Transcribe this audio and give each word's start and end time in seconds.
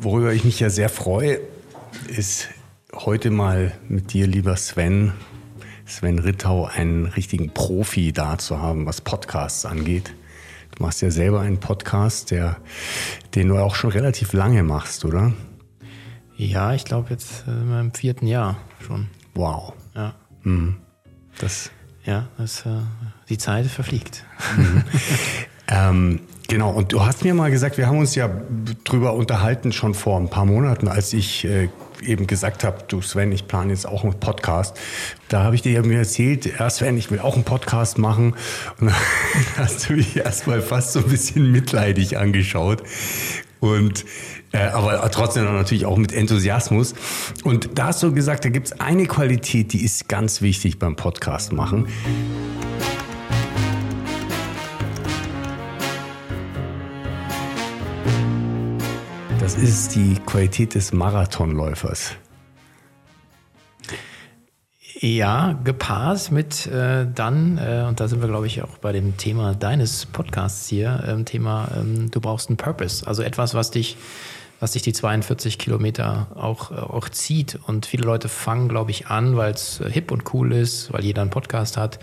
Worüber 0.00 0.32
ich 0.32 0.44
mich 0.44 0.60
ja 0.60 0.70
sehr 0.70 0.88
freue, 0.88 1.40
ist 2.08 2.48
heute 2.94 3.30
mal 3.30 3.72
mit 3.88 4.12
dir, 4.12 4.26
lieber 4.26 4.56
Sven, 4.56 5.12
Sven 5.86 6.18
Rittau, 6.18 6.66
einen 6.66 7.06
richtigen 7.06 7.50
Profi 7.50 8.12
da 8.12 8.38
zu 8.38 8.60
haben, 8.60 8.86
was 8.86 9.00
Podcasts 9.00 9.64
angeht. 9.64 10.12
Du 10.76 10.82
machst 10.82 11.02
ja 11.02 11.10
selber 11.10 11.40
einen 11.40 11.58
Podcast, 11.58 12.30
der, 12.30 12.58
den 13.34 13.48
du 13.48 13.58
auch 13.58 13.74
schon 13.74 13.90
relativ 13.90 14.32
lange 14.32 14.62
machst, 14.62 15.04
oder? 15.04 15.32
Ja, 16.36 16.72
ich 16.74 16.84
glaube 16.84 17.10
jetzt 17.10 17.44
äh, 17.48 17.80
im 17.80 17.92
vierten 17.92 18.26
Jahr 18.26 18.58
schon. 18.86 19.08
Wow. 19.34 19.74
Ja. 19.94 20.14
Mhm. 20.42 20.76
Das. 21.38 21.70
Ja, 22.04 22.28
das, 22.38 22.64
äh, 22.64 22.80
die 23.28 23.38
Zeit 23.38 23.66
verfliegt. 23.66 24.24
Mhm. 24.56 24.84
ähm, 25.68 26.20
Genau, 26.50 26.70
und 26.70 26.94
du 26.94 27.04
hast 27.04 27.24
mir 27.24 27.34
mal 27.34 27.50
gesagt, 27.50 27.76
wir 27.76 27.86
haben 27.88 27.98
uns 27.98 28.14
ja 28.14 28.30
drüber 28.84 29.12
unterhalten 29.12 29.70
schon 29.70 29.92
vor 29.92 30.18
ein 30.18 30.30
paar 30.30 30.46
Monaten, 30.46 30.88
als 30.88 31.12
ich 31.12 31.44
äh, 31.44 31.68
eben 32.02 32.26
gesagt 32.26 32.64
habe, 32.64 32.84
du 32.88 33.02
Sven, 33.02 33.32
ich 33.32 33.46
plane 33.46 33.70
jetzt 33.70 33.86
auch 33.86 34.02
einen 34.02 34.18
Podcast. 34.18 34.74
Da 35.28 35.42
habe 35.42 35.56
ich 35.56 35.60
dir 35.60 35.72
ja 35.72 35.82
mir 35.82 35.98
erzählt, 35.98 36.46
ja 36.58 36.70
Sven, 36.70 36.96
ich 36.96 37.10
will 37.10 37.20
auch 37.20 37.34
einen 37.34 37.44
Podcast 37.44 37.98
machen. 37.98 38.34
Und 38.80 38.86
dann 38.86 38.96
hast 39.58 39.90
du 39.90 39.92
mich 39.92 40.16
erstmal 40.16 40.62
fast 40.62 40.94
so 40.94 41.00
ein 41.00 41.08
bisschen 41.08 41.52
mitleidig 41.52 42.16
angeschaut. 42.16 42.82
Und 43.60 44.06
äh, 44.52 44.68
aber 44.68 45.10
trotzdem 45.10 45.44
natürlich 45.44 45.84
auch 45.84 45.98
mit 45.98 46.14
Enthusiasmus. 46.14 46.94
Und 47.44 47.78
da 47.78 47.88
hast 47.88 48.02
du 48.02 48.14
gesagt, 48.14 48.46
da 48.46 48.48
gibt 48.48 48.68
es 48.68 48.80
eine 48.80 49.04
Qualität, 49.04 49.74
die 49.74 49.84
ist 49.84 50.08
ganz 50.08 50.40
wichtig 50.40 50.78
beim 50.78 50.96
Podcast 50.96 51.52
machen. 51.52 51.88
Das 59.48 59.56
ist 59.56 59.94
die 59.94 60.16
Qualität 60.26 60.74
des 60.74 60.92
Marathonläufers. 60.92 62.16
Ja, 65.00 65.58
gepaart 65.64 66.30
mit 66.30 66.66
äh, 66.66 67.06
dann, 67.10 67.56
äh, 67.56 67.86
und 67.88 67.98
da 67.98 68.08
sind 68.08 68.20
wir, 68.20 68.28
glaube 68.28 68.46
ich, 68.46 68.62
auch 68.62 68.76
bei 68.76 68.92
dem 68.92 69.16
Thema 69.16 69.54
deines 69.54 70.04
Podcasts 70.04 70.68
hier, 70.68 71.02
ähm, 71.08 71.24
Thema, 71.24 71.70
ähm, 71.74 72.10
du 72.10 72.20
brauchst 72.20 72.50
einen 72.50 72.58
Purpose, 72.58 73.06
also 73.06 73.22
etwas, 73.22 73.54
was 73.54 73.70
dich, 73.70 73.96
was 74.60 74.72
dich 74.72 74.82
die 74.82 74.92
42 74.92 75.58
Kilometer 75.58 76.26
auch, 76.34 76.70
äh, 76.70 76.74
auch 76.74 77.08
zieht. 77.08 77.58
Und 77.66 77.86
viele 77.86 78.04
Leute 78.04 78.28
fangen, 78.28 78.68
glaube 78.68 78.90
ich, 78.90 79.06
an, 79.06 79.38
weil 79.38 79.54
es 79.54 79.80
äh, 79.80 79.90
hip 79.90 80.10
und 80.10 80.34
cool 80.34 80.52
ist, 80.52 80.92
weil 80.92 81.02
jeder 81.02 81.22
einen 81.22 81.30
Podcast 81.30 81.78
hat 81.78 81.98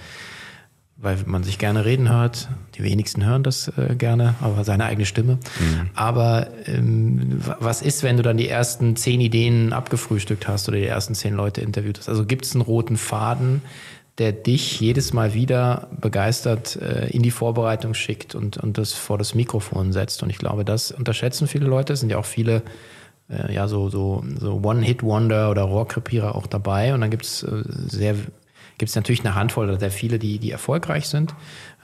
weil 1.06 1.20
man 1.26 1.44
sich 1.44 1.58
gerne 1.60 1.86
reden 1.86 2.10
hört. 2.12 2.50
Die 2.76 2.84
wenigsten 2.84 3.24
hören 3.24 3.44
das 3.44 3.70
äh, 3.78 3.96
gerne, 3.96 4.36
aber 4.42 4.64
seine 4.64 4.86
eigene 4.86 5.06
Stimme. 5.06 5.34
Mhm. 5.60 5.90
Aber 5.94 6.48
ähm, 6.66 7.40
was 7.60 7.82
ist, 7.82 8.04
wenn 8.04 8.18
du 8.18 8.24
dann 8.24 8.38
die 8.38 8.50
ersten 8.50 8.96
zehn 8.96 9.22
Ideen 9.22 9.72
abgefrühstückt 9.72 10.48
hast 10.48 10.68
oder 10.68 10.78
die 10.78 10.86
ersten 10.86 11.16
zehn 11.16 11.36
Leute 11.36 11.62
interviewt 11.62 12.00
hast? 12.00 12.10
Also 12.10 12.26
gibt 12.26 12.46
es 12.46 12.54
einen 12.54 12.62
roten 12.62 12.98
Faden, 12.98 13.62
der 14.18 14.32
dich 14.32 14.80
jedes 14.80 15.14
Mal 15.14 15.34
wieder 15.34 15.88
begeistert 16.02 16.76
äh, 16.78 17.08
in 17.10 17.22
die 17.22 17.32
Vorbereitung 17.32 17.94
schickt 17.94 18.34
und, 18.34 18.58
und 18.58 18.78
das 18.78 18.94
vor 18.94 19.18
das 19.18 19.36
Mikrofon 19.36 19.94
setzt. 19.94 20.24
Und 20.24 20.30
ich 20.30 20.38
glaube, 20.38 20.66
das 20.66 20.92
unterschätzen 20.92 21.48
viele 21.48 21.68
Leute. 21.68 21.94
Es 21.94 22.00
sind 22.00 22.10
ja 22.10 22.18
auch 22.18 22.26
viele 22.26 22.64
äh, 23.30 23.54
ja, 23.54 23.68
so, 23.68 23.90
so, 23.90 24.24
so 24.40 24.62
One-Hit-Wonder 24.64 25.52
oder 25.52 25.64
Rohrkrepierer 25.64 26.36
auch 26.36 26.48
dabei. 26.48 26.94
Und 26.94 27.02
dann 27.02 27.12
gibt 27.12 27.26
es 27.26 27.44
äh, 27.44 27.64
sehr 27.88 28.16
gibt 28.78 28.90
es 28.90 28.96
natürlich 28.96 29.22
eine 29.22 29.36
Handvoll 29.36 29.70
oder 29.70 29.80
sehr 29.80 29.92
viele, 29.92 30.20
die, 30.20 30.40
die 30.40 30.52
erfolgreich 30.52 31.08
sind. 31.08 31.34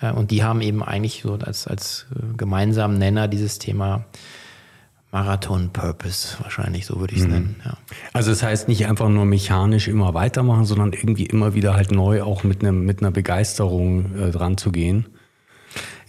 Äh, 0.02 0.11
und 0.11 0.31
die 0.31 0.44
haben 0.44 0.61
eben 0.61 0.84
eigentlich 0.84 1.22
so 1.23 1.34
als, 1.36 1.67
als 1.67 2.08
äh, 2.16 2.38
gemeinsamen 2.38 2.97
Nenner 2.97 3.28
dieses 3.28 3.59
Thema 3.59 4.06
Marathon 5.12 5.72
Purpose, 5.73 6.38
wahrscheinlich, 6.42 6.86
so 6.86 7.00
würde 7.00 7.14
ich 7.14 7.19
es 7.19 7.25
mhm. 7.25 7.34
nennen. 7.34 7.62
Ja. 7.66 7.78
Also 8.14 8.31
das 8.31 8.44
heißt 8.44 8.67
nicht 8.67 8.88
einfach 8.88 9.09
nur 9.09 9.25
mechanisch 9.25 9.88
immer 9.88 10.14
weitermachen, 10.14 10.66
sondern 10.66 10.94
irgendwie 10.94 11.25
immer 11.25 11.53
wieder 11.53 11.73
halt 11.73 11.92
neu 11.92 12.23
auch 12.23 12.44
mit, 12.44 12.62
einem, 12.62 12.86
mit 12.86 13.02
einer 13.02 13.12
Begeisterung 13.12 14.16
äh, 14.18 14.31
dran 14.31 14.57
zu 14.57 14.72
gehen. 14.72 15.07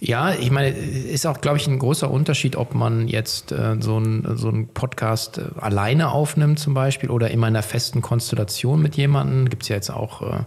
Ja, 0.05 0.33
ich 0.33 0.51
meine, 0.51 0.67
ist 0.67 1.25
auch, 1.25 1.39
glaube 1.39 1.55
ich, 1.59 1.67
ein 1.67 1.79
großer 1.79 2.11
Unterschied, 2.11 2.57
ob 2.57 2.75
man 2.75 3.07
jetzt 3.07 3.53
äh, 3.53 3.77
so 3.79 3.95
einen 3.95 4.35
so 4.35 4.49
einen 4.49 4.67
Podcast 4.67 5.37
äh, 5.37 5.43
alleine 5.55 6.11
aufnimmt 6.11 6.59
zum 6.59 6.73
Beispiel 6.73 7.09
oder 7.09 7.31
in 7.31 7.41
einer 7.41 7.63
festen 7.63 8.01
Konstellation 8.01 8.81
mit 8.81 8.97
jemandem. 8.97 9.47
Gibt 9.47 9.63
es 9.63 9.69
ja 9.69 9.77
jetzt 9.77 9.91
auch, 9.91 10.21
äh, 10.21 10.41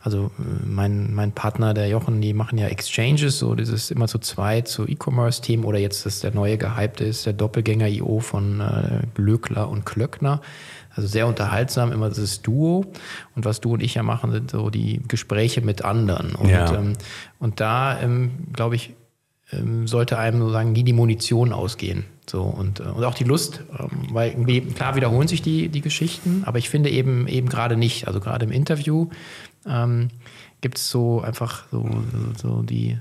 also 0.00 0.32
äh, 0.40 0.66
mein, 0.66 1.14
mein 1.14 1.30
Partner, 1.30 1.74
der 1.74 1.86
Jochen, 1.86 2.20
die 2.20 2.32
machen 2.32 2.58
ja 2.58 2.66
Exchanges, 2.66 3.38
so 3.38 3.54
dieses 3.54 3.92
immer 3.92 4.08
zu 4.08 4.18
zweit, 4.18 4.66
so 4.66 4.84
E-Commerce-Themen 4.84 5.62
oder 5.62 5.78
jetzt 5.78 6.04
ist 6.04 6.24
der 6.24 6.34
neue 6.34 6.58
Gehypte 6.58 7.04
ist 7.04 7.24
der 7.24 7.34
Doppelgänger-IO 7.34 8.18
von 8.18 8.58
äh, 8.58 9.06
Glöckler 9.14 9.68
und 9.68 9.86
Klöckner. 9.86 10.40
Also 10.98 11.06
sehr 11.06 11.28
unterhaltsam, 11.28 11.92
immer 11.92 12.08
dieses 12.08 12.42
Duo. 12.42 12.84
Und 13.36 13.44
was 13.44 13.60
du 13.60 13.74
und 13.74 13.84
ich 13.84 13.94
ja 13.94 14.02
machen, 14.02 14.32
sind 14.32 14.50
so 14.50 14.68
die 14.68 15.00
Gespräche 15.06 15.60
mit 15.60 15.84
anderen. 15.84 16.34
Und, 16.34 16.48
ja. 16.48 16.74
ähm, 16.74 16.94
und 17.38 17.60
da, 17.60 18.00
ähm, 18.00 18.48
glaube 18.52 18.74
ich, 18.74 18.94
ähm, 19.52 19.86
sollte 19.86 20.18
einem 20.18 20.40
sozusagen 20.40 20.72
nie 20.72 20.82
die 20.82 20.92
Munition 20.92 21.52
ausgehen. 21.52 22.04
So, 22.28 22.42
und, 22.42 22.80
äh, 22.80 22.82
und 22.82 23.04
auch 23.04 23.14
die 23.14 23.22
Lust, 23.22 23.62
ähm, 23.78 24.08
weil 24.10 24.32
klar 24.74 24.96
wiederholen 24.96 25.28
sich 25.28 25.40
die, 25.40 25.68
die 25.68 25.82
Geschichten, 25.82 26.42
aber 26.44 26.58
ich 26.58 26.68
finde 26.68 26.90
eben, 26.90 27.28
eben 27.28 27.48
gerade 27.48 27.76
nicht. 27.76 28.08
Also 28.08 28.18
gerade 28.18 28.44
im 28.44 28.50
Interview 28.50 29.08
ähm, 29.68 30.08
gibt 30.60 30.78
es 30.78 30.90
so 30.90 31.20
einfach 31.20 31.62
so, 31.70 31.88
so, 32.42 32.48
so 32.48 32.62
die, 32.62 32.98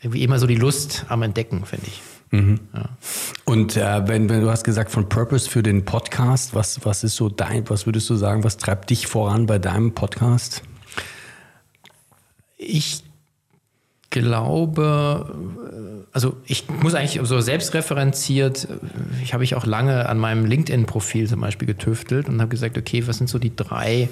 irgendwie 0.00 0.22
immer 0.22 0.38
so 0.38 0.46
die 0.46 0.56
Lust 0.56 1.04
am 1.10 1.20
Entdecken, 1.20 1.66
finde 1.66 1.88
ich. 1.88 2.00
Mhm. 2.34 2.60
Ja. 2.74 2.88
Und 3.44 3.76
äh, 3.76 4.08
wenn, 4.08 4.28
wenn 4.28 4.40
du 4.40 4.50
hast 4.50 4.64
gesagt 4.64 4.90
von 4.90 5.08
Purpose 5.08 5.48
für 5.48 5.62
den 5.62 5.84
Podcast, 5.84 6.52
was, 6.52 6.84
was 6.84 7.04
ist 7.04 7.14
so 7.14 7.28
dein, 7.28 7.68
was 7.70 7.86
würdest 7.86 8.10
du 8.10 8.16
sagen, 8.16 8.42
was 8.42 8.56
treibt 8.56 8.90
dich 8.90 9.06
voran 9.06 9.46
bei 9.46 9.60
deinem 9.60 9.94
Podcast? 9.94 10.62
Ich 12.56 13.04
glaube, 14.10 15.32
also 16.12 16.36
ich 16.46 16.64
muss 16.68 16.94
eigentlich 16.94 17.20
so 17.24 17.40
selbstreferenziert, 17.40 18.66
ich 19.22 19.32
habe 19.32 19.44
ich 19.44 19.54
auch 19.54 19.66
lange 19.66 20.08
an 20.08 20.18
meinem 20.18 20.44
LinkedIn-Profil 20.44 21.28
zum 21.28 21.40
Beispiel 21.40 21.66
getüftelt 21.66 22.28
und 22.28 22.40
habe 22.40 22.48
gesagt, 22.48 22.76
okay, 22.76 23.06
was 23.06 23.18
sind 23.18 23.28
so 23.28 23.38
die 23.38 23.54
drei 23.54 24.08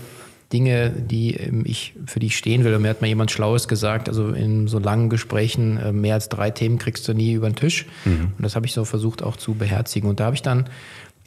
Dinge, 0.53 0.91
die 0.91 1.35
ähm, 1.35 1.63
ich, 1.67 1.95
für 2.07 2.21
die 2.21 2.27
ich 2.27 2.37
stehen 2.37 2.65
will. 2.65 2.75
Und 2.75 2.83
mir 2.83 2.89
hat 2.89 3.01
mal 3.01 3.07
jemand 3.07 3.31
Schlaues 3.31 3.69
gesagt, 3.69 4.09
also 4.09 4.29
in 4.31 4.69
so 4.69 4.79
langen 4.79 5.09
Gesprächen, 5.09 5.79
äh, 5.79 5.93
mehr 5.93 6.15
als 6.15 6.29
drei 6.29 6.51
Themen 6.51 6.79
kriegst 6.79 7.07
du 7.09 7.15
nie 7.15 7.33
über 7.33 7.49
den 7.49 7.57
Tisch. 7.57 7.87
Mhm. 8.05 8.33
Und 8.37 8.43
das 8.43 8.57
habe 8.57 8.67
ich 8.67 8.73
so 8.73 8.85
versucht 8.85 9.23
auch 9.23 9.37
zu 9.37 9.55
beherzigen. 9.55 10.09
Und 10.09 10.21
da 10.21 10.27
habe 10.27 10.35
ich 10.35 10.43
dann 10.43 10.69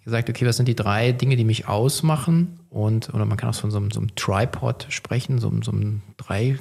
gesagt, 0.05 0.29
okay, 0.29 0.45
was 0.45 0.57
sind 0.57 0.67
die 0.67 0.75
drei 0.75 1.11
Dinge, 1.11 1.35
die 1.35 1.43
mich 1.43 1.67
ausmachen? 1.67 2.59
Und, 2.69 3.13
oder 3.13 3.25
man 3.25 3.37
kann 3.37 3.49
auch 3.49 3.55
von 3.55 3.71
so 3.71 3.77
einem, 3.77 3.91
so 3.91 3.99
einem 3.99 4.15
Tripod 4.15 4.85
sprechen, 4.89 5.39
so, 5.39 5.51
so 5.63 5.71
einem 5.71 6.01
drei, 6.17 6.59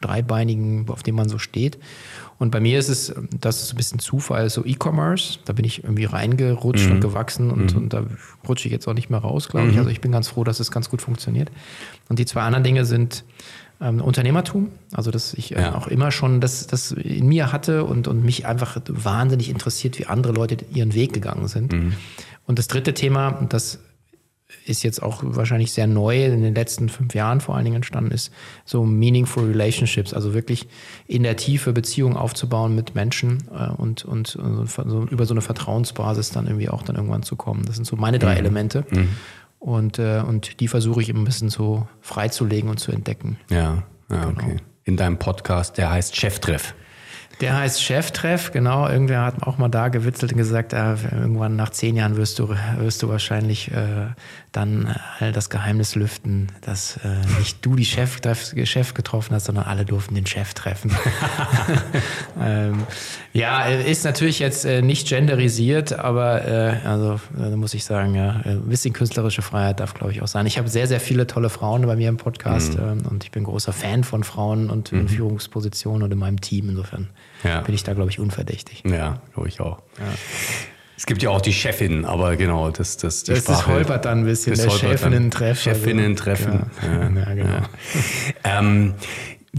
dreibeinigen, 0.00 0.88
auf 0.88 1.02
dem 1.02 1.14
man 1.14 1.28
so 1.28 1.38
steht. 1.38 1.78
Und 2.42 2.50
bei 2.50 2.58
mir 2.58 2.80
ist 2.80 2.88
es, 2.88 3.14
das 3.38 3.62
ist 3.62 3.72
ein 3.72 3.76
bisschen 3.76 4.00
Zufall, 4.00 4.50
so 4.50 4.64
E-Commerce. 4.64 5.38
Da 5.44 5.52
bin 5.52 5.64
ich 5.64 5.84
irgendwie 5.84 6.06
reingerutscht 6.06 6.86
mhm. 6.86 6.94
und 6.94 7.00
gewachsen 7.00 7.52
und, 7.52 7.72
mhm. 7.72 7.82
und, 7.82 7.92
da 7.92 8.02
rutsche 8.48 8.66
ich 8.66 8.72
jetzt 8.72 8.88
auch 8.88 8.94
nicht 8.94 9.10
mehr 9.10 9.20
raus, 9.20 9.48
glaube 9.48 9.68
ich. 9.68 9.74
Mhm. 9.74 9.78
Also 9.78 9.90
ich 9.90 10.00
bin 10.00 10.10
ganz 10.10 10.26
froh, 10.26 10.42
dass 10.42 10.58
es 10.58 10.72
ganz 10.72 10.90
gut 10.90 11.00
funktioniert. 11.00 11.52
Und 12.08 12.18
die 12.18 12.26
zwei 12.26 12.40
anderen 12.40 12.64
Dinge 12.64 12.84
sind 12.84 13.22
ähm, 13.80 14.00
Unternehmertum, 14.00 14.70
also 14.90 15.12
dass 15.12 15.34
ich 15.34 15.54
äh, 15.54 15.60
ja. 15.60 15.76
auch 15.76 15.86
immer 15.86 16.10
schon 16.10 16.40
das, 16.40 16.66
das 16.66 16.90
in 16.90 17.28
mir 17.28 17.52
hatte 17.52 17.84
und, 17.84 18.08
und 18.08 18.24
mich 18.24 18.44
einfach 18.44 18.76
wahnsinnig 18.88 19.48
interessiert, 19.48 20.00
wie 20.00 20.06
andere 20.06 20.32
Leute 20.32 20.56
ihren 20.74 20.94
Weg 20.94 21.12
gegangen 21.12 21.46
sind. 21.46 21.72
Mhm. 21.72 21.92
Und 22.48 22.58
das 22.58 22.66
dritte 22.66 22.92
Thema, 22.92 23.46
das 23.50 23.78
ist 24.66 24.82
jetzt 24.82 25.02
auch 25.02 25.22
wahrscheinlich 25.24 25.72
sehr 25.72 25.86
neu 25.86 26.24
in 26.24 26.42
den 26.42 26.54
letzten 26.54 26.88
fünf 26.88 27.14
Jahren 27.14 27.40
vor 27.40 27.54
allen 27.54 27.64
Dingen 27.64 27.76
entstanden 27.76 28.10
ist, 28.10 28.32
so 28.64 28.84
meaningful 28.84 29.46
relationships, 29.46 30.14
also 30.14 30.34
wirklich 30.34 30.68
in 31.06 31.22
der 31.22 31.36
Tiefe 31.36 31.72
Beziehungen 31.72 32.16
aufzubauen 32.16 32.74
mit 32.74 32.94
Menschen 32.94 33.44
äh, 33.52 33.70
und, 33.70 34.04
und 34.04 34.28
so, 34.28 35.06
über 35.10 35.26
so 35.26 35.34
eine 35.34 35.40
Vertrauensbasis 35.40 36.30
dann 36.30 36.46
irgendwie 36.46 36.68
auch 36.68 36.82
dann 36.82 36.96
irgendwann 36.96 37.22
zu 37.22 37.36
kommen. 37.36 37.64
Das 37.64 37.76
sind 37.76 37.84
so 37.84 37.96
meine 37.96 38.18
drei 38.18 38.32
mhm. 38.32 38.38
Elemente. 38.38 38.84
Mhm. 38.90 39.08
Und, 39.58 39.98
äh, 39.98 40.22
und 40.26 40.60
die 40.60 40.66
versuche 40.66 41.02
ich 41.02 41.08
immer 41.08 41.20
ein 41.20 41.24
bisschen 41.24 41.48
so 41.48 41.86
freizulegen 42.00 42.68
und 42.68 42.78
zu 42.78 42.90
entdecken. 42.90 43.38
Ja, 43.48 43.84
ja 44.10 44.24
genau. 44.24 44.28
okay. 44.30 44.56
In 44.84 44.96
deinem 44.96 45.18
Podcast, 45.18 45.78
der 45.78 45.90
heißt 45.90 46.16
Cheftreff. 46.16 46.74
Der 47.42 47.56
heißt 47.56 47.82
Cheftreff, 47.82 48.52
genau. 48.52 48.88
Irgendwer 48.88 49.24
hat 49.24 49.42
auch 49.42 49.58
mal 49.58 49.68
da 49.68 49.88
gewitzelt 49.88 50.30
und 50.30 50.38
gesagt, 50.38 50.72
äh, 50.72 50.94
irgendwann 51.10 51.56
nach 51.56 51.70
zehn 51.70 51.96
Jahren 51.96 52.16
wirst 52.16 52.38
du, 52.38 52.48
wirst 52.78 53.02
du 53.02 53.08
wahrscheinlich 53.08 53.72
äh, 53.72 54.06
dann 54.52 54.94
all 55.18 55.32
das 55.32 55.50
Geheimnis 55.50 55.96
lüften, 55.96 56.52
dass 56.60 56.98
äh, 56.98 57.08
nicht 57.40 57.64
du 57.66 57.74
die 57.74 57.84
Chef, 57.84 58.20
Chef 58.64 58.94
getroffen 58.94 59.34
hast, 59.34 59.46
sondern 59.46 59.64
alle 59.64 59.84
durften 59.84 60.14
den 60.14 60.24
Chef 60.24 60.54
treffen. 60.54 60.94
ähm, 62.40 62.84
ja, 63.32 63.64
ist 63.64 64.04
natürlich 64.04 64.38
jetzt 64.38 64.64
äh, 64.64 64.80
nicht 64.80 65.08
genderisiert, 65.08 65.98
aber 65.98 66.46
äh, 66.46 66.76
also 66.86 67.18
da 67.36 67.56
muss 67.56 67.74
ich 67.74 67.84
sagen, 67.84 68.14
ja, 68.14 68.40
ein 68.44 68.68
bisschen 68.68 68.92
künstlerische 68.92 69.42
Freiheit 69.42 69.80
darf, 69.80 69.94
glaube 69.94 70.12
ich, 70.12 70.22
auch 70.22 70.28
sein. 70.28 70.46
Ich 70.46 70.58
habe 70.58 70.68
sehr, 70.68 70.86
sehr 70.86 71.00
viele 71.00 71.26
tolle 71.26 71.50
Frauen 71.50 71.86
bei 71.86 71.96
mir 71.96 72.08
im 72.08 72.18
Podcast 72.18 72.78
mhm. 72.78 72.84
ähm, 72.84 73.02
und 73.10 73.24
ich 73.24 73.32
bin 73.32 73.42
großer 73.42 73.72
Fan 73.72 74.04
von 74.04 74.22
Frauen 74.22 74.70
und 74.70 74.92
mhm. 74.92 75.00
in 75.00 75.08
Führungspositionen 75.08 76.04
und 76.04 76.12
in 76.12 76.18
meinem 76.18 76.40
Team. 76.40 76.68
Insofern 76.68 77.08
ja. 77.44 77.60
bin 77.60 77.74
ich 77.74 77.84
da, 77.84 77.94
glaube 77.94 78.10
ich, 78.10 78.18
unverdächtig. 78.18 78.82
Ja, 78.86 79.20
glaube 79.34 79.48
ich 79.48 79.60
auch. 79.60 79.78
Ja. 79.98 80.04
Es 80.96 81.06
gibt 81.06 81.22
ja 81.22 81.30
auch 81.30 81.40
die 81.40 81.52
Chefin, 81.52 82.04
aber 82.04 82.36
genau, 82.36 82.70
das, 82.70 82.96
das, 82.96 83.24
die 83.24 83.32
das 83.32 83.40
Sprache. 83.40 83.58
Das 83.58 83.66
holpert 83.66 84.04
dann 84.04 84.20
ein 84.20 84.24
bisschen, 84.24 84.54
der 84.54 84.70
Chefinnen-Treffen. 84.70 85.72
Chefinnen-Treffen. 85.72 86.66
Ja. 86.82 87.10
Ja, 87.26 87.34
genau. 87.34 87.48
Ja. 87.48 87.62
Ähm, 88.44 88.94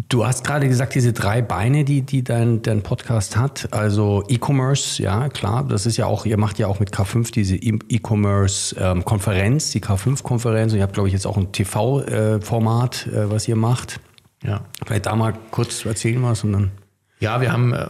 Du 0.10 0.26
hast 0.26 0.44
gerade 0.44 0.68
gesagt, 0.68 0.96
diese 0.96 1.14
drei 1.14 1.44
Beine, 1.44 1.84
die, 1.86 2.02
die 2.02 2.24
dein, 2.24 2.64
dein 2.64 2.82
Podcast 2.82 3.38
hat, 3.38 3.68
also 3.70 4.24
E-Commerce, 4.28 5.04
ja 5.04 5.30
klar, 5.30 5.64
das 5.64 5.86
ist 5.86 5.98
ja 5.98 6.08
auch, 6.08 6.26
ihr 6.26 6.40
macht 6.40 6.58
ja 6.58 6.66
auch 6.66 6.80
mit 6.80 6.92
K5 6.92 7.32
diese 7.32 7.56
e- 7.58 7.78
E-Commerce-Konferenz, 7.90 9.70
die 9.70 9.82
K5-Konferenz 9.82 10.72
und 10.72 10.80
ihr 10.80 10.84
habt, 10.84 10.94
glaube 10.96 11.10
ich, 11.10 11.14
jetzt 11.14 11.28
auch 11.28 11.38
ein 11.38 11.52
TV-Format, 11.52 13.06
äh, 13.06 13.30
was 13.30 13.48
ihr 13.48 13.56
macht. 13.56 14.00
Ja. 14.44 14.62
Vielleicht 14.84 15.06
da 15.06 15.16
mal 15.16 15.36
kurz 15.52 15.86
erzählen 15.86 16.24
was 16.24 16.44
und 16.44 16.54
dann. 16.54 16.72
Ja, 17.20 17.40
wir 17.40 17.54
haben 17.54 17.74
äh, 17.74 17.88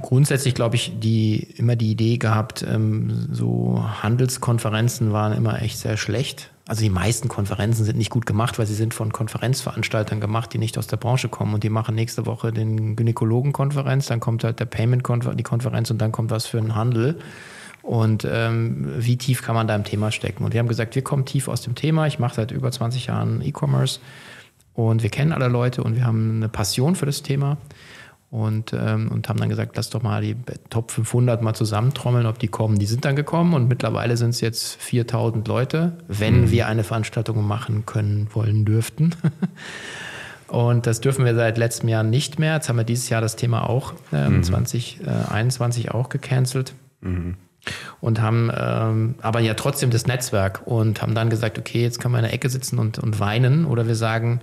grundsätzlich, 0.00 0.54
glaube 0.54 0.76
ich, 0.76 0.92
die, 1.00 1.42
immer 1.56 1.76
die 1.76 1.90
Idee 1.90 2.18
gehabt, 2.18 2.62
ähm, 2.62 3.28
so 3.32 3.84
Handelskonferenzen 4.02 5.12
waren 5.12 5.32
immer 5.32 5.60
echt 5.60 5.78
sehr 5.78 5.96
schlecht. 5.96 6.50
Also 6.68 6.82
die 6.82 6.90
meisten 6.90 7.26
Konferenzen 7.26 7.84
sind 7.84 7.98
nicht 7.98 8.10
gut 8.10 8.26
gemacht, 8.26 8.60
weil 8.60 8.66
sie 8.66 8.74
sind 8.74 8.94
von 8.94 9.12
Konferenzveranstaltern 9.12 10.20
gemacht, 10.20 10.52
die 10.52 10.58
nicht 10.58 10.78
aus 10.78 10.86
der 10.86 10.98
Branche 10.98 11.28
kommen. 11.28 11.54
Und 11.54 11.64
die 11.64 11.68
machen 11.68 11.96
nächste 11.96 12.26
Woche 12.26 12.52
den 12.52 12.94
Gynäkologenkonferenz, 12.94 14.06
dann 14.06 14.20
kommt 14.20 14.44
halt 14.44 14.60
der 14.60 14.66
Payment 14.66 15.02
die 15.34 15.42
Konferenz 15.42 15.90
und 15.90 15.98
dann 15.98 16.12
kommt 16.12 16.30
was 16.30 16.46
für 16.46 16.58
einen 16.58 16.76
Handel. 16.76 17.18
Und 17.82 18.24
ähm, 18.30 18.92
wie 18.98 19.16
tief 19.16 19.42
kann 19.42 19.56
man 19.56 19.66
da 19.66 19.74
im 19.74 19.82
Thema 19.82 20.12
stecken? 20.12 20.44
Und 20.44 20.52
wir 20.52 20.60
haben 20.60 20.68
gesagt, 20.68 20.94
wir 20.94 21.02
kommen 21.02 21.24
tief 21.24 21.48
aus 21.48 21.62
dem 21.62 21.74
Thema. 21.74 22.06
Ich 22.06 22.20
mache 22.20 22.36
seit 22.36 22.52
über 22.52 22.70
20 22.70 23.06
Jahren 23.06 23.42
E-Commerce 23.42 23.98
und 24.74 25.02
wir 25.02 25.10
kennen 25.10 25.32
alle 25.32 25.48
Leute 25.48 25.82
und 25.82 25.96
wir 25.96 26.04
haben 26.04 26.36
eine 26.36 26.48
Passion 26.48 26.94
für 26.94 27.06
das 27.06 27.22
Thema 27.22 27.56
und, 28.30 28.72
ähm, 28.72 29.10
und 29.10 29.28
haben 29.28 29.40
dann 29.40 29.48
gesagt, 29.48 29.76
lass 29.76 29.90
doch 29.90 30.02
mal 30.02 30.22
die 30.22 30.36
Top 30.70 30.92
500 30.92 31.42
mal 31.42 31.54
zusammentrommeln, 31.54 32.26
ob 32.26 32.38
die 32.38 32.46
kommen. 32.46 32.78
Die 32.78 32.86
sind 32.86 33.04
dann 33.04 33.16
gekommen 33.16 33.54
und 33.54 33.68
mittlerweile 33.68 34.16
sind 34.16 34.30
es 34.30 34.40
jetzt 34.40 34.80
4000 34.80 35.46
Leute, 35.48 35.98
wenn 36.06 36.42
mhm. 36.42 36.50
wir 36.52 36.68
eine 36.68 36.84
Veranstaltung 36.84 37.44
machen 37.44 37.86
können, 37.86 38.28
wollen, 38.32 38.64
dürften. 38.64 39.16
und 40.46 40.86
das 40.86 41.00
dürfen 41.00 41.24
wir 41.24 41.34
seit 41.34 41.58
letztem 41.58 41.88
Jahr 41.88 42.04
nicht 42.04 42.38
mehr. 42.38 42.54
Jetzt 42.54 42.68
haben 42.68 42.76
wir 42.76 42.84
dieses 42.84 43.08
Jahr 43.08 43.20
das 43.20 43.34
Thema 43.34 43.68
auch 43.68 43.94
ähm, 44.12 44.36
mhm. 44.36 44.42
2021 44.44 45.90
auch 45.90 46.08
gecancelt. 46.08 46.74
Mhm. 47.00 47.34
Und 48.00 48.22
haben 48.22 48.50
ähm, 48.56 49.16
aber 49.20 49.40
ja 49.40 49.54
trotzdem 49.54 49.90
das 49.90 50.06
Netzwerk 50.06 50.62
und 50.66 51.02
haben 51.02 51.14
dann 51.14 51.28
gesagt, 51.28 51.58
okay, 51.58 51.82
jetzt 51.82 52.00
können 52.00 52.14
wir 52.14 52.18
in 52.18 52.24
der 52.24 52.32
Ecke 52.32 52.48
sitzen 52.48 52.78
und, 52.78 52.98
und 52.98 53.20
weinen 53.20 53.66
oder 53.66 53.86
wir 53.86 53.96
sagen, 53.96 54.40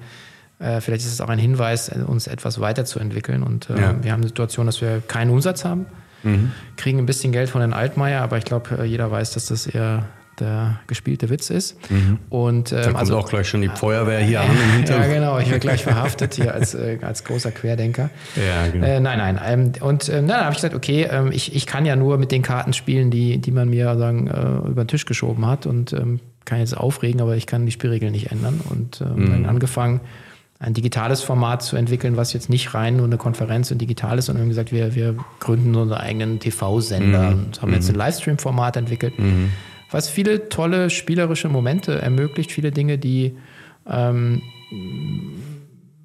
äh, 0.59 0.81
vielleicht 0.81 1.05
ist 1.05 1.13
es 1.13 1.21
auch 1.21 1.29
ein 1.29 1.39
Hinweis, 1.39 1.89
uns 1.89 2.27
etwas 2.27 2.59
weiterzuentwickeln. 2.59 3.43
Und 3.43 3.69
äh, 3.69 3.79
ja. 3.79 4.03
wir 4.03 4.11
haben 4.11 4.21
die 4.21 4.29
Situation, 4.29 4.65
dass 4.65 4.81
wir 4.81 5.01
keinen 5.07 5.31
Umsatz 5.31 5.65
haben, 5.65 5.85
mhm. 6.23 6.51
kriegen 6.75 6.99
ein 6.99 7.05
bisschen 7.05 7.31
Geld 7.31 7.49
von 7.49 7.61
den 7.61 7.73
Altmaier, 7.73 8.21
aber 8.21 8.37
ich 8.37 8.45
glaube, 8.45 8.79
äh, 8.79 8.85
jeder 8.85 9.11
weiß, 9.11 9.31
dass 9.33 9.47
das 9.47 9.67
eher 9.67 10.05
der 10.39 10.79
gespielte 10.87 11.29
Witz 11.29 11.49
ist. 11.49 11.77
Mhm. 11.89 12.19
Und, 12.29 12.71
ähm, 12.71 12.77
da 12.77 12.83
kommt 12.85 12.97
also, 12.97 13.17
auch 13.17 13.29
gleich 13.29 13.49
schon 13.49 13.61
die 13.61 13.69
Feuerwehr 13.69 14.19
hier 14.19 14.41
an 14.41 14.51
im 14.51 14.71
Hintergrund. 14.73 15.07
Ja, 15.07 15.13
genau. 15.13 15.39
Ich 15.39 15.47
werde 15.47 15.59
gleich 15.59 15.83
verhaftet 15.83 16.35
hier 16.35 16.53
als, 16.53 16.75
äh, 16.75 16.99
als 17.01 17.23
großer 17.23 17.51
Querdenker. 17.51 18.09
Ja, 18.35 18.67
genau. 18.67 18.85
Äh, 18.85 18.99
nein, 18.99 19.17
nein. 19.17 19.39
Ähm, 19.43 19.71
und 19.81 20.09
äh, 20.09 20.23
dann 20.23 20.41
habe 20.41 20.51
ich 20.51 20.57
gesagt, 20.57 20.75
okay, 20.75 21.07
ähm, 21.09 21.31
ich, 21.31 21.55
ich 21.55 21.65
kann 21.65 21.85
ja 21.85 21.95
nur 21.95 22.17
mit 22.17 22.31
den 22.31 22.43
Karten 22.43 22.73
spielen, 22.73 23.09
die, 23.09 23.39
die 23.39 23.51
man 23.51 23.69
mir 23.69 23.97
sagen, 23.97 24.27
äh, 24.27 24.69
über 24.69 24.83
den 24.83 24.87
Tisch 24.87 25.05
geschoben 25.05 25.45
hat 25.45 25.65
und 25.65 25.93
ähm, 25.93 26.19
kann 26.45 26.59
jetzt 26.59 26.77
aufregen, 26.77 27.21
aber 27.21 27.35
ich 27.35 27.47
kann 27.47 27.65
die 27.65 27.71
Spielregeln 27.71 28.11
nicht 28.11 28.31
ändern. 28.31 28.61
Und 28.69 29.01
ähm, 29.01 29.23
mhm. 29.23 29.31
dann 29.31 29.45
angefangen, 29.47 30.01
ein 30.59 30.73
digitales 30.73 31.21
Format 31.21 31.61
zu 31.61 31.75
entwickeln, 31.75 32.17
was 32.17 32.33
jetzt 32.33 32.49
nicht 32.49 32.73
rein 32.73 32.97
nur 32.97 33.05
eine 33.05 33.17
Konferenz 33.17 33.69
und 33.69 33.79
digital 33.79 34.17
ist, 34.17 34.25
sondern 34.25 34.41
wir 34.41 34.45
haben 34.45 34.49
gesagt, 34.49 34.71
wir, 34.71 34.95
wir 34.95 35.15
gründen 35.39 35.75
unseren 35.75 35.99
eigenen 35.99 36.39
TV-Sender 36.39 37.31
mhm. 37.31 37.43
und 37.43 37.61
haben 37.61 37.73
jetzt 37.73 37.89
ein 37.89 37.93
mhm. 37.93 37.99
Livestream-Format 37.99 38.77
entwickelt, 38.77 39.19
mhm. 39.19 39.51
was 39.91 40.09
viele 40.09 40.49
tolle 40.49 40.89
spielerische 40.89 41.47
Momente 41.47 42.01
ermöglicht, 42.01 42.51
viele 42.51 42.71
Dinge, 42.71 42.97
die 42.97 43.37
ähm, 43.85 44.41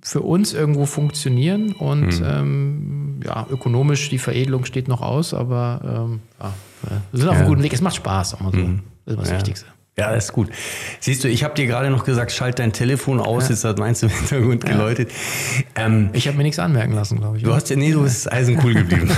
für 0.03 0.21
uns 0.21 0.53
irgendwo 0.53 0.85
funktionieren 0.85 1.73
und 1.73 2.21
mhm. 2.21 2.27
ähm, 2.27 3.21
ja, 3.25 3.47
ökonomisch 3.51 4.11
die 4.11 4.19
Veredelung 4.19 4.67
steht 4.67 4.87
noch 4.87 5.01
aus, 5.01 5.33
aber 5.33 6.09
ähm, 6.11 6.21
ja, 6.41 6.53
wir 7.11 7.21
sind 7.21 7.29
auf 7.29 7.37
einem 7.37 7.49
guten 7.49 7.63
Weg. 7.63 7.73
Es 7.73 7.81
macht 7.81 7.97
Spaß, 7.97 8.35
auch 8.35 8.41
mal 8.41 8.53
so. 8.53 8.59
Mhm. 8.59 8.83
Das 9.07 9.15
ist 9.15 9.21
das 9.21 9.31
ja. 9.31 9.37
Wichtigste. 9.37 9.67
Ja, 9.99 10.11
das 10.11 10.25
ist 10.27 10.33
gut. 10.33 10.49
Siehst 11.01 11.23
du, 11.23 11.29
ich 11.29 11.45
habe 11.45 11.55
dir 11.55 11.67
gerade 11.67 11.91
noch 11.91 12.05
gesagt, 12.05 12.33
schalt 12.33 12.59
dein 12.59 12.73
Telefon 12.73 13.21
aus, 13.21 13.45
ja. 13.45 13.51
jetzt 13.51 13.65
hat 13.65 13.79
meins 13.79 14.03
im 14.03 14.09
Hintergrund 14.09 14.65
ja. 14.65 14.71
geläutet. 14.71 15.11
Ähm, 15.75 16.09
ich 16.15 16.27
habe 16.29 16.39
mir 16.39 16.45
nichts 16.45 16.59
anmerken 16.59 16.95
lassen, 16.95 17.19
glaube 17.19 17.37
ich. 17.37 17.43
Du 17.43 17.53
hast 17.53 17.69
ja, 17.69 17.77
nee, 17.77 17.93
du 17.93 18.03
bist 18.03 18.33
eisencool 18.33 18.73
geblieben. 18.73 19.11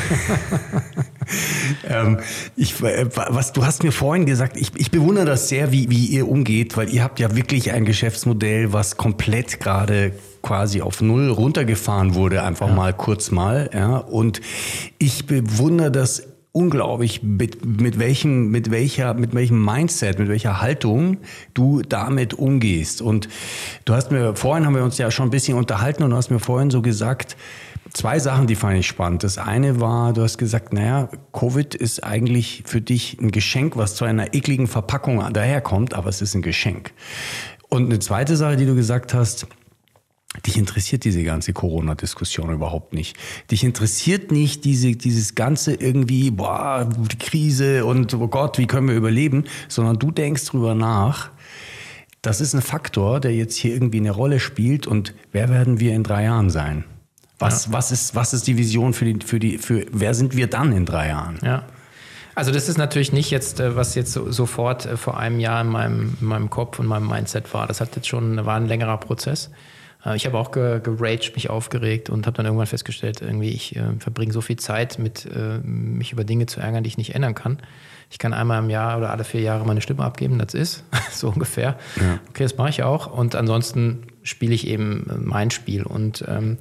ähm, 1.88 2.18
ich, 2.56 2.82
äh, 2.82 3.06
was, 3.14 3.52
du 3.52 3.64
hast 3.64 3.84
mir 3.84 3.92
vorhin 3.92 4.26
gesagt, 4.26 4.56
ich, 4.56 4.72
ich 4.74 4.90
bewundere 4.90 5.26
das 5.26 5.48
sehr, 5.48 5.70
wie, 5.70 5.90
wie 5.90 6.06
ihr 6.06 6.28
umgeht, 6.28 6.76
weil 6.76 6.92
ihr 6.92 7.04
habt 7.04 7.20
ja 7.20 7.36
wirklich 7.36 7.70
ein 7.70 7.84
Geschäftsmodell, 7.84 8.72
was 8.72 8.96
komplett 8.96 9.60
gerade 9.60 10.10
quasi 10.42 10.82
auf 10.82 11.00
Null 11.00 11.30
runtergefahren 11.30 12.16
wurde, 12.16 12.42
einfach 12.42 12.68
ja. 12.68 12.74
mal 12.74 12.92
kurz 12.92 13.30
mal. 13.30 13.70
Ja. 13.72 13.98
Und 13.98 14.40
ich 14.98 15.26
bewundere 15.26 15.92
das 15.92 16.33
unglaublich, 16.54 17.24
mit, 17.24 17.64
mit, 17.64 17.98
welchem, 17.98 18.52
mit, 18.52 18.70
welcher, 18.70 19.12
mit 19.14 19.34
welchem 19.34 19.62
Mindset, 19.62 20.20
mit 20.20 20.28
welcher 20.28 20.60
Haltung 20.60 21.18
du 21.52 21.82
damit 21.82 22.32
umgehst. 22.34 23.02
Und 23.02 23.28
du 23.84 23.92
hast 23.92 24.12
mir, 24.12 24.36
vorhin 24.36 24.64
haben 24.64 24.76
wir 24.76 24.84
uns 24.84 24.96
ja 24.96 25.10
schon 25.10 25.26
ein 25.26 25.30
bisschen 25.30 25.58
unterhalten 25.58 26.04
und 26.04 26.10
du 26.10 26.16
hast 26.16 26.30
mir 26.30 26.38
vorhin 26.38 26.70
so 26.70 26.80
gesagt, 26.80 27.36
zwei 27.92 28.20
Sachen, 28.20 28.46
die 28.46 28.54
fand 28.54 28.78
ich 28.78 28.86
spannend. 28.86 29.24
Das 29.24 29.36
eine 29.36 29.80
war, 29.80 30.12
du 30.12 30.22
hast 30.22 30.38
gesagt, 30.38 30.72
naja, 30.72 31.08
Covid 31.32 31.74
ist 31.74 32.04
eigentlich 32.04 32.62
für 32.66 32.80
dich 32.80 33.18
ein 33.20 33.32
Geschenk, 33.32 33.76
was 33.76 33.96
zu 33.96 34.04
einer 34.04 34.32
ekligen 34.32 34.68
Verpackung 34.68 35.32
daherkommt, 35.32 35.92
aber 35.92 36.08
es 36.08 36.22
ist 36.22 36.36
ein 36.36 36.42
Geschenk. 36.42 36.92
Und 37.68 37.86
eine 37.86 37.98
zweite 37.98 38.36
Sache, 38.36 38.54
die 38.54 38.66
du 38.66 38.76
gesagt 38.76 39.12
hast, 39.12 39.48
Dich 40.44 40.56
interessiert 40.56 41.04
diese 41.04 41.22
ganze 41.22 41.52
Corona-Diskussion 41.52 42.50
überhaupt 42.52 42.92
nicht. 42.92 43.16
Dich 43.50 43.62
interessiert 43.62 44.32
nicht 44.32 44.64
diese, 44.64 44.96
dieses 44.96 45.36
ganze 45.36 45.74
irgendwie, 45.74 46.32
boah, 46.32 46.88
die 47.12 47.18
Krise 47.18 47.84
und 47.84 48.12
oh 48.14 48.26
Gott, 48.26 48.58
wie 48.58 48.66
können 48.66 48.88
wir 48.88 48.96
überleben, 48.96 49.44
sondern 49.68 49.98
du 49.98 50.10
denkst 50.10 50.44
drüber 50.46 50.74
nach. 50.74 51.30
Das 52.20 52.40
ist 52.40 52.54
ein 52.54 52.62
Faktor, 52.62 53.20
der 53.20 53.34
jetzt 53.34 53.56
hier 53.56 53.74
irgendwie 53.74 53.98
eine 53.98 54.10
Rolle 54.10 54.40
spielt 54.40 54.86
und 54.86 55.14
wer 55.30 55.50
werden 55.50 55.78
wir 55.78 55.94
in 55.94 56.02
drei 56.02 56.24
Jahren 56.24 56.50
sein? 56.50 56.84
Was, 57.38 57.66
ja. 57.66 57.72
was, 57.72 57.92
ist, 57.92 58.14
was 58.14 58.34
ist 58.34 58.46
die 58.46 58.56
Vision 58.56 58.92
für 58.92 59.04
die, 59.04 59.24
für 59.24 59.38
die, 59.38 59.58
für 59.58 59.86
wer 59.92 60.14
sind 60.14 60.36
wir 60.36 60.48
dann 60.48 60.72
in 60.72 60.84
drei 60.84 61.08
Jahren? 61.08 61.38
Ja. 61.42 61.64
Also 62.34 62.50
das 62.50 62.68
ist 62.68 62.78
natürlich 62.78 63.12
nicht 63.12 63.30
jetzt, 63.30 63.60
äh, 63.60 63.76
was 63.76 63.94
jetzt 63.94 64.12
so, 64.12 64.32
sofort 64.32 64.86
äh, 64.86 64.96
vor 64.96 65.18
einem 65.18 65.38
Jahr 65.38 65.60
in 65.60 65.68
meinem, 65.68 66.16
in 66.20 66.26
meinem 66.26 66.50
Kopf 66.50 66.78
und 66.78 66.86
meinem 66.86 67.08
Mindset 67.08 67.52
war. 67.54 67.66
Das 67.66 67.80
hat 67.80 67.94
jetzt 67.94 68.08
schon, 68.08 68.44
war 68.44 68.56
ein 68.56 68.66
längerer 68.66 68.98
Prozess. 68.98 69.50
Äh, 70.04 70.16
ich 70.16 70.26
habe 70.26 70.38
auch 70.38 70.50
geraged, 70.50 71.34
mich 71.34 71.50
aufgeregt 71.50 72.10
und 72.10 72.26
habe 72.26 72.36
dann 72.36 72.46
irgendwann 72.46 72.66
festgestellt, 72.66 73.22
irgendwie 73.22 73.50
ich 73.50 73.76
äh, 73.76 73.82
verbringe 73.98 74.32
so 74.32 74.40
viel 74.40 74.56
Zeit 74.56 74.98
mit 74.98 75.26
äh, 75.26 75.58
mich 75.58 76.12
über 76.12 76.24
Dinge 76.24 76.46
zu 76.46 76.60
ärgern, 76.60 76.84
die 76.84 76.88
ich 76.88 76.98
nicht 76.98 77.14
ändern 77.14 77.34
kann. 77.34 77.58
Ich 78.10 78.18
kann 78.18 78.32
einmal 78.32 78.62
im 78.62 78.70
Jahr 78.70 78.98
oder 78.98 79.10
alle 79.10 79.24
vier 79.24 79.40
Jahre 79.40 79.66
meine 79.66 79.80
Stimme 79.80 80.04
abgeben, 80.04 80.38
das 80.38 80.54
ist 80.54 80.84
so 81.12 81.28
ungefähr. 81.28 81.78
Ja. 81.96 82.20
Okay, 82.30 82.44
das 82.44 82.56
mache 82.56 82.70
ich 82.70 82.82
auch. 82.82 83.06
Und 83.06 83.34
ansonsten 83.34 84.06
spiele 84.22 84.54
ich 84.54 84.66
eben 84.66 85.06
äh, 85.08 85.18
mein 85.18 85.50
Spiel. 85.50 85.84
Und 85.84 86.24
ähm, 86.28 86.58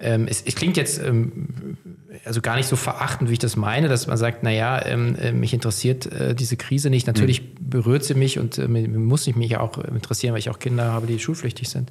ähm, 0.00 0.26
es, 0.28 0.42
es, 0.42 0.54
klingt 0.54 0.76
jetzt 0.76 1.02
ähm, 1.02 1.76
also 2.24 2.40
gar 2.40 2.56
nicht 2.56 2.68
so 2.68 2.76
verachtend, 2.76 3.30
wie 3.30 3.34
ich 3.34 3.38
das 3.40 3.56
meine, 3.56 3.88
dass 3.88 4.06
man 4.06 4.16
sagt, 4.16 4.44
naja, 4.44 4.84
ähm, 4.86 5.16
äh, 5.16 5.32
mich 5.32 5.52
interessiert 5.52 6.06
äh, 6.06 6.34
diese 6.34 6.56
Krise 6.56 6.88
nicht. 6.88 7.06
Natürlich 7.06 7.42
mhm. 7.42 7.70
berührt 7.70 8.04
sie 8.04 8.14
mich 8.14 8.38
und 8.38 8.58
äh, 8.58 8.68
muss 8.68 9.26
ich 9.26 9.34
mich 9.34 9.56
auch 9.56 9.78
interessieren, 9.78 10.32
weil 10.32 10.38
ich 10.38 10.50
auch 10.50 10.60
Kinder 10.60 10.92
habe, 10.92 11.06
die 11.06 11.18
schulpflichtig 11.18 11.68
sind. 11.68 11.90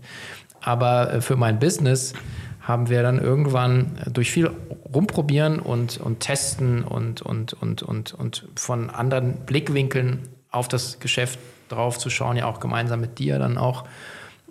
Aber 0.62 1.14
äh, 1.14 1.22
für 1.22 1.36
mein 1.36 1.60
Business 1.60 2.14
haben 2.62 2.90
wir 2.90 3.02
dann 3.02 3.20
irgendwann 3.20 3.98
durch 4.12 4.30
viel 4.30 4.52
rumprobieren 4.94 5.60
und, 5.60 6.00
und 6.02 6.20
testen 6.20 6.84
und, 6.84 7.22
und, 7.22 7.54
und, 7.54 7.82
und, 7.82 8.14
und 8.14 8.48
von 8.56 8.90
anderen 8.90 9.46
Blickwinkeln 9.46 10.28
auf 10.52 10.68
das 10.68 11.00
Geschäft 11.00 11.40
drauf 11.70 11.98
zu 11.98 12.10
schauen, 12.10 12.36
ja 12.36 12.46
auch 12.46 12.60
gemeinsam 12.60 13.00
mit 13.00 13.20
dir 13.20 13.40
dann 13.40 13.58
auch 13.58 13.86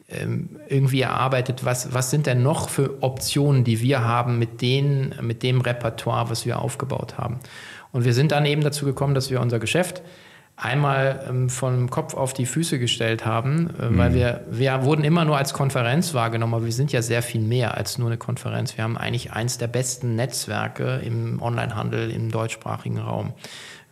ähm, 0.09 0.51
irgendwie 0.69 1.01
erarbeitet, 1.01 1.65
was, 1.65 1.93
was 1.93 2.11
sind 2.11 2.27
denn 2.27 2.43
noch 2.43 2.69
für 2.69 3.03
Optionen, 3.03 3.65
die 3.65 3.81
wir 3.81 4.05
haben 4.05 4.39
mit, 4.39 4.63
den, 4.63 5.15
mit 5.21 5.43
dem 5.43 5.61
Repertoire, 5.61 6.31
was 6.31 6.47
wir 6.47 6.61
aufgebaut 6.61 7.19
haben. 7.19 7.41
Und 7.93 8.05
wir 8.05 8.15
sind 8.15 8.33
dann 8.33 8.47
eben 8.47 8.63
dazu 8.63 8.85
gekommen, 8.85 9.15
dass 9.15 9.31
wir 9.31 9.41
unser 9.41 9.59
Geschäft 9.59 10.03
einmal 10.57 11.27
ähm, 11.29 11.51
vom 11.51 11.91
Kopf 11.91 12.15
auf 12.15 12.33
die 12.33 12.47
Füße 12.47 12.79
gestellt 12.79 13.27
haben, 13.27 13.71
äh, 13.79 13.91
mhm. 13.91 13.99
weil 13.99 14.15
wir, 14.15 14.41
wir 14.51 14.85
wurden 14.85 15.05
immer 15.05 15.25
nur 15.25 15.37
als 15.37 15.53
Konferenz 15.53 16.15
wahrgenommen, 16.15 16.55
aber 16.55 16.65
wir 16.65 16.73
sind 16.73 16.93
ja 16.93 17.03
sehr 17.03 17.23
viel 17.23 17.43
mehr 17.43 17.77
als 17.77 17.99
nur 17.99 18.09
eine 18.09 18.17
Konferenz. 18.17 18.77
Wir 18.77 18.85
haben 18.85 18.97
eigentlich 18.97 19.33
eins 19.33 19.59
der 19.59 19.69
besten 19.69 20.17
Netzwerke 20.17 21.03
im 21.05 21.41
Onlinehandel 21.43 22.11
im 22.11 22.31
deutschsprachigen 22.31 22.99
Raum. 22.99 23.35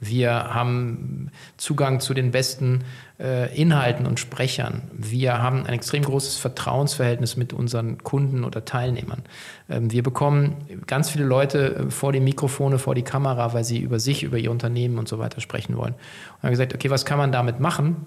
Wir 0.01 0.33
haben 0.55 1.31
Zugang 1.57 2.01
zu 2.01 2.15
den 2.15 2.31
besten 2.31 2.85
Inhalten 3.17 4.07
und 4.07 4.19
Sprechern. 4.19 4.83
Wir 4.93 5.41
haben 5.41 5.67
ein 5.67 5.73
extrem 5.73 6.03
großes 6.03 6.37
Vertrauensverhältnis 6.37 7.37
mit 7.37 7.53
unseren 7.53 7.99
Kunden 7.99 8.43
oder 8.43 8.65
Teilnehmern. 8.65 9.23
Ähm, 9.71 9.93
wir 9.93 10.03
bekommen 10.03 10.57
ganz 10.89 11.11
viele 11.11 11.25
Leute 11.25 11.77
äh, 11.77 11.91
vor 11.91 12.13
die 12.13 12.19
Mikrofone, 12.19 12.79
vor 12.81 12.97
die 12.97 13.03
Kamera, 13.03 13.55
weil 13.55 13.63
sie 13.63 13.79
über 13.79 14.01
sich, 14.01 14.25
über 14.25 14.39
ihr 14.39 14.51
Unternehmen 14.51 14.99
und 14.99 15.07
so 15.07 15.21
weiter 15.21 15.41
sprechen 15.41 15.77
wollen. 15.77 15.95
Und 15.95 16.43
haben 16.43 16.51
gesagt, 16.51 16.75
okay, 16.75 16.91
was 16.91 17.05
kann 17.05 17.19
man 17.19 17.31
damit 17.31 17.61
machen? 17.61 18.05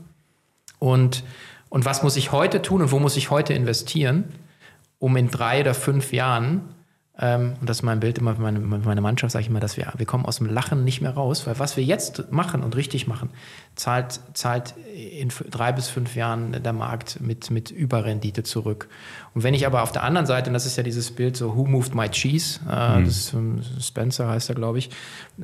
Und, 0.78 1.24
und 1.70 1.86
was 1.86 2.04
muss 2.04 2.18
ich 2.18 2.34
heute 2.34 2.62
tun 2.62 2.82
und 2.82 2.92
wo 2.92 3.00
muss 3.00 3.16
ich 3.16 3.32
heute 3.32 3.54
investieren, 3.54 4.26
um 5.00 5.16
in 5.16 5.30
drei 5.30 5.62
oder 5.62 5.74
fünf 5.74 6.12
Jahren 6.12 6.64
ähm, 7.20 7.56
und 7.60 7.68
das 7.70 7.78
ist 7.78 7.84
mein 7.84 8.00
Bild 8.00 8.18
immer 8.20 8.36
für 8.36 8.42
meine, 8.42 8.60
meine 8.60 9.02
Mannschaft, 9.02 9.32
sage 9.32 9.42
ich 9.42 9.50
immer, 9.50 9.60
dass 9.60 9.76
wir, 9.76 9.92
wir 9.98 10.06
kommen 10.06 10.26
aus 10.26 10.38
dem 10.38 10.48
Lachen 10.48 10.84
nicht 10.84 11.02
mehr 11.02 11.12
raus, 11.12 11.48
weil 11.48 11.58
was 11.58 11.76
wir 11.76 11.84
jetzt 11.84 12.32
machen 12.32 12.62
und 12.62 12.76
richtig 12.76 13.08
machen, 13.08 13.30
zahlt, 13.78 14.20
zahlt 14.34 14.74
in 14.94 15.30
drei 15.50 15.72
bis 15.72 15.88
fünf 15.88 16.16
Jahren 16.16 16.62
der 16.64 16.74
Markt 16.74 17.22
mit, 17.22 17.52
mit 17.52 17.72
Überrendite 17.72 18.44
zurück. 18.44 18.90
Und 19.34 19.44
wenn 19.44 19.54
ich 19.54 19.68
aber 19.68 19.84
auf 19.84 19.92
der 19.92 20.04
anderen 20.04 20.26
Seite, 20.26 20.50
und 20.50 20.56
das 20.56 20.66
ist 20.66 20.78
ja 20.78 20.84
dieses 20.84 21.12
Bild 21.12 21.38
so, 21.38 21.56
Who 21.56 21.66
Moved 21.66 21.94
My 21.94 22.10
Cheese, 22.10 22.60
äh, 22.70 23.00
mhm. 23.00 23.06
das 23.06 23.34
ist, 23.34 23.36
Spencer 23.86 24.28
heißt 24.28 24.50
er, 24.50 24.56
glaube 24.56 24.80
ich, 24.80 24.90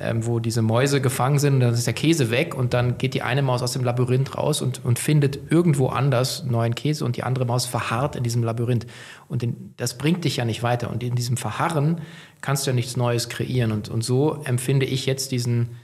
ähm, 0.00 0.26
wo 0.26 0.40
diese 0.40 0.62
Mäuse 0.62 1.00
gefangen 1.00 1.38
sind, 1.38 1.60
dann 1.60 1.72
ist 1.72 1.86
der 1.86 1.94
Käse 1.94 2.30
weg 2.30 2.56
und 2.56 2.74
dann 2.74 2.98
geht 2.98 3.14
die 3.14 3.22
eine 3.22 3.42
Maus 3.42 3.62
aus 3.62 3.72
dem 3.72 3.84
Labyrinth 3.84 4.36
raus 4.36 4.62
und, 4.62 4.84
und 4.84 4.98
findet 4.98 5.52
irgendwo 5.52 5.86
anders 5.86 6.44
neuen 6.44 6.74
Käse 6.74 7.04
und 7.04 7.16
die 7.16 7.22
andere 7.22 7.44
Maus 7.44 7.66
verharrt 7.66 8.16
in 8.16 8.24
diesem 8.24 8.42
Labyrinth. 8.42 8.86
Und 9.28 9.44
in, 9.44 9.74
das 9.76 9.96
bringt 9.96 10.24
dich 10.24 10.36
ja 10.36 10.44
nicht 10.44 10.64
weiter. 10.64 10.90
Und 10.90 11.04
in 11.04 11.14
diesem 11.14 11.36
Verharren 11.36 12.00
kannst 12.40 12.66
du 12.66 12.70
ja 12.70 12.74
nichts 12.74 12.96
Neues 12.96 13.28
kreieren. 13.28 13.70
Und, 13.70 13.88
und 13.88 14.02
so 14.02 14.42
empfinde 14.44 14.86
ich 14.86 15.06
jetzt 15.06 15.30
diesen, 15.30 15.76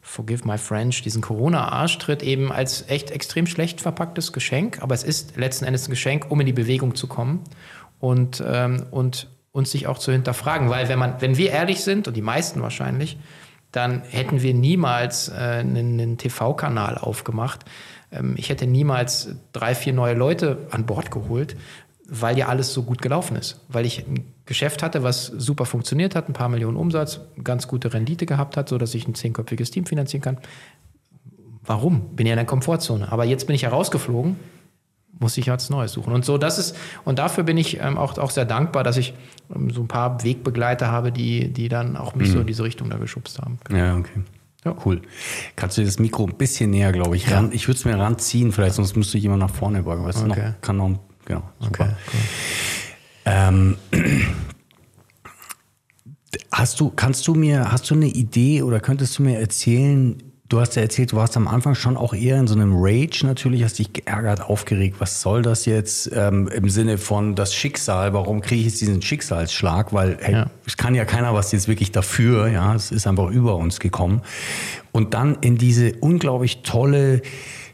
forgive 0.00 0.46
my 0.46 0.58
French, 0.58 1.02
diesen 1.02 1.22
Corona-Arschtritt 1.22 2.22
eben 2.22 2.52
als 2.52 2.88
echt 2.88 3.10
extrem 3.10 3.46
schlecht 3.46 3.80
verpacktes 3.80 4.32
Geschenk. 4.32 4.82
Aber 4.82 4.94
es 4.94 5.04
ist 5.04 5.36
letzten 5.36 5.64
Endes 5.64 5.86
ein 5.86 5.90
Geschenk, 5.90 6.30
um 6.30 6.40
in 6.40 6.46
die 6.46 6.52
Bewegung 6.52 6.94
zu 6.94 7.06
kommen 7.06 7.44
und, 7.98 8.42
ähm, 8.46 8.84
und 8.90 9.28
uns 9.52 9.70
sich 9.70 9.86
auch 9.86 9.98
zu 9.98 10.12
hinterfragen. 10.12 10.70
Weil 10.70 10.88
wenn, 10.88 10.98
man, 10.98 11.20
wenn 11.20 11.36
wir 11.36 11.50
ehrlich 11.50 11.82
sind, 11.82 12.08
und 12.08 12.16
die 12.16 12.22
meisten 12.22 12.62
wahrscheinlich, 12.62 13.18
dann 13.72 14.02
hätten 14.02 14.42
wir 14.42 14.54
niemals 14.54 15.28
äh, 15.28 15.32
einen, 15.32 16.00
einen 16.00 16.18
TV-Kanal 16.18 16.96
aufgemacht. 16.98 17.64
Ähm, 18.10 18.34
ich 18.36 18.48
hätte 18.48 18.66
niemals 18.66 19.36
drei, 19.52 19.74
vier 19.74 19.92
neue 19.92 20.14
Leute 20.14 20.66
an 20.70 20.86
Bord 20.86 21.10
geholt, 21.10 21.56
weil 22.08 22.38
ja 22.38 22.48
alles 22.48 22.72
so 22.72 22.82
gut 22.82 23.02
gelaufen 23.02 23.36
ist. 23.36 23.60
Weil 23.68 23.84
ich 23.84 24.06
ein 24.06 24.24
Geschäft 24.46 24.82
hatte, 24.82 25.02
was 25.02 25.26
super 25.26 25.66
funktioniert 25.66 26.14
hat, 26.14 26.28
ein 26.28 26.32
paar 26.32 26.48
Millionen 26.48 26.76
Umsatz, 26.76 27.20
ganz 27.44 27.68
gute 27.68 27.92
Rendite 27.92 28.24
gehabt 28.24 28.56
hat, 28.56 28.68
sodass 28.68 28.94
ich 28.94 29.06
ein 29.06 29.14
zehnköpfiges 29.14 29.70
Team 29.70 29.84
finanzieren 29.84 30.22
kann. 30.22 30.38
Warum? 31.62 32.16
Bin 32.16 32.26
ja 32.26 32.32
in 32.32 32.38
der 32.38 32.46
Komfortzone. 32.46 33.12
Aber 33.12 33.24
jetzt 33.24 33.46
bin 33.46 33.54
ich 33.54 33.64
herausgeflogen, 33.64 34.36
muss 35.18 35.36
ich 35.36 35.50
als 35.50 35.68
Neues 35.68 35.92
suchen. 35.92 36.14
Und 36.14 36.24
so, 36.24 36.38
das 36.38 36.58
ist, 36.58 36.74
und 37.04 37.18
dafür 37.18 37.44
bin 37.44 37.58
ich 37.58 37.78
ähm, 37.80 37.98
auch, 37.98 38.16
auch 38.16 38.30
sehr 38.30 38.46
dankbar, 38.46 38.84
dass 38.84 38.96
ich 38.96 39.12
ähm, 39.54 39.68
so 39.68 39.82
ein 39.82 39.88
paar 39.88 40.24
Wegbegleiter 40.24 40.90
habe, 40.90 41.12
die, 41.12 41.52
die 41.52 41.68
dann 41.68 41.98
auch 41.98 42.14
mich 42.14 42.28
mhm. 42.28 42.32
so 42.32 42.40
in 42.40 42.46
diese 42.46 42.64
Richtung 42.64 42.88
da 42.88 42.96
geschubst 42.96 43.38
haben. 43.38 43.58
Ja, 43.70 43.96
okay. 43.96 44.22
Ja. 44.64 44.74
Cool. 44.84 45.02
Kannst 45.56 45.76
du 45.76 45.84
das 45.84 45.98
Mikro 45.98 46.26
ein 46.26 46.34
bisschen 46.36 46.70
näher, 46.70 46.92
glaube 46.92 47.16
ich, 47.16 47.30
ran? 47.30 47.50
Ich 47.52 47.68
würde 47.68 47.78
es 47.78 47.84
mir 47.84 47.98
ranziehen, 47.98 48.50
vielleicht, 48.50 48.74
sonst 48.74 48.96
müsste 48.96 49.18
jemand 49.18 49.40
nach 49.40 49.54
vorne 49.54 49.82
beugen. 49.82 50.04
Weißt 50.04 50.24
okay. 50.24 50.48
noch, 50.48 50.60
kann 50.62 50.76
noch, 50.78 50.98
genau, 51.28 51.42
super. 51.60 51.84
Okay, 51.84 51.94
cool. 52.12 52.20
Ähm, 53.24 53.76
hast 56.52 56.80
du, 56.80 56.90
kannst 56.90 57.26
du 57.28 57.34
mir, 57.34 57.70
hast 57.70 57.88
du 57.90 57.94
eine 57.94 58.08
Idee 58.08 58.62
oder 58.62 58.80
könntest 58.80 59.18
du 59.18 59.22
mir 59.22 59.38
erzählen, 59.38 60.22
Du 60.48 60.60
hast 60.60 60.76
ja 60.76 60.82
erzählt, 60.82 61.12
du 61.12 61.16
warst 61.16 61.36
am 61.36 61.46
Anfang 61.46 61.74
schon 61.74 61.98
auch 61.98 62.14
eher 62.14 62.38
in 62.38 62.46
so 62.46 62.54
einem 62.54 62.72
Rage 62.74 63.26
natürlich, 63.26 63.62
hast 63.64 63.78
dich 63.78 63.92
geärgert, 63.92 64.40
aufgeregt. 64.40 64.96
Was 64.98 65.20
soll 65.20 65.42
das 65.42 65.66
jetzt 65.66 66.10
ähm, 66.14 66.48
im 66.48 66.70
Sinne 66.70 66.96
von 66.96 67.34
das 67.34 67.54
Schicksal? 67.54 68.14
Warum 68.14 68.40
kriege 68.40 68.60
ich 68.60 68.68
jetzt 68.68 68.80
diesen 68.80 69.02
Schicksalsschlag? 69.02 69.92
Weil 69.92 70.16
hey, 70.22 70.34
ja. 70.34 70.50
es 70.66 70.78
kann 70.78 70.94
ja 70.94 71.04
keiner 71.04 71.34
was 71.34 71.52
jetzt 71.52 71.68
wirklich 71.68 71.92
dafür. 71.92 72.48
Ja, 72.48 72.74
es 72.74 72.90
ist 72.92 73.06
einfach 73.06 73.28
über 73.28 73.56
uns 73.56 73.78
gekommen. 73.78 74.22
Und 74.90 75.12
dann 75.12 75.36
in 75.42 75.58
diese 75.58 75.92
unglaublich 76.00 76.62
tolle, 76.62 77.20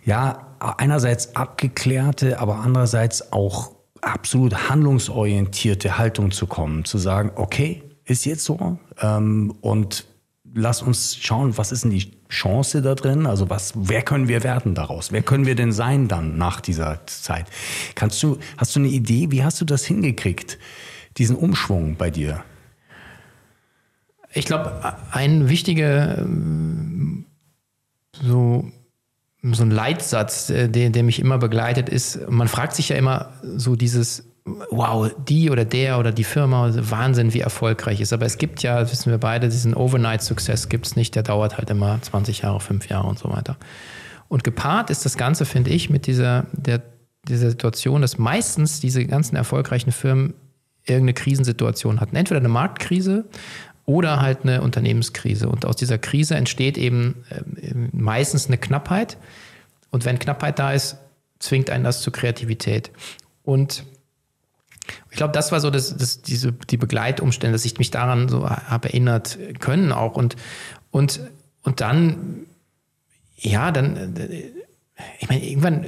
ja 0.05 0.44
einerseits 0.59 1.37
abgeklärte, 1.37 2.39
aber 2.39 2.57
andererseits 2.57 3.33
auch 3.33 3.73
absolut 4.01 4.69
handlungsorientierte 4.69 5.99
Haltung 5.99 6.31
zu 6.31 6.47
kommen, 6.47 6.85
zu 6.85 6.99
sagen, 6.99 7.33
okay, 7.37 7.83
ist 8.05 8.27
jetzt 8.27 8.45
so 8.45 8.79
ähm, 9.01 9.55
und 9.61 10.05
lass 10.55 10.83
uns 10.83 11.17
schauen, 11.17 11.57
was 11.57 11.73
ist 11.73 11.85
denn 11.85 11.91
die 11.91 12.13
Chance 12.29 12.83
da 12.83 12.95
drin? 12.95 13.27
Also 13.27 13.51
was, 13.51 13.73
wer 13.77 14.03
können 14.03 14.29
wir 14.29 14.45
werden 14.45 14.75
daraus? 14.75 15.11
Wer 15.11 15.23
können 15.23 15.47
wir 15.47 15.55
denn 15.55 15.73
sein 15.73 16.09
dann 16.09 16.37
nach 16.39 16.61
dieser 16.61 17.07
Zeit? 17.07 17.47
Kannst 17.95 18.23
du, 18.23 18.39
hast 18.57 18.75
du 18.77 18.81
eine 18.81 18.89
Idee, 18.89 19.31
wie 19.31 19.45
hast 19.45 19.61
du 19.61 19.65
das 19.65 19.85
hingekriegt, 19.85 20.59
diesen 21.17 21.37
Umschwung 21.37 21.97
bei 21.97 22.11
dir? 22.11 22.45
Ich 24.33 24.47
glaube, 24.47 24.97
ein 25.13 25.49
wichtiger 25.49 26.19
ähm, 26.19 27.27
so 28.13 28.71
so 29.53 29.63
ein 29.63 29.71
Leitsatz, 29.71 30.51
äh, 30.51 30.69
der, 30.69 30.91
der 30.91 31.03
mich 31.03 31.21
immer 31.21 31.39
begleitet, 31.39 31.89
ist, 31.89 32.29
man 32.31 32.49
fragt 32.49 32.75
sich 32.75 32.89
ja 32.89 32.97
immer 32.97 33.31
so 33.43 33.77
dieses, 33.77 34.25
wow, 34.71 35.11
die 35.29 35.51
oder 35.51 35.65
der 35.65 35.99
oder 35.99 36.13
die 36.13 36.25
Firma, 36.25 36.71
Wahnsinn, 36.73 37.35
wie 37.35 37.41
erfolgreich 37.41 38.01
ist. 38.01 38.13
Aber 38.13 38.27
es 38.27 38.39
gibt 38.39 38.63
ja, 38.63 38.81
das 38.81 38.93
wissen 38.93 39.11
wir 39.11 39.19
beide, 39.19 39.49
diesen 39.49 39.75
Overnight-Success 39.75 40.69
gibt 40.69 40.87
es 40.87 40.97
nicht, 40.97 41.15
der 41.15 41.23
dauert 41.23 41.59
halt 41.59 41.71
immer 41.71 42.01
20 42.01 42.43
Jahre, 42.43 42.61
5 42.61 42.89
Jahre 42.89 43.07
und 43.07 43.19
so 43.19 43.31
weiter. 43.31 43.57
Und 44.29 44.45
gepaart 44.45 44.91
ist 44.91 45.05
das 45.05 45.17
Ganze, 45.17 45.45
finde 45.45 45.71
ich, 45.71 45.91
mit 45.91 46.07
dieser, 46.07 46.47
der, 46.53 46.83
dieser 47.29 47.51
Situation, 47.51 48.01
dass 48.01 48.19
meistens 48.19 48.81
diese 48.81 49.05
ganzen 49.07 49.37
erfolgreichen 49.37 49.93
Firmen 49.93 50.35
irgendeine 50.85 51.15
Krisensituation 51.15 52.01
hatten. 52.01 52.17
Entweder 52.17 52.41
eine 52.41 52.49
Marktkrise 52.49 53.25
oder 53.87 54.21
halt 54.21 54.43
eine 54.43 54.63
Unternehmenskrise. 54.63 55.49
Und 55.49 55.67
aus 55.67 55.77
dieser 55.77 55.99
Krise 55.99 56.37
entsteht 56.37 56.79
eben 56.79 57.25
äh, 57.31 57.75
meistens 57.93 58.47
eine 58.47 58.59
Knappheit. 58.59 59.19
Und 59.91 60.05
wenn 60.05 60.19
Knappheit 60.19 60.59
da 60.59 60.73
ist, 60.73 60.97
zwingt 61.39 61.71
einen 61.71 61.85
das 61.85 62.01
zur 62.01 62.13
Kreativität. 62.13 62.91
Und 63.43 63.85
ich 65.11 65.17
glaube, 65.17 65.33
das 65.33 65.53
war 65.53 65.61
so 65.61 65.71
das, 65.71 65.97
das, 65.97 66.23
diese, 66.23 66.53
die 66.53 66.77
Begleitumstände, 66.77 67.53
dass 67.53 67.65
ich 67.65 67.79
mich 67.79 67.91
daran 67.91 68.29
so 68.29 68.49
habe 68.49 68.89
erinnert 68.89 69.39
können 69.61 69.93
auch. 69.93 70.17
Und, 70.17 70.37
und, 70.91 71.21
und 71.63 71.81
dann, 71.81 72.47
ja, 73.37 73.71
dann, 73.71 74.17
äh, 74.17 74.51
ich 75.19 75.29
meine, 75.29 75.45
irgendwann 75.45 75.85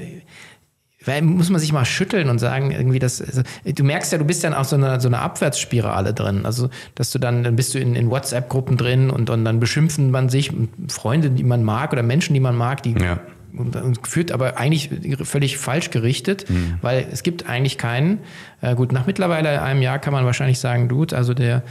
weil 1.07 1.23
muss 1.23 1.51
man 1.51 1.61
sich 1.61 1.73
mal 1.73 1.85
schütteln 1.85 2.29
und 2.29 2.39
sagen, 2.39 2.73
irgendwie 2.73 2.99
das, 2.99 3.23
also, 3.23 3.43
du 3.65 3.85
merkst 3.85 4.13
ja, 4.13 4.19
du 4.19 4.25
bist 4.25 4.45
dann 4.45 4.55
auch 4.55 4.65
so 4.65 4.77
eine, 4.77 5.01
so 5.01 5.09
eine 5.09 5.21
Abwärtsspirale 5.21 6.13
drin. 6.13 6.45
Also, 6.45 6.69
dass 6.95 7.11
du 7.13 7.19
dann, 7.19 7.45
dann 7.45 7.57
bist 7.57 7.75
du 7.75 7.79
in, 7.79 7.95
in 7.95 8.11
WhatsApp-Gruppen 8.11 8.77
drin 8.77 9.09
und, 9.11 9.31
und 9.31 9.45
dann 9.45 9.61
beschimpfen 9.61 10.11
man 10.11 10.29
sich, 10.29 10.53
Freunde, 10.89 11.31
die 11.31 11.45
man 11.45 11.63
mag 11.63 11.93
oder 11.93 12.03
Menschen, 12.03 12.35
die 12.35 12.41
man 12.41 12.57
mag, 12.57 12.83
die 12.83 12.93
ja. 12.93 13.21
und, 13.57 13.77
und 13.77 14.07
führt 14.07 14.33
aber 14.33 14.59
eigentlich 14.59 14.91
völlig 15.23 15.59
falsch 15.59 15.91
gerichtet, 15.91 16.51
mhm. 16.51 16.79
weil 16.83 17.07
es 17.11 17.23
gibt 17.23 17.49
eigentlich 17.49 17.79
keinen. 17.79 18.19
Äh, 18.61 18.75
gut, 18.75 18.93
nach 18.93 19.07
mittlerweile 19.07 19.63
einem 19.63 19.83
Jahr 19.83 20.01
kann 20.01 20.13
man 20.13 20.25
wahrscheinlich 20.25 20.59
sagen, 20.59 20.89
gut, 20.89 21.13
also 21.13 21.35
der, 21.35 21.63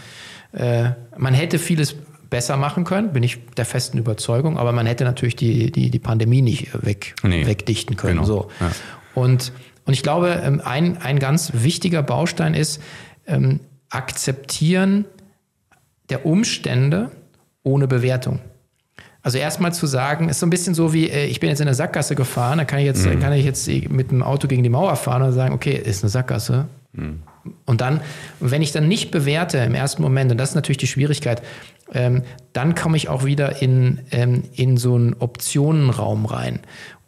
äh, 0.53 0.91
man 1.17 1.33
hätte 1.33 1.59
vieles 1.59 1.95
besser 2.29 2.57
machen 2.57 2.85
können, 2.85 3.13
bin 3.13 3.23
ich 3.23 3.45
der 3.55 3.65
festen 3.65 3.97
Überzeugung, 3.97 4.57
aber 4.57 4.71
man 4.71 4.85
hätte 4.85 5.03
natürlich 5.03 5.35
die, 5.35 5.71
die, 5.71 5.89
die 5.89 5.99
Pandemie 5.99 6.41
nicht 6.41 6.85
weg, 6.85 7.15
nee, 7.23 7.45
wegdichten 7.45 7.95
können. 7.95 8.15
Genau. 8.15 8.25
So. 8.25 8.51
Ja. 8.59 8.71
Und, 9.15 9.51
und 9.85 9.93
ich 9.93 10.03
glaube, 10.03 10.41
ähm, 10.43 10.61
ein, 10.63 10.97
ein 11.01 11.19
ganz 11.19 11.51
wichtiger 11.55 12.03
Baustein 12.03 12.53
ist, 12.53 12.81
ähm, 13.25 13.59
akzeptieren 13.89 15.05
der 16.09 16.25
Umstände 16.25 17.11
ohne 17.63 17.87
Bewertung. 17.87 18.39
Also 19.23 19.39
erstmal 19.39 19.73
zu 19.73 19.87
sagen, 19.87 20.29
ist 20.29 20.39
so 20.39 20.45
ein 20.45 20.51
bisschen 20.51 20.75
so 20.75 20.93
wie, 20.93 21.09
äh, 21.09 21.25
ich 21.25 21.39
bin 21.39 21.49
jetzt 21.49 21.59
in 21.59 21.67
eine 21.67 21.73
Sackgasse 21.73 22.13
gefahren, 22.13 22.59
da 22.59 22.65
kann 22.65 22.77
ich 22.77 22.85
jetzt, 22.85 23.05
mhm. 23.07 23.19
kann 23.19 23.33
ich 23.33 23.43
jetzt 23.43 23.67
mit 23.67 24.11
dem 24.11 24.21
Auto 24.21 24.47
gegen 24.47 24.61
die 24.61 24.69
Mauer 24.69 24.95
fahren 24.95 25.23
und 25.23 25.33
sagen, 25.33 25.55
okay, 25.55 25.73
ist 25.73 26.03
eine 26.03 26.11
Sackgasse. 26.11 26.67
Mhm. 26.93 27.23
Und 27.65 27.81
dann, 27.81 28.01
wenn 28.39 28.61
ich 28.61 28.71
dann 28.71 28.87
nicht 28.87 29.09
bewerte 29.09 29.57
im 29.59 29.73
ersten 29.73 30.03
Moment, 30.03 30.31
und 30.31 30.37
das 30.37 30.49
ist 30.49 30.55
natürlich 30.55 30.77
die 30.77 30.87
Schwierigkeit, 30.87 31.41
ähm, 31.91 32.23
dann 32.53 32.75
komme 32.75 32.97
ich 32.97 33.09
auch 33.09 33.25
wieder 33.25 33.61
in, 33.61 33.99
ähm, 34.11 34.43
in 34.53 34.77
so 34.77 34.95
einen 34.95 35.15
Optionenraum 35.15 36.25
rein. 36.25 36.59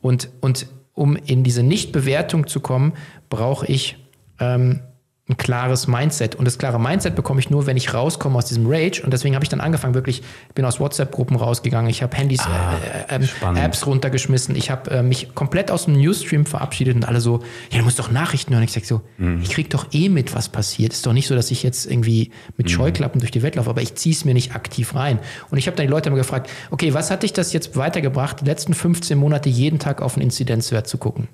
Und, 0.01 0.29
und 0.41 0.67
um 0.97 1.15
in 1.15 1.43
diese 1.43 1.61
Nichtbewertung 1.61 2.47
zu 2.47 2.59
kommen, 2.59 2.93
brauche 3.29 3.67
ich 3.67 3.97
ähm, 4.39 4.81
ein 5.29 5.35
klares 5.35 5.87
Mindset. 5.87 6.35
Und 6.35 6.45
das 6.45 6.57
klare 6.57 6.79
Mindset 6.79 7.15
bekomme 7.15 7.41
ich 7.41 7.49
nur, 7.49 7.65
wenn 7.65 7.75
ich 7.75 7.93
rauskomme 7.93 8.37
aus 8.37 8.45
diesem 8.45 8.65
Rage. 8.65 9.01
Und 9.03 9.11
deswegen 9.11 9.35
habe 9.35 9.43
ich 9.43 9.49
dann 9.49 9.59
angefangen, 9.59 9.93
wirklich, 9.93 10.21
ich 10.47 10.55
bin 10.55 10.63
aus 10.63 10.79
WhatsApp-Gruppen 10.79 11.35
rausgegangen, 11.35 11.89
ich 11.89 12.01
habe 12.01 12.15
Handys, 12.15 12.39
ah, 12.41 12.75
äh, 13.09 13.19
äh, 13.19 13.59
Apps 13.59 13.85
runtergeschmissen, 13.85 14.55
ich 14.55 14.71
habe 14.71 14.89
äh, 14.91 15.03
mich 15.03 15.35
komplett 15.35 15.69
aus 15.69 15.85
dem 15.85 15.95
Newsstream 15.95 16.45
verabschiedet 16.45 16.95
und 16.95 17.05
alle 17.05 17.19
so, 17.19 17.41
ja, 17.71 17.79
du 17.79 17.83
musst 17.83 17.99
doch 17.99 18.09
Nachrichten 18.09 18.53
hören. 18.53 18.63
Ich 18.63 18.71
sage 18.71 18.85
so, 18.85 19.01
mhm. 19.17 19.41
ich 19.41 19.49
kriege 19.49 19.67
doch 19.67 19.87
eh 19.91 20.07
mit, 20.07 20.33
was 20.33 20.47
passiert. 20.47 20.93
Ist 20.93 21.05
doch 21.05 21.13
nicht 21.13 21.27
so, 21.27 21.35
dass 21.35 21.51
ich 21.51 21.61
jetzt 21.61 21.85
irgendwie 21.85 22.31
mit 22.55 22.67
mhm. 22.67 22.71
Scheuklappen 22.71 23.19
durch 23.19 23.31
die 23.31 23.43
Welt 23.43 23.55
laufe, 23.55 23.69
aber 23.69 23.81
ich 23.81 23.95
ziehe 23.95 24.15
es 24.15 24.23
mir 24.23 24.33
nicht 24.33 24.55
aktiv 24.55 24.95
rein. 24.95 25.19
Und 25.51 25.57
ich 25.57 25.67
habe 25.67 25.75
dann 25.75 25.87
die 25.87 25.91
Leute 25.91 26.07
immer 26.07 26.17
gefragt, 26.17 26.49
okay, 26.71 26.93
was 26.93 27.11
hat 27.11 27.23
dich 27.23 27.33
das 27.33 27.51
jetzt 27.51 27.75
weitergebracht, 27.75 28.39
die 28.41 28.45
letzten 28.45 28.73
15 28.73 29.17
Monate 29.17 29.49
jeden 29.49 29.79
Tag 29.79 30.01
auf 30.01 30.15
einen 30.15 30.23
Inzidenzwert 30.23 30.87
zu 30.87 30.97
gucken? 30.97 31.27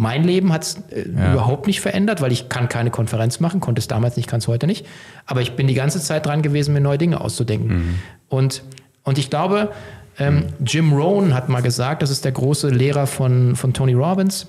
Mein 0.00 0.22
Leben 0.22 0.52
hat 0.52 0.62
es 0.62 0.76
äh, 0.92 1.10
ja. 1.10 1.32
überhaupt 1.32 1.66
nicht 1.66 1.80
verändert, 1.80 2.20
weil 2.20 2.30
ich 2.30 2.48
kann 2.48 2.68
keine 2.68 2.90
Konferenz 2.90 3.40
machen, 3.40 3.58
konnte 3.58 3.80
es 3.80 3.88
damals 3.88 4.16
nicht, 4.16 4.28
kann 4.28 4.38
es 4.38 4.46
heute 4.46 4.68
nicht. 4.68 4.86
Aber 5.26 5.42
ich 5.42 5.56
bin 5.56 5.66
die 5.66 5.74
ganze 5.74 6.00
Zeit 6.00 6.24
dran 6.24 6.40
gewesen, 6.40 6.72
mir 6.72 6.80
neue 6.80 6.98
Dinge 6.98 7.20
auszudenken. 7.20 7.68
Mhm. 7.68 7.94
Und, 8.28 8.62
und 9.02 9.18
ich 9.18 9.28
glaube, 9.28 9.72
ähm, 10.20 10.36
mhm. 10.36 10.64
Jim 10.64 10.92
Rohn 10.92 11.34
hat 11.34 11.48
mal 11.48 11.62
gesagt, 11.62 12.02
das 12.02 12.10
ist 12.10 12.24
der 12.24 12.30
große 12.30 12.68
Lehrer 12.68 13.08
von, 13.08 13.56
von 13.56 13.72
Tony 13.72 13.94
Robbins, 13.94 14.46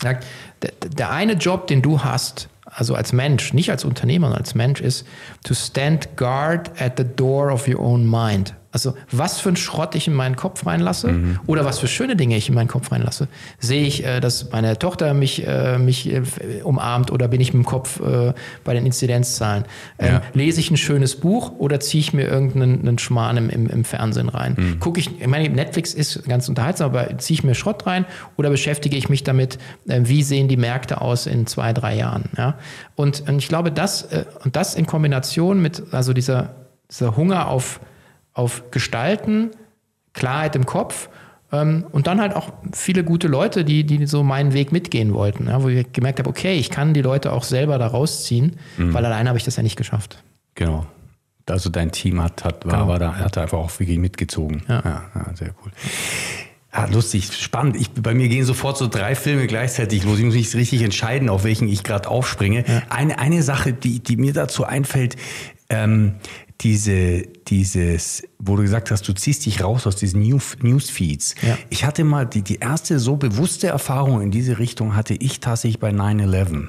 sagt, 0.00 0.24
der, 0.62 0.70
der 0.88 1.10
eine 1.10 1.32
Job, 1.32 1.66
den 1.66 1.82
du 1.82 2.04
hast, 2.04 2.48
also 2.64 2.94
als 2.94 3.12
Mensch, 3.12 3.52
nicht 3.52 3.72
als 3.72 3.84
Unternehmer, 3.84 4.28
sondern 4.28 4.42
als 4.44 4.54
Mensch, 4.54 4.80
ist 4.80 5.04
to 5.42 5.54
stand 5.54 6.16
guard 6.16 6.70
at 6.80 6.92
the 6.98 7.04
door 7.04 7.50
of 7.50 7.66
your 7.66 7.80
own 7.80 8.08
mind. 8.08 8.54
Also 8.70 8.94
was 9.10 9.40
für 9.40 9.48
ein 9.48 9.56
Schrott 9.56 9.94
ich 9.94 10.08
in 10.08 10.14
meinen 10.14 10.36
Kopf 10.36 10.66
reinlasse 10.66 11.08
mhm. 11.08 11.40
oder 11.46 11.64
was 11.64 11.78
für 11.78 11.88
schöne 11.88 12.16
Dinge 12.16 12.36
ich 12.36 12.50
in 12.50 12.54
meinen 12.54 12.68
Kopf 12.68 12.92
reinlasse. 12.92 13.28
Sehe 13.58 13.86
ich, 13.86 14.04
äh, 14.04 14.20
dass 14.20 14.50
meine 14.50 14.78
Tochter 14.78 15.14
mich, 15.14 15.46
äh, 15.46 15.78
mich 15.78 16.12
äh, 16.12 16.22
umarmt 16.62 17.10
oder 17.10 17.28
bin 17.28 17.40
ich 17.40 17.54
mit 17.54 17.64
dem 17.64 17.66
Kopf 17.66 18.00
bei 18.64 18.74
den 18.74 18.84
Inzidenzzahlen? 18.84 19.64
Ähm, 19.98 20.14
ja. 20.14 20.22
Lese 20.34 20.60
ich 20.60 20.70
ein 20.70 20.76
schönes 20.76 21.16
Buch 21.16 21.52
oder 21.58 21.80
ziehe 21.80 22.00
ich 22.00 22.12
mir 22.12 22.28
irgendeinen 22.28 22.98
Schmarrn 22.98 23.36
im, 23.38 23.48
im, 23.50 23.68
im 23.68 23.84
Fernsehen 23.84 24.28
rein? 24.28 24.54
Mhm. 24.58 24.80
Gucke 24.80 25.00
ich, 25.00 25.20
ich 25.20 25.26
meine, 25.26 25.48
Netflix 25.48 25.94
ist 25.94 26.24
ganz 26.28 26.48
unterhaltsam, 26.48 26.90
aber 26.90 27.16
ziehe 27.18 27.36
ich 27.36 27.44
mir 27.44 27.54
Schrott 27.54 27.86
rein 27.86 28.04
oder 28.36 28.50
beschäftige 28.50 28.96
ich 28.96 29.08
mich 29.08 29.24
damit, 29.24 29.58
wie 29.86 30.22
sehen 30.22 30.48
die 30.48 30.56
Märkte 30.56 31.00
aus 31.00 31.26
in 31.26 31.46
zwei, 31.46 31.72
drei 31.72 31.96
Jahren? 31.96 32.24
Ja? 32.36 32.58
Und, 32.96 33.28
und 33.28 33.38
ich 33.38 33.48
glaube, 33.48 33.72
das, 33.72 34.08
und 34.44 34.56
das 34.56 34.74
in 34.74 34.86
Kombination 34.86 35.60
mit 35.60 35.82
also 35.92 36.12
dieser, 36.12 36.54
dieser 36.90 37.16
Hunger 37.16 37.48
auf 37.48 37.80
auf 38.38 38.70
Gestalten, 38.70 39.50
Klarheit 40.12 40.54
im 40.56 40.64
Kopf 40.64 41.08
ähm, 41.52 41.84
und 41.90 42.06
dann 42.06 42.20
halt 42.20 42.36
auch 42.36 42.52
viele 42.72 43.04
gute 43.04 43.26
Leute, 43.26 43.64
die, 43.64 43.84
die 43.84 44.06
so 44.06 44.22
meinen 44.22 44.52
Weg 44.52 44.70
mitgehen 44.72 45.12
wollten, 45.12 45.48
ja, 45.48 45.62
wo 45.62 45.68
ich 45.68 45.92
gemerkt 45.92 46.20
habe, 46.20 46.30
okay, 46.30 46.54
ich 46.54 46.70
kann 46.70 46.94
die 46.94 47.02
Leute 47.02 47.32
auch 47.32 47.42
selber 47.42 47.78
da 47.78 47.88
rausziehen, 47.88 48.56
mhm. 48.76 48.94
weil 48.94 49.04
alleine 49.04 49.28
habe 49.28 49.38
ich 49.38 49.44
das 49.44 49.56
ja 49.56 49.62
nicht 49.62 49.76
geschafft. 49.76 50.22
Genau. 50.54 50.86
Also 51.46 51.70
dein 51.70 51.90
Team 51.92 52.22
hat, 52.22 52.44
hat, 52.44 52.64
war, 52.66 52.72
genau. 52.72 52.88
war 52.88 52.98
da, 52.98 53.14
hat 53.14 53.38
einfach 53.38 53.58
auch 53.58 53.80
wirklich 53.80 53.98
mitgezogen. 53.98 54.62
Ja, 54.68 54.82
ja, 54.84 55.02
ja 55.14 55.34
sehr 55.34 55.54
cool. 55.64 55.72
Ja, 56.72 56.84
lustig, 56.84 57.32
spannend. 57.32 57.76
Ich, 57.76 57.90
bei 57.92 58.12
mir 58.12 58.28
gehen 58.28 58.44
sofort 58.44 58.76
so 58.76 58.86
drei 58.86 59.14
Filme 59.14 59.46
gleichzeitig 59.46 60.04
los. 60.04 60.18
Ich 60.18 60.24
muss 60.26 60.34
mich 60.34 60.54
richtig 60.54 60.82
entscheiden, 60.82 61.30
auf 61.30 61.42
welchen 61.42 61.66
ich 61.66 61.82
gerade 61.82 62.08
aufspringe. 62.08 62.64
Ja. 62.68 62.82
Eine, 62.90 63.18
eine 63.18 63.42
Sache, 63.42 63.72
die, 63.72 64.00
die 64.00 64.18
mir 64.18 64.34
dazu 64.34 64.64
einfällt, 64.64 65.16
ähm, 65.68 66.14
diese, 66.60 67.22
dieses, 67.46 68.24
wo 68.38 68.56
du 68.56 68.62
gesagt 68.62 68.90
hast, 68.90 69.06
du 69.06 69.12
ziehst 69.12 69.46
dich 69.46 69.62
raus 69.62 69.86
aus 69.86 69.96
diesen 69.96 70.20
Newsfeeds. 70.20 71.36
Ja. 71.42 71.56
Ich 71.70 71.84
hatte 71.84 72.02
mal 72.04 72.26
die, 72.26 72.42
die 72.42 72.56
erste 72.56 72.98
so 72.98 73.16
bewusste 73.16 73.68
Erfahrung 73.68 74.20
in 74.22 74.30
diese 74.30 74.58
Richtung 74.58 74.96
hatte 74.96 75.14
ich 75.14 75.40
tatsächlich 75.40 75.78
bei 75.78 75.90
9-11. 75.90 76.66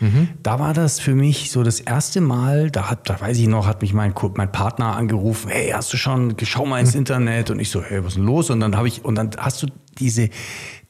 Mhm. 0.00 0.28
Da 0.42 0.58
war 0.58 0.74
das 0.74 0.98
für 1.00 1.14
mich 1.14 1.50
so 1.50 1.62
das 1.62 1.80
erste 1.80 2.20
Mal, 2.20 2.70
da 2.70 2.90
hat, 2.90 3.08
da 3.08 3.20
weiß 3.20 3.38
ich 3.38 3.48
noch, 3.48 3.66
hat 3.66 3.82
mich 3.82 3.92
mein, 3.92 4.14
mein 4.34 4.52
Partner 4.52 4.96
angerufen, 4.96 5.50
hey, 5.50 5.70
hast 5.70 5.92
du 5.92 5.96
schon, 5.96 6.36
schau 6.42 6.66
mal 6.66 6.80
ins 6.80 6.92
mhm. 6.92 7.00
Internet 7.00 7.50
und 7.50 7.60
ich 7.60 7.70
so, 7.70 7.82
hey, 7.82 8.00
was 8.00 8.12
ist 8.12 8.16
denn 8.16 8.24
los? 8.24 8.50
Und 8.50 8.60
dann 8.60 8.76
habe 8.76 8.88
ich, 8.88 9.04
und 9.04 9.14
dann 9.14 9.30
hast 9.38 9.62
du 9.62 9.68
diese, 9.98 10.28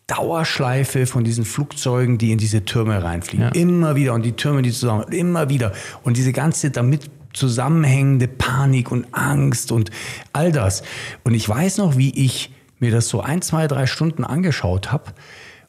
Dauerschleife 0.06 1.06
von 1.06 1.22
diesen 1.22 1.44
Flugzeugen, 1.44 2.18
die 2.18 2.32
in 2.32 2.38
diese 2.38 2.64
Türme 2.64 3.00
reinfliegen. 3.00 3.46
Ja. 3.46 3.52
Immer 3.52 3.94
wieder. 3.94 4.14
Und 4.14 4.22
die 4.22 4.32
Türme, 4.32 4.60
die 4.60 4.72
zusammen, 4.72 5.04
immer 5.12 5.48
wieder. 5.48 5.70
Und 6.02 6.16
diese 6.16 6.32
ganze 6.32 6.72
damit 6.72 7.08
zusammenhängende 7.32 8.28
Panik 8.28 8.90
und 8.90 9.06
Angst 9.12 9.72
und 9.72 9.90
all 10.32 10.52
das. 10.52 10.82
Und 11.24 11.34
ich 11.34 11.48
weiß 11.48 11.78
noch, 11.78 11.96
wie 11.96 12.10
ich 12.10 12.52
mir 12.78 12.90
das 12.90 13.08
so 13.08 13.20
ein, 13.20 13.42
zwei, 13.42 13.66
drei 13.66 13.86
Stunden 13.86 14.24
angeschaut 14.24 14.90
habe. 14.90 15.12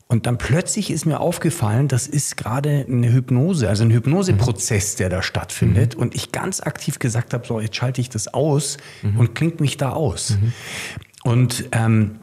Und 0.07 0.25
dann 0.25 0.37
plötzlich 0.37 0.91
ist 0.91 1.05
mir 1.05 1.21
aufgefallen, 1.21 1.87
das 1.87 2.05
ist 2.05 2.35
gerade 2.35 2.85
eine 2.85 3.13
Hypnose, 3.13 3.69
also 3.69 3.85
ein 3.85 3.91
Hypnoseprozess, 3.91 4.97
der 4.97 5.07
da 5.07 5.21
stattfindet. 5.21 5.95
Mhm. 5.95 6.01
Und 6.01 6.15
ich 6.15 6.33
ganz 6.33 6.59
aktiv 6.59 6.99
gesagt 6.99 7.33
habe, 7.33 7.47
so, 7.47 7.61
jetzt 7.61 7.77
schalte 7.77 8.01
ich 8.01 8.09
das 8.09 8.27
aus 8.33 8.77
mhm. 9.03 9.19
und 9.19 9.35
klingt 9.35 9.61
mich 9.61 9.77
da 9.77 9.91
aus. 9.91 10.31
Mhm. 10.31 10.53
Und 11.23 11.69
ähm, 11.71 12.19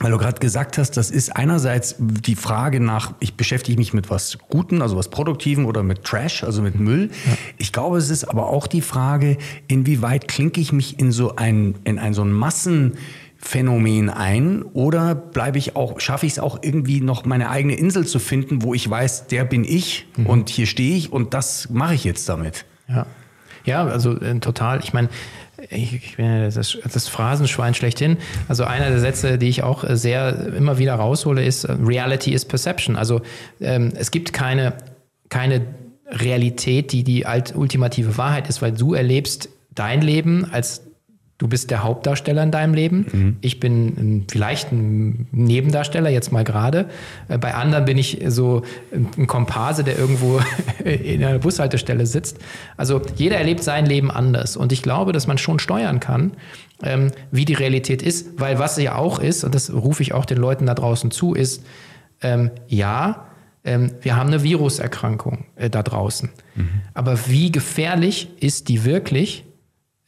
weil 0.00 0.10
du 0.10 0.18
gerade 0.18 0.40
gesagt 0.40 0.78
hast, 0.78 0.96
das 0.96 1.10
ist 1.10 1.36
einerseits 1.36 1.96
die 1.98 2.34
Frage 2.34 2.80
nach, 2.80 3.14
ich 3.20 3.34
beschäftige 3.34 3.78
mich 3.78 3.92
mit 3.92 4.10
was 4.10 4.38
Guten, 4.48 4.82
also 4.82 4.96
was 4.96 5.08
Produktiven 5.08 5.64
oder 5.64 5.82
mit 5.82 6.04
Trash, 6.04 6.42
also 6.44 6.62
mit 6.62 6.78
Müll. 6.78 7.10
Ja. 7.26 7.32
Ich 7.58 7.72
glaube, 7.72 7.98
es 7.98 8.10
ist 8.10 8.24
aber 8.24 8.48
auch 8.48 8.66
die 8.66 8.80
Frage, 8.80 9.38
inwieweit 9.68 10.28
klinke 10.28 10.60
ich 10.60 10.72
mich 10.72 10.98
in 10.98 11.12
so 11.12 11.36
ein, 11.36 11.76
in 11.84 11.98
ein 11.98 12.14
so 12.14 12.22
ein 12.22 12.32
Massenphänomen 12.32 14.10
ein 14.10 14.62
oder 14.62 15.14
bleibe 15.14 15.58
ich 15.58 15.76
auch, 15.76 16.00
schaffe 16.00 16.26
ich 16.26 16.32
es 16.32 16.38
auch 16.38 16.58
irgendwie 16.62 17.00
noch 17.00 17.24
meine 17.24 17.50
eigene 17.50 17.74
Insel 17.74 18.06
zu 18.06 18.18
finden, 18.18 18.62
wo 18.62 18.74
ich 18.74 18.88
weiß, 18.88 19.28
der 19.28 19.44
bin 19.44 19.62
ich 19.62 20.08
mhm. 20.16 20.26
und 20.26 20.48
hier 20.48 20.66
stehe 20.66 20.96
ich 20.96 21.12
und 21.12 21.34
das 21.34 21.68
mache 21.70 21.94
ich 21.94 22.04
jetzt 22.04 22.28
damit. 22.28 22.64
Ja. 22.88 23.06
Ja, 23.64 23.84
also 23.84 24.18
äh, 24.18 24.38
total. 24.40 24.80
Ich 24.80 24.92
meine, 24.92 25.08
ich, 25.70 26.16
bin 26.16 26.26
ja 26.26 26.44
das, 26.48 26.78
das 26.92 27.08
Phrasenschwein 27.08 27.74
schlechthin. 27.74 28.16
Also 28.48 28.64
einer 28.64 28.88
der 28.88 29.00
Sätze, 29.00 29.38
die 29.38 29.48
ich 29.48 29.62
auch 29.62 29.84
sehr 29.88 30.54
immer 30.54 30.78
wieder 30.78 30.94
raushole, 30.94 31.44
ist 31.44 31.64
äh, 31.64 31.72
Reality 31.72 32.32
is 32.32 32.44
Perception. 32.44 32.96
Also 32.96 33.20
ähm, 33.60 33.92
es 33.96 34.10
gibt 34.10 34.32
keine, 34.32 34.74
keine 35.28 35.62
Realität, 36.06 36.92
die 36.92 37.04
die 37.04 37.24
ultimative 37.54 38.16
Wahrheit 38.18 38.48
ist, 38.48 38.60
weil 38.62 38.72
du 38.72 38.94
erlebst 38.94 39.48
dein 39.74 40.02
Leben 40.02 40.46
als 40.50 40.82
Du 41.42 41.48
bist 41.48 41.72
der 41.72 41.82
Hauptdarsteller 41.82 42.44
in 42.44 42.52
deinem 42.52 42.72
Leben. 42.72 43.06
Mhm. 43.10 43.36
Ich 43.40 43.58
bin 43.58 44.26
vielleicht 44.30 44.70
ein 44.70 45.26
Nebendarsteller, 45.32 46.08
jetzt 46.08 46.30
mal 46.30 46.44
gerade. 46.44 46.88
Äh, 47.26 47.36
bei 47.36 47.52
anderen 47.54 47.84
bin 47.84 47.98
ich 47.98 48.22
so 48.28 48.62
ein 48.92 49.26
Komparse, 49.26 49.82
der 49.82 49.98
irgendwo 49.98 50.40
in 50.84 51.24
einer 51.24 51.40
Bushaltestelle 51.40 52.06
sitzt. 52.06 52.38
Also 52.76 53.02
jeder 53.16 53.38
erlebt 53.38 53.64
sein 53.64 53.86
Leben 53.86 54.12
anders. 54.12 54.56
Und 54.56 54.70
ich 54.70 54.84
glaube, 54.84 55.10
dass 55.10 55.26
man 55.26 55.36
schon 55.36 55.58
steuern 55.58 55.98
kann, 55.98 56.30
ähm, 56.80 57.10
wie 57.32 57.44
die 57.44 57.54
Realität 57.54 58.02
ist. 58.02 58.38
Weil 58.38 58.60
was 58.60 58.80
ja 58.80 58.94
auch 58.94 59.18
ist, 59.18 59.42
und 59.42 59.52
das 59.52 59.72
rufe 59.72 60.00
ich 60.04 60.14
auch 60.14 60.26
den 60.26 60.38
Leuten 60.38 60.66
da 60.66 60.74
draußen 60.74 61.10
zu, 61.10 61.34
ist, 61.34 61.64
ähm, 62.20 62.52
ja, 62.68 63.26
ähm, 63.64 63.90
wir 64.00 64.14
haben 64.14 64.28
eine 64.28 64.44
Viruserkrankung 64.44 65.46
äh, 65.56 65.68
da 65.68 65.82
draußen. 65.82 66.30
Mhm. 66.54 66.68
Aber 66.94 67.26
wie 67.26 67.50
gefährlich 67.50 68.28
ist 68.38 68.68
die 68.68 68.84
wirklich? 68.84 69.44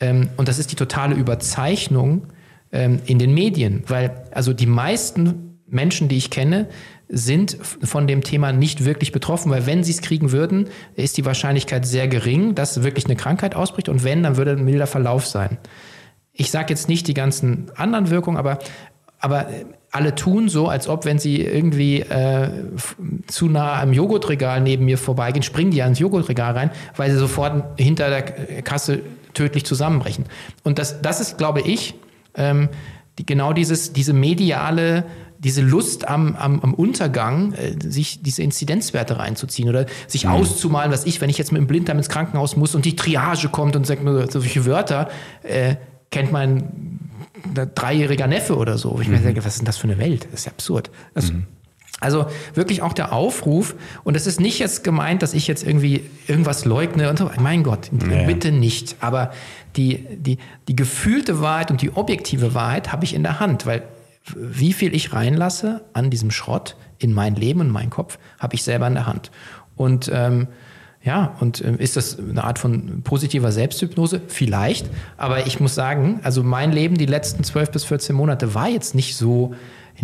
Ähm, 0.04 0.28
und 0.36 0.48
das 0.48 0.58
ist 0.58 0.70
die 0.70 0.76
totale 0.76 1.14
Überzeichnung 1.14 2.26
ähm, 2.72 3.00
in 3.06 3.18
den 3.18 3.32
Medien, 3.32 3.84
weil 3.86 4.24
also 4.32 4.52
die 4.52 4.66
meisten 4.66 5.58
Menschen, 5.66 6.08
die 6.08 6.16
ich 6.16 6.30
kenne, 6.30 6.68
sind 7.08 7.56
von 7.62 8.06
dem 8.06 8.22
Thema 8.22 8.52
nicht 8.52 8.84
wirklich 8.84 9.12
betroffen, 9.12 9.50
weil 9.50 9.66
wenn 9.66 9.84
sie 9.84 9.92
es 9.92 10.02
kriegen 10.02 10.32
würden, 10.32 10.68
ist 10.94 11.16
die 11.16 11.24
Wahrscheinlichkeit 11.24 11.86
sehr 11.86 12.08
gering, 12.08 12.54
dass 12.54 12.82
wirklich 12.82 13.06
eine 13.06 13.16
Krankheit 13.16 13.54
ausbricht 13.54 13.88
und 13.88 14.04
wenn, 14.04 14.22
dann 14.22 14.36
würde 14.36 14.52
ein 14.52 14.64
milder 14.64 14.86
Verlauf 14.86 15.26
sein. 15.26 15.58
Ich 16.32 16.50
sage 16.50 16.70
jetzt 16.70 16.88
nicht 16.88 17.06
die 17.06 17.14
ganzen 17.14 17.70
anderen 17.76 18.10
Wirkungen, 18.10 18.36
aber, 18.36 18.58
aber 19.18 19.48
alle 19.90 20.14
tun 20.14 20.48
so, 20.48 20.68
als 20.68 20.88
ob, 20.88 21.04
wenn 21.04 21.18
sie 21.18 21.40
irgendwie 21.40 22.00
äh, 22.00 22.50
zu 23.26 23.48
nah 23.48 23.80
am 23.80 23.92
Joghurtregal 23.92 24.60
neben 24.60 24.84
mir 24.86 24.98
vorbeigehen, 24.98 25.42
springen 25.42 25.70
die 25.70 25.82
ans 25.82 25.98
Joghurtregal 25.98 26.52
rein, 26.54 26.70
weil 26.96 27.10
sie 27.10 27.18
sofort 27.18 27.78
hinter 27.78 28.10
der 28.10 28.22
Kasse 28.62 29.02
tödlich 29.34 29.64
zusammenbrechen. 29.64 30.24
Und 30.62 30.78
das, 30.78 31.02
das 31.02 31.20
ist, 31.20 31.38
glaube 31.38 31.60
ich, 31.60 31.94
ähm, 32.34 32.68
die, 33.18 33.26
genau 33.26 33.52
dieses, 33.52 33.92
diese 33.92 34.12
mediale, 34.12 35.04
diese 35.38 35.60
Lust 35.60 36.08
am, 36.08 36.34
am, 36.36 36.60
am 36.60 36.74
Untergang, 36.74 37.52
äh, 37.52 37.76
sich 37.78 38.22
diese 38.22 38.42
Inzidenzwerte 38.42 39.18
reinzuziehen 39.18 39.68
oder 39.68 39.86
sich 40.06 40.24
mhm. 40.24 40.32
auszumalen, 40.32 40.90
was 40.90 41.04
ich, 41.04 41.20
wenn 41.20 41.30
ich 41.30 41.38
jetzt 41.38 41.52
mit 41.52 41.60
dem 41.60 41.66
Blinddarm 41.66 41.98
ins 41.98 42.08
Krankenhaus 42.08 42.56
muss 42.56 42.74
und 42.74 42.84
die 42.84 42.96
Triage 42.96 43.48
kommt 43.48 43.76
und 43.76 43.86
sagt 43.86 44.02
nur 44.02 44.30
solche 44.30 44.64
Wörter, 44.64 45.08
äh, 45.42 45.76
kennt 46.10 46.32
mein 46.32 47.00
dreijähriger 47.74 48.26
Neffe 48.26 48.56
oder 48.56 48.78
so. 48.78 48.96
Wo 48.96 49.00
ich 49.00 49.08
mhm. 49.08 49.14
mir 49.14 49.20
denke, 49.20 49.44
was 49.44 49.54
ist 49.54 49.58
denn 49.58 49.66
das 49.66 49.76
für 49.76 49.88
eine 49.88 49.98
Welt? 49.98 50.26
Das 50.30 50.40
ist 50.40 50.46
ja 50.46 50.52
absurd. 50.52 50.90
Das, 51.12 51.32
mhm. 51.32 51.46
Also 52.04 52.26
wirklich 52.54 52.82
auch 52.82 52.92
der 52.92 53.12
Aufruf, 53.12 53.74
und 54.04 54.16
es 54.16 54.26
ist 54.26 54.40
nicht 54.40 54.58
jetzt 54.58 54.84
gemeint, 54.84 55.22
dass 55.22 55.34
ich 55.34 55.46
jetzt 55.46 55.66
irgendwie 55.66 56.08
irgendwas 56.26 56.64
leugne 56.64 57.10
und 57.10 57.18
so, 57.18 57.30
mein 57.40 57.62
Gott, 57.62 57.88
nee. 57.90 58.26
bitte 58.26 58.52
nicht. 58.52 58.96
Aber 59.00 59.32
die, 59.76 60.06
die, 60.16 60.38
die 60.68 60.76
gefühlte 60.76 61.40
Wahrheit 61.40 61.70
und 61.70 61.82
die 61.82 61.90
objektive 61.96 62.54
Wahrheit 62.54 62.92
habe 62.92 63.04
ich 63.04 63.14
in 63.14 63.22
der 63.22 63.40
Hand, 63.40 63.66
weil 63.66 63.82
wie 64.34 64.72
viel 64.72 64.94
ich 64.94 65.12
reinlasse 65.12 65.84
an 65.92 66.10
diesem 66.10 66.30
Schrott 66.30 66.76
in 66.98 67.12
mein 67.12 67.34
Leben 67.34 67.60
und 67.60 67.70
meinen 67.70 67.90
Kopf, 67.90 68.18
habe 68.38 68.54
ich 68.54 68.62
selber 68.62 68.86
in 68.86 68.94
der 68.94 69.06
Hand. 69.06 69.30
Und 69.76 70.10
ähm, 70.12 70.46
Ja, 71.04 71.36
und 71.40 71.60
äh, 71.60 71.74
ist 71.76 71.96
das 71.96 72.18
eine 72.18 72.42
Art 72.44 72.58
von 72.58 73.02
positiver 73.02 73.52
Selbsthypnose? 73.52 74.22
Vielleicht. 74.28 74.88
Aber 75.18 75.46
ich 75.46 75.60
muss 75.60 75.74
sagen, 75.74 76.20
also 76.22 76.42
mein 76.42 76.72
Leben 76.72 76.96
die 76.96 77.06
letzten 77.06 77.44
12 77.44 77.70
bis 77.70 77.84
14 77.84 78.16
Monate 78.16 78.54
war 78.54 78.68
jetzt 78.68 78.94
nicht 78.94 79.14
so 79.16 79.54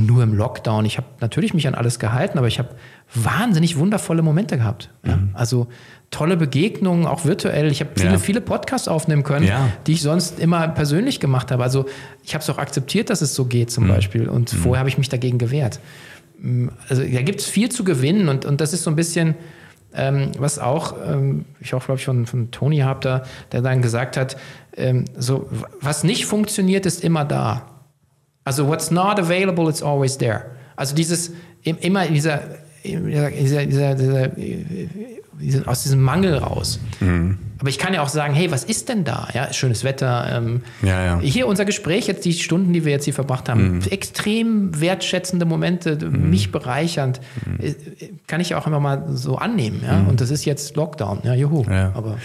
nur 0.07 0.23
im 0.23 0.35
Lockdown. 0.35 0.85
Ich 0.85 0.97
habe 0.97 1.07
natürlich 1.21 1.55
mich 1.55 1.67
an 1.67 1.75
alles 1.75 1.99
gehalten, 1.99 2.39
aber 2.39 2.49
ich 2.49 2.59
habe 2.59 2.71
wahnsinnig 3.15 3.79
wundervolle 3.79 4.23
Momente 4.23 4.57
gehabt. 4.57 4.91
Ja? 5.05 5.17
Mhm. 5.17 5.31
Also 5.35 5.69
tolle 6.11 6.37
Begegnungen, 6.37 7.07
auch 7.07 7.25
virtuell. 7.25 7.71
Ich 7.71 7.81
habe 7.81 7.91
viele, 7.97 8.13
ja. 8.13 8.19
viele 8.19 8.41
Podcasts 8.41 8.89
aufnehmen 8.89 9.23
können, 9.23 9.47
ja. 9.47 9.69
die 9.87 9.93
ich 9.93 10.03
sonst 10.03 10.41
immer 10.41 10.69
persönlich 10.69 11.21
gemacht 11.21 11.51
habe. 11.51 11.63
Also 11.63 11.87
ich 12.25 12.35
habe 12.35 12.43
es 12.43 12.51
auch 12.51 12.59
akzeptiert, 12.59 13.11
dass 13.11 13.23
es 13.23 13.35
so 13.35 13.45
geht 13.45 13.71
zum 13.71 13.85
mhm. 13.85 13.89
Beispiel. 13.89 14.29
Und 14.29 14.53
mhm. 14.53 14.59
vorher 14.59 14.81
habe 14.81 14.89
ich 14.89 14.99
mich 14.99 15.09
dagegen 15.09 15.39
gewehrt. 15.39 15.81
Mm, 16.39 16.69
also 16.89 17.03
da 17.03 17.23
gibt 17.23 17.41
es 17.41 17.47
viel 17.47 17.71
zu 17.71 17.85
gewinnen 17.85 18.29
und, 18.29 18.45
und 18.45 18.61
das 18.61 18.73
ist 18.73 18.85
so 18.85 18.91
ein 18.91 18.97
bisschen 18.97 19.35
ähm, 19.93 20.31
was 20.39 20.59
auch, 20.59 20.95
ähm, 21.05 21.45
ich 21.61 21.75
auch 21.75 21.85
glaube 21.85 21.99
ich 21.99 22.05
von, 22.05 22.27
von 22.27 22.51
Toni 22.51 22.79
habt 22.79 23.05
da, 23.05 23.25
der 23.51 23.61
dann 23.61 23.83
gesagt 23.83 24.17
hat, 24.17 24.37
ähm, 24.77 25.05
so, 25.17 25.49
was 25.81 26.05
nicht 26.05 26.27
funktioniert, 26.27 26.87
ist 26.87 27.03
immer 27.03 27.25
da. 27.25 27.67
Also 28.45 28.67
what's 28.67 28.91
not 28.91 29.19
available, 29.19 29.69
it's 29.69 29.83
always 29.83 30.17
there. 30.17 30.47
Also 30.77 30.95
dieses, 30.95 31.33
immer 31.63 32.07
dieser, 32.07 32.43
dieser, 32.85 33.67
dieser, 33.67 33.95
dieser 33.97 34.31
aus 35.67 35.83
diesem 35.83 36.03
Mangel 36.03 36.37
raus. 36.37 36.81
Mhm. 37.01 37.39
Aber 37.59 37.69
ich 37.69 37.79
kann 37.79 37.93
ja 37.93 38.03
auch 38.03 38.09
sagen, 38.09 38.33
hey, 38.33 38.51
was 38.51 38.65
ist 38.65 38.89
denn 38.89 39.05
da? 39.05 39.29
Ja, 39.35 39.53
schönes 39.53 39.85
Wetter. 39.85 40.27
Ähm, 40.33 40.63
ja, 40.83 41.05
ja. 41.05 41.21
Hier 41.21 41.47
unser 41.47 41.67
Gespräch, 41.67 42.07
jetzt 42.07 42.25
die 42.25 42.33
Stunden, 42.33 42.73
die 42.73 42.85
wir 42.85 42.93
jetzt 42.93 43.05
hier 43.05 43.13
verbracht 43.13 43.49
haben, 43.51 43.77
mhm. 43.77 43.83
extrem 43.91 44.81
wertschätzende 44.81 45.45
Momente, 45.45 45.97
mhm. 45.97 46.31
mich 46.31 46.53
bereichernd, 46.53 47.21
mhm. 47.45 47.65
Äh, 47.65 47.75
kann 48.27 48.41
ich 48.41 48.55
auch 48.55 48.67
immer 48.67 48.81
mal 48.81 49.05
so 49.11 49.37
annehmen. 49.37 49.83
Ja? 49.85 49.99
Mhm. 49.99 50.09
Und 50.09 50.21
das 50.21 50.31
ist 50.31 50.47
jetzt 50.47 50.77
Lockdown. 50.77 51.21
Ja, 51.23 51.35
juhu. 51.35 51.65
Ja. 51.71 51.93
Aber 51.95 52.17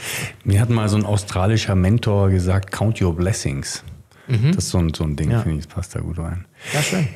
Mir 0.45 0.61
hat 0.61 0.69
mal 0.69 0.87
so 0.87 0.95
ein 0.95 1.05
australischer 1.05 1.75
Mentor 1.75 2.29
gesagt, 2.29 2.71
count 2.71 3.01
your 3.01 3.13
blessings. 3.13 3.83
Mhm. 4.27 4.53
Das 4.53 4.65
ist 4.65 4.69
so 4.71 4.79
ein, 4.79 4.93
so 4.93 5.03
ein 5.03 5.15
Ding, 5.15 5.29
finde 5.29 5.59
ich, 5.59 5.65
das 5.65 5.67
passt 5.67 5.95
da 5.95 5.99
gut 5.99 6.17
rein. 6.19 6.45
Ja, 6.73 6.81
schön. 6.81 7.07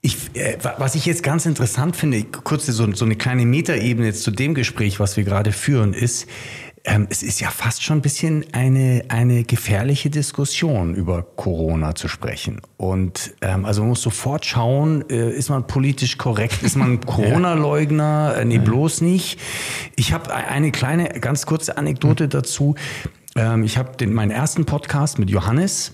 Ich, 0.00 0.16
äh, 0.34 0.58
was 0.78 0.94
ich 0.94 1.06
jetzt 1.06 1.22
ganz 1.22 1.46
interessant 1.46 1.96
finde, 1.96 2.22
kurz 2.24 2.66
so, 2.66 2.92
so 2.92 3.04
eine 3.04 3.16
kleine 3.16 3.46
Metaebene 3.46 4.06
jetzt 4.06 4.22
zu 4.22 4.30
dem 4.30 4.54
Gespräch, 4.54 5.00
was 5.00 5.16
wir 5.16 5.24
gerade 5.24 5.52
führen, 5.52 5.94
ist, 5.94 6.26
ähm, 6.86 7.06
es 7.08 7.22
ist 7.22 7.40
ja 7.40 7.48
fast 7.48 7.82
schon 7.82 7.98
ein 7.98 8.02
bisschen 8.02 8.44
eine, 8.52 9.04
eine 9.08 9.44
gefährliche 9.44 10.10
Diskussion 10.10 10.94
über 10.94 11.22
Corona 11.22 11.94
zu 11.94 12.08
sprechen. 12.08 12.60
Und 12.76 13.34
ähm, 13.40 13.64
also 13.64 13.80
man 13.80 13.90
muss 13.90 14.02
sofort 14.02 14.44
schauen, 14.44 15.08
äh, 15.08 15.30
ist 15.30 15.48
man 15.48 15.66
politisch 15.66 16.18
korrekt, 16.18 16.62
ist 16.62 16.76
man 16.76 17.00
Corona-Leugner? 17.06 18.36
Äh, 18.38 18.44
nee, 18.44 18.58
bloß 18.58 19.00
nicht. 19.00 19.40
Ich 19.96 20.12
habe 20.12 20.34
eine 20.34 20.72
kleine, 20.72 21.08
ganz 21.20 21.46
kurze 21.46 21.78
Anekdote 21.78 22.28
dazu. 22.28 22.74
Ähm, 23.36 23.64
ich 23.64 23.76
habe 23.78 24.06
meinen 24.06 24.30
ersten 24.30 24.64
Podcast 24.64 25.18
mit 25.18 25.30
Johannes 25.30 25.92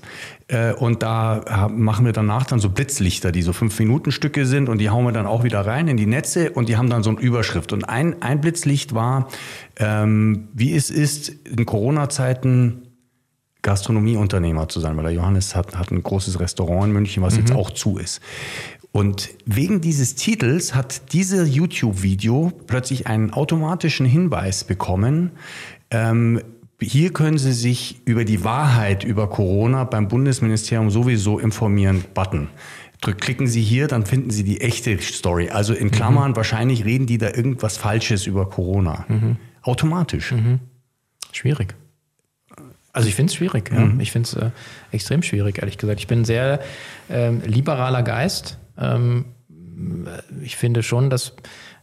äh, 0.49 0.73
und 0.73 1.03
da 1.03 1.69
machen 1.73 2.05
wir 2.05 2.13
danach 2.13 2.45
dann 2.47 2.61
so 2.61 2.69
Blitzlichter, 2.71 3.33
die 3.33 3.43
so 3.43 3.53
fünf 3.53 3.79
Minuten 3.79 4.13
Stücke 4.13 4.47
sind 4.47 4.69
und 4.69 4.79
die 4.79 4.91
hauen 4.91 5.05
wir 5.05 5.13
dann 5.13 5.27
auch 5.27 5.45
wieder 5.45 5.65
rein 5.67 5.89
in 5.89 5.97
die 5.97 6.07
Netze 6.07 6.51
und 6.51 6.69
die 6.69 6.77
haben 6.77 6.91
dann 6.91 7.03
so 7.03 7.11
eine 7.11 7.21
Überschrift. 7.21 7.73
Und 7.73 7.85
ein, 7.85 8.23
ein 8.23 8.41
Blitzlicht 8.41 8.95
war, 8.95 9.29
ähm, 9.77 10.49
wie 10.53 10.75
es 10.75 10.91
ist, 10.91 11.29
in 11.29 11.65
Corona-Zeiten 11.65 12.83
Gastronomieunternehmer 13.63 14.69
zu 14.69 14.81
sein, 14.81 14.97
weil 14.97 15.05
der 15.05 15.13
Johannes 15.13 15.55
hat, 15.55 15.77
hat 15.77 15.91
ein 15.91 16.03
großes 16.03 16.41
Restaurant 16.41 16.87
in 16.87 16.93
München, 16.93 17.23
was 17.23 17.35
mhm. 17.35 17.41
jetzt 17.41 17.53
auch 17.53 17.71
zu 17.71 17.99
ist. 17.99 18.21
Und 18.93 19.31
wegen 19.47 19.81
dieses 19.81 20.15
Titels 20.17 20.75
hat 20.75 21.13
dieses 21.13 21.55
YouTube-Video 21.55 22.53
plötzlich 22.67 23.07
einen 23.07 23.33
automatischen 23.33 24.07
Hinweis 24.07 24.65
bekommen, 24.65 25.31
ähm, 25.91 26.41
hier 26.81 27.13
können 27.13 27.39
Sie 27.39 27.53
sich 27.53 28.01
über 28.05 28.25
die 28.25 28.45
Wahrheit 28.45 29.05
über 29.05 29.29
Corona 29.29 29.85
beim 29.85 30.09
Bundesministerium 30.09 30.91
sowieso 30.91 31.39
informieren. 31.39 32.05
Button. 32.15 32.49
Klicken 33.01 33.47
Sie 33.47 33.63
hier, 33.63 33.89
dann 33.89 34.05
finden 34.05 34.31
Sie 34.31 34.45
die 34.45 34.61
echte 34.61 34.99
Story. 35.01 35.49
Also 35.49 35.73
in 35.73 35.91
Klammern, 35.91 36.33
mhm. 36.33 36.37
wahrscheinlich 36.37 36.85
reden 36.85 37.07
die 37.07 37.17
da 37.17 37.29
irgendwas 37.29 37.79
Falsches 37.79 38.27
über 38.27 38.49
Corona. 38.49 39.07
Mhm. 39.09 39.37
Automatisch. 39.63 40.33
Mhm. 40.33 40.61
Schwierig. 41.33 41.75
Also 42.93 43.09
ich 43.09 43.15
finde 43.15 43.31
es 43.31 43.37
schwierig. 43.37 43.71
Ja. 43.73 43.81
Mhm. 43.81 44.01
Ich 44.01 44.13
finde 44.13 44.29
es 44.29 44.35
äh, 44.35 44.51
extrem 44.93 45.23
schwierig, 45.23 45.59
ehrlich 45.59 45.79
gesagt. 45.79 46.01
Ich 46.01 46.09
bin 46.09 46.23
ein 46.23 46.25
sehr 46.25 46.61
äh, 47.09 47.31
liberaler 47.31 48.03
Geist. 48.03 48.59
Ähm, 48.77 49.27
ich 50.43 50.57
finde 50.57 50.83
schon, 50.83 51.09
dass 51.09 51.35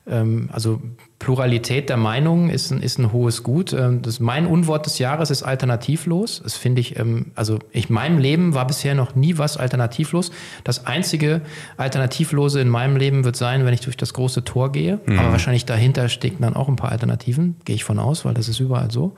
ähm, 0.06 0.50
also 0.52 0.82
Pluralität 1.20 1.90
der 1.90 1.98
Meinungen 1.98 2.50
ist 2.50 2.72
ein, 2.72 2.82
ist 2.82 3.00
ein 3.00 3.12
hohes 3.12 3.42
Gut. 3.42 3.74
Ähm, 3.74 4.04
das, 4.04 4.20
mein 4.20 4.46
Unwort 4.46 4.86
des 4.86 5.00
Jahres 5.00 5.32
ist 5.32 5.42
alternativlos. 5.42 6.42
Das 6.44 6.58
finde 6.58 6.82
ich, 6.82 7.00
ähm, 7.00 7.32
also 7.34 7.58
ich, 7.72 7.90
meinem 7.90 8.20
Leben 8.20 8.54
war 8.54 8.68
bisher 8.68 8.94
noch 8.94 9.16
nie 9.16 9.40
was 9.40 9.58
alternativlos. 9.58 10.32
Das 10.64 10.86
einzige 10.86 11.42
Alternativlose 11.76 12.62
in 12.62 12.70
meinem 12.70 12.98
Leben 12.98 13.24
wird 13.24 13.36
sein, 13.36 13.66
wenn 13.66 13.74
ich 13.74 13.82
durch 13.82 13.98
das 13.98 14.14
große 14.14 14.44
Tor 14.44 14.72
gehe. 14.72 15.00
Mhm. 15.06 15.18
Aber 15.18 15.32
wahrscheinlich 15.32 15.66
dahinter 15.66 16.08
stecken 16.08 16.44
dann 16.44 16.56
auch 16.56 16.68
ein 16.68 16.76
paar 16.76 16.92
Alternativen, 16.92 17.56
gehe 17.66 17.76
ich 17.76 17.84
von 17.84 17.98
aus, 17.98 18.24
weil 18.24 18.36
das 18.36 18.48
ist 18.48 18.60
überall 18.60 18.92
so. 18.92 19.16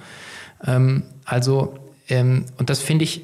Also, 1.26 1.76
und 2.10 2.70
das 2.70 2.82
finde 2.82 3.06
ich, 3.06 3.24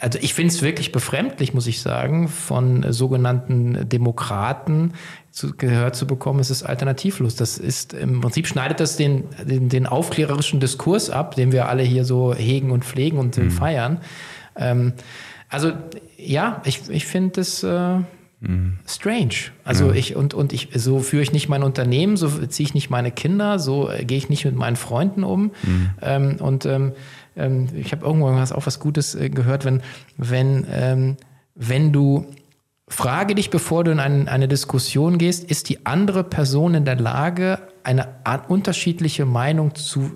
also 0.00 0.20
ich 0.20 0.34
finde 0.34 0.54
es 0.54 0.62
wirklich 0.62 0.92
befremdlich, 0.92 1.52
muss 1.52 1.66
ich 1.66 1.80
sagen, 1.80 2.28
von 2.28 2.92
sogenannten 2.92 3.88
Demokraten 3.88 4.92
zu, 5.32 5.56
gehört 5.56 5.96
zu 5.96 6.06
bekommen, 6.06 6.38
ist 6.38 6.50
es 6.50 6.62
alternativlos. 6.62 7.34
Das 7.34 7.58
ist 7.58 7.92
im 7.92 8.20
Prinzip 8.20 8.46
schneidet 8.46 8.78
das 8.78 8.96
den, 8.96 9.24
den, 9.44 9.68
den 9.68 9.86
aufklärerischen 9.86 10.60
Diskurs 10.60 11.10
ab, 11.10 11.34
den 11.34 11.50
wir 11.50 11.68
alle 11.68 11.82
hier 11.82 12.04
so 12.04 12.34
hegen 12.34 12.70
und 12.70 12.84
pflegen 12.84 13.18
und 13.18 13.36
mhm. 13.36 13.50
feiern. 13.50 14.00
Ähm, 14.54 14.92
also 15.48 15.72
ja, 16.16 16.62
ich, 16.64 16.88
ich 16.88 17.06
finde 17.06 17.40
das 17.40 17.62
äh, 17.62 17.98
mhm. 18.40 18.78
strange. 18.86 19.50
Also 19.64 19.88
ja. 19.88 19.94
ich 19.94 20.16
und, 20.16 20.34
und 20.34 20.52
ich, 20.52 20.68
so 20.74 21.00
führe 21.00 21.22
ich 21.22 21.32
nicht 21.32 21.48
mein 21.48 21.62
Unternehmen, 21.62 22.16
so 22.16 22.28
ziehe 22.28 22.66
ich 22.66 22.74
nicht 22.74 22.90
meine 22.90 23.10
Kinder, 23.10 23.58
so 23.58 23.90
äh, 23.90 24.04
gehe 24.04 24.18
ich 24.18 24.28
nicht 24.28 24.44
mit 24.44 24.54
meinen 24.54 24.76
Freunden 24.76 25.24
um. 25.24 25.52
Mhm. 25.62 25.90
Ähm, 26.00 26.36
und 26.38 26.64
ähm, 26.64 26.92
ähm 27.36 27.68
ich 27.74 27.92
habe 27.92 28.04
irgendwann 28.04 28.52
auch 28.52 28.66
was 28.66 28.80
Gutes 28.80 29.14
äh, 29.14 29.30
gehört, 29.30 29.64
wenn, 29.64 29.82
wenn, 30.16 30.66
ähm, 30.70 31.16
wenn 31.54 31.92
du 31.92 32.26
Frage 32.88 33.34
dich, 33.34 33.50
bevor 33.50 33.82
du 33.82 33.90
in 33.90 33.98
eine, 33.98 34.30
eine, 34.30 34.46
Diskussion 34.46 35.18
gehst, 35.18 35.42
ist 35.42 35.68
die 35.68 35.86
andere 35.86 36.22
Person 36.22 36.74
in 36.74 36.84
der 36.84 36.94
Lage, 36.94 37.58
eine 37.82 38.06
unterschiedliche 38.46 39.26
Meinung 39.26 39.74
zu 39.74 40.12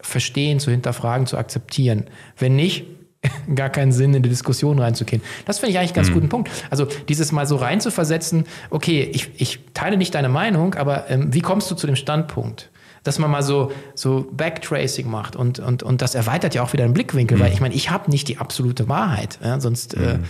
verstehen, 0.00 0.60
zu 0.60 0.70
hinterfragen, 0.70 1.26
zu 1.26 1.36
akzeptieren? 1.36 2.04
Wenn 2.38 2.54
nicht, 2.54 2.84
gar 3.54 3.70
keinen 3.70 3.90
Sinn, 3.90 4.14
in 4.14 4.22
die 4.22 4.28
Diskussion 4.28 4.78
reinzugehen. 4.78 5.22
Das 5.46 5.58
finde 5.58 5.72
ich 5.72 5.78
eigentlich 5.78 5.90
einen 5.90 5.96
ganz 5.96 6.10
mhm. 6.10 6.14
guten 6.14 6.28
Punkt. 6.28 6.50
Also 6.70 6.86
dieses 7.08 7.32
mal 7.32 7.46
so 7.46 7.56
reinzuversetzen, 7.56 8.44
okay, 8.70 9.10
ich, 9.12 9.30
ich 9.40 9.60
teile 9.74 9.96
nicht 9.96 10.14
deine 10.14 10.28
Meinung, 10.28 10.74
aber 10.74 11.10
ähm, 11.10 11.34
wie 11.34 11.40
kommst 11.40 11.70
du 11.70 11.74
zu 11.74 11.86
dem 11.86 11.96
Standpunkt? 11.96 12.70
Dass 13.06 13.18
man 13.18 13.30
mal 13.30 13.42
so, 13.42 13.72
so 13.94 14.26
Backtracing 14.32 15.08
macht 15.08 15.36
und, 15.36 15.58
und, 15.58 15.82
und 15.82 16.02
das 16.02 16.14
erweitert 16.14 16.54
ja 16.54 16.62
auch 16.62 16.72
wieder 16.72 16.84
den 16.84 16.94
Blickwinkel, 16.94 17.38
mhm. 17.38 17.42
weil 17.42 17.52
ich 17.52 17.60
meine, 17.60 17.74
ich 17.74 17.90
habe 17.90 18.10
nicht 18.10 18.28
die 18.28 18.38
absolute 18.38 18.88
Wahrheit. 18.88 19.38
Ja? 19.42 19.60
Sonst 19.60 19.94
äh, 19.94 19.98
mhm. 19.98 20.24
äh, 20.24 20.26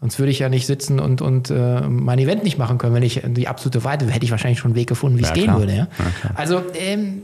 Sonst 0.00 0.18
würde 0.18 0.30
ich 0.30 0.40
ja 0.40 0.50
nicht 0.50 0.66
sitzen 0.66 1.00
und, 1.00 1.22
und 1.22 1.50
äh, 1.50 1.80
mein 1.80 2.18
Event 2.18 2.44
nicht 2.44 2.58
machen 2.58 2.76
können. 2.76 2.94
Wenn 2.94 3.02
ich 3.02 3.22
die 3.24 3.48
absolute 3.48 3.82
Weite, 3.82 4.06
hätte 4.10 4.26
ich 4.26 4.30
wahrscheinlich 4.30 4.58
schon 4.58 4.72
einen 4.72 4.76
Weg 4.76 4.88
gefunden, 4.88 5.16
wie 5.16 5.22
ja, 5.22 5.28
es 5.28 5.34
gehen 5.34 5.56
würde. 5.56 5.74
Ja? 5.74 5.88
ja 5.98 6.30
also 6.34 6.62
ähm, 6.74 7.22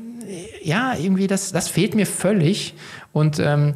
ja, 0.63 0.95
irgendwie 0.99 1.27
das, 1.27 1.53
das 1.53 1.69
fehlt 1.69 1.95
mir 1.95 2.07
völlig. 2.07 2.75
Und 3.13 3.39
ähm, 3.39 3.75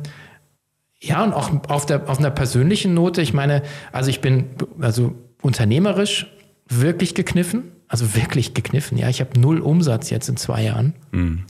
ja, 0.98 1.22
und 1.22 1.34
auch 1.34 1.50
auf, 1.68 1.84
der, 1.84 2.08
auf 2.08 2.18
einer 2.18 2.30
persönlichen 2.30 2.94
Note, 2.94 3.20
ich 3.20 3.34
meine, 3.34 3.62
also 3.92 4.08
ich 4.08 4.22
bin 4.22 4.46
also 4.80 5.14
unternehmerisch 5.42 6.26
wirklich 6.68 7.14
gekniffen 7.14 7.72
also 7.88 8.16
wirklich 8.16 8.52
gekniffen. 8.52 8.98
Ja, 8.98 9.08
ich 9.08 9.20
habe 9.20 9.38
null 9.38 9.60
Umsatz 9.60 10.10
jetzt 10.10 10.28
in 10.28 10.36
zwei 10.36 10.64
Jahren. 10.64 10.94
Mhm. 11.12 11.44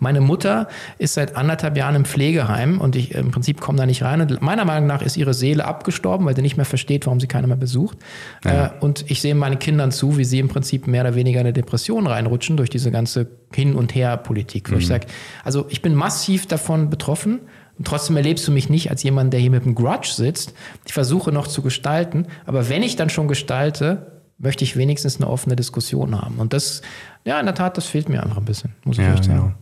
Meine 0.00 0.20
Mutter 0.20 0.68
ist 0.98 1.14
seit 1.14 1.36
anderthalb 1.36 1.76
Jahren 1.76 1.94
im 1.94 2.04
Pflegeheim 2.04 2.80
und 2.80 2.96
ich 2.96 3.14
im 3.14 3.30
Prinzip 3.30 3.60
komme 3.60 3.78
da 3.78 3.86
nicht 3.86 4.02
rein. 4.02 4.20
Und 4.20 4.42
meiner 4.42 4.64
Meinung 4.64 4.88
nach 4.88 5.00
ist 5.00 5.16
ihre 5.16 5.32
Seele 5.32 5.64
abgestorben, 5.64 6.26
weil 6.26 6.34
sie 6.34 6.42
nicht 6.42 6.56
mehr 6.56 6.66
versteht, 6.66 7.06
warum 7.06 7.20
sie 7.20 7.28
keiner 7.28 7.46
mehr 7.46 7.56
besucht. 7.56 7.98
Ja. 8.44 8.66
Äh, 8.66 8.70
und 8.80 9.08
ich 9.08 9.20
sehe 9.20 9.36
meinen 9.36 9.60
Kindern 9.60 9.92
zu, 9.92 10.18
wie 10.18 10.24
sie 10.24 10.40
im 10.40 10.48
Prinzip 10.48 10.88
mehr 10.88 11.02
oder 11.02 11.14
weniger 11.14 11.40
in 11.40 11.46
eine 11.46 11.52
Depression 11.52 12.06
reinrutschen 12.08 12.56
durch 12.56 12.70
diese 12.70 12.90
ganze 12.90 13.28
Hin- 13.54 13.76
und 13.76 13.94
Her-Politik. 13.94 14.70
Wo 14.70 14.74
mhm. 14.74 14.80
ich 14.80 14.86
sage, 14.88 15.06
also 15.44 15.66
ich 15.68 15.82
bin 15.82 15.94
massiv 15.94 16.46
davon 16.46 16.90
betroffen. 16.90 17.40
Und 17.78 17.86
trotzdem 17.86 18.16
erlebst 18.16 18.48
du 18.48 18.52
mich 18.52 18.70
nicht 18.70 18.90
als 18.90 19.02
jemand, 19.02 19.32
der 19.32 19.40
hier 19.40 19.50
mit 19.50 19.64
einem 19.64 19.74
Grudge 19.74 20.10
sitzt. 20.14 20.54
Ich 20.86 20.94
versuche 20.94 21.30
noch 21.30 21.46
zu 21.46 21.62
gestalten. 21.62 22.26
Aber 22.46 22.70
wenn 22.70 22.82
ich 22.82 22.96
dann 22.96 23.10
schon 23.10 23.28
gestalte, 23.28 24.15
möchte 24.38 24.64
ich 24.64 24.76
wenigstens 24.76 25.16
eine 25.16 25.28
offene 25.28 25.56
Diskussion 25.56 26.20
haben. 26.20 26.36
Und 26.36 26.52
das, 26.52 26.82
ja, 27.24 27.40
in 27.40 27.46
der 27.46 27.54
Tat, 27.54 27.76
das 27.76 27.86
fehlt 27.86 28.08
mir 28.08 28.22
einfach 28.22 28.36
ein 28.36 28.44
bisschen, 28.44 28.74
muss 28.84 28.98
ich 28.98 29.04
ja, 29.04 29.14
echt 29.14 29.24
sagen. 29.24 29.54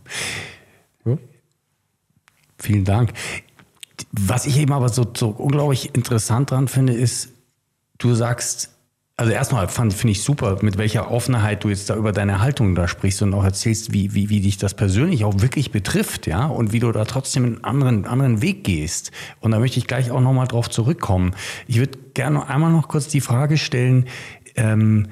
Genau. 1.03 1.17
Ja. 1.17 1.21
Vielen 2.57 2.83
Dank. 2.83 3.13
Was 4.11 4.45
ich 4.45 4.57
eben 4.59 4.73
aber 4.73 4.89
so, 4.89 5.05
so 5.15 5.29
unglaublich 5.29 5.93
interessant 5.95 6.51
dran 6.51 6.67
finde, 6.67 6.93
ist, 6.93 7.29
du 7.97 8.13
sagst, 8.13 8.71
Also 9.17 9.31
erstmal 9.31 9.69
finde 9.69 10.11
ich 10.11 10.23
super, 10.23 10.57
mit 10.61 10.77
welcher 10.77 11.09
Offenheit 11.09 11.63
du 11.63 11.69
jetzt 11.69 11.89
da 11.89 11.95
über 11.95 12.11
deine 12.11 12.41
Haltung 12.41 12.75
da 12.75 12.85
sprichst 12.89 13.21
und 13.21 13.33
auch 13.33 13.45
erzählst, 13.45 13.93
wie, 13.93 14.13
wie, 14.13 14.29
wie 14.29 14.41
dich 14.41 14.57
das 14.57 14.73
persönlich 14.73 15.23
auch 15.23 15.39
wirklich 15.39 15.71
betrifft, 15.71 16.27
ja, 16.27 16.47
und 16.47 16.73
wie 16.73 16.79
du 16.79 16.91
da 16.91 17.05
trotzdem 17.05 17.45
einen 17.45 17.63
anderen, 17.63 18.05
anderen 18.05 18.41
Weg 18.41 18.65
gehst. 18.65 19.11
Und 19.39 19.51
da 19.51 19.59
möchte 19.59 19.79
ich 19.79 19.87
gleich 19.87 20.11
auch 20.11 20.19
nochmal 20.19 20.47
drauf 20.47 20.69
zurückkommen. 20.69 21.33
Ich 21.65 21.77
würde 21.79 21.97
gerne 22.13 22.49
einmal 22.49 22.73
noch 22.73 22.89
kurz 22.89 23.07
die 23.07 23.21
Frage 23.21 23.57
stellen, 23.57 24.05
ähm, 24.55 25.07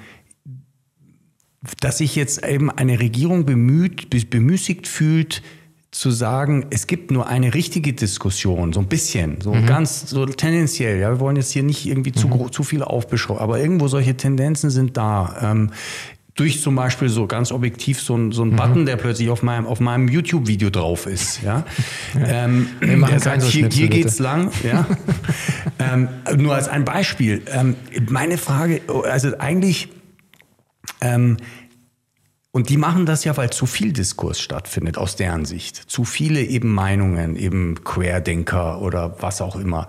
dass 1.79 1.99
sich 1.99 2.15
jetzt 2.15 2.45
eben 2.45 2.69
eine 2.69 2.99
Regierung 2.99 3.45
bemüht, 3.45 4.09
bemüßigt 4.29 4.87
fühlt, 4.87 5.41
zu 5.91 6.09
sagen, 6.09 6.65
es 6.71 6.87
gibt 6.87 7.11
nur 7.11 7.27
eine 7.27 7.53
richtige 7.53 7.93
Diskussion, 7.93 8.73
so 8.73 8.79
ein 8.79 8.87
bisschen, 8.87 9.41
so 9.41 9.53
mhm. 9.53 9.67
ganz, 9.67 10.09
so 10.09 10.25
tendenziell. 10.25 10.99
Ja, 10.99 11.11
wir 11.11 11.19
wollen 11.19 11.35
jetzt 11.35 11.51
hier 11.51 11.61
nicht 11.61 11.85
irgendwie 11.85 12.11
zu, 12.11 12.27
mhm. 12.27 12.51
zu 12.51 12.63
viel 12.63 12.81
aufbeschreiben, 12.81 13.41
aber 13.41 13.59
irgendwo 13.59 13.87
solche 13.87 14.17
Tendenzen 14.17 14.71
sind 14.71 14.97
da. 14.97 15.37
Ähm, 15.41 15.69
durch 16.35 16.61
zum 16.61 16.75
Beispiel 16.75 17.09
so 17.09 17.27
ganz 17.27 17.51
objektiv 17.51 18.01
so 18.01 18.15
ein, 18.15 18.31
so 18.31 18.43
ein 18.43 18.51
mhm. 18.51 18.55
Button, 18.55 18.85
der 18.85 18.95
plötzlich 18.95 19.29
auf 19.29 19.43
meinem, 19.43 19.67
auf 19.67 19.79
meinem 19.79 20.07
YouTube-Video 20.07 20.69
drauf 20.69 21.05
ist. 21.05 21.43
Ja? 21.43 21.65
ja. 22.15 22.45
Ähm, 22.45 22.69
der 22.81 23.19
sagt, 23.19 23.43
hier, 23.43 23.69
hier 23.69 23.87
geht's 23.87 24.19
lang. 24.19 24.51
Ja? 24.63 24.87
ähm, 25.79 26.09
nur 26.37 26.55
als 26.55 26.67
ein 26.67 26.85
Beispiel. 26.85 27.43
Ähm, 27.47 27.75
meine 28.09 28.37
Frage, 28.37 28.81
also 29.09 29.37
eigentlich, 29.37 29.89
ähm, 31.01 31.37
und 32.51 32.69
die 32.69 32.77
machen 32.77 33.05
das 33.05 33.23
ja, 33.23 33.35
weil 33.37 33.49
zu 33.49 33.65
viel 33.65 33.93
Diskurs 33.93 34.39
stattfindet 34.39 34.97
aus 34.97 35.15
deren 35.15 35.45
Sicht. 35.45 35.75
Zu 35.75 36.03
viele 36.03 36.41
eben 36.43 36.71
Meinungen, 36.71 37.35
eben 37.35 37.83
Querdenker 37.83 38.81
oder 38.81 39.21
was 39.21 39.41
auch 39.41 39.55
immer. 39.55 39.87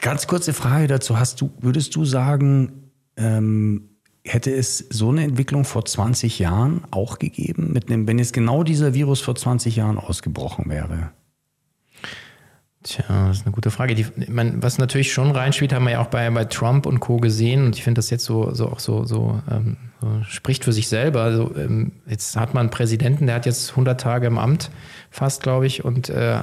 Ganz 0.00 0.26
kurze 0.26 0.52
Frage 0.52 0.86
dazu. 0.86 1.18
Hast 1.18 1.40
du, 1.40 1.52
würdest 1.60 1.94
du 1.94 2.04
sagen, 2.04 2.90
ähm, 3.16 3.95
hätte 4.26 4.52
es 4.54 4.78
so 4.90 5.10
eine 5.10 5.24
Entwicklung 5.24 5.64
vor 5.64 5.84
20 5.84 6.38
Jahren 6.38 6.82
auch 6.90 7.18
gegeben, 7.18 7.72
mit 7.72 7.88
einem, 7.88 8.06
wenn 8.06 8.18
jetzt 8.18 8.32
genau 8.32 8.62
dieser 8.62 8.94
Virus 8.94 9.20
vor 9.20 9.34
20 9.34 9.76
Jahren 9.76 9.98
ausgebrochen 9.98 10.68
wäre? 10.68 11.10
Tja, 12.82 13.04
das 13.28 13.38
ist 13.38 13.46
eine 13.46 13.52
gute 13.52 13.72
Frage. 13.72 13.96
Die, 13.96 14.06
man, 14.28 14.62
was 14.62 14.78
natürlich 14.78 15.12
schon 15.12 15.32
reinspielt, 15.32 15.72
haben 15.72 15.84
wir 15.84 15.92
ja 15.92 16.00
auch 16.00 16.06
bei, 16.06 16.30
bei 16.30 16.44
Trump 16.44 16.86
und 16.86 17.00
Co. 17.00 17.16
gesehen. 17.16 17.66
Und 17.66 17.74
ich 17.74 17.82
finde 17.82 17.98
das 17.98 18.10
jetzt 18.10 18.24
so, 18.24 18.54
so 18.54 18.68
auch 18.68 18.78
so, 18.78 19.04
so, 19.04 19.40
ähm, 19.50 19.76
so 20.00 20.22
spricht 20.28 20.62
für 20.62 20.72
sich 20.72 20.86
selber. 20.86 21.22
Also, 21.22 21.52
ähm, 21.56 21.92
jetzt 22.06 22.36
hat 22.36 22.54
man 22.54 22.62
einen 22.62 22.70
Präsidenten, 22.70 23.26
der 23.26 23.36
hat 23.36 23.46
jetzt 23.46 23.70
100 23.70 24.00
Tage 24.00 24.28
im 24.28 24.38
Amt, 24.38 24.70
fast, 25.10 25.42
glaube 25.42 25.66
ich. 25.66 25.84
Und 25.84 26.10
äh, 26.10 26.40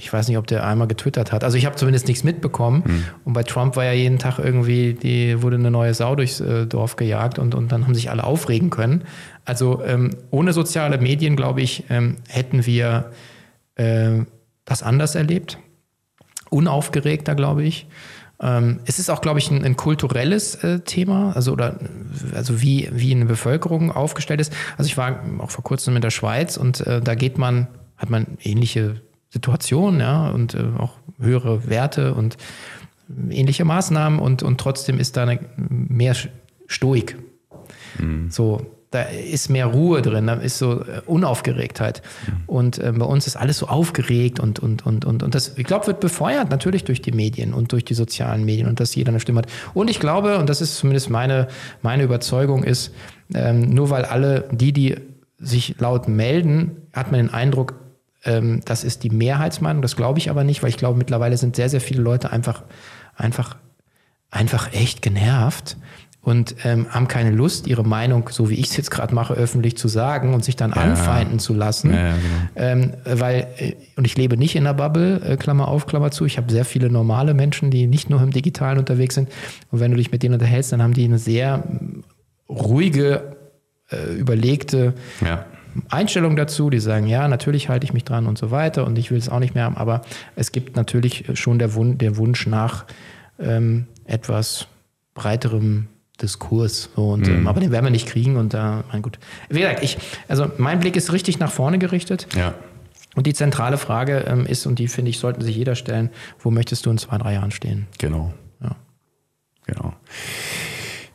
ich 0.00 0.10
weiß 0.10 0.28
nicht, 0.28 0.38
ob 0.38 0.46
der 0.46 0.66
einmal 0.66 0.88
getwittert 0.88 1.30
hat. 1.30 1.44
Also 1.44 1.58
ich 1.58 1.66
habe 1.66 1.76
zumindest 1.76 2.08
nichts 2.08 2.24
mitbekommen. 2.24 2.82
Mhm. 2.86 3.04
Und 3.24 3.32
bei 3.34 3.42
Trump 3.42 3.76
war 3.76 3.84
ja 3.84 3.92
jeden 3.92 4.18
Tag 4.18 4.38
irgendwie, 4.38 4.94
die 4.94 5.42
wurde 5.42 5.56
eine 5.56 5.70
neue 5.70 5.92
Sau 5.92 6.16
durchs 6.16 6.40
äh, 6.40 6.66
Dorf 6.66 6.96
gejagt 6.96 7.38
und, 7.38 7.54
und 7.54 7.70
dann 7.70 7.84
haben 7.84 7.94
sich 7.94 8.10
alle 8.10 8.24
aufregen 8.24 8.70
können. 8.70 9.04
Also 9.44 9.82
ähm, 9.84 10.16
ohne 10.30 10.54
soziale 10.54 10.96
Medien, 10.98 11.36
glaube 11.36 11.60
ich, 11.60 11.84
ähm, 11.90 12.16
hätten 12.28 12.64
wir 12.64 13.12
äh, 13.74 14.20
das 14.64 14.82
anders 14.82 15.14
erlebt. 15.14 15.58
Unaufgeregter, 16.48 17.34
glaube 17.34 17.62
ich. 17.64 17.86
Ähm, 18.40 18.80
es 18.86 18.98
ist 18.98 19.10
auch, 19.10 19.20
glaube 19.20 19.38
ich, 19.38 19.50
ein, 19.50 19.62
ein 19.64 19.76
kulturelles 19.76 20.54
äh, 20.64 20.80
Thema, 20.80 21.32
also 21.34 21.52
oder 21.52 21.78
also 22.34 22.62
wie, 22.62 22.88
wie 22.90 23.14
eine 23.14 23.26
Bevölkerung 23.26 23.92
aufgestellt 23.92 24.40
ist. 24.40 24.54
Also 24.78 24.88
ich 24.88 24.96
war 24.96 25.20
auch 25.40 25.50
vor 25.50 25.62
kurzem 25.62 25.94
in 25.96 26.00
der 26.00 26.10
Schweiz 26.10 26.56
und 26.56 26.80
äh, 26.86 27.02
da 27.02 27.14
geht 27.14 27.36
man, 27.36 27.68
hat 27.98 28.08
man 28.08 28.38
ähnliche 28.42 29.02
Situationen, 29.30 30.00
ja, 30.00 30.30
und 30.30 30.54
äh, 30.54 30.64
auch 30.78 30.94
höhere 31.18 31.68
Werte 31.68 32.14
und 32.14 32.36
ähnliche 33.30 33.64
Maßnahmen 33.64 34.18
und, 34.18 34.42
und 34.42 34.58
trotzdem 34.58 34.98
ist 34.98 35.16
da 35.16 35.22
eine, 35.22 35.40
mehr 35.56 36.14
Stoik. 36.66 37.16
Mhm. 37.98 38.30
So, 38.30 38.66
da 38.90 39.02
ist 39.02 39.50
mehr 39.50 39.66
Ruhe 39.66 40.02
drin, 40.02 40.26
da 40.26 40.34
ist 40.34 40.58
so 40.58 40.80
äh, 40.80 41.00
Unaufgeregtheit. 41.06 42.02
Mhm. 42.26 42.32
Und 42.46 42.78
äh, 42.78 42.92
bei 42.92 43.04
uns 43.04 43.26
ist 43.26 43.36
alles 43.36 43.58
so 43.58 43.68
aufgeregt 43.68 44.40
und, 44.40 44.58
und, 44.58 44.84
und, 44.84 45.04
und, 45.04 45.22
und 45.22 45.34
das, 45.34 45.56
ich 45.56 45.64
glaube, 45.64 45.86
wird 45.86 46.00
befeuert 46.00 46.50
natürlich 46.50 46.84
durch 46.84 47.00
die 47.00 47.12
Medien 47.12 47.54
und 47.54 47.70
durch 47.72 47.84
die 47.84 47.94
sozialen 47.94 48.44
Medien 48.44 48.66
und 48.66 48.80
dass 48.80 48.94
jeder 48.94 49.10
eine 49.10 49.20
Stimme 49.20 49.42
hat. 49.42 49.46
Und 49.74 49.90
ich 49.90 50.00
glaube, 50.00 50.38
und 50.38 50.48
das 50.48 50.60
ist 50.60 50.76
zumindest 50.76 51.08
meine, 51.08 51.46
meine 51.82 52.02
Überzeugung, 52.02 52.64
ist, 52.64 52.92
ähm, 53.32 53.70
nur 53.70 53.90
weil 53.90 54.04
alle 54.04 54.48
die, 54.50 54.72
die 54.72 54.96
sich 55.38 55.76
laut 55.78 56.08
melden, 56.08 56.72
hat 56.92 57.12
man 57.12 57.20
den 57.20 57.30
Eindruck, 57.32 57.74
ähm, 58.24 58.60
das 58.64 58.84
ist 58.84 59.02
die 59.02 59.10
Mehrheitsmeinung. 59.10 59.82
Das 59.82 59.96
glaube 59.96 60.18
ich 60.18 60.30
aber 60.30 60.44
nicht, 60.44 60.62
weil 60.62 60.70
ich 60.70 60.76
glaube, 60.76 60.98
mittlerweile 60.98 61.36
sind 61.36 61.56
sehr, 61.56 61.68
sehr 61.68 61.80
viele 61.80 62.02
Leute 62.02 62.30
einfach, 62.32 62.62
einfach, 63.16 63.56
einfach 64.30 64.72
echt 64.72 65.02
genervt 65.02 65.76
und 66.22 66.54
ähm, 66.64 66.86
haben 66.90 67.08
keine 67.08 67.30
Lust, 67.30 67.66
ihre 67.66 67.82
Meinung, 67.82 68.28
so 68.30 68.50
wie 68.50 68.54
ich 68.54 68.68
es 68.68 68.76
jetzt 68.76 68.90
gerade 68.90 69.14
mache, 69.14 69.32
öffentlich 69.32 69.78
zu 69.78 69.88
sagen 69.88 70.34
und 70.34 70.44
sich 70.44 70.54
dann 70.54 70.72
ja. 70.72 70.76
anfeinden 70.76 71.38
zu 71.38 71.54
lassen. 71.54 71.92
Ja, 71.92 72.08
ja, 72.08 72.14
genau. 72.14 72.26
ähm, 72.56 72.92
weil, 73.04 73.46
äh, 73.56 73.72
und 73.96 74.04
ich 74.04 74.18
lebe 74.18 74.36
nicht 74.36 74.54
in 74.54 74.64
der 74.64 74.74
Bubble, 74.74 75.22
äh, 75.22 75.36
Klammer 75.38 75.68
auf, 75.68 75.86
Klammer 75.86 76.10
zu. 76.10 76.26
Ich 76.26 76.36
habe 76.36 76.52
sehr 76.52 76.66
viele 76.66 76.90
normale 76.90 77.32
Menschen, 77.32 77.70
die 77.70 77.86
nicht 77.86 78.10
nur 78.10 78.22
im 78.22 78.32
Digitalen 78.32 78.78
unterwegs 78.78 79.14
sind. 79.14 79.30
Und 79.70 79.80
wenn 79.80 79.90
du 79.92 79.96
dich 79.96 80.12
mit 80.12 80.22
denen 80.22 80.34
unterhältst, 80.34 80.72
dann 80.72 80.82
haben 80.82 80.92
die 80.92 81.04
eine 81.04 81.18
sehr 81.18 81.64
ruhige, 82.50 83.36
äh, 83.90 84.14
überlegte 84.14 84.92
Einstellung 85.88 86.36
dazu. 86.36 86.70
Die 86.70 86.80
sagen, 86.80 87.06
ja, 87.06 87.28
natürlich 87.28 87.68
halte 87.68 87.84
ich 87.84 87.92
mich 87.92 88.04
dran 88.04 88.26
und 88.26 88.38
so 88.38 88.50
weiter 88.50 88.86
und 88.86 88.98
ich 88.98 89.10
will 89.10 89.18
es 89.18 89.28
auch 89.28 89.38
nicht 89.38 89.54
mehr 89.54 89.64
haben. 89.64 89.76
Aber 89.76 90.02
es 90.36 90.52
gibt 90.52 90.76
natürlich 90.76 91.24
schon 91.34 91.58
der, 91.58 91.74
Wun 91.74 91.98
der 91.98 92.16
Wunsch 92.16 92.46
nach 92.46 92.84
ähm, 93.38 93.86
etwas 94.04 94.66
breiterem 95.14 95.88
Diskurs. 96.20 96.90
So, 96.94 97.10
und, 97.10 97.26
mhm. 97.26 97.34
ähm, 97.34 97.48
aber 97.48 97.60
den 97.60 97.70
werden 97.70 97.86
wir 97.86 97.90
nicht 97.90 98.06
kriegen 98.06 98.36
und 98.36 98.54
da, 98.54 98.80
äh, 98.80 98.82
mein 98.92 99.02
gut. 99.02 99.18
Wie 99.48 99.60
gesagt, 99.60 99.82
ich, 99.82 99.98
also 100.28 100.50
mein 100.58 100.80
Blick 100.80 100.96
ist 100.96 101.12
richtig 101.12 101.38
nach 101.38 101.50
vorne 101.50 101.78
gerichtet. 101.78 102.26
Ja. 102.36 102.54
Und 103.16 103.26
die 103.26 103.34
zentrale 103.34 103.76
Frage 103.76 104.24
ähm, 104.28 104.46
ist, 104.46 104.66
und 104.66 104.78
die 104.78 104.88
finde 104.88 105.10
ich, 105.10 105.18
sollten 105.18 105.42
sich 105.42 105.56
jeder 105.56 105.74
stellen, 105.74 106.10
wo 106.38 106.50
möchtest 106.50 106.86
du 106.86 106.90
in 106.90 106.98
zwei, 106.98 107.18
drei 107.18 107.34
Jahren 107.34 107.50
stehen? 107.50 107.86
Genau. 107.98 108.32
Ja. 108.62 108.76
Genau. 109.66 109.94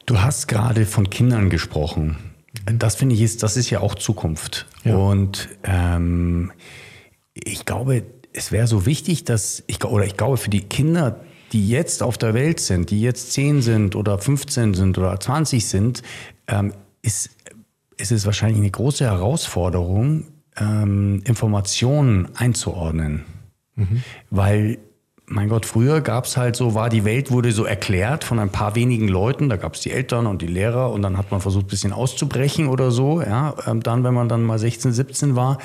Du 0.06 0.22
hast 0.22 0.48
gerade 0.48 0.86
von 0.86 1.10
Kindern 1.10 1.50
gesprochen. 1.50 2.18
Das 2.78 2.96
finde 2.96 3.15
ich 3.15 3.22
ist, 3.22 3.44
das 3.44 3.58
ist 3.58 3.70
ja 3.70 3.80
auch 3.80 3.96
Zukunft. 3.96 4.65
Ja. 4.84 4.96
Und 4.96 5.50
ähm, 5.63 6.52
ich 7.34 7.65
glaube, 7.65 8.04
es 8.34 8.52
wäre 8.52 8.68
so 8.68 8.86
wichtig, 8.86 9.24
dass 9.24 9.63
ich 9.68 9.84
oder 9.84 10.06
ich 10.06 10.18
glaube 10.18 10.38
für 10.38 10.50
die 10.50 10.62
Kinder 10.62 11.20
die 11.52 11.70
jetzt 11.70 12.04
auf 12.04 12.18
der 12.18 12.34
Welt 12.34 12.60
sind, 12.60 12.89
die 12.89 13.02
jetzt 13.02 13.32
10 13.32 13.62
sind 13.62 13.96
oder 13.96 14.18
15 14.18 14.74
sind 14.74 14.98
oder 14.98 15.18
20 15.18 15.65
sind, 15.65 16.02
ähm, 16.48 16.74
ist, 17.02 17.30
ist 17.98 18.12
es 18.12 18.26
wahrscheinlich 18.26 18.58
eine 18.58 18.72
große 18.72 19.06
Herausforderung, 19.06 20.26
ähm, 20.58 21.22
Informationen 21.26 22.28
einzuordnen. 22.36 23.24
Mhm. 23.76 24.04
Weil, 24.30 24.80
mein 25.28 25.50
Gott, 25.50 25.66
früher 25.66 26.02
gab 26.02 26.26
es 26.26 26.38
halt 26.38 26.56
so, 26.56 26.76
war 26.76 26.90
die 26.90 27.04
Welt 27.04 27.32
wurde 27.32 27.52
so 27.52 27.66
erklärt 27.66 28.24
von 28.24 28.40
ein 28.40 28.52
paar 28.52 28.76
wenigen 28.76 29.08
Leuten, 29.08 29.50
da 29.50 29.58
gab 29.58 29.76
es 29.76 29.82
die 29.82 29.92
Eltern 29.92 30.28
und 30.28 30.42
die 30.42 30.48
Lehrer 30.48 30.92
und 30.92 31.02
dann 31.02 31.18
hat 31.18 31.32
man 31.32 31.42
versucht, 31.42 31.66
ein 31.66 31.70
bisschen 31.70 31.94
auszubrechen 31.94 32.68
oder 32.68 32.92
so, 32.92 33.22
ja, 33.22 33.56
ähm, 33.66 33.82
dann, 33.82 34.04
wenn 34.04 34.14
man 34.14 34.30
dann 34.30 34.44
mal 34.44 34.60
16, 34.60 34.92
17 34.92 35.36
war. 35.36 35.58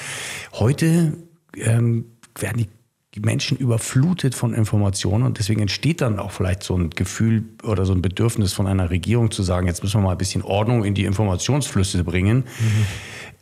Heute 0.54 1.12
ähm, 1.56 2.06
werden 2.38 2.58
die 2.58 2.68
die 3.16 3.20
Menschen 3.20 3.56
überflutet 3.56 4.36
von 4.36 4.54
Informationen 4.54 5.24
und 5.24 5.38
deswegen 5.38 5.60
entsteht 5.60 6.00
dann 6.00 6.20
auch 6.20 6.30
vielleicht 6.30 6.62
so 6.62 6.76
ein 6.76 6.90
Gefühl 6.90 7.42
oder 7.64 7.84
so 7.84 7.92
ein 7.92 8.02
Bedürfnis 8.02 8.52
von 8.52 8.68
einer 8.68 8.90
Regierung 8.90 9.32
zu 9.32 9.42
sagen, 9.42 9.66
jetzt 9.66 9.82
müssen 9.82 10.00
wir 10.00 10.04
mal 10.04 10.12
ein 10.12 10.18
bisschen 10.18 10.42
Ordnung 10.42 10.84
in 10.84 10.94
die 10.94 11.04
Informationsflüsse 11.04 12.04
bringen. 12.04 12.38
Mhm. 12.38 12.86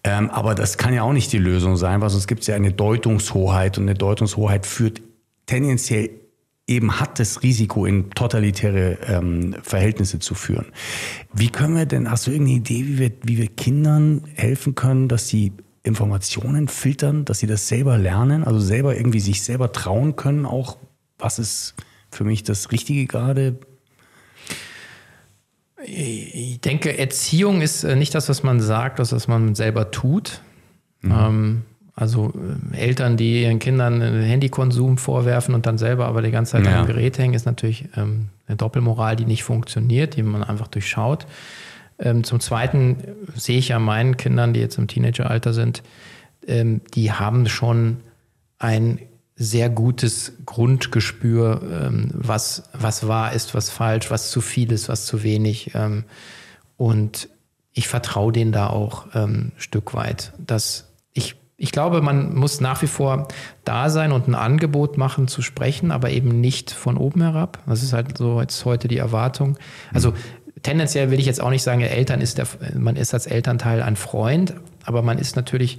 Ähm, 0.05 0.31
aber 0.31 0.55
das 0.55 0.79
kann 0.79 0.95
ja 0.95 1.03
auch 1.03 1.13
nicht 1.13 1.33
die 1.33 1.39
Lösung 1.39 1.77
sein, 1.77 2.01
weil 2.01 2.09
sonst 2.09 2.29
gibt 2.29 2.43
es 2.43 2.47
ja 2.47 2.55
eine 2.55 2.73
Deutungshoheit 2.73 3.77
und 3.77 3.85
eine 3.85 3.95
Deutungshoheit 3.95 4.65
führt 4.65 5.03
tendenziell 5.49 6.11
eben 6.69 7.01
hat 7.01 7.19
das 7.19 7.43
Risiko, 7.43 7.87
in 7.87 8.11
totalitäre 8.11 8.99
ähm, 9.07 9.57
Verhältnisse 9.63 10.21
zu 10.21 10.35
führen. 10.35 10.67
Wie 11.33 11.49
können 11.49 11.75
wir 11.75 11.87
denn, 11.87 12.09
hast 12.09 12.27
du 12.27 12.31
irgendeine 12.31 12.59
Idee, 12.59 12.87
wie 12.87 12.99
wir, 12.99 13.11
wie 13.25 13.39
wir 13.39 13.49
Kindern 13.49 14.23
helfen 14.35 14.75
können, 14.75 15.09
dass 15.09 15.27
sie 15.29 15.53
Informationen 15.83 16.69
filtern, 16.69 17.25
dass 17.25 17.39
sie 17.39 17.47
das 17.47 17.67
selber 17.67 17.97
lernen, 17.97 18.45
also 18.45 18.61
selber 18.61 18.95
irgendwie 18.95 19.21
sich 19.21 19.43
selber 19.43 19.73
trauen 19.73 20.15
können, 20.17 20.45
auch 20.45 20.77
was 21.19 21.39
ist 21.39 21.75
für 22.11 22.25
mich 22.25 22.43
das 22.45 22.71
Richtige 22.71 23.07
gerade? 23.07 23.59
Ich 25.83 26.61
denke, 26.61 26.99
Erziehung 26.99 27.63
ist 27.63 27.85
äh, 27.85 27.97
nicht 27.97 28.15
das, 28.15 28.29
was 28.29 28.43
man 28.43 28.61
sagt, 28.61 28.99
das, 28.99 29.13
was 29.13 29.27
man 29.27 29.55
selber 29.55 29.91
tut. 29.91 30.43
Mhm. 31.01 31.13
Ähm, 31.13 31.63
also 31.99 32.33
äh, 32.73 32.77
Eltern, 32.77 33.17
die 33.17 33.43
ihren 33.43 33.59
Kindern 33.59 34.01
Handykonsum 34.01 34.99
vorwerfen 34.99 35.55
und 35.55 35.67
dann 35.67 35.79
selber 35.79 36.07
aber 36.07 36.23
die 36.23 36.31
ganze 36.31 36.53
Zeit 36.53 36.65
ja. 36.65 36.81
am 36.81 36.87
Gerät 36.87 37.19
hängen, 37.19 37.35
ist 37.35 37.45
natürlich 37.45 37.89
ähm, 37.97 38.29
eine 38.47 38.57
Doppelmoral, 38.57 39.17
die 39.17 39.25
nicht 39.25 39.43
funktioniert, 39.43 40.17
die 40.17 40.23
man 40.23 40.45
einfach 40.45 40.69
durchschaut. 40.69 41.27
Ähm, 41.99 42.23
zum 42.23 42.39
Zweiten 42.39 42.99
sehe 43.35 43.59
ich 43.59 43.69
ja 43.69 43.81
meinen 43.81 44.17
Kindern, 44.17 44.53
die 44.53 44.61
jetzt 44.61 44.79
im 44.79 44.87
Teenageralter 44.87 45.53
sind, 45.53 45.83
ähm, 46.47 46.83
die 46.95 47.13
haben 47.13 47.49
schon 47.49 47.97
ein 48.61 49.01
sehr 49.35 49.69
gutes 49.69 50.33
Grundgespür, 50.47 51.61
ähm, 51.63 52.11
was, 52.13 52.71
was 52.73 53.09
wahr 53.09 53.33
ist, 53.33 53.55
was 53.55 53.71
falsch, 53.71 54.11
was 54.11 54.31
zu 54.31 54.41
viel 54.41 54.71
ist, 54.71 54.89
was 54.89 55.05
zu 55.05 55.25
wenig. 55.25 55.73
Ähm, 55.75 56.05
und 56.77 57.29
ich 57.73 57.89
vertraue 57.89 58.33
denen 58.33 58.53
da 58.53 58.69
auch 58.69 59.07
ähm, 59.15 59.53
Stück 59.57 59.95
weit. 59.95 60.33
Dass 60.39 60.88
ich, 61.61 61.73
glaube, 61.73 62.01
man 62.01 62.35
muss 62.35 62.61
nach 62.61 62.81
wie 62.83 62.87
vor 62.87 63.29
da 63.65 63.91
sein 63.91 64.13
und 64.13 64.29
ein 64.29 64.35
Angebot 64.35 64.97
machen 64.97 65.29
zu 65.29 65.43
sprechen, 65.43 65.91
aber 65.91 66.11
eben 66.11 66.41
nicht 66.41 66.71
von 66.71 66.97
oben 66.97 67.21
herab. 67.21 67.59
Das 67.67 67.83
ist 67.83 67.93
halt 67.93 68.17
so 68.17 68.41
jetzt 68.41 68.65
heute 68.65 68.89
die 68.89 68.99
Erwartung. 68.99 69.59
Also 69.93 70.15
tendenziell 70.63 71.11
will 71.11 71.19
ich 71.19 71.27
jetzt 71.27 71.41
auch 71.41 71.51
nicht 71.51 71.63
sagen, 71.63 71.81
Eltern 71.81 72.21
ist 72.21 72.39
der, 72.39 72.47
man 72.77 72.97
ist 72.97 73.13
als 73.13 73.27
Elternteil 73.27 73.83
ein 73.83 73.97
Freund, 73.97 74.55
aber 74.85 75.03
man 75.03 75.19
ist 75.19 75.37
natürlich 75.37 75.79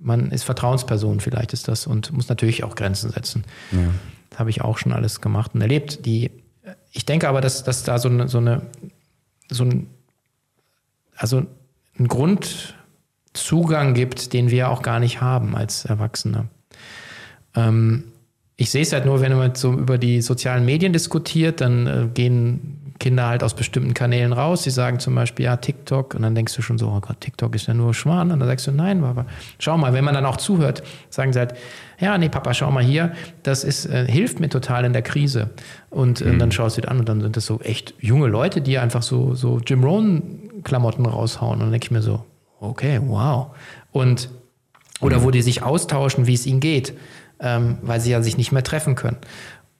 man 0.00 0.30
ist 0.30 0.44
Vertrauensperson, 0.44 1.20
vielleicht 1.20 1.52
ist 1.52 1.68
das, 1.68 1.86
und 1.86 2.12
muss 2.12 2.28
natürlich 2.28 2.64
auch 2.64 2.74
Grenzen 2.74 3.10
setzen. 3.10 3.44
Ja. 3.70 3.90
Das 4.30 4.38
habe 4.38 4.50
ich 4.50 4.62
auch 4.62 4.78
schon 4.78 4.92
alles 4.92 5.20
gemacht 5.20 5.52
und 5.54 5.60
erlebt. 5.60 6.06
Die, 6.06 6.30
ich 6.90 7.04
denke 7.04 7.28
aber, 7.28 7.40
dass, 7.40 7.62
dass 7.64 7.82
da 7.84 7.98
so 7.98 8.08
eine, 8.08 8.28
so 8.28 8.38
eine, 8.38 8.62
so 9.50 9.64
ein, 9.64 9.88
also 11.16 11.44
ein 11.98 12.08
Grundzugang 13.32 13.94
gibt, 13.94 14.32
den 14.32 14.50
wir 14.50 14.70
auch 14.70 14.82
gar 14.82 15.00
nicht 15.00 15.20
haben 15.20 15.56
als 15.56 15.84
Erwachsene. 15.84 16.48
Ähm, 17.54 18.04
ich 18.56 18.70
sehe 18.70 18.82
es 18.82 18.92
halt 18.92 19.06
nur, 19.06 19.20
wenn 19.20 19.36
man 19.36 19.54
so 19.54 19.72
über 19.72 19.98
die 19.98 20.20
sozialen 20.20 20.64
Medien 20.64 20.92
diskutiert, 20.92 21.60
dann 21.60 21.86
äh, 21.86 22.08
gehen 22.12 22.76
Kinder 22.98 23.28
halt 23.28 23.42
aus 23.42 23.54
bestimmten 23.54 23.94
Kanälen 23.94 24.34
raus. 24.34 24.64
Sie 24.64 24.70
sagen 24.70 24.98
zum 24.98 25.14
Beispiel, 25.14 25.46
ja, 25.46 25.56
TikTok. 25.56 26.14
Und 26.14 26.22
dann 26.22 26.34
denkst 26.34 26.54
du 26.54 26.60
schon 26.60 26.76
so, 26.76 26.88
oh 26.88 27.00
Gott, 27.00 27.18
TikTok 27.20 27.54
ist 27.54 27.66
ja 27.66 27.72
nur 27.72 27.94
Schmarrn. 27.94 28.30
Und 28.30 28.40
dann 28.40 28.48
sagst 28.48 28.66
du, 28.66 28.72
nein, 28.72 29.02
aber 29.02 29.24
schau 29.58 29.78
mal. 29.78 29.94
Wenn 29.94 30.04
man 30.04 30.12
dann 30.12 30.26
auch 30.26 30.36
zuhört, 30.36 30.82
sagen 31.08 31.32
sie 31.32 31.38
halt, 31.38 31.54
ja, 31.98 32.18
nee, 32.18 32.28
Papa, 32.28 32.52
schau 32.52 32.70
mal 32.70 32.84
hier. 32.84 33.12
Das 33.42 33.64
ist, 33.64 33.86
äh, 33.86 34.06
hilft 34.06 34.38
mir 34.38 34.50
total 34.50 34.84
in 34.84 34.92
der 34.92 35.00
Krise. 35.00 35.48
Und 35.88 36.20
äh, 36.20 36.26
mhm. 36.26 36.38
dann 36.40 36.52
schaust 36.52 36.76
du 36.76 36.82
dir 36.82 36.90
an 36.90 36.98
und 36.98 37.08
dann 37.08 37.22
sind 37.22 37.38
das 37.38 37.46
so 37.46 37.60
echt 37.60 37.94
junge 38.00 38.26
Leute, 38.26 38.60
die 38.60 38.76
einfach 38.76 39.02
so, 39.02 39.34
so 39.34 39.60
Jim 39.60 39.82
Rohn-Klamotten 39.82 41.06
raushauen. 41.06 41.54
Und 41.54 41.60
dann 41.60 41.70
denke 41.70 41.86
ich 41.86 41.90
mir 41.90 42.02
so, 42.02 42.26
okay, 42.60 43.00
wow. 43.02 43.48
Und, 43.92 44.30
oder 45.00 45.24
wo 45.24 45.30
die 45.30 45.42
sich 45.42 45.62
austauschen, 45.62 46.26
wie 46.26 46.34
es 46.34 46.46
ihnen 46.46 46.60
geht, 46.60 46.94
ähm, 47.40 47.78
weil 47.82 48.00
sie 48.00 48.10
ja 48.10 48.22
sich 48.22 48.36
nicht 48.36 48.52
mehr 48.52 48.62
treffen 48.62 48.94
können. 48.94 49.16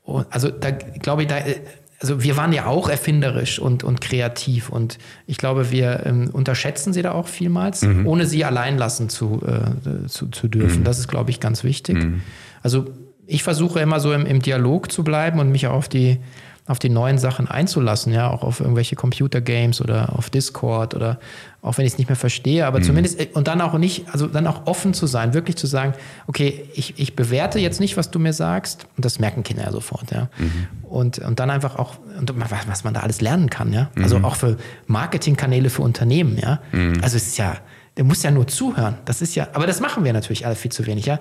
Und 0.02 0.26
also 0.30 0.48
da 0.48 0.70
glaube 0.70 1.22
ich, 1.22 1.28
da 1.28 1.38
äh, 1.38 1.56
also 2.00 2.22
wir 2.22 2.36
waren 2.36 2.52
ja 2.52 2.64
auch 2.64 2.88
erfinderisch 2.88 3.58
und, 3.58 3.84
und 3.84 4.00
kreativ 4.00 4.70
und 4.70 4.98
ich 5.26 5.36
glaube, 5.36 5.70
wir 5.70 6.06
ähm, 6.06 6.30
unterschätzen 6.32 6.94
sie 6.94 7.02
da 7.02 7.12
auch 7.12 7.28
vielmals, 7.28 7.82
mhm. 7.82 8.06
ohne 8.06 8.24
sie 8.24 8.44
allein 8.44 8.78
lassen 8.78 9.10
zu, 9.10 9.42
äh, 9.46 10.06
zu, 10.06 10.28
zu, 10.28 10.48
dürfen. 10.48 10.80
Mhm. 10.80 10.84
Das 10.84 10.98
ist, 10.98 11.08
glaube 11.08 11.30
ich, 11.30 11.40
ganz 11.40 11.62
wichtig. 11.62 11.96
Mhm. 11.96 12.22
Also 12.62 12.86
ich 13.26 13.42
versuche 13.42 13.80
immer 13.80 14.00
so 14.00 14.14
im, 14.14 14.24
im 14.24 14.40
Dialog 14.40 14.90
zu 14.90 15.04
bleiben 15.04 15.40
und 15.40 15.52
mich 15.52 15.66
auf 15.66 15.90
die, 15.90 16.18
auf 16.66 16.78
die 16.78 16.88
neuen 16.88 17.18
Sachen 17.18 17.48
einzulassen, 17.48 18.14
ja, 18.14 18.30
auch 18.30 18.44
auf 18.44 18.60
irgendwelche 18.60 18.96
Computergames 18.96 19.82
oder 19.82 20.16
auf 20.16 20.30
Discord 20.30 20.94
oder 20.94 21.20
auch 21.62 21.76
wenn 21.76 21.84
ich 21.84 21.92
es 21.92 21.98
nicht 21.98 22.08
mehr 22.08 22.16
verstehe, 22.16 22.66
aber 22.66 22.78
mhm. 22.78 22.84
zumindest 22.84 23.20
äh, 23.20 23.28
und 23.34 23.48
dann 23.48 23.60
auch 23.60 23.76
nicht, 23.76 24.06
also 24.12 24.26
dann 24.26 24.46
auch 24.46 24.66
offen 24.66 24.94
zu 24.94 25.06
sein, 25.06 25.34
wirklich 25.34 25.56
zu 25.56 25.66
sagen, 25.66 25.94
okay, 26.26 26.64
ich, 26.74 26.98
ich 26.98 27.16
bewerte 27.16 27.58
jetzt 27.58 27.80
nicht, 27.80 27.96
was 27.96 28.10
du 28.10 28.18
mir 28.18 28.32
sagst, 28.32 28.86
und 28.96 29.04
das 29.04 29.18
merken 29.18 29.42
Kinder 29.42 29.64
ja 29.64 29.72
sofort, 29.72 30.10
ja. 30.10 30.28
Mhm. 30.38 30.66
Und, 30.88 31.18
und 31.18 31.38
dann 31.38 31.50
einfach 31.50 31.76
auch, 31.76 31.96
und 32.18 32.32
was 32.68 32.84
man 32.84 32.94
da 32.94 33.00
alles 33.00 33.20
lernen 33.20 33.50
kann, 33.50 33.72
ja. 33.72 33.90
Also 33.96 34.18
mhm. 34.18 34.24
auch 34.24 34.36
für 34.36 34.56
Marketingkanäle 34.86 35.70
für 35.70 35.82
Unternehmen, 35.82 36.38
ja. 36.38 36.60
Mhm. 36.72 37.00
Also 37.02 37.16
es 37.16 37.28
ist 37.28 37.38
ja, 37.38 37.56
der 37.96 38.04
muss 38.04 38.22
ja 38.22 38.30
nur 38.30 38.46
zuhören. 38.46 38.96
Das 39.04 39.20
ist 39.20 39.34
ja, 39.34 39.48
aber 39.52 39.66
das 39.66 39.80
machen 39.80 40.04
wir 40.04 40.12
natürlich 40.12 40.46
alle 40.46 40.54
viel 40.54 40.72
zu 40.72 40.86
wenig, 40.86 41.06
ja 41.06 41.20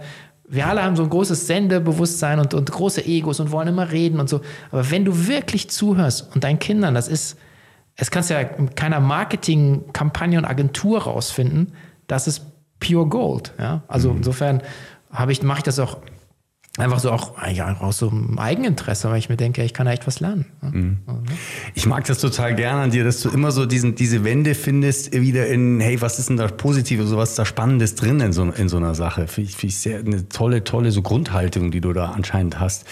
wir 0.52 0.66
alle 0.66 0.84
haben 0.84 0.96
so 0.96 1.04
ein 1.04 1.10
großes 1.10 1.46
Sendebewusstsein 1.46 2.40
und, 2.40 2.56
und 2.56 2.72
große 2.72 3.06
Egos 3.06 3.40
und 3.40 3.52
wollen 3.52 3.68
immer 3.68 3.92
reden 3.92 4.20
und 4.20 4.28
so. 4.28 4.42
Aber 4.72 4.90
wenn 4.90 5.06
du 5.06 5.28
wirklich 5.28 5.70
zuhörst 5.70 6.34
und 6.34 6.44
deinen 6.44 6.58
Kindern, 6.58 6.96
das 6.96 7.08
ist, 7.08 7.38
es 8.00 8.12
kannst 8.12 8.30
ja 8.30 8.40
in 8.40 8.76
keiner 8.76 9.00
Marketingkampagne 9.02 10.38
und 10.38 10.46
Agentur 10.46 11.04
rausfinden, 11.04 11.74
das 12.08 12.28
ist 12.28 12.44
pure 12.80 13.08
Gold. 13.08 13.54
Ja? 13.60 13.84
Also 13.88 14.12
mhm. 14.12 14.18
insofern 14.18 14.62
habe 15.12 15.32
ich, 15.32 15.44
mache 15.44 15.60
ich 15.60 15.64
das 15.64 15.80
auch 15.80 15.98
Einfach 16.78 17.00
so 17.00 17.12
auch, 17.12 17.34
ja, 17.52 17.76
aus 17.82 17.98
so 17.98 18.10
einem 18.10 18.40
Eigeninteresse, 18.40 19.10
weil 19.10 19.18
ich 19.18 19.28
mir 19.28 19.36
denke, 19.36 19.64
ich 19.64 19.74
kann 19.74 19.86
da 19.86 19.92
echt 19.92 20.08
was 20.08 20.20
lernen. 20.20 20.46
Mhm. 20.62 21.00
Ich 21.74 21.86
mag 21.86 22.06
das 22.06 22.20
total 22.20 22.56
gerne 22.56 22.84
an 22.84 22.92
dir, 22.92 23.04
dass 23.04 23.22
du 23.22 23.30
immer 23.30 23.52
so 23.52 23.66
diesen, 23.66 23.96
diese 23.96 24.24
Wende 24.24 24.56
findest, 24.56 25.12
wieder 25.12 25.48
in, 25.48 25.82
hey, 25.82 26.00
was 26.00 26.20
ist 26.20 26.30
denn 26.30 26.38
da 26.38 26.48
Positives, 26.48 27.10
so 27.10 27.18
was 27.18 27.36
da 27.36 27.44
Spannendes 27.44 27.96
drin 27.96 28.22
in 28.22 28.34
so, 28.34 28.44
in 28.44 28.70
so 28.70 28.78
einer 28.78 28.96
Sache? 28.96 29.28
Finde 29.28 29.50
ich, 29.50 29.58
find 29.58 29.74
ich 29.74 29.80
sehr, 29.80 30.00
eine 30.00 30.30
tolle, 30.30 30.64
tolle 30.64 30.92
so 30.92 31.02
Grundhaltung, 31.02 31.72
die 31.72 31.82
du 31.82 31.92
da 31.92 32.12
anscheinend 32.12 32.60
hast. 32.60 32.86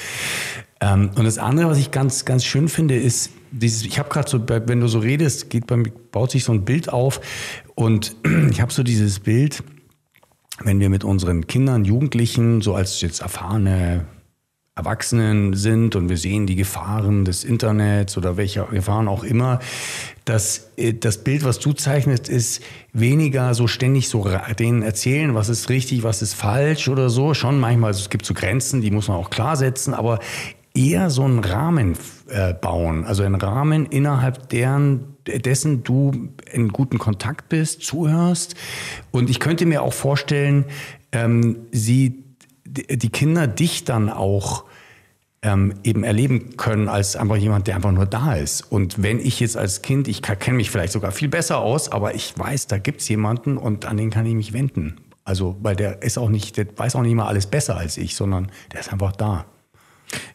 Ähm, 0.82 1.12
und 1.16 1.24
das 1.24 1.38
andere, 1.38 1.70
was 1.70 1.78
ich 1.78 1.92
ganz, 1.92 2.26
ganz 2.26 2.44
schön 2.44 2.68
finde, 2.68 2.98
ist, 2.98 3.32
dieses, 3.52 3.84
ich 3.84 4.00
habe 4.00 4.10
gerade 4.10 4.30
so, 4.30 4.42
wenn 4.48 4.82
du 4.82 4.88
so 4.88 5.00
redest, 5.00 5.50
geht 5.50 5.68
bei 5.68 5.78
mir, 5.78 5.92
baut 6.12 6.32
sich 6.32 6.44
so 6.44 6.52
ein 6.52 6.66
Bild 6.66 6.92
auf 6.92 7.22
und 7.76 8.16
ich 8.52 8.60
habe 8.60 8.74
so 8.74 8.84
dieses 8.84 9.20
Bild, 9.20 9.64
wenn 10.64 10.80
wir 10.80 10.90
mit 10.90 11.04
unseren 11.04 11.48
Kindern, 11.48 11.86
Jugendlichen, 11.86 12.62
so 12.62 12.76
als 12.76 13.02
jetzt 13.02 13.22
erfahrene 13.22 14.06
Erwachsenen 14.78 15.56
sind 15.56 15.96
und 15.96 16.08
wir 16.08 16.18
sehen 16.18 16.46
die 16.46 16.56
Gefahren 16.56 17.26
des 17.26 17.44
Internets 17.44 18.16
oder 18.16 18.38
welche 18.38 18.64
Gefahren 18.66 19.08
auch 19.08 19.24
immer, 19.24 19.60
dass 20.24 20.70
äh, 20.78 20.94
das 20.94 21.24
Bild, 21.24 21.44
was 21.44 21.58
du 21.58 21.74
zeichnest, 21.74 22.30
ist 22.30 22.62
weniger 22.94 23.56
so 23.56 23.68
ständig 23.68 24.08
so 24.08 24.30
denen 24.60 24.84
erzählen, 24.84 25.34
was 25.34 25.50
ist 25.50 25.70
richtig, 25.70 26.04
was 26.04 26.22
ist 26.22 26.36
falsch 26.36 26.90
oder 26.90 27.10
so. 27.10 27.34
Schon 27.34 27.60
manchmal, 27.60 27.90
also 27.90 28.02
es 28.02 28.10
gibt 28.12 28.26
so 28.26 28.36
Grenzen, 28.36 28.82
die 28.82 28.92
muss 28.92 29.08
man 29.08 29.18
auch 29.18 29.32
klar 29.32 29.58
setzen, 29.58 29.96
aber 29.96 30.20
eher 30.76 31.10
so 31.10 31.24
einen 31.24 31.40
Rahmen 31.40 31.98
äh, 32.30 32.54
bauen, 32.54 33.04
also 33.04 33.24
einen 33.24 33.36
Rahmen, 33.36 33.88
innerhalb 33.88 34.50
deren 34.50 35.17
dessen 35.28 35.84
du 35.84 36.30
in 36.52 36.70
guten 36.70 36.98
Kontakt 36.98 37.50
bist, 37.50 37.82
zuhörst. 37.84 38.56
Und 39.12 39.30
ich 39.30 39.40
könnte 39.40 39.66
mir 39.66 39.84
auch 39.84 39.94
vorstellen, 39.94 40.66
ähm, 41.12 41.68
sie, 41.72 42.24
die 42.66 43.10
Kinder 43.10 43.48
dich 43.48 43.86
dann 43.86 44.10
auch 44.10 44.66
ähm, 45.42 45.76
eben 45.84 46.04
erleben 46.04 46.58
können 46.58 46.90
als 46.90 47.16
einfach 47.16 47.38
jemand, 47.38 47.68
der 47.68 47.76
einfach 47.76 47.92
nur 47.92 48.06
da 48.06 48.36
ist. 48.36 48.72
Und 48.72 49.02
wenn 49.02 49.20
ich 49.20 49.40
jetzt 49.40 49.56
als 49.56 49.82
Kind, 49.82 50.08
ich 50.08 50.22
kenne 50.22 50.58
mich 50.58 50.72
vielleicht 50.72 50.94
sogar 50.94 51.12
viel 51.12 51.30
besser 51.30 51.60
aus, 51.60 51.92
aber 51.92 52.16
ich 52.16 52.38
weiß, 52.38 52.68
da 52.68 52.78
gibt 52.78 53.02
es 53.02 53.10
jemanden 53.10 53.58
und 53.58 53.86
an 53.86 53.98
den 53.98 54.10
kann 54.10 54.26
ich 54.26 54.34
mich 54.34 54.54
wenden. 54.54 54.98
Also, 55.24 55.58
weil 55.62 55.76
der 55.76 56.02
ist 56.02 56.18
auch 56.18 56.30
nicht, 56.30 56.58
der 56.58 56.68
weiß 56.76 56.96
auch 56.96 57.02
nicht 57.02 57.14
mal 57.14 57.28
alles 57.28 57.48
besser 57.48 57.76
als 57.76 57.98
ich, 57.98 58.16
sondern 58.16 58.50
der 58.72 58.80
ist 58.80 58.92
einfach 58.92 59.12
da. 59.12 59.46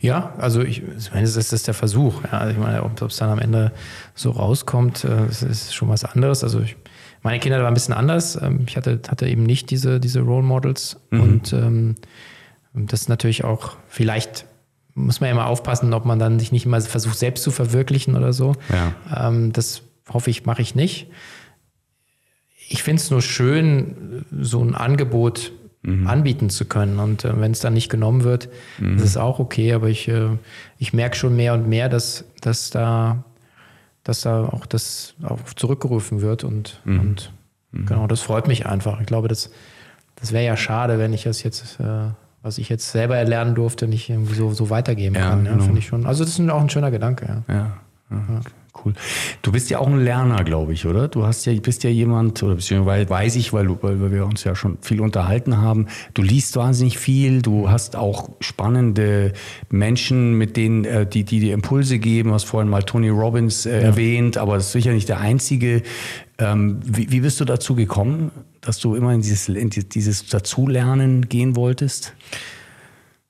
Ja, 0.00 0.35
also 0.38 0.61
ich, 0.62 0.82
ich 0.82 1.11
meine, 1.12 1.22
das 1.26 1.52
ist 1.52 1.66
der 1.66 1.74
Versuch. 1.74 2.22
Ja. 2.24 2.38
Also 2.38 2.52
ich 2.52 2.58
meine, 2.58 2.82
ob 2.82 3.00
es 3.00 3.16
dann 3.16 3.30
am 3.30 3.38
Ende 3.38 3.72
so 4.14 4.30
rauskommt, 4.30 5.04
äh, 5.04 5.26
das 5.26 5.42
ist 5.42 5.74
schon 5.74 5.88
was 5.88 6.04
anderes. 6.04 6.44
Also 6.44 6.61
ich, 6.61 6.76
meine 7.22 7.38
Kinder 7.38 7.58
waren 7.58 7.68
ein 7.68 7.74
bisschen 7.74 7.94
anders. 7.94 8.40
Ähm, 8.40 8.64
ich 8.66 8.76
hatte, 8.76 9.00
hatte 9.08 9.26
eben 9.26 9.44
nicht 9.44 9.70
diese, 9.70 10.00
diese 10.00 10.20
Role 10.20 10.42
Models. 10.42 11.00
Mhm. 11.11 11.20
Und 11.20 11.52
ähm, 11.52 11.94
das 12.74 13.02
ist 13.02 13.08
natürlich 13.08 13.44
auch, 13.44 13.76
vielleicht 13.88 14.46
muss 14.94 15.20
man 15.20 15.28
ja 15.28 15.32
immer 15.32 15.46
aufpassen, 15.46 15.92
ob 15.94 16.04
man 16.04 16.18
dann 16.18 16.38
sich 16.38 16.52
nicht 16.52 16.66
immer 16.66 16.80
versucht, 16.80 17.18
selbst 17.18 17.42
zu 17.42 17.50
verwirklichen 17.50 18.16
oder 18.16 18.32
so. 18.32 18.54
Ja. 18.70 19.28
Ähm, 19.28 19.52
das 19.52 19.82
hoffe 20.08 20.30
ich, 20.30 20.44
mache 20.44 20.62
ich 20.62 20.74
nicht. 20.74 21.08
Ich 22.68 22.82
finde 22.82 23.00
es 23.00 23.11
nur 23.11 23.22
schön, 23.22 24.24
so 24.40 24.62
ein 24.62 24.74
Angebot 24.74 25.52
mhm. 25.82 26.06
anbieten 26.06 26.50
zu 26.50 26.64
können. 26.64 26.98
Und 26.98 27.24
äh, 27.24 27.40
wenn 27.40 27.52
es 27.52 27.60
dann 27.60 27.74
nicht 27.74 27.88
genommen 27.88 28.24
wird, 28.24 28.48
mhm. 28.78 28.96
ist 28.96 29.04
es 29.04 29.16
auch 29.16 29.38
okay. 29.38 29.72
Aber 29.72 29.88
ich, 29.88 30.08
äh, 30.08 30.30
ich 30.78 30.92
merke 30.92 31.16
schon 31.16 31.36
mehr 31.36 31.54
und 31.54 31.68
mehr, 31.68 31.88
dass, 31.88 32.24
dass 32.40 32.70
da 32.70 33.24
dass 34.04 34.22
da 34.22 34.44
auch 34.44 34.66
das 34.66 35.14
auch 35.22 35.40
zurückgerufen 35.54 36.20
wird 36.20 36.44
und, 36.44 36.80
mhm. 36.84 37.00
und 37.00 37.32
mhm. 37.72 37.86
genau, 37.86 38.06
das 38.06 38.20
freut 38.20 38.48
mich 38.48 38.66
einfach. 38.66 39.00
Ich 39.00 39.06
glaube, 39.06 39.28
das, 39.28 39.50
das 40.16 40.32
wäre 40.32 40.44
ja 40.44 40.56
schade, 40.56 40.98
wenn 40.98 41.12
ich 41.12 41.24
das 41.24 41.42
jetzt, 41.42 41.78
äh, 41.80 42.10
was 42.42 42.58
ich 42.58 42.68
jetzt 42.68 42.90
selber 42.90 43.16
erlernen 43.16 43.54
durfte, 43.54 43.86
nicht 43.86 44.10
irgendwie 44.10 44.34
so, 44.34 44.52
so 44.52 44.70
weitergeben 44.70 45.14
ja, 45.14 45.30
kann. 45.30 45.44
Ja, 45.44 45.52
genau. 45.52 45.64
finde 45.64 45.78
ich 45.78 45.86
schon. 45.86 46.06
Also 46.06 46.24
das 46.24 46.38
ist 46.38 46.50
auch 46.50 46.60
ein 46.60 46.70
schöner 46.70 46.90
Gedanke, 46.90 47.44
ja. 47.48 47.54
ja. 47.54 47.76
Ja. 48.12 48.40
Cool. 48.85 48.94
Du 49.42 49.53
bist 49.53 49.68
ja 49.68 49.81
auch 49.81 49.87
ein 49.87 50.01
Lerner, 50.01 50.44
glaube 50.44 50.72
ich, 50.72 50.87
oder? 50.87 51.07
Du 51.07 51.27
hast 51.27 51.44
ja, 51.44 51.53
bist 51.53 51.85
ja 51.85 51.90
jemand, 51.90 52.42
oder 52.42 52.55
beziehungsweise 52.55 53.09
weiß 53.09 53.37
ich, 53.37 53.53
weil, 53.53 53.66
du, 53.66 53.79
weil 53.83 54.11
wir 54.11 54.25
uns 54.25 54.44
ja 54.44 54.55
schon 54.55 54.79
viel 54.81 55.03
unterhalten 55.03 55.59
haben. 55.59 55.88
Du 56.14 56.22
liest 56.22 56.57
wahnsinnig 56.57 56.98
viel, 56.98 57.42
du 57.42 57.68
hast 57.68 57.96
auch 57.96 58.31
spannende 58.40 59.35
Menschen, 59.68 60.38
mit 60.38 60.57
denen, 60.57 60.87
äh, 60.87 61.07
die, 61.07 61.25
die 61.25 61.40
dir 61.40 61.53
Impulse 61.53 61.98
geben. 61.98 62.31
Du 62.31 62.35
hast 62.35 62.44
vorhin 62.44 62.70
mal 62.70 62.83
Tony 62.83 63.11
Robbins 63.11 63.66
äh, 63.66 63.72
ja. 63.72 63.88
erwähnt, 63.88 64.38
aber 64.38 64.55
das 64.55 64.66
ist 64.66 64.72
sicher 64.72 64.92
nicht 64.92 65.09
der 65.11 65.20
einzige. 65.20 65.83
Ähm, 66.38 66.81
wie, 66.83 67.12
wie 67.12 67.20
bist 67.20 67.40
du 67.40 67.44
dazu 67.44 67.75
gekommen, 67.75 68.31
dass 68.62 68.79
du 68.79 68.94
immer 68.94 69.12
in 69.12 69.20
dieses, 69.20 69.51
in 69.51 69.68
dieses 69.68 70.29
Dazulernen 70.29 71.29
gehen 71.29 71.57
wolltest? 71.57 72.14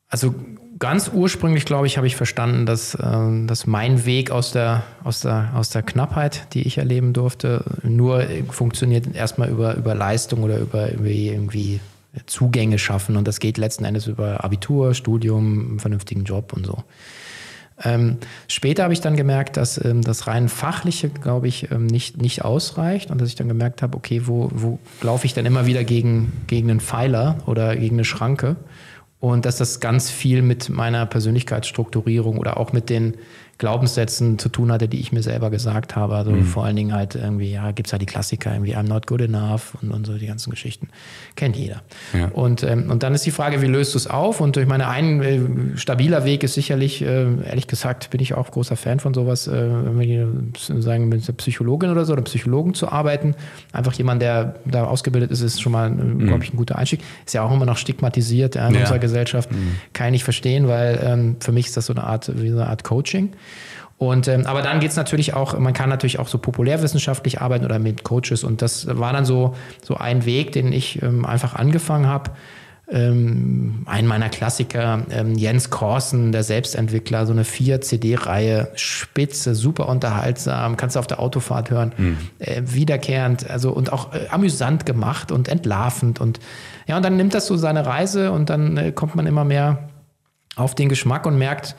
Also 0.09 0.35
ganz 0.83 1.13
ursprünglich, 1.15 1.65
glaube 1.65 1.87
ich, 1.87 1.97
habe 1.97 2.09
ich 2.09 2.17
verstanden, 2.17 2.67
dass, 2.67 2.97
äh, 2.97 3.47
dass 3.47 3.69
mein 3.69 4.05
Weg 4.05 4.33
aus 4.33 4.51
der, 4.51 4.83
aus, 5.05 5.21
der, 5.21 5.53
aus 5.55 5.71
der 5.71 5.83
Knappheit, 5.83 6.49
die 6.55 6.67
ich 6.67 6.79
erleben 6.79 7.13
durfte, 7.13 7.65
nur 7.85 8.27
funktioniert 8.51 9.15
erstmal 9.15 9.49
über, 9.49 9.77
über 9.77 9.95
Leistung 9.95 10.43
oder 10.43 10.59
über 10.59 10.91
irgendwie, 10.91 11.29
irgendwie 11.29 11.81
Zugänge 12.27 12.81
schaffen. 12.81 13.17
Und 13.17 13.29
das 13.29 13.39
geht 13.39 13.59
letzten 13.59 13.85
Endes 13.85 14.09
über 14.09 14.43
Abitur, 14.43 14.93
Studium, 14.95 15.69
einen 15.69 15.79
vernünftigen 15.79 16.25
Job 16.25 16.53
und 16.53 16.67
so. 16.67 16.83
Ähm, 17.85 18.19
später 18.49 18.83
habe 18.83 18.93
ich 18.93 19.01
dann 19.01 19.17
gemerkt, 19.17 19.57
dass 19.57 19.83
ähm, 19.85 20.03
das 20.03 20.27
rein 20.27 20.49
fachliche, 20.49 21.11
glaube 21.11 21.47
ich, 21.47 21.71
ähm, 21.71 21.87
nicht, 21.87 22.21
nicht 22.21 22.45
ausreicht 22.45 23.13
und 23.13 23.21
dass 23.21 23.29
ich 23.29 23.37
dann 23.37 23.47
gemerkt 23.47 23.83
habe, 23.83 23.97
okay, 23.97 24.23
wo, 24.27 24.51
wo 24.53 24.81
laufe 25.01 25.27
ich 25.27 25.35
dann 25.35 25.47
immer 25.47 25.65
wieder 25.65 25.85
gegen, 25.85 26.33
gegen 26.49 26.71
einen 26.71 26.81
Pfeiler 26.81 27.39
oder 27.47 27.77
gegen 27.77 27.97
eine 27.97 28.05
Schranke 28.05 28.57
und 29.23 29.47
dass 29.47 29.57
das 29.57 29.79
ganz 29.79 30.11
viel 30.11 30.43
mit 30.43 30.69
meiner 30.69 31.07
Persönlichkeitsstrukturierung 31.07 32.39
oder 32.39 32.57
auch 32.57 32.73
mit 32.73 32.91
den 32.91 33.15
Glaubenssätzen 33.63 34.41
zu 34.41 34.49
tun 34.49 34.73
hatte, 34.73 34.89
die 34.89 34.99
ich 34.99 35.13
mir 35.13 35.23
selber 35.23 35.49
gesagt 35.49 35.95
habe. 35.95 36.17
Also 36.17 36.33
mhm. 36.33 36.43
vor 36.43 36.65
allen 36.65 36.75
Dingen 36.75 36.93
halt 36.93 37.15
irgendwie, 37.15 37.53
ja, 37.53 37.71
gibt 37.71 37.87
es 37.87 37.93
halt 37.93 38.03
die 38.03 38.07
Klassiker, 38.07 38.53
irgendwie 38.53 38.77
I'm 38.77 38.89
not 38.89 39.07
good 39.07 39.21
enough 39.21 39.77
und, 39.81 39.93
und 39.93 40.05
so 40.05 40.19
die 40.19 40.27
ganzen 40.27 40.51
Geschichten. 40.51 40.89
Kennt 41.37 41.55
jeder. 41.55 41.83
Ja. 42.13 42.27
Und, 42.33 42.65
ähm, 42.65 42.91
und 42.91 43.05
dann 43.05 43.15
ist 43.15 43.25
die 43.25 43.31
Frage, 43.31 43.63
wie 43.63 43.69
löst 43.69 43.95
du 43.95 43.99
es 43.99 44.09
auf? 44.09 44.41
Und 44.41 44.57
durch 44.57 44.67
meine 44.67 44.89
ein 44.89 45.23
äh, 45.23 45.79
stabiler 45.79 46.25
Weg 46.25 46.43
ist 46.43 46.55
sicherlich, 46.55 47.03
äh, 47.03 47.27
ehrlich 47.45 47.69
gesagt, 47.69 48.11
bin 48.11 48.21
ich 48.21 48.35
auch 48.35 48.51
großer 48.51 48.75
Fan 48.75 48.99
von 48.99 49.15
sowas, 49.15 49.47
äh, 49.47 49.53
wenn 49.53 50.01
wir 50.01 50.29
sagen, 50.83 51.09
mit 51.09 51.23
einer 51.23 51.37
Psychologin 51.37 51.91
oder 51.91 52.05
so 52.05 52.15
oder 52.15 52.23
Psychologen 52.23 52.75
zu 52.75 52.91
arbeiten. 52.91 53.37
Einfach 53.73 53.93
jemand, 53.93 54.23
der 54.23 54.57
da 54.65 54.87
ausgebildet 54.87 55.31
ist, 55.31 55.41
ist 55.41 55.63
schon 55.63 55.71
mal, 55.71 55.87
äh, 55.87 55.93
mhm. 55.93 56.27
glaube 56.27 56.43
ich, 56.43 56.53
ein 56.53 56.57
guter 56.57 56.79
Einstieg. 56.79 56.99
Ist 57.25 57.33
ja 57.33 57.45
auch 57.45 57.53
immer 57.53 57.67
noch 57.67 57.77
stigmatisiert 57.77 58.57
ja, 58.57 58.67
in 58.67 58.75
ja. 58.75 58.81
unserer 58.81 58.99
Gesellschaft. 58.99 59.53
Mhm. 59.53 59.77
Kann 59.93 60.09
ich 60.09 60.13
nicht 60.15 60.25
verstehen, 60.25 60.67
weil 60.67 61.01
ähm, 61.01 61.37
für 61.39 61.53
mich 61.53 61.67
ist 61.67 61.77
das 61.77 61.87
so 61.87 61.93
eine 61.93 62.03
Art, 62.03 62.33
wie 62.35 62.49
eine 62.49 62.67
Art 62.67 62.83
Coaching. 62.83 63.31
Und 64.03 64.27
ähm, 64.27 64.47
aber 64.47 64.63
dann 64.63 64.81
geht 64.81 64.91
es 64.91 64.97
natürlich 64.97 65.35
auch, 65.35 65.57
man 65.59 65.73
kann 65.75 65.89
natürlich 65.89 66.19
auch 66.19 66.27
so 66.27 66.39
populärwissenschaftlich 66.39 67.41
arbeiten 67.41 67.65
oder 67.65 67.79
mit 67.79 68.03
Coaches. 68.03 68.43
Und 68.43 68.61
das 68.61 68.89
war 68.99 69.13
dann 69.13 69.25
so, 69.25 69.55
so 69.81 69.97
ein 69.97 70.25
Weg, 70.25 70.51
den 70.51 70.73
ich 70.73 71.01
ähm, 71.03 71.25
einfach 71.25 71.55
angefangen 71.55 72.09
habe. 72.09 72.33
Ähm, 72.91 73.85
ein 73.87 74.09
meiner 74.09 74.29
Klassiker, 74.29 75.07
ähm, 75.11 75.37
Jens 75.37 75.71
Korsen, 75.71 76.33
der 76.33 76.43
Selbstentwickler, 76.43 77.27
so 77.27 77.33
eine 77.33 77.45
4-CD-Reihe, 77.45 78.73
spitze, 78.75 79.55
super 79.55 79.89
unterhaltsam, 79.89 80.77
kannst 80.77 80.97
du 80.97 81.01
auf 81.01 81.07
der 81.07 81.21
Autofahrt 81.21 81.71
hören, 81.71 81.93
mhm. 81.97 82.19
äh, 82.41 82.61
wiederkehrend, 82.65 83.49
also 83.49 83.71
und 83.71 83.93
auch 83.93 84.13
äh, 84.13 84.27
amüsant 84.31 84.85
gemacht 84.85 85.31
und 85.31 85.47
entlarvend. 85.47 86.21
Und 86.21 86.41
ja, 86.89 86.97
und 86.97 87.05
dann 87.05 87.17
nimmt 87.17 87.35
das 87.35 87.47
so 87.47 87.57
seine 87.57 87.87
Reise 87.87 88.33
und 88.33 88.51
dann 88.51 88.77
äh, 88.77 88.91
kommt 88.91 89.15
man 89.15 89.27
immer 89.27 89.45
mehr 89.45 89.89
auf 90.57 90.75
den 90.75 90.89
Geschmack 90.89 91.25
und 91.25 91.39
merkt, 91.39 91.77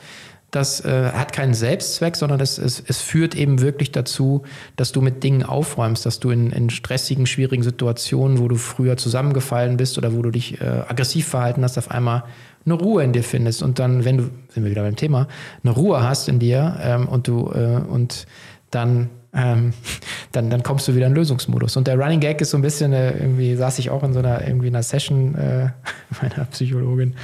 das 0.54 0.84
äh, 0.84 1.10
hat 1.12 1.32
keinen 1.32 1.54
Selbstzweck, 1.54 2.16
sondern 2.16 2.40
es, 2.40 2.58
es, 2.58 2.82
es 2.86 3.00
führt 3.00 3.34
eben 3.34 3.60
wirklich 3.60 3.90
dazu, 3.90 4.42
dass 4.76 4.92
du 4.92 5.00
mit 5.00 5.24
Dingen 5.24 5.42
aufräumst, 5.42 6.06
dass 6.06 6.20
du 6.20 6.30
in, 6.30 6.50
in 6.50 6.70
stressigen, 6.70 7.26
schwierigen 7.26 7.62
Situationen, 7.62 8.38
wo 8.38 8.48
du 8.48 8.56
früher 8.56 8.96
zusammengefallen 8.96 9.76
bist 9.76 9.98
oder 9.98 10.14
wo 10.14 10.22
du 10.22 10.30
dich 10.30 10.60
äh, 10.60 10.64
aggressiv 10.64 11.26
verhalten 11.28 11.64
hast, 11.64 11.76
auf 11.78 11.90
einmal 11.90 12.24
eine 12.64 12.74
Ruhe 12.74 13.02
in 13.02 13.12
dir 13.12 13.24
findest. 13.24 13.62
Und 13.62 13.78
dann, 13.78 14.04
wenn 14.04 14.18
du, 14.18 14.30
sind 14.48 14.64
wir 14.64 14.70
wieder 14.70 14.82
beim 14.82 14.96
Thema, 14.96 15.28
eine 15.62 15.72
Ruhe 15.72 16.02
hast 16.02 16.28
in 16.28 16.38
dir 16.38 16.78
ähm, 16.80 17.08
und 17.08 17.26
du 17.26 17.50
äh, 17.50 17.80
und 17.88 18.26
dann 18.70 19.10
ähm, 19.34 19.72
dann, 20.32 20.50
dann 20.50 20.62
kommst 20.62 20.88
du 20.88 20.94
wieder 20.94 21.06
in 21.06 21.14
Lösungsmodus. 21.14 21.76
Und 21.76 21.86
der 21.86 21.98
Running 21.98 22.20
Gag 22.20 22.40
ist 22.40 22.50
so 22.50 22.58
ein 22.58 22.62
bisschen, 22.62 22.92
äh, 22.92 23.18
irgendwie 23.18 23.54
saß 23.56 23.78
ich 23.78 23.90
auch 23.90 24.02
in 24.02 24.12
so 24.12 24.20
einer, 24.20 24.46
irgendwie 24.46 24.68
einer 24.68 24.82
Session 24.82 25.34
äh, 25.34 25.70
meiner 26.22 26.44
Psychologin 26.46 27.14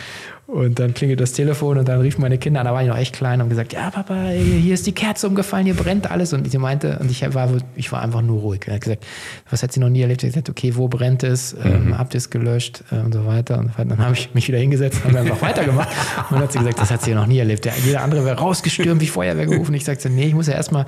und 0.50 0.80
dann 0.80 0.94
klingelt 0.94 1.20
das 1.20 1.32
Telefon 1.32 1.78
und 1.78 1.88
dann 1.88 2.00
riefen 2.00 2.22
meine 2.22 2.36
Kinder 2.36 2.58
an, 2.60 2.66
da 2.66 2.72
war 2.72 2.82
ich 2.82 2.88
noch 2.88 2.96
echt 2.96 3.14
klein 3.14 3.34
und 3.34 3.42
haben 3.42 3.48
gesagt, 3.50 3.72
ja 3.72 3.88
Papa, 3.90 4.30
hier 4.30 4.74
ist 4.74 4.84
die 4.84 4.92
Kerze 4.92 5.28
umgefallen, 5.28 5.64
hier 5.64 5.76
brennt 5.76 6.10
alles. 6.10 6.32
Und 6.32 6.50
sie 6.50 6.58
meinte, 6.58 6.98
und 6.98 7.08
ich 7.08 7.22
war, 7.34 7.48
ich 7.76 7.92
war 7.92 8.02
einfach 8.02 8.20
nur 8.20 8.40
ruhig. 8.40 8.62
Er 8.66 8.74
hat 8.74 8.80
gesagt, 8.80 9.06
was 9.48 9.62
hat 9.62 9.72
sie 9.72 9.78
noch 9.78 9.90
nie 9.90 10.00
erlebt? 10.00 10.24
Ich 10.24 10.30
gesagt, 10.30 10.50
okay, 10.50 10.74
wo 10.74 10.88
brennt 10.88 11.22
es? 11.22 11.54
Ähm, 11.64 11.86
mhm. 11.86 11.98
habt 11.98 12.14
ihr 12.14 12.18
es 12.18 12.30
gelöscht? 12.30 12.82
Äh, 12.90 12.96
und 12.96 13.12
so 13.12 13.26
weiter. 13.26 13.58
Und 13.60 13.76
dann 13.76 13.98
habe 13.98 14.14
ich 14.14 14.34
mich 14.34 14.48
wieder 14.48 14.58
hingesetzt 14.58 15.00
und 15.04 15.14
einfach 15.16 15.40
weitergemacht. 15.40 15.88
Und 16.30 16.32
dann 16.32 16.42
hat 16.42 16.52
sie 16.52 16.58
gesagt, 16.58 16.80
das 16.80 16.90
hat 16.90 17.02
sie 17.02 17.14
noch 17.14 17.26
nie 17.26 17.38
erlebt. 17.38 17.64
Ja, 17.64 17.72
jeder 17.84 18.02
andere 18.02 18.24
wäre 18.24 18.38
rausgestürmt, 18.38 19.00
wie 19.00 19.06
Feuerwehr 19.06 19.46
gerufen. 19.46 19.72
Ich 19.74 19.84
sagte, 19.84 20.10
nee, 20.10 20.26
ich 20.26 20.34
muss 20.34 20.48
ja 20.48 20.54
erstmal 20.54 20.86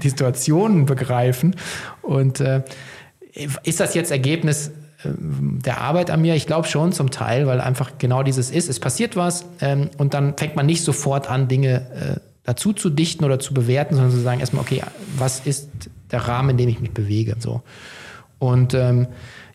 die 0.00 0.08
Situation 0.08 0.86
begreifen. 0.86 1.56
Und 2.02 2.38
äh, 2.38 2.62
ist 3.64 3.80
das 3.80 3.94
jetzt 3.94 4.12
Ergebnis 4.12 4.70
der 5.04 5.80
Arbeit 5.80 6.10
an 6.10 6.20
mir? 6.20 6.34
Ich 6.34 6.46
glaube 6.46 6.68
schon 6.68 6.92
zum 6.92 7.10
Teil, 7.10 7.46
weil 7.46 7.60
einfach 7.60 7.92
genau 7.98 8.22
dieses 8.22 8.50
ist. 8.50 8.68
Es 8.68 8.80
passiert 8.80 9.16
was 9.16 9.44
ähm, 9.60 9.90
und 9.98 10.14
dann 10.14 10.36
fängt 10.36 10.56
man 10.56 10.66
nicht 10.66 10.84
sofort 10.84 11.30
an, 11.30 11.48
Dinge 11.48 11.86
äh, 11.94 12.20
dazu 12.44 12.72
zu 12.72 12.90
dichten 12.90 13.24
oder 13.24 13.38
zu 13.38 13.54
bewerten, 13.54 13.94
sondern 13.94 14.12
zu 14.12 14.20
sagen 14.20 14.40
erstmal, 14.40 14.62
okay, 14.62 14.82
was 15.16 15.40
ist 15.40 15.68
der 16.10 16.20
Rahmen, 16.20 16.50
in 16.50 16.56
dem 16.56 16.68
ich 16.68 16.80
mich 16.80 16.92
bewege? 16.92 17.36
So. 17.38 17.62
Und 18.38 18.74
ähm, 18.74 19.06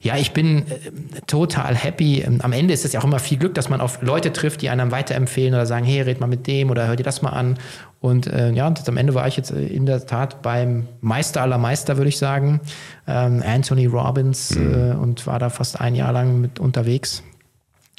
ja, 0.06 0.16
ich 0.18 0.34
bin 0.34 0.60
äh, 0.60 1.22
total 1.26 1.74
happy. 1.76 2.22
Ähm, 2.22 2.40
am 2.42 2.54
Ende 2.54 2.76
ist 2.76 2.86
es 2.86 2.94
ja 2.94 3.00
auch 3.00 3.04
immer 3.04 3.18
viel 3.18 3.40
Glück, 3.40 3.56
dass 3.56 3.70
man 3.70 3.82
auf 3.82 4.04
Leute 4.04 4.32
trifft, 4.32 4.62
die 4.62 4.70
einem 4.70 4.92
weiterempfehlen 4.92 5.56
oder 5.56 5.66
sagen, 5.66 5.84
hey, 5.84 6.02
red 6.02 6.20
mal 6.20 6.28
mit 6.28 6.46
dem 6.46 6.70
oder 6.70 6.86
hör 6.88 6.96
dir 6.96 7.02
das 7.02 7.24
mal 7.24 7.32
an. 7.32 7.58
Und 8.02 8.28
äh, 8.28 8.52
ja, 8.52 8.68
und 8.68 8.88
am 8.88 8.98
Ende 8.98 9.16
war 9.16 9.28
ich 9.28 9.36
jetzt 9.36 9.50
äh, 9.50 9.66
in 9.66 9.88
der 9.88 10.06
Tat 10.06 10.44
beim 10.44 10.88
Meister 11.02 11.42
aller 11.42 11.58
Meister, 11.58 11.98
würde 11.98 12.10
ich 12.10 12.20
sagen, 12.20 12.62
ähm, 13.08 13.42
Anthony 13.44 13.88
Robbins 13.88 14.56
mhm. 14.56 14.74
äh, 14.74 14.94
und 14.94 15.26
war 15.26 15.40
da 15.40 15.50
fast 15.50 15.82
ein 15.82 15.96
Jahr 15.96 16.14
lang 16.14 16.40
mit 16.40 16.60
unterwegs. 16.60 17.24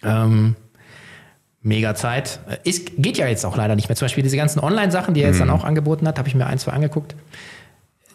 Ähm, 0.05 0.55
mega 1.61 1.97
Zeit. 1.97 2.39
Es 2.65 2.79
äh, 2.79 2.85
geht 2.99 3.19
ja 3.19 3.27
jetzt 3.27 3.45
auch 3.45 3.57
leider 3.57 3.75
nicht 3.75 3.89
mehr. 3.89 3.97
Zum 3.97 4.05
Beispiel 4.05 4.23
diese 4.23 4.37
ganzen 4.37 4.61
Online-Sachen, 4.61 5.15
die 5.15 5.23
er 5.23 5.31
jetzt 5.31 5.41
mhm. 5.41 5.49
dann 5.49 5.51
auch 5.51 5.65
angeboten 5.65 6.07
hat, 6.07 6.19
habe 6.19 6.29
ich 6.29 6.37
mir 6.37 6.47
ein, 6.47 6.61
zwei 6.61 6.71
angeguckt 6.71 7.17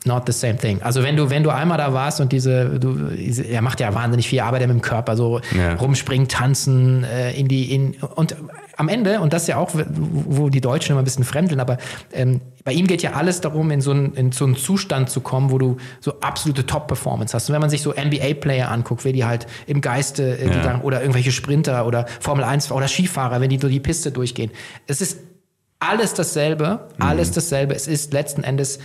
not 0.05 0.23
the 0.25 0.31
same 0.31 0.57
thing. 0.57 0.81
Also 0.81 1.03
wenn 1.03 1.15
du, 1.15 1.29
wenn 1.29 1.43
du 1.43 1.51
einmal 1.51 1.77
da 1.77 1.93
warst 1.93 2.21
und 2.21 2.31
diese, 2.31 2.79
du, 2.79 3.09
er 3.09 3.61
macht 3.61 3.79
ja 3.79 3.93
wahnsinnig 3.93 4.27
viel 4.27 4.39
Arbeit 4.39 4.61
mit 4.61 4.69
dem 4.71 4.81
Körper, 4.81 5.15
so 5.15 5.41
ja. 5.55 5.75
rumspringen, 5.75 6.27
tanzen, 6.27 7.03
äh, 7.03 7.33
in 7.33 7.47
die, 7.47 7.73
in, 7.73 7.95
und 8.15 8.35
am 8.77 8.89
Ende, 8.89 9.19
und 9.19 9.31
das 9.31 9.43
ist 9.43 9.47
ja 9.49 9.57
auch, 9.57 9.71
wo 9.73 10.49
die 10.49 10.61
Deutschen 10.61 10.93
immer 10.93 11.01
ein 11.01 11.05
bisschen 11.05 11.23
fremdeln, 11.23 11.59
aber 11.59 11.77
ähm, 12.13 12.41
bei 12.63 12.73
ihm 12.73 12.87
geht 12.87 13.03
ja 13.03 13.13
alles 13.13 13.41
darum, 13.41 13.69
in 13.69 13.81
so, 13.81 13.91
einen, 13.91 14.13
in 14.13 14.31
so 14.31 14.45
einen 14.45 14.55
Zustand 14.55 15.09
zu 15.09 15.21
kommen, 15.21 15.51
wo 15.51 15.59
du 15.59 15.77
so 15.99 16.19
absolute 16.21 16.65
Top-Performance 16.65 17.33
hast. 17.35 17.49
Und 17.49 17.53
wenn 17.53 17.61
man 17.61 17.69
sich 17.69 17.81
so 17.81 17.91
NBA-Player 17.91 18.69
anguckt, 18.71 19.05
wie 19.05 19.13
die 19.13 19.25
halt 19.25 19.45
im 19.67 19.81
Geiste, 19.81 20.37
äh, 20.39 20.47
ja. 20.47 20.63
dann, 20.63 20.81
oder 20.81 21.01
irgendwelche 21.01 21.31
Sprinter 21.31 21.85
oder 21.85 22.07
Formel 22.19 22.43
1 22.43 22.71
oder 22.71 22.87
Skifahrer, 22.87 23.39
wenn 23.39 23.49
die 23.49 23.57
durch 23.57 23.73
die 23.73 23.79
Piste 23.79 24.11
durchgehen. 24.11 24.49
Es 24.87 25.01
ist 25.01 25.19
alles 25.79 26.13
dasselbe, 26.13 26.87
alles 26.99 27.31
mhm. 27.31 27.35
dasselbe. 27.35 27.75
Es 27.75 27.87
ist 27.87 28.13
letzten 28.13 28.43
Endes 28.43 28.79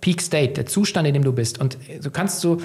Peak 0.00 0.20
State, 0.20 0.54
der 0.54 0.66
Zustand, 0.66 1.06
in 1.06 1.14
dem 1.14 1.24
du 1.24 1.32
bist. 1.32 1.60
Und 1.60 1.78
so 2.00 2.10
kannst 2.10 2.42
du, 2.42 2.58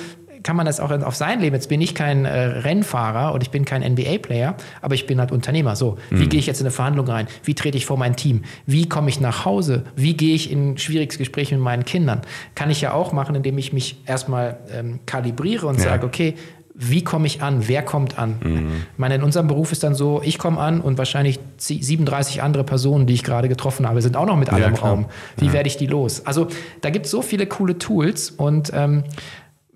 kann 0.43 0.55
man 0.55 0.65
das 0.65 0.79
auch 0.79 0.91
auf 0.91 1.15
sein 1.15 1.39
Leben. 1.39 1.55
Jetzt 1.55 1.69
bin 1.69 1.81
ich 1.81 1.93
kein 1.93 2.25
äh, 2.25 2.31
Rennfahrer 2.31 3.33
und 3.33 3.43
ich 3.43 3.51
bin 3.51 3.63
kein 3.65 3.83
NBA-Player, 3.83 4.55
aber 4.81 4.95
ich 4.95 5.05
bin 5.05 5.19
halt 5.19 5.31
Unternehmer. 5.31 5.75
So, 5.75 5.97
mhm. 6.09 6.19
wie 6.19 6.27
gehe 6.27 6.39
ich 6.39 6.47
jetzt 6.47 6.61
in 6.61 6.65
eine 6.65 6.71
Verhandlung 6.71 7.07
rein? 7.07 7.27
Wie 7.43 7.53
trete 7.53 7.77
ich 7.77 7.85
vor 7.85 7.97
mein 7.97 8.15
Team? 8.15 8.43
Wie 8.65 8.89
komme 8.89 9.09
ich 9.09 9.19
nach 9.19 9.45
Hause? 9.45 9.83
Wie 9.95 10.15
gehe 10.15 10.33
ich 10.33 10.51
in 10.51 10.71
ein 10.71 10.77
schwieriges 10.77 11.17
Gespräch 11.17 11.51
mit 11.51 11.59
meinen 11.59 11.85
Kindern? 11.85 12.21
Kann 12.55 12.71
ich 12.71 12.81
ja 12.81 12.93
auch 12.93 13.13
machen, 13.13 13.35
indem 13.35 13.57
ich 13.57 13.71
mich 13.71 14.01
erstmal 14.07 14.57
ähm, 14.71 14.99
kalibriere 15.05 15.67
und 15.67 15.77
ja. 15.77 15.83
sage, 15.83 16.05
okay, 16.07 16.35
wie 16.73 17.03
komme 17.03 17.27
ich 17.27 17.41
an, 17.41 17.67
wer 17.67 17.83
kommt 17.83 18.17
an. 18.17 18.35
Mhm. 18.43 18.71
Ich 18.93 18.99
meine, 18.99 19.15
in 19.15 19.23
unserem 19.23 19.47
Beruf 19.47 19.71
ist 19.71 19.83
dann 19.83 19.95
so, 19.95 20.21
ich 20.23 20.37
komme 20.37 20.59
an 20.59 20.81
und 20.81 20.97
wahrscheinlich 20.97 21.39
37 21.57 22.41
andere 22.41 22.63
Personen, 22.63 23.07
die 23.07 23.13
ich 23.13 23.23
gerade 23.23 23.49
getroffen 23.49 23.87
habe, 23.87 24.01
sind 24.01 24.15
auch 24.15 24.25
noch 24.25 24.37
mit 24.37 24.51
alle 24.51 24.63
ja, 24.63 24.67
im 24.67 24.75
Raum. 24.75 25.05
Wie 25.37 25.47
ja. 25.47 25.53
werde 25.53 25.67
ich 25.67 25.77
die 25.77 25.87
los? 25.87 26.25
Also 26.25 26.47
da 26.81 26.89
gibt 26.89 27.05
es 27.05 27.11
so 27.11 27.21
viele 27.21 27.45
coole 27.45 27.77
Tools 27.77 28.31
und, 28.31 28.71
ähm, 28.73 29.03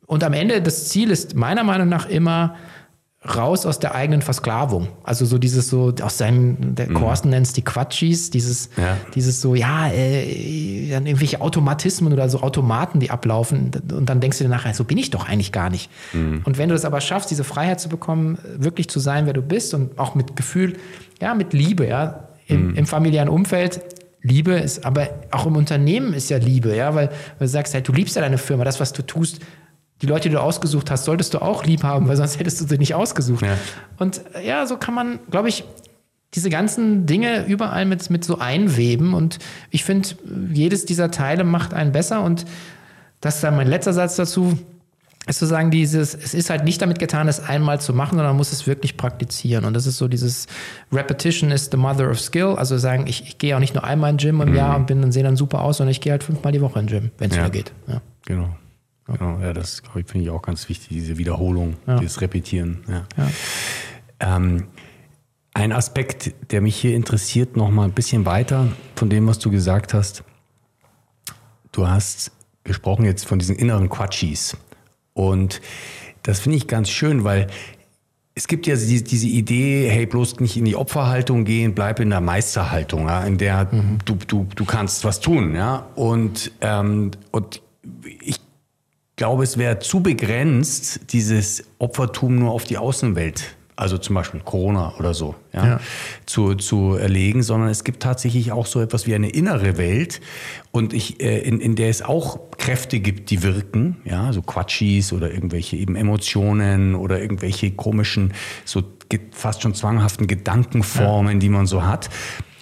und 0.06 0.24
am 0.24 0.34
Ende 0.34 0.62
das 0.62 0.90
Ziel 0.90 1.12
ist 1.12 1.36
meiner 1.36 1.64
Meinung 1.64 1.90
nach 1.90 2.08
immer, 2.08 2.56
raus 3.28 3.66
aus 3.66 3.80
der 3.80 3.96
eigenen 3.96 4.22
Versklavung. 4.22 4.88
Also 5.04 5.26
so 5.26 5.38
dieses 5.38 5.68
so 5.68 5.94
aus 6.02 6.18
seinem, 6.18 6.76
der 6.76 6.88
Korsten 6.88 7.30
mhm. 7.30 7.36
nennt 7.36 7.48
es 7.48 7.54
die 7.54 7.64
Quatschis, 7.64 8.30
dieses, 8.30 8.70
ja. 8.78 8.98
dieses 9.16 9.42
so, 9.42 9.56
ja, 9.56 9.90
äh, 9.90 10.90
dann 10.90 11.06
irgendwelche 11.06 11.42
Automatismen 11.42 12.14
oder 12.14 12.30
so 12.30 12.42
Automaten, 12.42 13.00
die 13.00 13.10
ablaufen 13.10 13.72
und 13.92 14.08
dann 14.08 14.20
denkst 14.20 14.38
du 14.38 14.44
dir 14.44 14.50
nachher, 14.50 14.74
so 14.74 14.84
bin 14.84 14.98
ich 14.98 15.10
doch 15.10 15.28
eigentlich 15.28 15.52
gar 15.52 15.70
nicht. 15.70 15.90
Mhm. 16.14 16.42
Und 16.46 16.58
wenn 16.58 16.70
du 16.70 16.76
das 16.76 16.86
aber 16.86 17.02
schaffst, 17.02 17.32
diese 17.32 17.44
Freiheit 17.44 17.80
zu 17.80 17.90
bekommen, 17.90 18.38
wirklich 18.58 18.90
zu 18.90 19.00
sein, 19.00 19.26
wer 19.26 19.34
du 19.34 19.42
bist 19.42 19.74
und 19.74 19.98
auch 19.98 20.16
mit 20.16 20.36
Gefühl, 20.36 20.74
ja, 21.22 21.34
mit 21.34 21.54
Liebe, 21.54 21.88
ja, 21.88 22.30
im, 22.48 22.70
mhm. 22.70 22.76
im 22.76 22.86
familiären 22.86 23.30
Umfeld, 23.30 23.82
Liebe 24.22 24.54
ist, 24.54 24.86
aber 24.86 25.08
auch 25.30 25.46
im 25.46 25.56
Unternehmen 25.56 26.14
ist 26.14 26.32
ja 26.32 26.38
Liebe, 26.38 26.76
ja, 26.76 26.96
weil, 26.96 27.10
weil 27.10 27.46
du 27.46 27.48
sagst, 27.48 27.76
hey, 27.76 27.84
du 27.84 27.92
liebst 27.92 28.16
ja 28.16 28.24
deine 28.24 28.40
Firma, 28.40 28.64
das, 28.64 28.80
was 28.80 28.92
du 28.92 29.04
tust, 29.04 29.40
die 30.02 30.08
Leute, 30.08 30.30
die 30.30 30.36
du 30.36 30.42
ausgesucht 30.42 30.92
hast, 30.92 31.06
solltest 31.06 31.34
du 31.34 31.42
auch 31.42 31.64
lieb 31.66 31.84
haben, 31.84 32.08
weil 32.08 32.18
sonst 32.18 32.40
hättest 32.40 32.62
du 32.62 32.68
sie 32.68 32.78
nicht 32.78 32.96
ausgesucht. 32.96 33.46
Ja. 33.46 33.58
Und 33.98 34.22
äh, 34.36 34.46
ja, 34.46 34.66
so 34.66 34.78
kann 34.78 34.94
man, 34.94 35.20
glaube 35.30 35.50
ich, 35.50 35.64
diese 36.34 36.50
ganzen 36.50 37.06
Dinge 37.06 37.46
überall 37.46 37.86
mit, 37.86 38.10
mit 38.10 38.26
so 38.26 38.40
einweben. 38.40 39.14
Und 39.14 39.40
ich 39.72 39.86
finde, 39.86 40.10
jedes 40.52 40.86
dieser 40.86 41.10
Teile 41.10 41.46
macht 41.46 41.74
einen 41.74 41.94
besser. 41.94 42.22
Und 42.22 42.46
das 43.22 43.36
ist 43.36 43.44
dann 43.44 43.56
mein 43.56 43.68
letzter 43.68 43.94
Satz 43.94 44.18
dazu, 44.18 44.60
ist 45.28 45.40
zu 45.40 45.46
sagen, 45.46 45.72
dieses, 45.72 46.14
es 46.14 46.34
ist 46.34 46.50
halt 46.50 46.66
nicht 46.66 46.82
damit 46.82 47.00
getan, 47.00 47.28
es 47.28 47.40
einmal 47.40 47.80
zu 47.80 47.94
machen, 47.94 48.12
sondern 48.12 48.28
man 48.28 48.38
muss 48.38 48.52
es 48.52 48.68
wirklich 48.68 48.98
praktizieren. 48.98 49.66
Und 49.66 49.74
das 49.74 49.88
ist 49.88 49.98
so 49.98 50.08
dieses 50.08 50.46
Repetition 50.92 51.52
is 51.52 51.70
the 51.72 51.78
mother 51.78 52.12
of 52.12 52.20
skill. 52.20 52.56
Also 52.58 52.78
sagen, 52.78 53.08
ich, 53.08 53.24
ich 53.24 53.38
gehe 53.38 53.56
auch 53.56 53.60
nicht 53.60 53.74
nur 53.74 53.84
einmal 53.86 54.12
in 54.12 54.18
Gym 54.18 54.42
im 54.42 54.50
mhm. 54.50 54.56
Jahr 54.56 54.76
und 54.76 54.88
bin 54.88 55.02
dann 55.02 55.12
sehe 55.12 55.24
dann 55.24 55.38
super 55.38 55.62
aus, 55.62 55.78
sondern 55.78 55.92
ich 55.92 56.02
gehe 56.02 56.12
halt 56.12 56.24
fünfmal 56.24 56.52
die 56.52 56.62
Woche 56.62 56.80
in 56.80 56.88
Gym, 56.88 57.12
wenn 57.18 57.32
es 57.32 57.38
ja. 57.38 57.44
wieder 57.44 57.52
geht. 57.52 57.72
Ja. 57.88 58.02
Genau. 58.26 58.50
Genau, 59.08 59.40
ja, 59.40 59.54
das 59.54 59.84
finde 59.94 60.20
ich 60.20 60.30
auch 60.30 60.42
ganz 60.42 60.68
wichtig, 60.68 60.90
diese 60.90 61.18
Wiederholung, 61.18 61.76
ja. 61.86 62.00
dieses 62.00 62.22
Repetieren. 62.22 62.84
Ja. 62.88 63.06
ja. 63.18 64.36
Ähm, 64.38 64.66
ein 65.54 65.72
Aspekt, 65.72 66.34
der 66.52 66.62
mich 66.62 66.76
hier 66.76 66.96
interessiert, 66.96 67.56
noch 67.56 67.70
mal 67.70 67.84
ein 67.84 67.94
bisschen 67.94 68.26
weiter 68.26 68.68
von 68.96 69.10
dem, 69.10 69.28
was 69.28 69.40
du 69.40 69.52
gesagt 69.52 69.94
hast. 69.94 70.24
Du 71.72 71.88
hast 71.88 72.32
gesprochen 72.64 73.06
jetzt 73.06 73.26
von 73.26 73.40
diesen 73.40 73.56
inneren 73.56 73.90
Quatschis. 73.90 74.58
Und 75.14 75.62
das 76.24 76.40
finde 76.40 76.58
ich 76.58 76.68
ganz 76.68 76.90
schön, 76.90 77.24
weil 77.24 77.48
es 78.34 78.48
gibt 78.48 78.68
ja 78.68 78.76
diese 78.76 79.28
Idee, 79.28 79.88
hey, 79.90 80.06
bloß 80.06 80.42
nicht 80.42 80.58
in 80.58 80.66
die 80.66 80.76
Opferhaltung 80.76 81.46
gehen, 81.46 81.74
bleib 81.74 82.02
in 82.02 82.10
der 82.10 82.20
Meisterhaltung, 82.20 83.08
ja, 83.08 83.24
in 83.24 83.38
der 83.38 83.70
mhm. 83.72 84.00
du, 84.04 84.16
du, 84.28 84.48
du 84.56 84.66
kannst 84.66 85.06
was 85.06 85.22
tun. 85.22 85.56
Ja? 85.56 85.88
Und, 85.96 86.52
ähm, 86.60 87.12
und 87.32 87.62
ich 88.20 88.42
glaube, 89.16 89.44
es 89.44 89.58
wäre 89.58 89.80
zu 89.80 90.02
begrenzt, 90.02 91.12
dieses 91.14 91.66
Opfertum 91.80 92.36
nur 92.36 92.52
auf 92.52 92.64
die 92.64 92.78
Außenwelt 92.78 93.56
also 93.78 93.98
zum 93.98 94.16
Beispiel 94.16 94.40
Corona 94.40 94.94
oder 95.00 95.14
so, 95.14 95.36
ja, 95.52 95.66
ja, 95.66 95.80
Zu, 96.26 96.56
zu 96.56 96.96
erlegen, 96.96 97.44
sondern 97.44 97.70
es 97.70 97.84
gibt 97.84 98.02
tatsächlich 98.02 98.52
auch 98.52 98.66
so 98.66 98.80
etwas 98.80 99.06
wie 99.06 99.14
eine 99.14 99.30
innere 99.30 99.78
Welt 99.78 100.22
und 100.72 100.94
ich, 100.94 101.22
äh, 101.22 101.40
in, 101.40 101.60
in 101.60 101.76
der 101.76 101.90
es 101.90 102.02
auch 102.02 102.40
Kräfte 102.58 103.00
gibt, 103.00 103.32
die 103.32 103.44
wirken, 103.44 103.98
ja, 104.06 104.32
so 104.32 104.42
Quatschis 104.42 105.12
oder 105.12 105.32
irgendwelche 105.32 105.76
eben 105.76 105.96
Emotionen 105.96 106.96
oder 106.96 107.20
irgendwelche 107.20 107.72
komischen, 107.72 108.34
so 108.64 108.82
fast 109.32 109.62
schon 109.62 109.74
zwanghaften 109.74 110.28
Gedankenformen, 110.28 111.34
ja. 111.34 111.40
die 111.40 111.50
man 111.50 111.68
so 111.68 111.84
hat. 111.84 112.10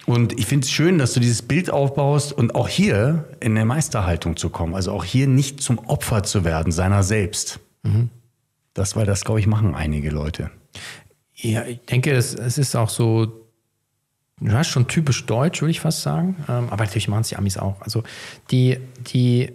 Und 0.06 0.38
ich 0.38 0.46
finde 0.46 0.64
es 0.64 0.70
schön, 0.70 0.98
dass 0.98 1.14
du 1.14 1.20
dieses 1.20 1.42
Bild 1.42 1.70
aufbaust 1.70 2.32
und 2.32 2.54
auch 2.54 2.68
hier 2.68 3.24
in 3.40 3.54
der 3.54 3.64
Meisterhaltung 3.64 4.36
zu 4.36 4.50
kommen. 4.50 4.74
Also 4.74 4.92
auch 4.92 5.04
hier 5.04 5.26
nicht 5.26 5.62
zum 5.62 5.78
Opfer 5.78 6.22
zu 6.22 6.44
werden 6.44 6.72
seiner 6.72 7.02
selbst. 7.02 7.60
Mhm. 7.82 8.10
Das, 8.74 8.96
weil 8.96 9.06
das, 9.06 9.24
glaube 9.24 9.40
ich, 9.40 9.46
machen 9.46 9.74
einige 9.74 10.10
Leute. 10.10 10.50
Ja, 11.34 11.64
ich 11.64 11.80
denke, 11.82 12.12
es, 12.12 12.34
es 12.34 12.58
ist 12.58 12.76
auch 12.76 12.90
so, 12.90 13.48
ja, 14.40 14.62
schon 14.64 14.88
typisch 14.88 15.24
deutsch, 15.26 15.62
würde 15.62 15.70
ich 15.70 15.80
fast 15.80 16.02
sagen. 16.02 16.36
Ähm, 16.48 16.68
aber 16.70 16.84
natürlich 16.84 17.08
machen 17.08 17.22
es 17.22 17.28
die 17.28 17.36
Amis 17.36 17.56
auch. 17.56 17.80
Also 17.80 18.02
die, 18.50 18.78
die, 19.06 19.52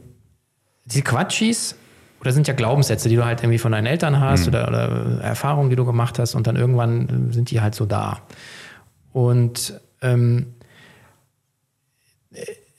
diese 0.86 1.04
Quatschis, 1.04 1.76
oder 2.22 2.32
sind 2.32 2.48
ja 2.48 2.54
Glaubenssätze, 2.54 3.08
die 3.08 3.16
du 3.16 3.24
halt 3.24 3.42
irgendwie 3.42 3.60
von 3.60 3.72
deinen 3.72 3.86
Eltern 3.86 4.20
hast 4.20 4.42
mhm. 4.42 4.48
oder, 4.50 4.68
oder, 4.68 5.22
Erfahrungen, 5.22 5.70
die 5.70 5.76
du 5.76 5.86
gemacht 5.86 6.20
hast 6.20 6.36
und 6.36 6.48
dann 6.48 6.56
irgendwann 6.56 7.32
sind 7.32 7.52
die 7.52 7.62
halt 7.62 7.76
so 7.76 7.86
da. 7.86 8.22
Und 9.14 9.80
ähm, 10.02 10.54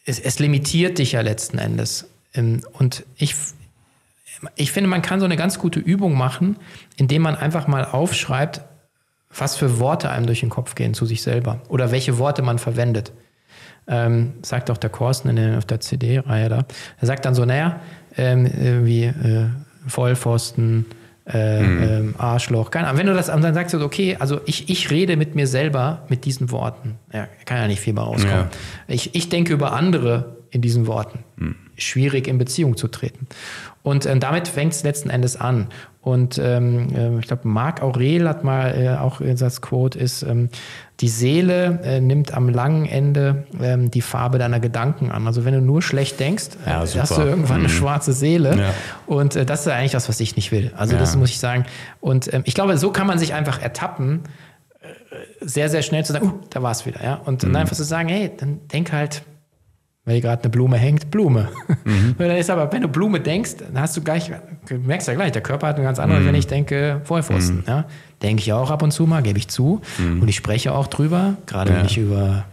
es, 0.04 0.18
es, 0.18 0.38
limitiert 0.38 0.98
dich 0.98 1.12
ja 1.12 1.20
letzten 1.20 1.58
Endes. 1.58 2.08
Ähm, 2.34 2.62
und 2.72 3.04
ich, 3.16 3.34
ich 4.56 4.72
finde, 4.72 4.88
man 4.88 5.02
kann 5.02 5.20
so 5.20 5.26
eine 5.26 5.36
ganz 5.36 5.58
gute 5.58 5.80
Übung 5.80 6.16
machen, 6.16 6.56
indem 6.96 7.22
man 7.22 7.36
einfach 7.36 7.66
mal 7.66 7.84
aufschreibt, 7.84 8.62
was 9.36 9.56
für 9.56 9.78
Worte 9.78 10.10
einem 10.10 10.26
durch 10.26 10.40
den 10.40 10.50
Kopf 10.50 10.74
gehen 10.74 10.94
zu 10.94 11.06
sich 11.06 11.22
selber 11.22 11.60
oder 11.68 11.92
welche 11.92 12.18
Worte 12.18 12.42
man 12.42 12.58
verwendet. 12.58 13.12
Ähm, 13.86 14.34
sagt 14.42 14.70
auch 14.70 14.76
der 14.76 14.90
Korsten 14.90 15.34
der, 15.34 15.58
auf 15.58 15.64
der 15.64 15.80
CD-Reihe 15.80 16.48
da. 16.48 16.66
Er 17.00 17.06
sagt 17.06 17.24
dann 17.24 17.34
so, 17.34 17.44
naja, 17.44 17.80
ähm, 18.16 18.84
wie 18.84 19.04
äh, 19.04 19.48
Vollpfosten, 19.86 20.86
äh, 21.32 21.62
mhm. 21.62 21.82
ähm, 21.82 22.14
Arschloch, 22.18 22.70
keine 22.70 22.88
Ahnung. 22.88 22.98
Wenn 23.00 23.06
du 23.06 23.14
das 23.14 23.26
dann 23.26 23.54
sagst, 23.54 23.74
du, 23.74 23.82
okay, 23.82 24.16
also 24.18 24.40
ich, 24.46 24.68
ich 24.68 24.90
rede 24.90 25.16
mit 25.16 25.34
mir 25.34 25.46
selber 25.46 26.04
mit 26.08 26.24
diesen 26.24 26.50
Worten. 26.50 26.98
Ja, 27.12 27.28
kann 27.44 27.58
ja 27.58 27.66
nicht 27.66 27.80
viel 27.80 27.92
mehr 27.92 28.04
rauskommen. 28.04 28.36
Ja. 28.36 28.50
Ich, 28.88 29.14
ich 29.14 29.28
denke 29.28 29.52
über 29.52 29.72
andere 29.72 30.36
in 30.50 30.60
diesen 30.62 30.86
Worten. 30.86 31.20
Mhm. 31.36 31.54
Schwierig 31.76 32.26
in 32.26 32.38
Beziehung 32.38 32.76
zu 32.76 32.88
treten. 32.88 33.26
Und 33.82 34.06
äh, 34.06 34.18
damit 34.18 34.48
fängt 34.48 34.72
es 34.72 34.82
letzten 34.82 35.10
Endes 35.10 35.36
an. 35.36 35.68
Und 36.02 36.38
ähm, 36.42 36.88
äh, 36.94 37.18
ich 37.18 37.26
glaube, 37.26 37.46
Marc 37.46 37.82
Aurel 37.82 38.26
hat 38.26 38.42
mal 38.42 38.74
äh, 38.74 38.96
auch 38.96 39.20
das 39.20 39.60
Quote 39.60 39.98
ist, 39.98 40.22
ähm, 40.22 40.48
die 41.00 41.08
Seele 41.08 41.80
äh, 41.82 42.00
nimmt 42.00 42.32
am 42.32 42.48
langen 42.48 42.86
Ende 42.86 43.44
ähm, 43.60 43.90
die 43.90 44.00
Farbe 44.00 44.38
deiner 44.38 44.60
Gedanken 44.60 45.10
an. 45.10 45.26
Also 45.26 45.44
wenn 45.44 45.52
du 45.52 45.60
nur 45.60 45.82
schlecht 45.82 46.18
denkst, 46.18 46.48
ja, 46.66 46.80
hast 46.80 47.16
du 47.16 47.22
irgendwann 47.22 47.60
mhm. 47.60 47.66
eine 47.66 47.68
schwarze 47.68 48.14
Seele. 48.14 48.56
Ja. 48.58 48.74
Und 49.06 49.36
äh, 49.36 49.44
das 49.44 49.60
ist 49.60 49.68
eigentlich 49.68 49.92
das, 49.92 50.08
was 50.08 50.20
ich 50.20 50.36
nicht 50.36 50.52
will. 50.52 50.72
Also 50.74 50.94
ja. 50.94 51.00
das 51.00 51.16
muss 51.16 51.30
ich 51.30 51.38
sagen. 51.38 51.66
Und 52.00 52.32
ähm, 52.32 52.42
ich 52.46 52.54
glaube, 52.54 52.78
so 52.78 52.92
kann 52.92 53.06
man 53.06 53.18
sich 53.18 53.34
einfach 53.34 53.60
ertappen, 53.60 54.22
äh, 54.80 54.86
sehr, 55.40 55.68
sehr 55.68 55.82
schnell 55.82 56.04
zu 56.04 56.14
sagen, 56.14 56.26
uh, 56.26 56.40
da 56.48 56.62
war 56.62 56.70
es 56.70 56.86
wieder. 56.86 57.04
Ja? 57.04 57.20
Und 57.24 57.42
mhm. 57.42 57.52
dann 57.52 57.62
einfach 57.62 57.76
zu 57.76 57.84
sagen, 57.84 58.08
hey, 58.08 58.30
dann 58.38 58.60
denk 58.72 58.92
halt 58.92 59.22
weil 60.04 60.14
hier 60.14 60.22
gerade 60.22 60.42
eine 60.42 60.50
Blume 60.50 60.76
hängt, 60.76 61.10
Blume. 61.10 61.48
Mhm. 61.84 62.14
dann 62.18 62.30
ist 62.36 62.50
aber, 62.50 62.72
wenn 62.72 62.82
du 62.82 62.88
Blume 62.88 63.20
denkst, 63.20 63.56
dann 63.58 63.80
hast 63.80 63.96
du 63.96 64.00
gleich, 64.00 64.30
merkst 64.70 65.08
ja 65.08 65.14
gleich, 65.14 65.32
der 65.32 65.42
Körper 65.42 65.68
hat 65.68 65.76
eine 65.76 65.84
ganz 65.84 65.98
andere, 65.98 66.20
mhm. 66.20 66.26
wenn 66.26 66.34
ich 66.34 66.46
denke, 66.46 67.00
Vollpfosten. 67.04 67.58
Mhm. 67.58 67.64
Ja? 67.66 67.84
Denke 68.22 68.42
ich 68.42 68.52
auch 68.52 68.70
ab 68.70 68.82
und 68.82 68.92
zu 68.92 69.06
mal, 69.06 69.22
gebe 69.22 69.38
ich 69.38 69.48
zu. 69.48 69.80
Mhm. 69.98 70.22
Und 70.22 70.28
ich 70.28 70.36
spreche 70.36 70.72
auch 70.72 70.86
drüber, 70.86 71.36
gerade 71.46 71.72
ja. 71.72 71.78
wenn 71.78 71.86
ich 71.86 71.98
über 71.98 72.44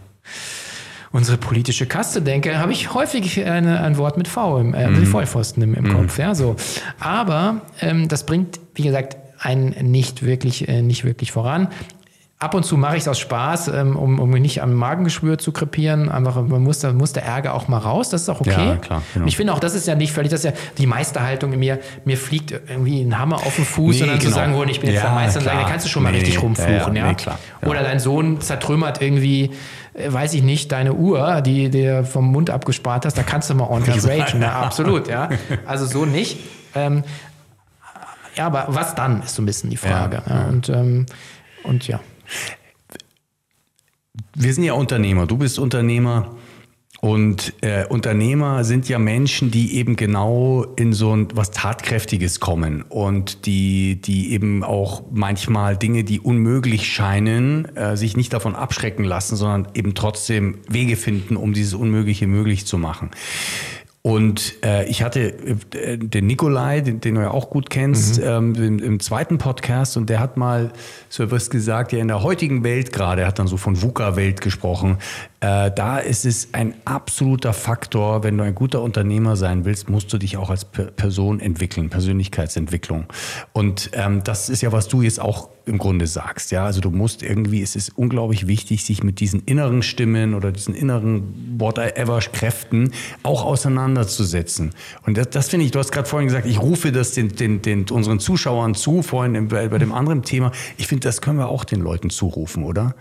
unsere 1.10 1.38
politische 1.38 1.86
Kaste 1.86 2.20
denke, 2.20 2.58
habe 2.58 2.72
ich 2.72 2.92
häufig 2.92 3.42
eine, 3.44 3.80
ein 3.80 3.96
Wort 3.96 4.18
mit 4.18 4.28
V, 4.28 4.58
im, 4.58 4.74
äh, 4.74 4.88
mhm. 4.88 5.06
Vollpfosten 5.06 5.62
im, 5.62 5.74
im 5.74 5.84
mhm. 5.84 5.92
Kopf. 5.94 6.18
Ja, 6.18 6.34
so. 6.34 6.56
Aber 7.00 7.62
ähm, 7.80 8.08
das 8.08 8.26
bringt, 8.26 8.60
wie 8.74 8.82
gesagt, 8.82 9.16
einen 9.40 9.90
nicht 9.90 10.24
wirklich, 10.24 10.68
äh, 10.68 10.82
nicht 10.82 11.04
wirklich 11.04 11.32
voran. 11.32 11.68
Ab 12.40 12.54
und 12.54 12.62
zu 12.62 12.76
mache 12.76 12.94
ich 12.94 13.02
es 13.02 13.08
aus 13.08 13.18
Spaß, 13.18 13.66
ähm, 13.66 13.96
um, 13.96 14.20
um 14.20 14.30
nicht 14.30 14.62
am 14.62 14.72
Magengeschwür 14.72 15.38
zu 15.38 15.50
krepieren. 15.50 16.08
Einfach, 16.08 16.40
man 16.40 16.62
muss, 16.62 16.78
da 16.78 16.92
muss 16.92 17.12
der 17.12 17.24
Ärger 17.24 17.52
auch 17.52 17.66
mal 17.66 17.78
raus, 17.78 18.10
das 18.10 18.22
ist 18.22 18.28
auch 18.28 18.40
okay. 18.40 18.50
Ja, 18.50 18.76
klar, 18.76 19.02
genau. 19.12 19.26
Ich 19.26 19.36
finde 19.36 19.52
auch, 19.52 19.58
das 19.58 19.74
ist 19.74 19.88
ja 19.88 19.96
nicht 19.96 20.12
völlig, 20.12 20.30
das 20.30 20.44
ist 20.44 20.44
ja 20.44 20.52
die 20.78 20.86
Meisterhaltung 20.86 21.52
in 21.52 21.58
mir. 21.58 21.80
Mir 22.04 22.16
fliegt 22.16 22.52
irgendwie 22.52 23.02
ein 23.02 23.18
Hammer 23.18 23.38
auf 23.38 23.56
den 23.56 23.64
Fuß 23.64 23.96
nee, 23.96 24.02
und 24.02 24.08
dann 24.10 24.18
genau. 24.20 24.30
zu 24.30 24.34
sagen, 24.36 24.54
oh, 24.54 24.62
ich 24.62 24.78
bin 24.78 24.90
jetzt 24.90 25.02
ja, 25.02 25.08
der 25.08 25.14
Meister, 25.16 25.40
klar. 25.40 25.62
da 25.62 25.68
kannst 25.68 25.86
du 25.86 25.90
schon 25.90 26.04
mal 26.04 26.12
nee, 26.12 26.18
richtig 26.18 26.40
rumfluchen. 26.40 26.94
Ja, 26.94 27.02
ja. 27.02 27.08
Nee, 27.08 27.14
klar, 27.16 27.40
Oder 27.66 27.82
dein 27.82 27.98
Sohn 27.98 28.40
zertrümmert 28.40 29.02
irgendwie, 29.02 29.50
äh, 29.94 30.12
weiß 30.12 30.32
ich 30.34 30.44
nicht, 30.44 30.70
deine 30.70 30.94
Uhr, 30.94 31.40
die 31.40 31.70
dir 31.70 32.04
vom 32.04 32.30
Mund 32.30 32.50
abgespart 32.50 33.04
hast, 33.04 33.18
da 33.18 33.24
kannst 33.24 33.50
du 33.50 33.56
mal 33.56 33.64
ordentlich 33.64 34.06
ragen. 34.06 34.42
Ja, 34.42 34.60
absolut, 34.60 35.08
ja. 35.08 35.28
Also 35.66 35.86
so 35.86 36.04
nicht. 36.04 36.38
Ähm, 36.76 37.02
ja, 38.36 38.46
aber 38.46 38.66
was 38.68 38.94
dann, 38.94 39.22
ist 39.22 39.34
so 39.34 39.42
ein 39.42 39.46
bisschen 39.46 39.70
die 39.70 39.76
Frage. 39.76 40.22
Und, 40.48 40.68
ähm, 40.68 41.06
und 41.64 41.88
ja. 41.88 41.98
Wir 44.34 44.54
sind 44.54 44.64
ja 44.64 44.74
Unternehmer. 44.74 45.26
Du 45.26 45.36
bist 45.36 45.58
Unternehmer. 45.58 46.36
Und 47.00 47.54
äh, 47.60 47.86
Unternehmer 47.86 48.64
sind 48.64 48.88
ja 48.88 48.98
Menschen, 48.98 49.52
die 49.52 49.76
eben 49.76 49.94
genau 49.94 50.64
in 50.76 50.92
so 50.92 51.14
ein, 51.14 51.28
was 51.32 51.52
Tatkräftiges 51.52 52.40
kommen 52.40 52.82
und 52.82 53.46
die, 53.46 54.00
die 54.00 54.32
eben 54.32 54.64
auch 54.64 55.04
manchmal 55.12 55.76
Dinge, 55.76 56.02
die 56.02 56.18
unmöglich 56.18 56.88
scheinen, 56.92 57.66
äh, 57.76 57.96
sich 57.96 58.16
nicht 58.16 58.32
davon 58.32 58.56
abschrecken 58.56 59.04
lassen, 59.04 59.36
sondern 59.36 59.68
eben 59.74 59.94
trotzdem 59.94 60.58
Wege 60.68 60.96
finden, 60.96 61.36
um 61.36 61.52
dieses 61.52 61.74
Unmögliche 61.74 62.26
möglich 62.26 62.66
zu 62.66 62.78
machen. 62.78 63.10
Und 64.02 64.64
äh, 64.64 64.84
ich 64.88 65.02
hatte 65.02 65.34
äh, 65.74 65.98
den 65.98 66.26
Nikolai, 66.26 66.80
den, 66.80 67.00
den, 67.00 67.16
du 67.16 67.20
ja 67.20 67.32
auch 67.32 67.50
gut 67.50 67.68
kennst, 67.68 68.20
mhm. 68.20 68.26
ähm, 68.26 68.54
im, 68.54 68.78
im, 68.78 69.00
zweiten 69.00 69.38
Podcast 69.38 69.96
und 69.96 70.08
der 70.08 70.20
hat 70.20 70.36
mal 70.36 70.72
so 71.08 71.24
etwas 71.24 71.50
gesagt, 71.50 71.92
ja 71.92 71.98
in 71.98 72.08
der 72.08 72.22
heutigen 72.22 72.62
Welt 72.62 72.92
gerade, 72.92 73.22
er 73.22 73.28
hat 73.28 73.40
dann 73.40 73.48
so 73.48 73.56
von 73.56 73.82
VUCA-Welt 73.82 74.40
gesprochen, 74.40 74.98
äh, 75.40 75.70
da 75.72 75.98
ist 75.98 76.24
es 76.24 76.48
ein 76.52 76.74
absoluter 76.84 77.52
Faktor, 77.52 78.22
wenn 78.22 78.38
du 78.38 78.44
ein 78.44 78.54
guter 78.54 78.82
Unternehmer 78.82 79.36
sein 79.36 79.64
willst, 79.64 79.90
musst 79.90 80.12
du 80.12 80.18
dich 80.18 80.36
auch 80.36 80.50
als 80.50 80.64
Person 80.64 81.40
entwickeln, 81.40 81.90
Persönlichkeitsentwicklung. 81.90 83.06
Und 83.52 83.90
ähm, 83.94 84.22
das 84.22 84.48
ist 84.48 84.62
ja, 84.62 84.70
was 84.70 84.86
du 84.88 85.02
jetzt 85.02 85.20
auch 85.20 85.48
im 85.68 85.78
Grunde 85.78 86.06
sagst. 86.06 86.50
Ja, 86.50 86.64
also 86.64 86.80
du 86.80 86.90
musst 86.90 87.22
irgendwie, 87.22 87.62
es 87.62 87.76
ist 87.76 87.96
unglaublich 87.96 88.46
wichtig, 88.46 88.84
sich 88.84 89.02
mit 89.02 89.20
diesen 89.20 89.42
inneren 89.44 89.82
Stimmen 89.82 90.34
oder 90.34 90.50
diesen 90.50 90.74
inneren 90.74 91.56
whatever 91.58 92.18
Kräften 92.18 92.92
auch 93.22 93.44
auseinanderzusetzen. 93.44 94.72
Und 95.06 95.16
das, 95.16 95.30
das 95.30 95.48
finde 95.48 95.66
ich, 95.66 95.72
du 95.72 95.78
hast 95.78 95.92
gerade 95.92 96.08
vorhin 96.08 96.28
gesagt, 96.28 96.46
ich 96.46 96.60
rufe 96.60 96.90
das 96.90 97.12
den, 97.12 97.28
den, 97.28 97.62
den, 97.62 97.88
unseren 97.90 98.18
Zuschauern 98.18 98.74
zu, 98.74 99.02
vorhin 99.02 99.48
bei, 99.48 99.68
bei 99.68 99.78
dem 99.78 99.92
anderen 99.92 100.22
Thema. 100.22 100.52
Ich 100.76 100.88
finde, 100.88 101.06
das 101.06 101.20
können 101.20 101.38
wir 101.38 101.48
auch 101.48 101.64
den 101.64 101.80
Leuten 101.80 102.10
zurufen, 102.10 102.64
oder? 102.64 102.94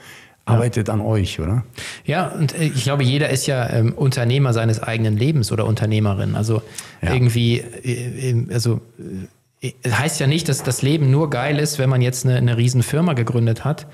arbeitet 0.48 0.90
an 0.90 1.02
euch, 1.02 1.40
oder? 1.40 1.64
Ja, 2.06 2.28
und 2.28 2.58
äh, 2.58 2.66
ich 2.66 2.84
glaube, 2.84 3.04
jeder 3.04 3.30
ist 3.30 3.48
ja 3.48 3.70
ähm, 3.70 3.94
Unternehmer 3.94 4.54
seines 4.54 4.82
eigenen 4.82 5.18
Lebens 5.18 5.52
oder 5.52 5.66
Unternehmerin. 5.66 6.36
Also 6.36 6.62
ja. 7.02 7.14
irgendwie, 7.14 7.58
äh, 7.58 8.46
also 8.52 8.80
äh, 8.98 9.28
heißt 9.64 10.20
ja 10.20 10.28
nicht, 10.28 10.50
dass 10.50 10.64
das 10.64 10.82
Leben 10.82 11.10
nur 11.10 11.30
geil 11.30 11.60
ist, 11.60 11.80
wenn 11.80 11.90
man 11.90 12.02
jetzt 12.02 12.26
eine, 12.26 12.38
eine 12.38 12.58
Riesenfirma 12.58 13.14
gegründet 13.14 13.66
hat. 13.66 13.88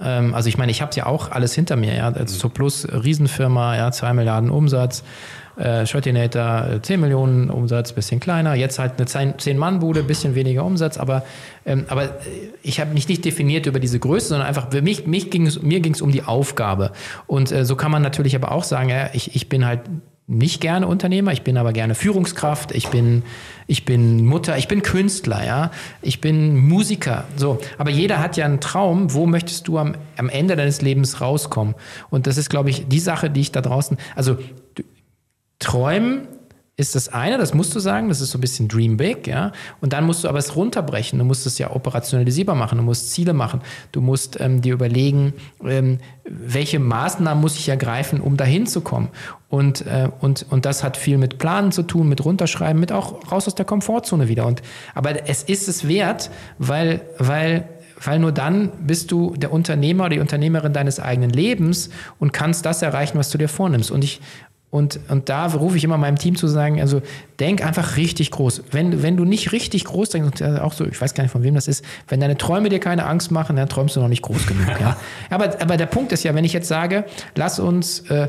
Ähm, 0.00 0.34
also 0.34 0.48
ich 0.48 0.58
meine, 0.58 0.70
ich 0.70 0.80
habe 0.80 0.94
ja 0.94 1.06
auch 1.06 1.30
alles 1.30 1.54
hinter 1.54 1.76
mir. 1.76 1.94
Ja, 1.94 2.08
also 2.08 2.48
Plus 2.48 2.86
Riesenfirma, 2.90 3.76
ja, 3.76 3.90
zwei 3.90 4.12
Milliarden 4.12 4.50
Umsatz 4.50 5.02
äh, 5.58 5.86
Shirtinator 5.86 6.80
10 6.82 6.94
äh, 6.94 6.96
Millionen 6.98 7.50
Umsatz, 7.50 7.92
bisschen 7.92 8.20
kleiner. 8.20 8.54
Jetzt 8.54 8.78
halt 8.78 8.92
eine 8.98 9.06
10-Mann-Bude, 9.06 10.04
bisschen 10.04 10.34
weniger 10.34 10.64
Umsatz. 10.64 10.98
Aber, 10.98 11.24
ähm, 11.66 11.84
aber 11.88 12.04
äh, 12.04 12.08
ich 12.62 12.80
habe 12.80 12.94
mich 12.94 13.08
nicht 13.08 13.24
definiert 13.24 13.66
über 13.66 13.80
diese 13.80 13.98
Größe, 13.98 14.28
sondern 14.28 14.46
einfach, 14.46 14.70
für 14.70 14.82
mich, 14.82 15.06
mich 15.06 15.30
ging's, 15.30 15.60
mir 15.60 15.80
ging 15.80 15.94
es 15.94 16.00
um 16.00 16.12
die 16.12 16.22
Aufgabe. 16.22 16.92
Und 17.26 17.50
äh, 17.52 17.64
so 17.64 17.76
kann 17.76 17.90
man 17.90 18.02
natürlich 18.02 18.36
aber 18.36 18.52
auch 18.52 18.64
sagen, 18.64 18.88
ja, 18.88 19.10
ich, 19.12 19.34
ich 19.34 19.48
bin 19.48 19.66
halt 19.66 19.80
nicht 20.28 20.60
gerne 20.60 20.86
Unternehmer, 20.86 21.32
ich 21.32 21.42
bin 21.42 21.56
aber 21.56 21.72
gerne 21.72 21.94
Führungskraft, 21.94 22.72
ich 22.72 22.88
bin, 22.88 23.22
ich 23.66 23.86
bin 23.86 24.26
Mutter, 24.26 24.58
ich 24.58 24.68
bin 24.68 24.82
Künstler, 24.82 25.44
ja, 25.44 25.70
ich 26.02 26.20
bin 26.20 26.58
Musiker, 26.58 27.24
so. 27.34 27.58
Aber 27.78 27.88
jeder 27.90 28.20
hat 28.20 28.36
ja 28.36 28.44
einen 28.44 28.60
Traum, 28.60 29.14
wo 29.14 29.24
möchtest 29.24 29.66
du 29.68 29.78
am, 29.78 29.96
am 30.18 30.28
Ende 30.28 30.54
deines 30.54 30.82
Lebens 30.82 31.22
rauskommen? 31.22 31.74
Und 32.10 32.26
das 32.26 32.36
ist, 32.36 32.50
glaube 32.50 32.68
ich, 32.68 32.86
die 32.88 33.00
Sache, 33.00 33.30
die 33.30 33.40
ich 33.40 33.52
da 33.52 33.62
draußen, 33.62 33.96
also 34.14 34.36
träumen 35.58 36.28
ist 36.78 36.94
das 36.94 37.08
eine, 37.08 37.38
das 37.38 37.54
musst 37.54 37.74
du 37.74 37.80
sagen, 37.80 38.08
das 38.08 38.20
ist 38.20 38.30
so 38.30 38.38
ein 38.38 38.40
bisschen 38.40 38.68
Dream 38.68 38.96
Big, 38.96 39.26
ja. 39.26 39.50
Und 39.80 39.92
dann 39.92 40.04
musst 40.04 40.22
du 40.22 40.28
aber 40.28 40.38
es 40.38 40.54
runterbrechen. 40.54 41.18
Du 41.18 41.24
musst 41.24 41.44
es 41.44 41.58
ja 41.58 41.72
operationalisierbar 41.72 42.54
machen, 42.54 42.78
du 42.78 42.84
musst 42.84 43.10
Ziele 43.10 43.32
machen, 43.32 43.62
du 43.90 44.00
musst 44.00 44.40
ähm, 44.40 44.62
dir 44.62 44.74
überlegen, 44.74 45.34
ähm, 45.64 45.98
welche 46.24 46.78
Maßnahmen 46.78 47.40
muss 47.40 47.58
ich 47.58 47.68
ergreifen, 47.68 48.20
um 48.20 48.36
dahin 48.36 48.68
zu 48.68 48.80
kommen. 48.80 49.08
Und, 49.48 49.86
äh, 49.86 50.08
und, 50.20 50.46
und 50.50 50.66
das 50.66 50.84
hat 50.84 50.96
viel 50.96 51.18
mit 51.18 51.38
Planen 51.38 51.72
zu 51.72 51.82
tun, 51.82 52.08
mit 52.08 52.24
runterschreiben, 52.24 52.78
mit 52.78 52.92
auch 52.92 53.32
raus 53.32 53.48
aus 53.48 53.56
der 53.56 53.64
Komfortzone 53.64 54.28
wieder. 54.28 54.46
Und, 54.46 54.62
aber 54.94 55.28
es 55.28 55.42
ist 55.42 55.66
es 55.66 55.88
wert, 55.88 56.30
weil, 56.58 57.00
weil 57.18 57.68
weil 58.04 58.18
nur 58.18 58.32
dann 58.32 58.70
bist 58.86 59.10
du 59.10 59.34
der 59.36 59.52
Unternehmer 59.52 60.04
oder 60.04 60.14
die 60.14 60.20
Unternehmerin 60.20 60.72
deines 60.72 61.00
eigenen 61.00 61.30
Lebens 61.30 61.90
und 62.18 62.32
kannst 62.32 62.64
das 62.64 62.82
erreichen, 62.82 63.18
was 63.18 63.30
du 63.30 63.38
dir 63.38 63.48
vornimmst. 63.48 63.90
Und 63.90 64.04
ich, 64.04 64.20
und, 64.70 65.00
und 65.08 65.30
da 65.30 65.46
rufe 65.46 65.78
ich 65.78 65.84
immer 65.84 65.96
meinem 65.96 66.16
Team 66.16 66.36
zu 66.36 66.46
sagen, 66.46 66.80
also 66.80 67.00
denk 67.40 67.64
einfach 67.64 67.96
richtig 67.96 68.30
groß. 68.30 68.64
Wenn, 68.70 69.02
wenn 69.02 69.16
du 69.16 69.24
nicht 69.24 69.52
richtig 69.52 69.84
groß 69.86 70.10
denkst, 70.10 70.42
auch 70.42 70.74
so, 70.74 70.84
ich 70.84 71.00
weiß 71.00 71.14
gar 71.14 71.24
nicht, 71.24 71.32
von 71.32 71.42
wem 71.42 71.54
das 71.54 71.68
ist, 71.68 71.84
wenn 72.06 72.20
deine 72.20 72.36
Träume 72.36 72.68
dir 72.68 72.78
keine 72.78 73.06
Angst 73.06 73.30
machen, 73.30 73.56
dann 73.56 73.68
träumst 73.68 73.96
du 73.96 74.00
noch 74.00 74.08
nicht 74.08 74.22
groß 74.22 74.46
genug. 74.46 74.66
ja. 74.78 74.96
aber, 75.30 75.60
aber 75.62 75.78
der 75.78 75.86
Punkt 75.86 76.12
ist 76.12 76.22
ja, 76.22 76.34
wenn 76.34 76.44
ich 76.44 76.52
jetzt 76.52 76.68
sage, 76.68 77.06
lass 77.34 77.58
uns 77.58 78.00
äh, 78.10 78.28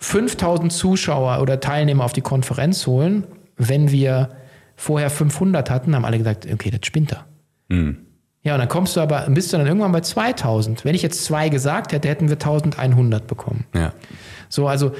5000 0.00 0.70
Zuschauer 0.70 1.40
oder 1.40 1.60
Teilnehmer 1.60 2.04
auf 2.04 2.12
die 2.12 2.20
Konferenz 2.20 2.86
holen, 2.86 3.24
wenn 3.56 3.90
wir 3.90 4.30
vorher 4.76 5.08
500 5.08 5.70
hatten, 5.70 5.94
haben 5.94 6.04
alle 6.04 6.18
gesagt, 6.18 6.46
okay, 6.52 6.70
das 6.70 6.80
spinnt 6.84 7.12
er. 7.12 7.24
Mhm. 7.68 7.98
Ja, 8.42 8.54
und 8.54 8.58
dann 8.58 8.68
kommst 8.68 8.96
du 8.96 9.00
aber, 9.00 9.26
bist 9.30 9.52
du 9.52 9.56
dann 9.56 9.66
irgendwann 9.66 9.92
bei 9.92 10.00
2000. 10.00 10.84
Wenn 10.84 10.96
ich 10.96 11.02
jetzt 11.02 11.24
zwei 11.24 11.48
gesagt 11.48 11.92
hätte, 11.92 12.08
hätten 12.08 12.28
wir 12.28 12.34
1100 12.34 13.26
bekommen. 13.28 13.66
Ja. 13.72 13.92
So, 14.48 14.66
also 14.66 14.92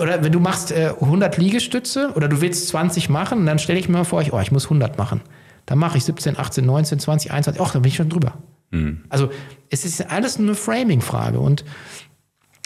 oder 0.00 0.22
wenn 0.24 0.32
du 0.32 0.40
machst 0.40 0.72
äh, 0.72 0.94
100 1.00 1.36
Liegestütze 1.36 2.12
oder 2.14 2.28
du 2.28 2.40
willst 2.40 2.68
20 2.68 3.08
machen, 3.08 3.46
dann 3.46 3.58
stelle 3.58 3.78
ich 3.78 3.88
mir 3.88 3.98
mal 3.98 4.04
vor, 4.04 4.22
ich, 4.22 4.32
oh, 4.32 4.40
ich 4.40 4.52
muss 4.52 4.64
100 4.64 4.98
machen. 4.98 5.20
Dann 5.66 5.78
mache 5.78 5.98
ich 5.98 6.04
17, 6.04 6.38
18, 6.38 6.64
19, 6.64 6.98
20, 6.98 7.30
21, 7.30 7.62
ach, 7.62 7.72
dann 7.72 7.82
bin 7.82 7.88
ich 7.90 7.96
schon 7.96 8.08
drüber. 8.08 8.34
Mhm. 8.70 9.04
Also 9.08 9.30
es 9.70 9.84
ist 9.84 10.10
alles 10.10 10.38
eine 10.38 10.54
Framing-Frage 10.54 11.38
und, 11.38 11.64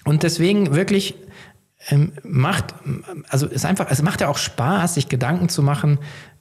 und 0.04 0.22
deswegen 0.22 0.74
wirklich 0.74 1.14
ähm, 1.89 2.12
macht, 2.22 2.74
also 3.28 3.47
es 3.47 3.64
einfach, 3.64 3.87
es 3.91 4.03
macht 4.03 4.20
ja 4.20 4.28
auch 4.28 4.39
Spaß, 4.39 4.95
sich 4.95 5.09
Gedanken 5.09 5.49
zu 5.49 5.62
machen, 5.62 5.99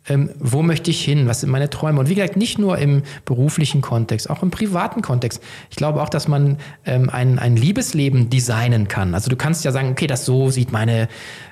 ähm, 0.08 0.30
wo 0.39 0.62
möchte 0.62 0.91
ich 0.91 1.04
hin, 1.04 1.28
was 1.28 1.41
sind 1.41 1.50
meine 1.50 1.70
Träume. 1.70 2.00
Und 2.00 2.10
wie 2.10 2.16
gesagt, 2.16 2.38
nicht 2.38 2.60
nur 2.60 2.78
im 2.78 3.04
beruflichen 3.26 3.82
Kontext, 3.82 4.30
auch 4.30 4.43
im 4.43 4.52
privaten 4.52 5.02
Kontext. 5.02 5.41
Ich 5.70 5.76
glaube 5.76 6.02
auch, 6.02 6.10
dass 6.10 6.28
man 6.28 6.58
ähm, 6.86 7.10
ein, 7.10 7.39
ein 7.39 7.56
Liebesleben 7.56 8.30
designen 8.30 8.88
kann. 8.88 9.14
Also 9.14 9.30
du 9.30 9.36
kannst 9.36 9.66
ja 9.66 9.72
sagen, 9.72 9.89
okay, 9.89 10.08
das 10.08 10.26
so 10.26 10.50
sieht 10.50 10.72
meine, 10.72 11.08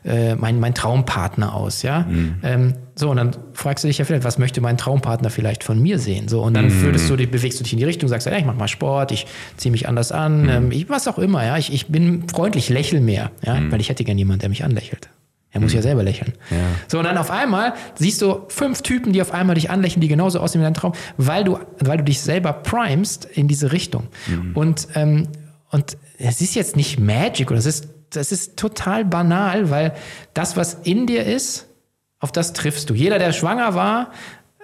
äh, 0.06 0.36
mein, 0.36 0.60
mein 0.60 0.76
Traumpartner 0.76 1.54
aus, 1.54 1.82
ja. 1.82 2.02
Mhm. 2.02 2.36
Ähm, 2.44 2.74
so, 2.96 3.10
und 3.10 3.18
dann 3.18 3.36
fragst 3.54 3.84
du 3.84 3.88
dich 3.88 3.98
ja 3.98 4.06
vielleicht, 4.06 4.24
was 4.24 4.38
möchte 4.38 4.62
mein 4.62 4.78
Traumpartner 4.78 5.32
vielleicht 5.32 5.64
von 5.64 5.82
mir 5.82 5.98
sehen? 5.98 6.28
So, 6.28 6.44
und 6.44 6.54
dann 6.54 6.66
mhm. 6.66 6.82
würdest 6.82 7.10
du, 7.10 7.16
bewegst 7.16 7.60
du 7.60 7.64
dich 7.64 7.74
in 7.74 7.80
die 7.80 7.86
Richtung, 7.86 8.08
sagst, 8.08 8.28
ja, 8.28 8.38
ich 8.38 8.46
mach 8.46 8.56
mal 8.56 8.68
Sport, 8.68 9.12
ich 9.12 9.26
ziehe 9.58 9.72
mich 9.72 9.88
anders 9.88 10.12
an, 10.12 10.44
mhm. 10.44 10.50
ähm, 10.50 10.72
ich, 10.72 10.90
was 10.90 11.08
auch 11.08 11.18
immer, 11.18 11.44
ja. 11.44 11.58
Ich, 11.58 11.74
ich 11.74 11.88
bin 11.88 12.28
freundlich, 12.30 12.70
lächel 12.70 13.02
mehr, 13.02 13.32
ja, 13.44 13.56
mhm. 13.56 13.72
weil 13.72 13.82
ich 13.82 13.90
hätte 13.90 14.04
gern 14.04 14.18
jemanden, 14.18 14.42
der 14.42 14.50
mich 14.50 14.64
anlächelt. 14.64 15.10
Er 15.50 15.62
muss 15.62 15.72
mhm. 15.72 15.78
ja 15.78 15.82
selber 15.82 16.04
lächeln. 16.04 16.34
Ja. 16.52 16.58
So, 16.88 17.00
und 17.00 17.06
dann 17.06 17.18
auf 17.18 17.32
einmal 17.32 17.74
siehst 17.96 18.22
du 18.22 18.46
fünf 18.48 18.84
Typen, 18.84 19.12
die 19.12 19.22
auf 19.22 19.34
einmal 19.34 19.56
dich 19.56 19.72
anlächeln, 19.72 20.02
die 20.02 20.08
genauso 20.08 20.40
aussehen 20.40 20.62
wie 20.62 20.66
dein 20.66 20.74
Traum, 20.76 20.94
weil 21.18 21.44
du, 21.44 21.60
weil 21.80 21.98
du 21.98 22.04
dich 22.04 22.22
selber 22.22 22.54
primest 22.54 23.26
in 23.26 23.48
diese 23.48 23.72
Richtung. 23.72 24.08
Mhm. 24.28 24.52
Und, 24.56 24.88
ähm, 24.94 25.30
und 25.72 25.98
es 26.20 26.42
ist 26.42 26.54
jetzt 26.54 26.76
nicht 26.76 27.00
Magic 27.00 27.50
oder 27.50 27.60
es 27.60 27.66
ist, 27.66 27.88
das 28.12 28.32
ist 28.32 28.58
total 28.58 29.06
banal, 29.06 29.72
weil 29.72 29.94
das, 30.36 30.56
was 30.58 30.76
in 30.84 31.08
dir 31.08 31.26
ist, 31.26 31.68
auf 32.24 32.32
das 32.32 32.54
triffst 32.54 32.90
du. 32.90 32.94
Jeder, 32.94 33.20
der 33.20 33.34
schwanger 33.34 33.76
war, 33.76 34.12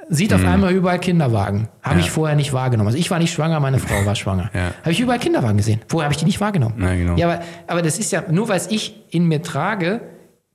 sieht 0.07 0.33
auf 0.33 0.41
mhm. 0.41 0.47
einmal 0.47 0.73
überall 0.73 0.97
Kinderwagen. 0.97 1.67
Habe 1.83 1.99
ja. 1.99 2.05
ich 2.05 2.09
vorher 2.09 2.37
nicht 2.37 2.53
wahrgenommen. 2.53 2.87
Also 2.87 2.97
ich 2.97 3.11
war 3.11 3.19
nicht 3.19 3.33
schwanger, 3.33 3.59
meine 3.59 3.79
Frau 3.79 4.05
war 4.05 4.15
schwanger. 4.15 4.49
Ja. 4.53 4.71
Habe 4.81 4.91
ich 4.91 5.01
überall 5.01 5.19
Kinderwagen 5.19 5.57
gesehen. 5.57 5.81
Vorher 5.89 6.05
habe 6.05 6.13
ich 6.13 6.19
die 6.19 6.25
nicht 6.25 6.39
wahrgenommen. 6.39 6.81
Ja, 6.81 6.95
genau. 6.95 7.15
ja 7.17 7.29
aber, 7.29 7.43
aber 7.67 7.81
das 7.81 7.99
ist 7.99 8.13
ja, 8.13 8.23
nur 8.31 8.47
weil 8.47 8.55
es 8.55 8.71
ich 8.71 9.03
in 9.09 9.25
mir 9.25 9.41
trage, 9.41 9.99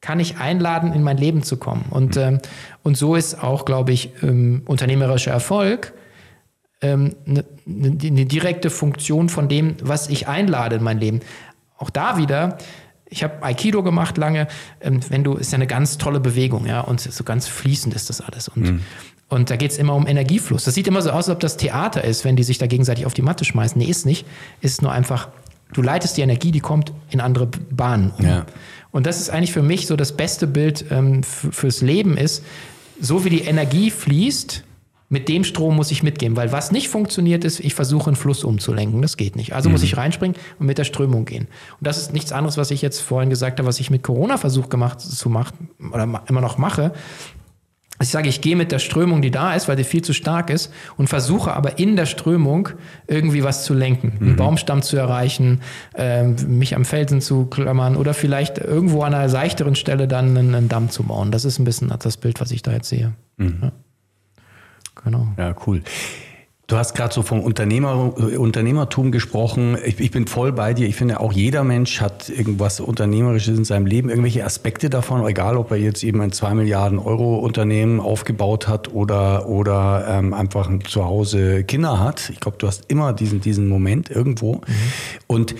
kann 0.01 0.19
ich 0.19 0.39
einladen, 0.39 0.95
in 0.95 1.03
mein 1.03 1.19
Leben 1.19 1.43
zu 1.43 1.59
kommen. 1.59 1.85
Und, 1.91 2.17
ähm, 2.17 2.39
und 2.83 2.97
so 2.97 3.17
ist 3.17 3.43
auch, 3.43 3.67
glaube 3.67 3.93
ich, 3.93 4.11
ähm, 4.23 4.63
unternehmerischer 4.65 5.31
Erfolg 5.31 5.93
ähm, 6.81 7.15
eine, 7.27 7.45
eine 7.67 8.25
direkte 8.25 8.71
Funktion 8.71 9.29
von 9.29 9.49
dem, 9.49 9.77
was 9.83 10.09
ich 10.09 10.27
einlade 10.27 10.77
in 10.77 10.83
mein 10.83 10.99
Leben. 10.99 11.21
Auch 11.77 11.91
da 11.91 12.17
wieder, 12.17 12.57
ich 13.09 13.23
habe 13.23 13.43
Aikido 13.43 13.83
gemacht 13.83 14.17
lange, 14.17 14.49
ähm, 14.81 15.01
wenn 15.09 15.25
du, 15.25 15.35
ist 15.35 15.53
ja 15.53 15.57
eine 15.57 15.67
ganz 15.67 15.99
tolle 15.99 16.21
Bewegung, 16.21 16.67
ja, 16.67 16.81
und 16.81 17.01
so 17.01 17.25
ganz 17.25 17.47
fließend 17.47 17.95
ist 17.95 18.11
das 18.11 18.21
alles. 18.21 18.49
Und, 18.49 18.63
mhm. 18.63 18.81
und 19.29 19.51
da 19.51 19.57
geht 19.57 19.71
es 19.71 19.79
immer 19.79 19.95
um 19.95 20.07
Energiefluss. 20.07 20.65
Das 20.65 20.75
sieht 20.75 20.89
immer 20.89 21.03
so 21.03 21.11
aus, 21.11 21.29
als 21.29 21.31
ob 21.31 21.41
das 21.41 21.57
Theater 21.57 22.05
ist, 22.05 22.25
wenn 22.25 22.37
die 22.37 22.43
sich 22.43 22.59
da 22.59 22.67
gegenseitig 22.67 23.07
auf 23.07 23.15
die 23.15 23.23
Matte 23.23 23.45
schmeißen. 23.45 23.79
Nee, 23.79 23.87
ist 23.87 24.07
nicht. 24.07 24.27
Ist 24.61 24.83
nur 24.83 24.93
einfach, 24.93 25.29
du 25.73 25.83
leitest 25.83 26.17
die 26.17 26.23
Energie, 26.23 26.51
die 26.51 26.61
kommt 26.61 26.93
in 27.11 27.21
andere 27.21 27.47
Bahnen 27.47 28.13
um. 28.19 28.25
Ja. 28.25 28.47
Und 28.91 29.07
das 29.07 29.21
ist 29.21 29.31
eigentlich 29.31 29.53
für 29.53 29.63
mich 29.63 29.87
so 29.87 29.97
das 29.97 30.17
beste 30.17 30.47
Bild 30.47 30.85
ähm, 30.91 31.23
fürs 31.25 31.81
Leben 31.81 32.17
ist, 32.17 32.45
so 33.01 33.25
wie 33.25 33.31
die 33.31 33.43
Energie 33.43 33.91
fließt, 33.91 34.63
mit 35.15 35.29
dem 35.29 35.45
Strom 35.45 35.77
muss 35.77 35.93
ich 35.93 36.03
mitgehen, 36.03 36.35
weil 36.35 36.51
was 36.51 36.73
nicht 36.73 36.89
funktioniert 36.89 37.45
ist, 37.45 37.61
ich 37.61 37.73
versuche 37.75 38.09
einen 38.09 38.17
Fluss 38.17 38.43
umzulenken. 38.43 39.01
Das 39.01 39.17
geht 39.17 39.37
nicht. 39.37 39.55
Also 39.55 39.69
mhm. 39.69 39.75
muss 39.75 39.85
ich 39.85 39.97
reinspringen 39.97 40.37
und 40.59 40.67
mit 40.67 40.77
der 40.77 40.83
Strömung 40.83 41.25
gehen. 41.25 41.47
Und 41.79 41.87
das 41.87 41.99
ist 41.99 42.13
nichts 42.13 42.33
anderes, 42.33 42.57
was 42.57 42.73
ich 42.73 42.83
jetzt 42.83 42.99
vorhin 42.99 43.31
gesagt 43.31 43.61
habe, 43.61 43.69
was 43.69 43.79
ich 43.79 43.91
mit 43.91 44.03
Corona 44.03 44.39
versucht 44.39 44.71
gemacht 44.71 45.01
zu 45.01 45.31
machen 45.31 45.69
oder 45.93 46.25
immer 46.27 46.41
noch 46.41 46.59
mache, 46.59 46.93
ich 48.03 48.09
sage, 48.09 48.29
ich 48.29 48.41
gehe 48.41 48.57
mit 48.57 48.73
der 48.73 48.81
Strömung, 48.81 49.23
die 49.23 49.31
da 49.31 49.55
ist, 49.55 49.69
weil 49.69 49.77
die 49.77 49.85
viel 49.85 50.03
zu 50.03 50.13
stark 50.13 50.51
ist, 50.51 50.73
und 50.97 51.07
versuche 51.07 51.55
aber 51.55 51.79
in 51.79 51.95
der 51.95 52.07
Strömung 52.07 52.71
irgendwie 53.07 53.45
was 53.45 53.65
zu 53.65 53.73
lenken, 53.73 54.15
mhm. 54.19 54.27
einen 54.27 54.37
Baumstamm 54.37 54.83
zu 54.83 54.97
erreichen, 54.97 55.61
äh, 55.95 56.25
mich 56.25 56.75
am 56.75 56.85
Felsen 56.85 57.21
zu 57.21 57.47
klammern 57.47 57.95
oder 57.95 58.13
vielleicht 58.13 58.59
irgendwo 58.59 59.03
an 59.03 59.15
einer 59.15 59.29
seichteren 59.29 59.77
Stelle 59.77 60.09
dann 60.09 60.37
einen, 60.37 60.57
einen 60.57 60.69
Damm 60.69 60.91
zu 60.91 61.05
bauen. 61.05 61.31
Das 61.31 61.45
ist 61.45 61.61
ein 61.61 61.65
bisschen 61.65 61.93
das 61.97 62.17
Bild, 62.17 62.41
was 62.41 62.51
ich 62.51 62.63
da 62.63 62.73
jetzt 62.73 62.89
sehe. 62.89 63.13
Mhm. 63.37 63.59
Ja. 63.63 63.73
Genau. 65.05 65.29
Ja, 65.37 65.55
cool. 65.67 65.83
Du 66.67 66.77
hast 66.79 66.95
gerade 66.95 67.13
so 67.13 67.21
vom 67.21 67.41
Unternehmer, 67.41 68.17
Unternehmertum 68.17 69.13
gesprochen. 69.13 69.77
Ich, 69.85 70.01
ich, 70.01 70.11
bin 70.11 70.27
voll 70.27 70.51
bei 70.51 70.73
dir. 70.73 70.89
Ich 70.89 70.97
finde, 70.97 71.21
auch 71.21 71.31
jeder 71.31 71.63
Mensch 71.63 72.01
hat 72.01 72.31
irgendwas 72.31 72.81
Unternehmerisches 72.81 73.59
in 73.59 73.65
seinem 73.67 73.85
Leben, 73.85 74.09
irgendwelche 74.09 74.47
Aspekte 74.47 74.89
davon, 74.89 75.27
egal 75.27 75.59
ob 75.59 75.71
er 75.73 75.77
jetzt 75.77 76.03
eben 76.03 76.23
ein 76.23 76.33
2 76.33 76.55
Milliarden 76.55 76.99
Euro 76.99 77.37
Unternehmen 77.37 78.01
aufgebaut 78.01 78.67
hat 78.67 78.95
oder, 78.95 79.47
oder 79.47 80.07
ähm, 80.09 80.33
einfach 80.33 80.71
zu 80.85 81.05
Hause 81.05 81.65
Kinder 81.65 82.01
hat. 82.01 82.31
Ich 82.31 82.41
glaube, 82.41 82.57
du 82.57 82.67
hast 82.67 82.91
immer 82.91 83.13
diesen, 83.13 83.43
diesen 83.43 83.69
Moment 83.69 84.09
irgendwo. 84.09 84.55
Mhm. 84.55 84.63
Und 85.27 85.55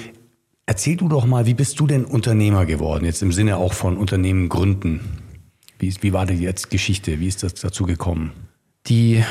erzähl 0.65 0.97
du 0.97 1.09
doch 1.09 1.27
mal, 1.27 1.45
wie 1.45 1.55
bist 1.55 1.79
du 1.81 1.87
denn 1.87 2.07
Unternehmer 2.07 2.65
geworden? 2.65 3.05
Jetzt 3.05 3.23
im 3.23 3.33
Sinne 3.33 3.59
auch 3.59 3.75
von 3.75 3.99
Unternehmen 3.99 4.49
gründen. 4.49 5.01
Wie, 5.79 5.95
wie 6.01 6.15
war 6.15 6.25
die 6.25 6.35
jetzt 6.35 6.71
Geschichte? 6.71 7.21
Wie 7.21 7.29
ist 7.29 7.43
das 7.43 7.53
dazu 7.53 7.85
gekommen? 7.85 8.33
Die 8.87 9.25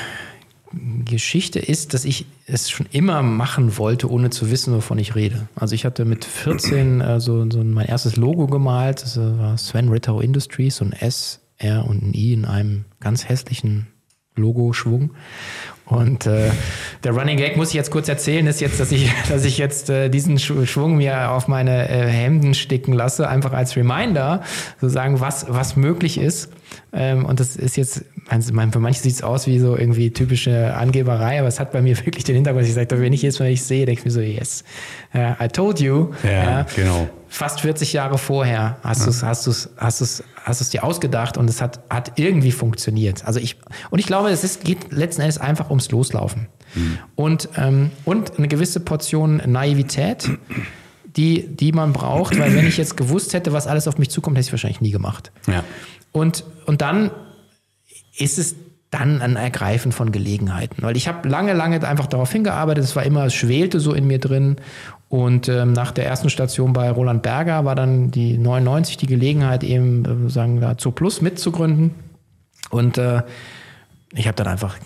Geschichte 1.05 1.59
ist, 1.59 1.93
dass 1.93 2.03
ich 2.03 2.25
es 2.47 2.69
schon 2.69 2.87
immer 2.91 3.21
machen 3.21 3.77
wollte, 3.77 4.09
ohne 4.09 4.31
zu 4.31 4.49
wissen, 4.49 4.73
wovon 4.73 4.97
ich 4.97 5.15
rede. 5.15 5.47
Also 5.55 5.75
ich 5.75 5.85
hatte 5.85 6.03
mit 6.05 6.25
14 6.25 7.01
äh, 7.01 7.19
so, 7.19 7.49
so 7.49 7.63
mein 7.63 7.85
erstes 7.85 8.15
Logo 8.15 8.47
gemalt. 8.47 9.03
Das 9.03 9.17
war 9.17 9.57
Sven 9.57 9.89
Rittau 9.89 10.19
Industries, 10.19 10.77
so 10.77 10.85
ein 10.85 10.93
S, 10.93 11.39
R 11.57 11.85
und 11.85 12.01
ein 12.01 12.13
I 12.13 12.33
in 12.33 12.45
einem 12.45 12.85
ganz 12.99 13.29
hässlichen 13.29 13.87
Logo-Schwung. 14.35 15.11
Und 15.85 16.25
äh, 16.25 16.49
der 17.03 17.11
Running 17.11 17.37
Gag 17.37 17.57
muss 17.57 17.69
ich 17.69 17.75
jetzt 17.75 17.91
kurz 17.91 18.07
erzählen, 18.07 18.47
ist 18.47 18.61
jetzt, 18.61 18.79
dass 18.79 18.91
ich, 18.91 19.11
dass 19.29 19.45
ich 19.45 19.57
jetzt 19.57 19.89
äh, 19.89 20.09
diesen 20.09 20.39
Schwung 20.39 20.97
mir 20.97 21.29
auf 21.31 21.47
meine 21.47 21.87
äh, 21.89 22.07
Hemden 22.07 22.53
sticken 22.53 22.93
lasse, 22.93 23.27
einfach 23.27 23.53
als 23.53 23.75
Reminder, 23.75 24.41
sozusagen, 24.81 25.19
was, 25.19 25.45
was 25.49 25.75
möglich 25.75 26.17
ist. 26.17 26.49
Ähm, 26.93 27.25
und 27.25 27.39
das 27.39 27.55
ist 27.55 27.75
jetzt, 27.75 28.05
mein, 28.51 28.71
für 28.71 28.79
manche 28.79 29.01
sieht 29.01 29.13
es 29.13 29.23
aus 29.23 29.47
wie 29.47 29.59
so 29.59 29.77
irgendwie 29.77 30.11
typische 30.11 30.75
Angeberei, 30.75 31.39
aber 31.39 31.47
es 31.47 31.59
hat 31.59 31.71
bei 31.71 31.81
mir 31.81 31.97
wirklich 32.05 32.23
den 32.23 32.35
Hintergrund, 32.35 32.63
dass 32.63 32.69
ich 32.69 32.75
sage, 32.75 32.99
wenn 32.99 33.13
ich 33.13 33.21
jetzt, 33.21 33.39
wenn 33.39 33.47
ich 33.47 33.63
sehe, 33.63 33.85
denke 33.85 33.99
ich 33.99 34.05
mir 34.05 34.11
so, 34.11 34.21
yes, 34.21 34.63
uh, 35.13 35.43
I 35.43 35.47
told 35.47 35.79
you. 35.79 36.11
Ja, 36.23 36.31
ja, 36.31 36.65
genau. 36.75 37.09
Fast 37.27 37.61
40 37.61 37.93
Jahre 37.93 38.17
vorher 38.17 38.77
hast 38.83 38.99
ja. 38.99 39.05
du 39.05 39.09
es 39.11 39.23
hast 39.23 39.47
du's, 39.47 39.69
hast 39.77 40.01
du's, 40.01 40.23
hast 40.43 40.61
du's 40.61 40.69
dir 40.69 40.83
ausgedacht 40.83 41.37
und 41.37 41.49
es 41.49 41.61
hat, 41.61 41.79
hat 41.89 42.13
irgendwie 42.19 42.51
funktioniert. 42.51 43.25
Also 43.25 43.39
ich, 43.39 43.57
und 43.89 43.99
ich 43.99 44.05
glaube, 44.05 44.29
es 44.29 44.43
ist, 44.43 44.63
geht 44.63 44.91
letzten 44.91 45.21
Endes 45.21 45.39
einfach 45.39 45.69
ums 45.69 45.89
Loslaufen. 45.89 46.47
Mhm. 46.75 46.99
Und, 47.15 47.49
ähm, 47.57 47.91
und 48.05 48.37
eine 48.37 48.47
gewisse 48.47 48.79
Portion 48.79 49.41
Naivität 49.45 50.29
die, 51.15 51.47
die 51.47 51.71
man 51.71 51.93
braucht, 51.93 52.39
weil 52.39 52.55
wenn 52.55 52.67
ich 52.67 52.77
jetzt 52.77 52.97
gewusst 52.97 53.33
hätte, 53.33 53.53
was 53.53 53.67
alles 53.67 53.87
auf 53.87 53.97
mich 53.97 54.09
zukommt, 54.09 54.35
hätte 54.37 54.41
ich 54.41 54.47
es 54.47 54.53
wahrscheinlich 54.53 54.81
nie 54.81 54.91
gemacht. 54.91 55.31
Ja. 55.47 55.63
Und, 56.11 56.43
und 56.65 56.81
dann 56.81 57.11
ist 58.17 58.37
es 58.37 58.55
dann 58.93 59.21
ein 59.21 59.35
Ergreifen 59.35 59.91
von 59.91 60.11
Gelegenheiten. 60.11 60.83
Weil 60.83 60.95
ich 60.95 61.07
habe 61.07 61.27
lange, 61.27 61.53
lange 61.53 61.85
einfach 61.87 62.05
darauf 62.05 62.31
hingearbeitet, 62.31 62.83
es 62.83 62.95
war 62.95 63.03
immer, 63.03 63.25
es 63.25 63.33
schwelte 63.33 63.79
so 63.79 63.93
in 63.93 64.05
mir 64.05 64.19
drin. 64.19 64.57
Und 65.09 65.47
ähm, 65.49 65.73
nach 65.73 65.91
der 65.91 66.05
ersten 66.05 66.29
Station 66.29 66.73
bei 66.73 66.89
Roland 66.91 67.23
Berger 67.23 67.65
war 67.65 67.75
dann 67.75 68.11
die 68.11 68.37
99 68.37 68.97
die 68.97 69.07
Gelegenheit, 69.07 69.63
eben 69.63 70.27
äh, 70.27 70.29
sagen 70.29 70.61
da 70.61 70.77
zu 70.77 70.91
Plus 70.91 71.21
mitzugründen. 71.21 71.91
Und 72.69 72.97
äh, 72.97 73.23
ich 74.13 74.27
habe 74.27 74.35
dann 74.35 74.47
einfach, 74.47 74.77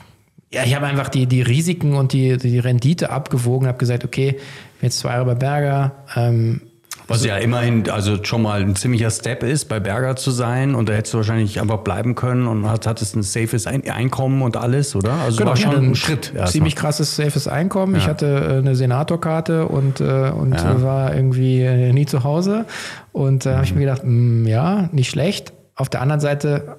ja, 0.53 0.63
ich 0.63 0.75
habe 0.75 0.85
einfach 0.85 1.09
die, 1.09 1.25
die 1.25 1.41
Risiken 1.41 1.95
und 1.95 2.13
die, 2.13 2.37
die 2.37 2.59
Rendite 2.59 3.09
abgewogen, 3.09 3.67
habe 3.67 3.77
gesagt, 3.77 4.05
okay, 4.05 4.37
jetzt 4.81 4.99
zwei 4.99 5.11
Jahre 5.11 5.25
bei 5.25 5.35
Berger, 5.35 5.91
ähm, 6.15 6.61
was 7.07 7.23
ja 7.23 7.37
immerhin 7.37 7.89
also 7.89 8.23
schon 8.23 8.41
mal 8.41 8.61
ein 8.61 8.75
ziemlicher 8.75 9.09
Step 9.09 9.43
ist, 9.43 9.65
bei 9.65 9.79
Berger 9.79 10.15
zu 10.15 10.31
sein. 10.31 10.75
Und 10.75 10.89
da 10.89 10.93
hättest 10.93 11.13
du 11.13 11.17
wahrscheinlich 11.19 11.61
einfach 11.61 11.79
bleiben 11.79 12.15
können 12.15 12.47
und 12.47 12.69
hat, 12.69 12.85
hattest 12.85 13.15
ein 13.15 13.23
safes 13.23 13.65
Einkommen 13.65 14.41
und 14.41 14.57
alles, 14.57 14.95
oder? 14.95 15.13
Also 15.13 15.37
genau, 15.37 15.51
war 15.51 15.57
schon 15.57 15.75
ein 15.75 15.95
Schritt. 15.95 16.33
Ziemlich 16.45 16.75
mal. 16.75 16.81
krasses 16.81 17.15
safes 17.15 17.47
Einkommen. 17.47 17.93
Ja. 17.93 17.99
Ich 17.99 18.07
hatte 18.07 18.25
äh, 18.25 18.57
eine 18.57 18.75
Senatorkarte 18.75 19.67
und, 19.67 20.01
äh, 20.01 20.31
und 20.31 20.53
ja. 20.53 20.81
war 20.81 21.15
irgendwie 21.15 21.61
äh, 21.61 21.93
nie 21.93 22.05
zu 22.05 22.23
Hause. 22.23 22.65
Und 23.13 23.45
da 23.45 23.51
mhm. 23.51 23.55
habe 23.55 23.65
ich 23.65 23.73
mir 23.73 23.81
gedacht, 23.81 24.03
mh, 24.03 24.09
hm, 24.09 24.47
ja, 24.47 24.89
nicht 24.91 25.09
schlecht. 25.09 25.53
Auf 25.75 25.89
der 25.89 26.01
anderen 26.01 26.19
Seite 26.19 26.77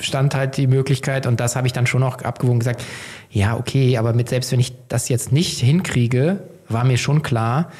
stand 0.00 0.34
halt 0.34 0.56
die 0.56 0.66
Möglichkeit, 0.66 1.26
und 1.26 1.40
das 1.40 1.56
habe 1.56 1.66
ich 1.66 1.72
dann 1.72 1.86
schon 1.86 2.00
noch 2.00 2.22
abgewogen 2.22 2.60
gesagt, 2.60 2.82
ja, 3.30 3.56
okay, 3.56 3.98
aber 3.98 4.12
mit, 4.12 4.28
selbst 4.28 4.52
wenn 4.52 4.60
ich 4.60 4.74
das 4.88 5.08
jetzt 5.08 5.32
nicht 5.32 5.58
hinkriege, 5.58 6.38
war 6.68 6.84
mir 6.84 6.98
schon 6.98 7.22
klar, 7.22 7.70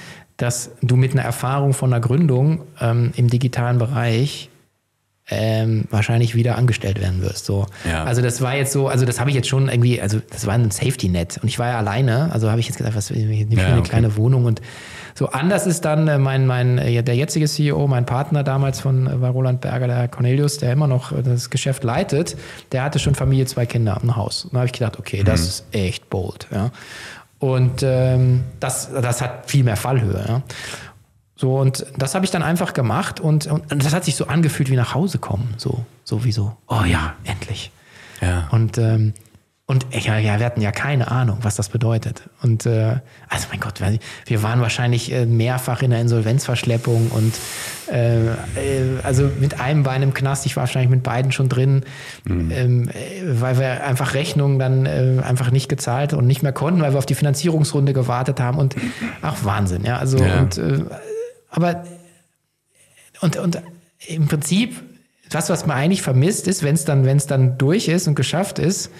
dass 0.43 0.71
du 0.83 0.97
mit 0.97 1.13
einer 1.13 1.23
Erfahrung 1.23 1.73
von 1.73 1.93
einer 1.93 2.01
Gründung 2.01 2.63
ähm, 2.81 3.13
im 3.15 3.29
digitalen 3.29 3.79
Bereich 3.79 4.51
ähm, 5.29 5.85
wahrscheinlich 5.89 6.35
wieder 6.35 6.59
angestellt 6.59 7.01
werden 7.01 7.23
wirst. 7.23 7.45
So. 7.45 7.67
Ja. 7.89 8.03
Also 8.03 8.23
das 8.23 8.43
war 8.43 8.57
jetzt 8.57 8.73
so, 8.73 8.89
also 8.89 9.07
das 9.07 9.21
habe 9.21 9.31
ich 9.31 9.37
jetzt 9.37 9.49
schon 9.49 9.69
irgendwie, 9.69 10.01
also 10.01 10.19
das 10.31 10.47
war 10.47 10.55
ein 10.55 10.73
Safety-Net 10.73 11.39
und 11.41 11.49
ich 11.49 11.61
war 11.61 11.69
ja 11.69 11.79
alleine, 11.79 12.31
also 12.33 12.51
habe 12.51 12.59
ich 12.59 12.67
jetzt 12.67 12.77
gesagt, 12.77 12.97
was 12.97 13.13
eine 13.13 13.33
ja, 13.35 13.79
okay. 13.79 13.89
kleine 13.89 14.17
Wohnung 14.17 14.45
und 14.45 14.61
so 15.15 15.29
anders 15.29 15.67
ist 15.67 15.85
dann 15.85 16.09
äh, 16.09 16.19
mein, 16.19 16.47
mein, 16.47 16.79
äh, 16.79 17.03
der 17.03 17.15
jetzige 17.15 17.47
CEO, 17.47 17.87
mein 17.87 18.05
Partner 18.05 18.43
damals 18.43 18.81
von 18.81 19.07
äh, 19.07 19.27
Roland 19.27 19.61
Berger, 19.61 19.87
der 19.87 20.09
Cornelius, 20.09 20.59
der 20.59 20.73
immer 20.73 20.89
noch 20.89 21.13
das 21.23 21.51
Geschäft 21.51 21.85
leitet, 21.85 22.37
der 22.73 22.83
hatte 22.83 22.99
schon 22.99 23.15
Familie, 23.15 23.47
zwei 23.47 23.67
Kinder, 23.67 24.01
ein 24.03 24.17
Haus. 24.17 24.45
Und 24.45 24.55
da 24.55 24.61
habe 24.61 24.67
ich 24.67 24.73
gedacht, 24.73 24.99
okay, 24.99 25.23
das 25.23 25.41
mhm. 25.43 25.47
ist 25.47 25.65
echt 25.73 26.11
bold. 26.11 26.49
Ja. 26.51 26.73
Und 27.43 27.83
ähm, 27.83 28.45
das, 28.61 28.89
das 28.93 29.21
hat 29.21 29.51
viel 29.51 29.65
mehr 29.65 29.77
Fallhöhe. 29.77 30.25
Ja. 30.29 30.43
So, 31.35 31.59
und 31.59 31.85
das 31.99 32.15
habe 32.15 32.25
ich 32.25 32.31
dann 32.31 32.45
einfach 32.45 32.73
gemacht 32.73 33.19
und, 33.19 33.49
und, 33.49 33.85
das 33.85 33.93
hat 33.93 34.05
sich 34.05 34.15
so 34.15 34.29
angefühlt 34.29 34.71
wie 34.71 34.77
nach 34.77 34.95
Hause 34.95 35.19
kommen. 35.19 35.53
So, 35.57 35.85
so 36.05 36.23
wie 36.23 36.31
so, 36.31 36.57
oh 36.69 36.85
ja, 36.87 37.15
endlich. 37.25 37.73
Ja. 38.21 38.47
Und 38.53 38.79
ähm, 38.79 39.13
und 39.73 39.87
ja, 39.91 40.19
ja, 40.19 40.39
wir 40.39 40.45
hatten 40.45 40.61
ja 40.61 40.71
keine 40.71 41.11
Ahnung, 41.11 41.39
was 41.41 41.57
das 41.57 41.71
bedeutet. 41.71 42.25
Und 42.43 42.67
äh, 42.67 42.97
also 43.31 43.47
mein 43.51 43.59
Gott, 43.59 43.81
wir 44.27 44.43
waren 44.43 44.61
wahrscheinlich 44.61 45.11
äh, 45.11 45.25
mehrfach 45.25 45.81
in 45.81 45.93
der 45.93 46.01
Insolvenzverschleppung 46.03 47.09
und 47.09 47.33
äh, 47.91 48.27
äh, 48.27 48.35
also 49.03 49.31
mit 49.41 49.61
einem 49.61 49.83
Bein 49.83 50.03
im 50.03 50.13
Knast, 50.13 50.45
ich 50.45 50.57
war 50.57 50.65
wahrscheinlich 50.65 50.91
mit 50.91 51.03
beiden 51.03 51.33
schon 51.33 51.49
drin, 51.49 51.85
mhm. 52.25 52.51
ähm, 52.51 52.89
äh, 52.91 52.93
weil 53.41 53.59
wir 53.59 53.83
einfach 53.85 54.13
Rechnungen 54.13 54.59
dann 54.59 54.85
äh, 54.85 55.23
einfach 55.23 55.51
nicht 55.51 55.71
gezahlt 55.71 56.13
und 56.13 56.27
nicht 56.27 56.43
mehr 56.43 56.53
konnten, 56.53 56.83
weil 56.83 56.93
wir 56.93 56.99
auf 56.99 57.07
die 57.07 57.15
Finanzierungsrunde 57.15 57.95
gewartet 57.95 58.41
haben 58.41 58.59
und 58.59 58.77
ach 59.23 59.43
Wahnsinn, 59.43 59.87
ja. 59.87 59.97
Also 59.97 60.19
ja. 60.19 60.41
und 60.41 60.59
äh, 60.59 60.85
aber 61.49 61.85
und, 63.23 63.39
und 63.39 63.63
im 64.07 64.29
Prinzip, 64.29 64.83
das, 65.31 65.49
was 65.49 65.65
man 65.65 65.79
eigentlich 65.79 66.03
vermisst, 66.03 66.47
ist, 66.47 66.63
wenn 66.63 66.75
es 66.75 66.85
dann, 66.85 67.07
wenn 67.07 67.17
es 67.17 67.27
dann 67.27 67.57
durch 67.57 67.89
ist 67.89 68.07
und 68.07 68.17
geschafft 68.17 68.59
ist, 68.59 68.91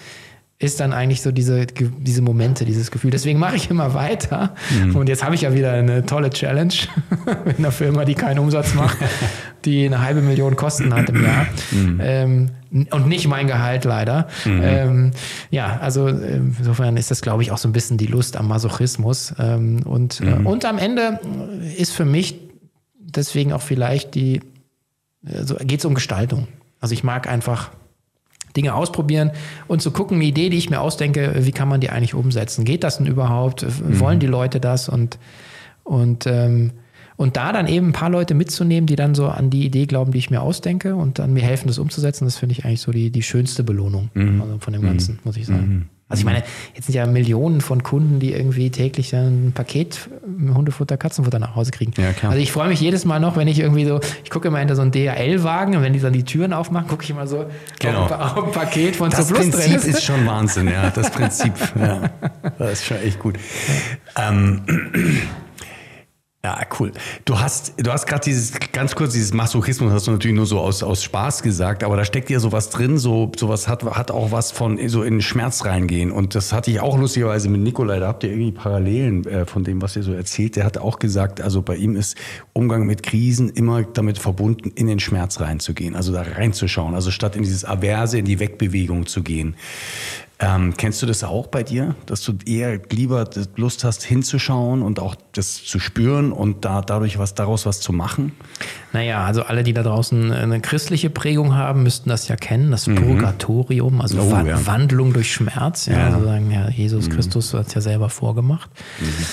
ist 0.59 0.79
dann 0.79 0.93
eigentlich 0.93 1.21
so 1.21 1.31
diese, 1.31 1.65
diese 1.65 2.21
Momente, 2.21 2.63
dieses 2.63 2.89
Gefühl. 2.89 3.11
Deswegen 3.11 3.37
mache 3.37 3.55
ich 3.55 3.69
immer 3.69 3.93
weiter. 3.93 4.55
Mhm. 4.83 4.95
Und 4.95 5.09
jetzt 5.09 5.23
habe 5.23 5.35
ich 5.35 5.41
ja 5.41 5.53
wieder 5.53 5.73
eine 5.73 6.05
tolle 6.05 6.29
Challenge 6.29 6.73
mit 7.45 7.59
einer 7.59 7.71
Firma, 7.71 8.05
die 8.05 8.15
keinen 8.15 8.39
Umsatz 8.39 8.73
macht, 8.73 8.97
die 9.65 9.85
eine 9.85 10.01
halbe 10.01 10.21
Million 10.21 10.55
Kosten 10.55 10.93
hat 10.93 11.09
im 11.09 11.23
Jahr. 11.23 11.47
Mhm. 11.71 11.99
Ähm, 12.01 12.49
und 12.91 13.07
nicht 13.07 13.27
mein 13.27 13.47
Gehalt 13.47 13.83
leider. 13.83 14.27
Mhm. 14.45 14.61
Ähm, 14.63 15.11
ja, 15.51 15.79
also 15.81 16.07
insofern 16.07 16.97
ist 16.97 17.11
das, 17.11 17.21
glaube 17.21 17.43
ich, 17.43 17.51
auch 17.51 17.57
so 17.57 17.67
ein 17.67 17.73
bisschen 17.73 17.97
die 17.97 18.07
Lust 18.07 18.37
am 18.37 18.47
Masochismus. 18.47 19.33
Ähm, 19.37 19.81
und, 19.83 20.21
äh, 20.21 20.25
mhm. 20.25 20.47
und 20.47 20.65
am 20.65 20.77
Ende 20.77 21.19
ist 21.77 21.91
für 21.91 22.05
mich 22.05 22.39
deswegen 22.97 23.53
auch 23.53 23.61
vielleicht 23.61 24.15
die, 24.15 24.41
also 25.25 25.55
geht 25.55 25.79
es 25.79 25.85
um 25.85 25.93
Gestaltung. 25.93 26.47
Also 26.79 26.93
ich 26.93 27.03
mag 27.03 27.27
einfach 27.27 27.71
Dinge 28.55 28.75
ausprobieren 28.75 29.31
und 29.67 29.81
zu 29.81 29.91
gucken, 29.91 30.17
eine 30.17 30.25
Idee, 30.25 30.49
die 30.49 30.57
ich 30.57 30.69
mir 30.69 30.81
ausdenke, 30.81 31.33
wie 31.39 31.51
kann 31.51 31.67
man 31.67 31.81
die 31.81 31.89
eigentlich 31.89 32.13
umsetzen? 32.13 32.65
Geht 32.65 32.83
das 32.83 32.97
denn 32.97 33.07
überhaupt? 33.07 33.63
Mhm. 33.63 33.99
Wollen 33.99 34.19
die 34.19 34.27
Leute 34.27 34.59
das? 34.59 34.89
Und, 34.89 35.17
und, 35.83 36.27
ähm, 36.27 36.71
und 37.15 37.37
da 37.37 37.53
dann 37.53 37.67
eben 37.67 37.89
ein 37.89 37.93
paar 37.93 38.09
Leute 38.09 38.33
mitzunehmen, 38.33 38.87
die 38.87 38.95
dann 38.95 39.15
so 39.15 39.27
an 39.27 39.49
die 39.49 39.65
Idee 39.65 39.85
glauben, 39.85 40.11
die 40.11 40.17
ich 40.17 40.29
mir 40.29 40.41
ausdenke 40.41 40.95
und 40.95 41.19
dann 41.19 41.33
mir 41.33 41.43
helfen, 41.43 41.67
das 41.67 41.79
umzusetzen, 41.79 42.25
das 42.25 42.37
finde 42.37 42.53
ich 42.53 42.65
eigentlich 42.65 42.81
so 42.81 42.91
die, 42.91 43.11
die 43.11 43.23
schönste 43.23 43.63
Belohnung 43.63 44.09
mhm. 44.13 44.41
also 44.41 44.59
von 44.59 44.73
dem 44.73 44.81
Ganzen, 44.81 45.15
mhm. 45.15 45.19
muss 45.23 45.37
ich 45.37 45.45
sagen. 45.45 45.89
Also 46.13 46.21
ich 46.21 46.25
meine, 46.25 46.43
jetzt 46.75 46.85
sind 46.85 46.93
ja 46.93 47.07
Millionen 47.07 47.59
von 47.59 47.81
Kunden, 47.81 48.19
die 48.19 48.33
irgendwie 48.33 48.69
täglich 48.69 49.15
ein 49.15 49.51
Paket 49.55 50.09
Hundefutter, 50.53 50.95
Katzenfutter 50.95 51.39
nach 51.39 51.55
Hause 51.55 51.71
kriegen. 51.71 51.91
Ja, 51.97 52.13
klar. 52.13 52.33
Also 52.33 52.43
ich 52.43 52.51
freue 52.51 52.67
mich 52.67 52.79
jedes 52.79 53.03
Mal 53.03 53.19
noch, 53.19 53.35
wenn 53.35 53.47
ich 53.47 53.57
irgendwie 53.57 53.85
so, 53.85 53.99
ich 54.23 54.29
gucke 54.29 54.47
immer 54.47 54.59
hinter 54.59 54.75
so 54.75 54.83
einen 54.83 54.91
DHL-Wagen 54.91 55.75
und 55.75 55.81
wenn 55.81 55.93
die 55.93 55.99
dann 55.99 56.13
die 56.13 56.23
Türen 56.23 56.53
aufmachen, 56.53 56.87
gucke 56.87 57.03
ich 57.03 57.09
immer 57.09 57.25
so 57.25 57.45
genau. 57.79 58.03
auf, 58.03 58.11
ein, 58.11 58.21
auf 58.21 58.45
ein 58.45 58.51
Paket 58.51 58.95
von 58.95 59.09
Das 59.09 59.27
Prinzip 59.31 59.75
ist. 59.75 59.87
ist 59.87 60.03
schon 60.03 60.23
Wahnsinn, 60.27 60.67
ja. 60.67 60.91
Das 60.91 61.09
Prinzip, 61.09 61.53
ja. 61.79 62.11
Das 62.59 62.73
ist 62.73 62.85
schon 62.85 62.97
echt 62.97 63.17
gut. 63.17 63.39
Ähm, 64.15 64.61
ja, 66.45 66.59
cool. 66.77 66.91
Du 67.23 67.39
hast, 67.39 67.73
du 67.77 67.89
hast 67.89 68.05
gerade 68.05 68.25
dieses, 68.25 68.51
ganz 68.73 68.95
kurz, 68.95 69.13
dieses 69.13 69.33
Masochismus 69.33 69.93
hast 69.93 70.07
du 70.07 70.11
natürlich 70.11 70.35
nur 70.35 70.45
so 70.45 70.59
aus, 70.59 70.83
aus 70.83 71.01
Spaß 71.01 71.41
gesagt, 71.41 71.85
aber 71.85 71.95
da 71.95 72.03
steckt 72.03 72.29
ja 72.29 72.41
sowas 72.41 72.69
drin, 72.69 72.97
so, 72.97 73.31
sowas 73.37 73.69
hat, 73.69 73.85
hat 73.85 74.11
auch 74.11 74.33
was 74.33 74.51
von 74.51 74.77
so 74.89 75.03
in 75.03 75.21
Schmerz 75.21 75.63
reingehen. 75.63 76.11
Und 76.11 76.35
das 76.35 76.51
hatte 76.51 76.69
ich 76.69 76.81
auch 76.81 76.97
lustigerweise 76.97 77.47
mit 77.47 77.61
Nikolai, 77.61 77.99
da 77.99 78.09
habt 78.09 78.25
ihr 78.25 78.31
irgendwie 78.31 78.51
Parallelen 78.51 79.25
äh, 79.25 79.45
von 79.45 79.63
dem, 79.63 79.81
was 79.81 79.95
ihr 79.95 80.03
so 80.03 80.11
erzählt. 80.11 80.57
Der 80.57 80.65
hat 80.65 80.77
auch 80.77 80.99
gesagt, 80.99 81.39
also 81.39 81.61
bei 81.61 81.77
ihm 81.77 81.95
ist 81.95 82.17
Umgang 82.51 82.85
mit 82.85 83.03
Krisen 83.03 83.47
immer 83.49 83.83
damit 83.83 84.17
verbunden, 84.17 84.69
in 84.75 84.87
den 84.87 84.99
Schmerz 84.99 85.39
reinzugehen, 85.39 85.95
also 85.95 86.11
da 86.11 86.23
reinzuschauen, 86.23 86.93
also 86.93 87.09
statt 87.09 87.37
in 87.37 87.43
dieses 87.43 87.63
Averse, 87.63 88.17
in 88.17 88.25
die 88.25 88.39
Wegbewegung 88.39 89.05
zu 89.05 89.23
gehen. 89.23 89.55
Ähm, 90.43 90.73
kennst 90.75 91.01
du 91.01 91.05
das 91.05 91.23
auch 91.23 91.47
bei 91.47 91.63
dir, 91.63 91.95
dass 92.05 92.21
du 92.21 92.33
eher 92.45 92.81
lieber 92.89 93.29
Lust 93.55 93.85
hast, 93.85 94.03
hinzuschauen 94.03 94.81
und 94.81 94.99
auch 94.99 95.15
das 95.31 95.63
zu 95.63 95.79
spüren 95.79 96.33
und 96.33 96.65
da 96.65 96.81
dadurch 96.81 97.17
was 97.17 97.33
daraus 97.33 97.65
was 97.65 97.79
zu 97.79 97.93
machen? 97.93 98.33
Naja, 98.91 99.23
also 99.23 99.43
alle, 99.43 99.63
die 99.63 99.71
da 99.71 99.83
draußen 99.83 100.33
eine 100.33 100.59
christliche 100.59 101.09
Prägung 101.09 101.55
haben, 101.55 101.83
müssten 101.83 102.09
das 102.09 102.27
ja 102.27 102.35
kennen, 102.35 102.71
das 102.71 102.87
mhm. 102.87 102.95
Purgatorium, 102.95 104.01
also 104.01 104.19
oh, 104.19 104.31
Wa 104.31 104.43
ja. 104.43 104.65
Wandlung 104.65 105.13
durch 105.13 105.31
Schmerz. 105.31 105.85
Ja, 105.85 105.97
ja. 105.97 106.05
Also 106.07 106.25
sagen, 106.25 106.51
ja, 106.51 106.69
Jesus 106.69 107.07
mhm. 107.07 107.13
Christus 107.13 107.53
hat 107.53 107.67
es 107.67 107.73
ja 107.75 107.81
selber 107.81 108.09
vorgemacht. 108.09 108.69
Mhm. 108.99 109.25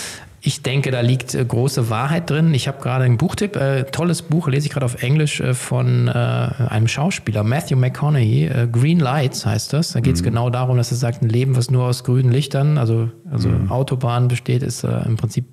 Ich 0.43 0.63
denke, 0.63 0.91
da 0.91 1.01
liegt 1.01 1.35
äh, 1.35 1.45
große 1.45 1.91
Wahrheit 1.91 2.31
drin. 2.31 2.55
Ich 2.55 2.67
habe 2.67 2.81
gerade 2.81 3.05
einen 3.05 3.19
Buchtipp, 3.19 3.57
äh, 3.57 3.85
tolles 3.85 4.23
Buch, 4.23 4.49
lese 4.49 4.67
ich 4.67 4.73
gerade 4.73 4.87
auf 4.87 5.03
Englisch 5.03 5.41
äh, 5.41 5.53
von 5.53 6.09
äh, 6.09 6.11
einem 6.11 6.89
Schauspieler, 6.89 7.45
Matthew 7.45 7.77
McConaughey. 7.77 8.47
Äh, 8.47 8.69
Green 8.71 9.01
Lights 9.01 9.45
heißt 9.45 9.73
das. 9.73 9.93
Da 9.93 10.01
geht 10.01 10.15
es 10.15 10.23
mhm. 10.23 10.27
genau 10.27 10.51
darum, 10.51 10.79
dass 10.79 10.91
er 10.91 10.97
sagt, 10.97 11.23
ein 11.23 11.29
Leben, 11.29 11.57
was 11.57 11.71
nur 11.71 11.85
aus 11.85 12.05
grünen 12.05 12.33
Lichtern, 12.33 12.79
also, 12.79 13.11
also 13.31 13.51
mhm. 13.51 13.71
Autobahnen 13.71 14.29
besteht, 14.29 14.63
ist 14.63 14.83
äh, 14.83 15.03
im 15.05 15.17
Prinzip 15.17 15.45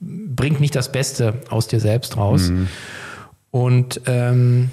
bringt 0.00 0.60
nicht 0.60 0.74
das 0.74 0.90
Beste 0.90 1.34
aus 1.50 1.68
dir 1.68 1.80
selbst 1.80 2.16
raus. 2.16 2.48
Mhm. 2.48 2.68
Und 3.50 4.00
ähm, 4.06 4.70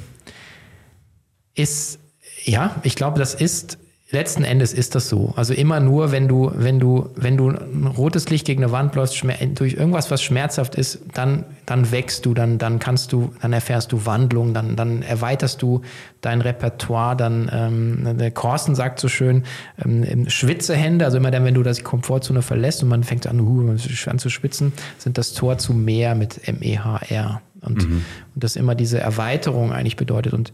ist, 1.53 1.99
ja, 2.43 2.75
ich 2.83 2.95
glaube, 2.95 3.19
das 3.19 3.35
ist 3.35 3.77
letzten 4.11 4.43
Endes 4.43 4.73
ist 4.73 4.95
das 4.95 5.07
so. 5.07 5.33
Also 5.35 5.53
immer 5.53 5.79
nur, 5.79 6.11
wenn 6.11 6.27
du, 6.27 6.51
wenn 6.53 6.79
du, 6.79 7.09
wenn 7.15 7.37
du 7.37 7.49
ein 7.49 7.87
rotes 7.87 8.29
Licht 8.29 8.45
gegen 8.45 8.63
eine 8.63 8.71
Wand 8.71 8.95
läufst, 8.95 9.23
durch 9.55 9.73
irgendwas, 9.73 10.11
was 10.11 10.21
schmerzhaft 10.21 10.75
ist, 10.75 10.99
dann, 11.13 11.45
dann 11.65 11.91
wächst 11.91 12.25
du, 12.25 12.33
dann, 12.33 12.57
dann 12.57 12.79
kannst 12.79 13.13
du, 13.13 13.31
dann 13.41 13.53
erfährst 13.53 13.91
du 13.91 14.05
Wandlung, 14.05 14.53
dann, 14.53 14.75
dann 14.75 15.01
erweiterst 15.01 15.61
du 15.61 15.81
dein 16.19 16.41
Repertoire, 16.41 17.15
dann, 17.15 17.49
ähm, 17.53 18.17
der 18.17 18.31
Korsten 18.31 18.75
sagt 18.75 18.99
so 18.99 19.07
schön, 19.07 19.43
ähm, 19.83 20.29
Schwitzehände, 20.29 21.05
also 21.05 21.17
immer 21.17 21.31
dann, 21.31 21.45
wenn 21.45 21.53
du 21.53 21.63
das 21.63 21.83
Komfortzone 21.83 22.41
verlässt 22.41 22.83
und 22.83 22.89
man 22.89 23.03
fängt 23.03 23.27
an, 23.27 23.39
uh, 23.39 23.75
an 24.07 24.19
zu 24.19 24.29
schwitzen, 24.29 24.73
sind 24.97 25.17
das 25.17 25.33
Tor 25.33 25.57
zu 25.57 25.73
mehr 25.73 26.15
mit 26.15 26.47
M-E-H-R. 26.47 27.41
Und, 27.61 27.87
mhm. 27.87 28.05
und 28.33 28.43
das 28.43 28.55
immer 28.55 28.73
diese 28.73 28.99
Erweiterung 28.99 29.71
eigentlich 29.71 29.95
bedeutet. 29.95 30.33
Und 30.33 30.51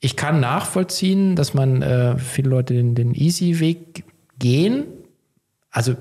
ich 0.00 0.16
kann 0.16 0.40
nachvollziehen, 0.40 1.34
dass 1.36 1.54
man 1.54 1.82
äh, 1.82 2.18
viele 2.18 2.50
Leute 2.50 2.74
den, 2.74 2.94
den 2.94 3.14
Easy-Weg 3.14 4.04
gehen. 4.38 4.84
also, 5.70 5.94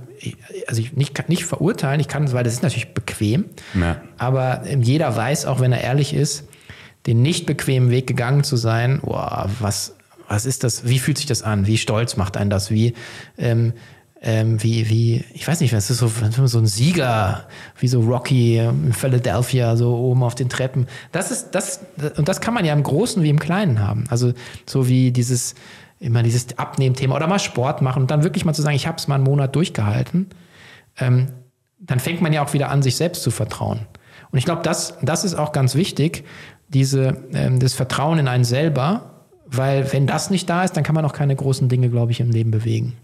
also 0.68 0.82
ich 0.82 0.94
nicht, 0.94 1.30
nicht 1.30 1.46
verurteilen, 1.46 2.00
ich 2.00 2.08
kann, 2.08 2.32
weil 2.32 2.44
das 2.44 2.54
ist 2.54 2.64
natürlich 2.64 2.94
bequem, 2.94 3.46
Ja. 3.80 4.02
aber 4.18 4.64
ähm, 4.66 4.82
jeder 4.82 5.16
weiß, 5.16 5.46
auch 5.46 5.60
wenn 5.60 5.72
er 5.72 5.82
ehrlich 5.82 6.14
ist, 6.14 6.48
den 7.06 7.22
nicht 7.22 7.46
bequemen 7.46 7.90
Weg 7.90 8.06
gegangen 8.08 8.44
zu 8.44 8.56
sein, 8.58 9.00
boah, 9.04 9.50
was, 9.60 9.96
was 10.28 10.46
ist 10.46 10.64
das, 10.64 10.88
wie 10.88 11.00
fühlt 11.00 11.18
sich 11.18 11.26
das 11.26 11.42
an, 11.42 11.66
wie 11.68 11.78
stolz 11.78 12.18
macht 12.18 12.38
einen 12.38 12.50
das, 12.50 12.70
wie, 12.70 12.94
ähm, 13.38 13.74
ähm, 14.28 14.62
wie, 14.62 14.90
wie, 14.90 15.24
ich 15.34 15.48
weiß 15.48 15.62
nicht, 15.62 15.72
es 15.72 15.90
ist 15.90 16.00
so, 16.00 16.08
so 16.10 16.58
ein 16.58 16.68
Sieger, 16.68 17.48
wie 17.80 17.88
so 17.88 18.02
Rocky 18.02 18.58
in 18.58 18.92
Philadelphia, 18.92 19.78
so 19.78 19.96
oben 19.96 20.22
auf 20.22 20.36
den 20.36 20.50
Treppen. 20.50 20.86
Das 21.14 21.32
ist, 21.32 21.52
das, 21.52 21.80
und 22.18 22.28
das 22.28 22.42
kann 22.42 22.54
man 22.54 22.66
ja 22.66 22.74
im 22.74 22.84
Großen 22.84 23.24
wie 23.24 23.30
im 23.30 23.40
Kleinen 23.40 23.80
haben. 23.80 24.04
Also 24.10 24.34
so 24.66 24.90
wie 24.90 25.12
dieses, 25.12 25.56
immer 26.02 26.24
dieses 26.24 26.60
Abnehmthema 26.60 27.16
oder 27.16 27.28
mal 27.28 27.40
Sport 27.40 27.82
machen 27.82 28.02
und 28.02 28.12
dann 28.12 28.26
wirklich 28.26 28.44
mal 28.44 28.52
zu 28.52 28.62
sagen, 28.62 28.76
ich 28.76 28.86
habe 28.86 28.98
es 28.98 29.08
mal 29.08 29.16
einen 29.16 29.24
Monat 29.24 29.56
durchgehalten, 29.56 30.28
ähm, 31.00 31.30
dann 31.80 32.02
fängt 32.02 32.22
man 32.22 32.34
ja 32.34 32.44
auch 32.44 32.52
wieder 32.52 32.70
an, 32.70 32.82
sich 32.82 32.98
selbst 32.98 33.24
zu 33.24 33.32
vertrauen. 33.32 33.80
Und 34.30 34.40
ich 34.40 34.44
glaube, 34.44 34.62
das, 34.62 34.98
das 35.02 35.24
ist 35.24 35.36
auch 35.36 35.54
ganz 35.54 35.74
wichtig, 35.74 36.26
diese, 36.68 37.24
ähm, 37.32 37.62
das 37.62 37.76
Vertrauen 37.76 38.20
in 38.20 38.28
einen 38.28 38.44
selber, 38.44 39.24
weil 39.46 39.94
wenn 39.94 40.06
das 40.06 40.32
nicht 40.32 40.50
da 40.50 40.66
ist, 40.66 40.76
dann 40.76 40.84
kann 40.84 40.96
man 40.96 41.06
auch 41.06 41.14
keine 41.14 41.34
großen 41.34 41.70
Dinge, 41.70 41.90
glaube 41.90 42.12
ich, 42.12 42.20
im 42.20 42.30
Leben 42.30 42.52
bewegen. 42.52 42.98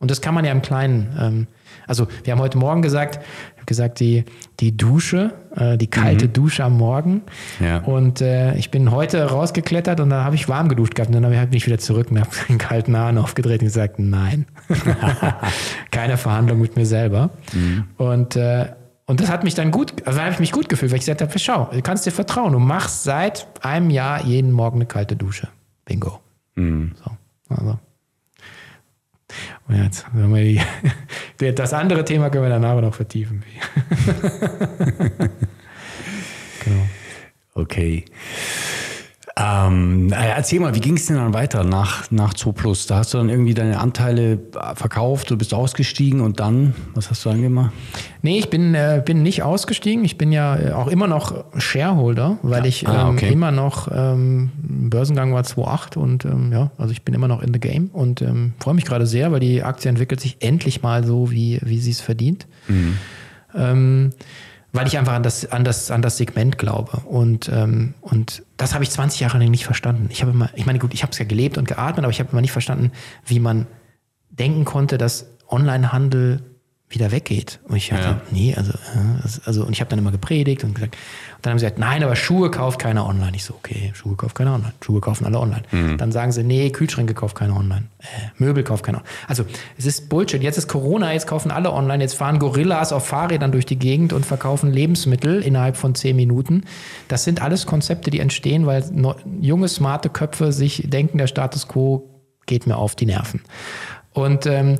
Und 0.00 0.10
das 0.10 0.22
kann 0.22 0.34
man 0.34 0.46
ja 0.46 0.50
im 0.50 0.62
Kleinen. 0.62 1.14
Ähm, 1.20 1.46
also 1.86 2.08
wir 2.24 2.32
haben 2.32 2.40
heute 2.40 2.56
Morgen 2.56 2.80
gesagt, 2.80 3.16
ich 3.16 3.56
habe 3.56 3.66
gesagt, 3.66 4.00
die, 4.00 4.24
die 4.58 4.74
Dusche, 4.74 5.34
äh, 5.54 5.76
die 5.76 5.88
kalte 5.88 6.26
Dusche 6.28 6.64
am 6.64 6.78
Morgen. 6.78 7.22
Ja. 7.60 7.78
Und 7.78 8.22
äh, 8.22 8.54
ich 8.54 8.70
bin 8.70 8.90
heute 8.90 9.22
rausgeklettert 9.24 10.00
und 10.00 10.08
dann 10.08 10.24
habe 10.24 10.34
ich 10.36 10.48
warm 10.48 10.70
geduscht 10.70 10.94
gehabt. 10.94 11.14
Und 11.14 11.20
dann 11.20 11.30
bin 11.30 11.52
ich 11.52 11.66
wieder 11.66 11.78
zurück 11.78 12.10
und 12.10 12.18
habe 12.18 12.30
den 12.48 12.56
kalten 12.56 12.96
Hahn 12.96 13.18
aufgedreht 13.18 13.60
und 13.60 13.66
gesagt, 13.66 13.98
nein. 13.98 14.46
Keine 15.90 16.16
Verhandlung 16.16 16.62
mit 16.62 16.76
mir 16.76 16.86
selber. 16.86 17.30
Und, 17.98 18.36
äh, 18.36 18.72
und 19.04 19.20
das 19.20 19.28
hat 19.28 19.44
mich 19.44 19.54
dann 19.54 19.70
gut, 19.70 20.06
also 20.06 20.18
habe 20.18 20.32
ich 20.32 20.38
mich 20.38 20.52
gut 20.52 20.70
gefühlt, 20.70 20.92
weil 20.92 20.98
ich 20.98 21.04
gesagt 21.04 21.20
habe, 21.20 21.38
schau, 21.38 21.68
du 21.70 21.82
kannst 21.82 22.06
dir 22.06 22.12
vertrauen. 22.12 22.52
Du 22.52 22.58
machst 22.58 23.04
seit 23.04 23.46
einem 23.62 23.90
Jahr 23.90 24.24
jeden 24.24 24.52
Morgen 24.52 24.76
eine 24.76 24.86
kalte 24.86 25.14
Dusche. 25.14 25.48
Bingo. 25.84 26.20
So, 27.04 27.10
also. 27.54 27.78
Und 29.70 29.84
jetzt 29.84 30.04
haben 30.04 30.34
wir 30.34 30.42
die, 30.42 30.60
das 31.54 31.72
andere 31.72 32.04
Thema 32.04 32.28
können 32.28 32.42
wir 32.42 32.50
danach 32.50 32.80
noch 32.80 32.94
vertiefen. 32.94 33.44
genau. 36.64 36.86
Okay. 37.54 38.04
Ähm, 39.42 40.12
erzähl 40.12 40.60
mal, 40.60 40.74
wie 40.74 40.80
ging 40.80 40.96
es 40.96 41.06
denn 41.06 41.16
dann 41.16 41.32
weiter 41.32 41.64
nach, 41.64 42.10
nach 42.10 42.34
Zoo 42.36 42.52
Plus? 42.52 42.86
Da 42.86 42.96
hast 42.96 43.14
du 43.14 43.18
dann 43.18 43.30
irgendwie 43.30 43.54
deine 43.54 43.78
Anteile 43.80 44.38
verkauft, 44.74 45.30
du 45.30 45.38
bist 45.38 45.54
ausgestiegen 45.54 46.20
und 46.20 46.40
dann, 46.40 46.74
was 46.94 47.08
hast 47.10 47.24
du 47.24 47.30
dann 47.30 47.40
gemacht? 47.40 47.72
Nee, 48.20 48.38
ich 48.38 48.50
bin, 48.50 48.74
äh, 48.74 49.02
bin 49.04 49.22
nicht 49.22 49.42
ausgestiegen. 49.42 50.04
Ich 50.04 50.18
bin 50.18 50.30
ja 50.30 50.56
äh, 50.58 50.72
auch 50.72 50.88
immer 50.88 51.06
noch 51.06 51.44
Shareholder, 51.56 52.38
weil 52.42 52.66
ich 52.66 52.86
Ah, 52.86 53.08
ähm, 53.08 53.14
okay. 53.16 53.32
immer 53.32 53.50
noch, 53.50 53.88
ähm, 53.90 54.50
Börsengang 54.58 55.32
war 55.32 55.42
2,8 55.42 55.96
und 55.96 56.24
ähm, 56.26 56.52
ja, 56.52 56.70
also 56.76 56.92
ich 56.92 57.02
bin 57.02 57.14
immer 57.14 57.28
noch 57.28 57.42
in 57.42 57.54
the 57.54 57.60
game 57.60 57.88
und 57.94 58.20
ähm, 58.20 58.52
freue 58.58 58.74
mich 58.74 58.84
gerade 58.84 59.06
sehr, 59.06 59.32
weil 59.32 59.40
die 59.40 59.62
Aktie 59.62 59.88
entwickelt 59.88 60.20
sich 60.20 60.36
endlich 60.40 60.82
mal 60.82 61.04
so, 61.04 61.30
wie, 61.30 61.60
wie 61.62 61.78
sie 61.78 61.92
es 61.92 62.00
verdient. 62.00 62.46
Ähm, 63.54 64.10
weil 64.72 64.86
ich 64.86 64.96
einfach 64.98 65.14
an 65.14 65.22
das, 65.22 65.50
an 65.50 65.64
das, 65.64 65.90
an 65.90 66.02
das 66.02 66.16
Segment 66.16 66.58
glaube. 66.58 66.98
Und, 67.04 67.50
ähm, 67.52 67.94
und 68.00 68.42
das 68.56 68.74
habe 68.74 68.84
ich 68.84 68.90
20 68.90 69.20
Jahre 69.20 69.38
lang 69.38 69.50
nicht 69.50 69.64
verstanden. 69.64 70.08
Ich 70.10 70.22
habe 70.22 70.32
immer, 70.32 70.50
ich 70.54 70.66
meine, 70.66 70.78
gut, 70.78 70.94
ich 70.94 71.02
habe 71.02 71.12
es 71.12 71.18
ja 71.18 71.24
gelebt 71.24 71.58
und 71.58 71.66
geatmet, 71.66 72.04
aber 72.04 72.10
ich 72.10 72.20
habe 72.20 72.30
immer 72.32 72.40
nicht 72.40 72.52
verstanden, 72.52 72.92
wie 73.26 73.40
man 73.40 73.66
denken 74.30 74.64
konnte, 74.64 74.96
dass 74.96 75.26
Onlinehandel 75.48 76.42
wieder 76.92 77.12
weggeht. 77.12 77.60
Und 77.68 77.76
ich 77.76 77.88
dachte, 77.90 78.02
Ja. 78.04 78.20
nee, 78.32 78.52
also, 78.56 78.72
äh, 78.72 79.28
also, 79.46 79.64
und 79.64 79.70
ich 79.72 79.80
habe 79.80 79.88
dann 79.90 80.00
immer 80.00 80.10
gepredigt 80.10 80.64
und 80.64 80.74
gesagt, 80.74 80.96
und 81.36 81.46
dann 81.46 81.52
haben 81.52 81.58
sie 81.60 81.64
gesagt, 81.66 81.78
nein, 81.78 82.02
aber 82.02 82.16
Schuhe 82.16 82.50
kauft 82.50 82.80
keiner 82.80 83.06
online. 83.06 83.30
Ich 83.36 83.44
so, 83.44 83.54
okay, 83.54 83.92
Schuhe 83.94 84.16
kauft 84.16 84.34
keiner 84.34 84.54
online. 84.54 84.72
Schuhe 84.84 85.00
kaufen 85.00 85.24
alle 85.24 85.38
online. 85.38 85.62
Dann 85.96 86.10
sagen 86.10 86.32
sie, 86.32 86.42
nee, 86.42 86.68
Kühlschränke 86.70 87.14
kauft 87.14 87.36
keiner 87.36 87.56
online. 87.56 87.84
Äh, 88.00 88.04
Möbel 88.38 88.64
kauft 88.64 88.82
keiner. 88.84 89.02
Also, 89.28 89.44
es 89.78 89.86
ist 89.86 90.08
Bullshit. 90.08 90.42
Jetzt 90.42 90.58
ist 90.58 90.66
Corona, 90.66 91.12
jetzt 91.12 91.28
kaufen 91.28 91.52
alle 91.52 91.72
online. 91.72 92.02
Jetzt 92.02 92.14
fahren 92.14 92.40
Gorillas 92.40 92.92
auf 92.92 93.06
Fahrrädern 93.06 93.52
durch 93.52 93.66
die 93.66 93.78
Gegend 93.78 94.12
und 94.12 94.26
verkaufen 94.26 94.72
Lebensmittel 94.72 95.42
innerhalb 95.42 95.76
von 95.76 95.94
zehn 95.94 96.16
Minuten. 96.16 96.64
Das 97.06 97.22
sind 97.22 97.40
alles 97.40 97.66
Konzepte, 97.66 98.10
die 98.10 98.18
entstehen, 98.18 98.66
weil 98.66 98.84
junge, 99.40 99.68
smarte 99.68 100.08
Köpfe 100.08 100.52
sich 100.52 100.82
denken, 100.88 101.18
der 101.18 101.28
Status 101.28 101.68
quo 101.68 102.10
geht 102.46 102.66
mir 102.66 102.76
auf 102.76 102.96
die 102.96 103.06
Nerven. 103.06 103.42
Und 104.12 104.44
ähm, 104.46 104.78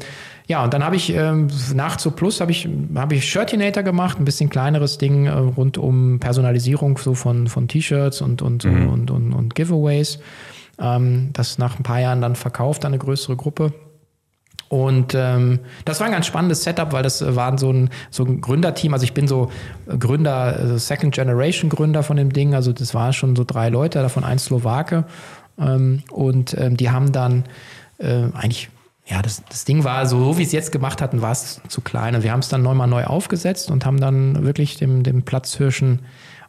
ja, 0.50 0.64
und 0.64 0.74
dann 0.74 0.84
habe 0.84 0.96
ich 0.96 1.14
ähm, 1.14 1.46
nach 1.74 1.96
Zo 1.96 2.10
Plus 2.10 2.40
habe 2.40 2.50
ich, 2.50 2.68
hab 2.96 3.12
ich 3.12 3.24
Shirtinator 3.24 3.84
gemacht, 3.84 4.18
ein 4.18 4.24
bisschen 4.24 4.50
kleineres 4.50 4.98
Ding 4.98 5.26
äh, 5.26 5.30
rund 5.30 5.78
um 5.78 6.18
Personalisierung 6.18 6.98
so 6.98 7.14
von, 7.14 7.46
von 7.46 7.68
T-Shirts 7.68 8.20
und, 8.20 8.42
und, 8.42 8.62
so 8.62 8.68
und, 8.68 9.12
und, 9.12 9.32
und 9.32 9.54
Giveaways. 9.54 10.18
Ähm, 10.80 11.30
das 11.34 11.58
nach 11.58 11.78
ein 11.78 11.84
paar 11.84 12.00
Jahren 12.00 12.20
dann 12.20 12.34
verkauft 12.34 12.84
an 12.84 12.90
eine 12.90 12.98
größere 12.98 13.36
Gruppe. 13.36 13.72
Und 14.68 15.14
ähm, 15.14 15.60
das 15.84 16.00
war 16.00 16.06
ein 16.06 16.12
ganz 16.12 16.26
spannendes 16.26 16.64
Setup, 16.64 16.92
weil 16.92 17.04
das 17.04 17.22
äh, 17.22 17.36
waren 17.36 17.56
so 17.56 17.72
ein, 17.72 17.90
so 18.10 18.24
ein 18.24 18.40
Gründerteam. 18.40 18.92
Also 18.92 19.04
ich 19.04 19.14
bin 19.14 19.28
so 19.28 19.52
Gründer, 20.00 20.32
also 20.32 20.78
Second 20.78 21.14
Generation 21.14 21.70
Gründer 21.70 22.02
von 22.02 22.16
dem 22.16 22.32
Ding. 22.32 22.56
Also 22.56 22.72
das 22.72 22.92
waren 22.92 23.12
schon 23.12 23.36
so 23.36 23.44
drei 23.44 23.68
Leute, 23.68 24.00
davon 24.00 24.24
ein 24.24 24.40
Slowake. 24.40 25.04
Ähm, 25.60 26.02
und 26.10 26.56
ähm, 26.58 26.76
die 26.76 26.90
haben 26.90 27.12
dann 27.12 27.44
äh, 27.98 28.24
eigentlich, 28.32 28.68
ja, 29.10 29.22
das, 29.22 29.42
das 29.48 29.64
Ding 29.64 29.82
war 29.82 30.06
so, 30.06 30.22
so 30.24 30.38
wie 30.38 30.44
es 30.44 30.52
jetzt 30.52 30.70
gemacht 30.70 31.02
hatten, 31.02 31.20
war 31.20 31.32
es 31.32 31.60
zu 31.68 31.80
klein. 31.80 32.14
Und 32.14 32.22
wir 32.22 32.30
haben 32.30 32.40
es 32.40 32.48
dann 32.48 32.62
nochmal 32.62 32.86
neu 32.86 33.04
aufgesetzt 33.04 33.70
und 33.70 33.84
haben 33.84 34.00
dann 34.00 34.44
wirklich 34.44 34.76
dem, 34.76 35.02
dem 35.02 35.22
Platzhirschen 35.22 36.00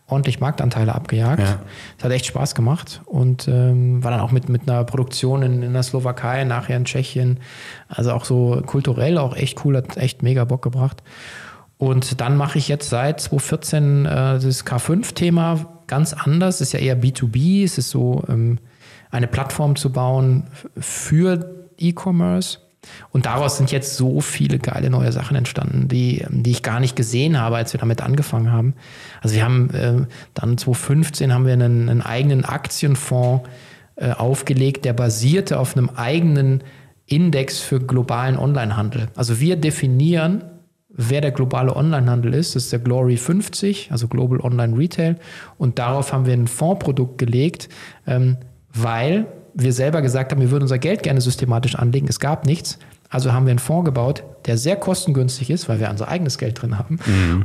ordentlich 0.07 0.39
Marktanteile 0.39 0.93
abgejagt. 0.93 1.41
Ja. 1.41 1.59
Das 1.97 2.05
hat 2.05 2.11
echt 2.11 2.25
Spaß 2.27 2.53
gemacht 2.53 3.01
und 3.05 3.47
ähm, 3.47 4.03
war 4.03 4.11
dann 4.11 4.19
auch 4.19 4.31
mit, 4.31 4.49
mit 4.49 4.69
einer 4.69 4.83
Produktion 4.83 5.41
in, 5.41 5.63
in 5.63 5.73
der 5.73 5.83
Slowakei, 5.83 6.43
nachher 6.43 6.77
in 6.77 6.85
Tschechien. 6.85 7.39
Also 7.87 8.11
auch 8.11 8.25
so 8.25 8.61
kulturell 8.65 9.17
auch 9.17 9.35
echt 9.35 9.65
cool, 9.65 9.77
hat 9.77 9.97
echt 9.97 10.21
mega 10.21 10.45
Bock 10.45 10.61
gebracht. 10.61 11.01
Und 11.77 12.21
dann 12.21 12.37
mache 12.37 12.59
ich 12.59 12.67
jetzt 12.67 12.89
seit 12.89 13.21
2014 13.21 14.05
äh, 14.05 14.09
das 14.39 14.65
K5-Thema 14.67 15.65
ganz 15.87 16.13
anders. 16.13 16.55
Es 16.55 16.61
ist 16.67 16.73
ja 16.73 16.79
eher 16.79 17.01
B2B. 17.01 17.63
Es 17.63 17.79
ist 17.79 17.89
so, 17.89 18.23
ähm, 18.27 18.59
eine 19.11 19.27
Plattform 19.27 19.75
zu 19.75 19.91
bauen 19.91 20.45
für 20.77 21.60
E-Commerce. 21.81 22.59
Und 23.11 23.27
daraus 23.27 23.57
sind 23.57 23.71
jetzt 23.71 23.95
so 23.95 24.21
viele 24.21 24.57
geile 24.57 24.89
neue 24.89 25.11
Sachen 25.11 25.35
entstanden, 25.35 25.87
die, 25.87 26.25
die 26.29 26.51
ich 26.51 26.63
gar 26.63 26.79
nicht 26.79 26.95
gesehen 26.95 27.39
habe, 27.39 27.57
als 27.57 27.73
wir 27.73 27.79
damit 27.79 28.01
angefangen 28.01 28.51
haben. 28.51 28.73
Also 29.21 29.35
wir 29.35 29.43
haben 29.43 29.69
äh, 29.71 30.05
dann 30.33 30.57
2015 30.57 31.31
haben 31.33 31.45
wir 31.45 31.53
einen, 31.53 31.89
einen 31.89 32.01
eigenen 32.01 32.43
Aktienfonds 32.43 33.47
äh, 33.95 34.11
aufgelegt, 34.11 34.85
der 34.85 34.93
basierte 34.93 35.59
auf 35.59 35.77
einem 35.77 35.89
eigenen 35.91 36.63
Index 37.05 37.59
für 37.59 37.79
globalen 37.79 38.37
Onlinehandel. 38.37 39.09
Also 39.15 39.39
wir 39.39 39.57
definieren, 39.57 40.43
wer 40.89 41.21
der 41.21 41.31
globale 41.31 41.75
Onlinehandel 41.75 42.33
ist. 42.33 42.55
Das 42.55 42.63
ist 42.63 42.71
der 42.71 42.79
Glory 42.79 43.17
50, 43.17 43.91
also 43.91 44.07
Global 44.07 44.39
Online 44.41 44.77
Retail. 44.77 45.17
Und 45.57 45.79
darauf 45.79 46.13
haben 46.13 46.25
wir 46.25 46.33
ein 46.33 46.47
Fondsprodukt 46.47 47.17
gelegt, 47.17 47.69
ähm, 48.07 48.37
weil 48.73 49.27
wir 49.53 49.73
selber 49.73 50.01
gesagt 50.01 50.31
haben, 50.31 50.41
wir 50.41 50.51
würden 50.51 50.63
unser 50.63 50.79
Geld 50.79 51.03
gerne 51.03 51.21
systematisch 51.21 51.75
anlegen. 51.75 52.07
Es 52.09 52.19
gab 52.19 52.45
nichts. 52.45 52.77
Also 53.09 53.33
haben 53.33 53.45
wir 53.45 53.51
einen 53.51 53.59
Fonds 53.59 53.83
gebaut, 53.85 54.23
der 54.45 54.57
sehr 54.57 54.77
kostengünstig 54.77 55.49
ist, 55.49 55.67
weil 55.67 55.81
wir 55.81 55.89
unser 55.89 56.07
eigenes 56.07 56.37
Geld 56.37 56.61
drin 56.61 56.79
haben. 56.79 56.97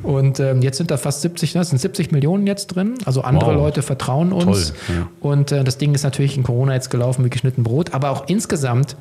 Und 0.05 0.39
ähm, 0.39 0.63
jetzt 0.63 0.77
sind 0.77 0.93
da 0.93 0.97
fast 0.97 1.23
70, 1.23 1.55
das 1.55 1.71
sind 1.71 1.79
70 1.81 2.13
Millionen 2.13 2.47
jetzt 2.47 2.69
drin. 2.69 2.95
Also 3.05 3.23
andere 3.23 3.51
Wow. 3.51 3.57
Leute 3.57 3.83
vertrauen 3.83 4.33
uns. 4.33 4.73
Ja. 4.89 5.09
Und 5.19 5.51
äh, 5.51 5.65
das 5.65 5.77
Ding 5.79 5.93
ist 5.93 6.05
natürlich 6.05 6.37
in 6.37 6.45
Corona 6.45 6.75
jetzt 6.75 6.91
gelaufen 6.91 7.25
wie 7.25 7.31
geschnitten 7.31 7.65
Brot. 7.65 7.95
Aber 7.95 8.11
auch 8.11 8.29
insgesamt, 8.29 8.97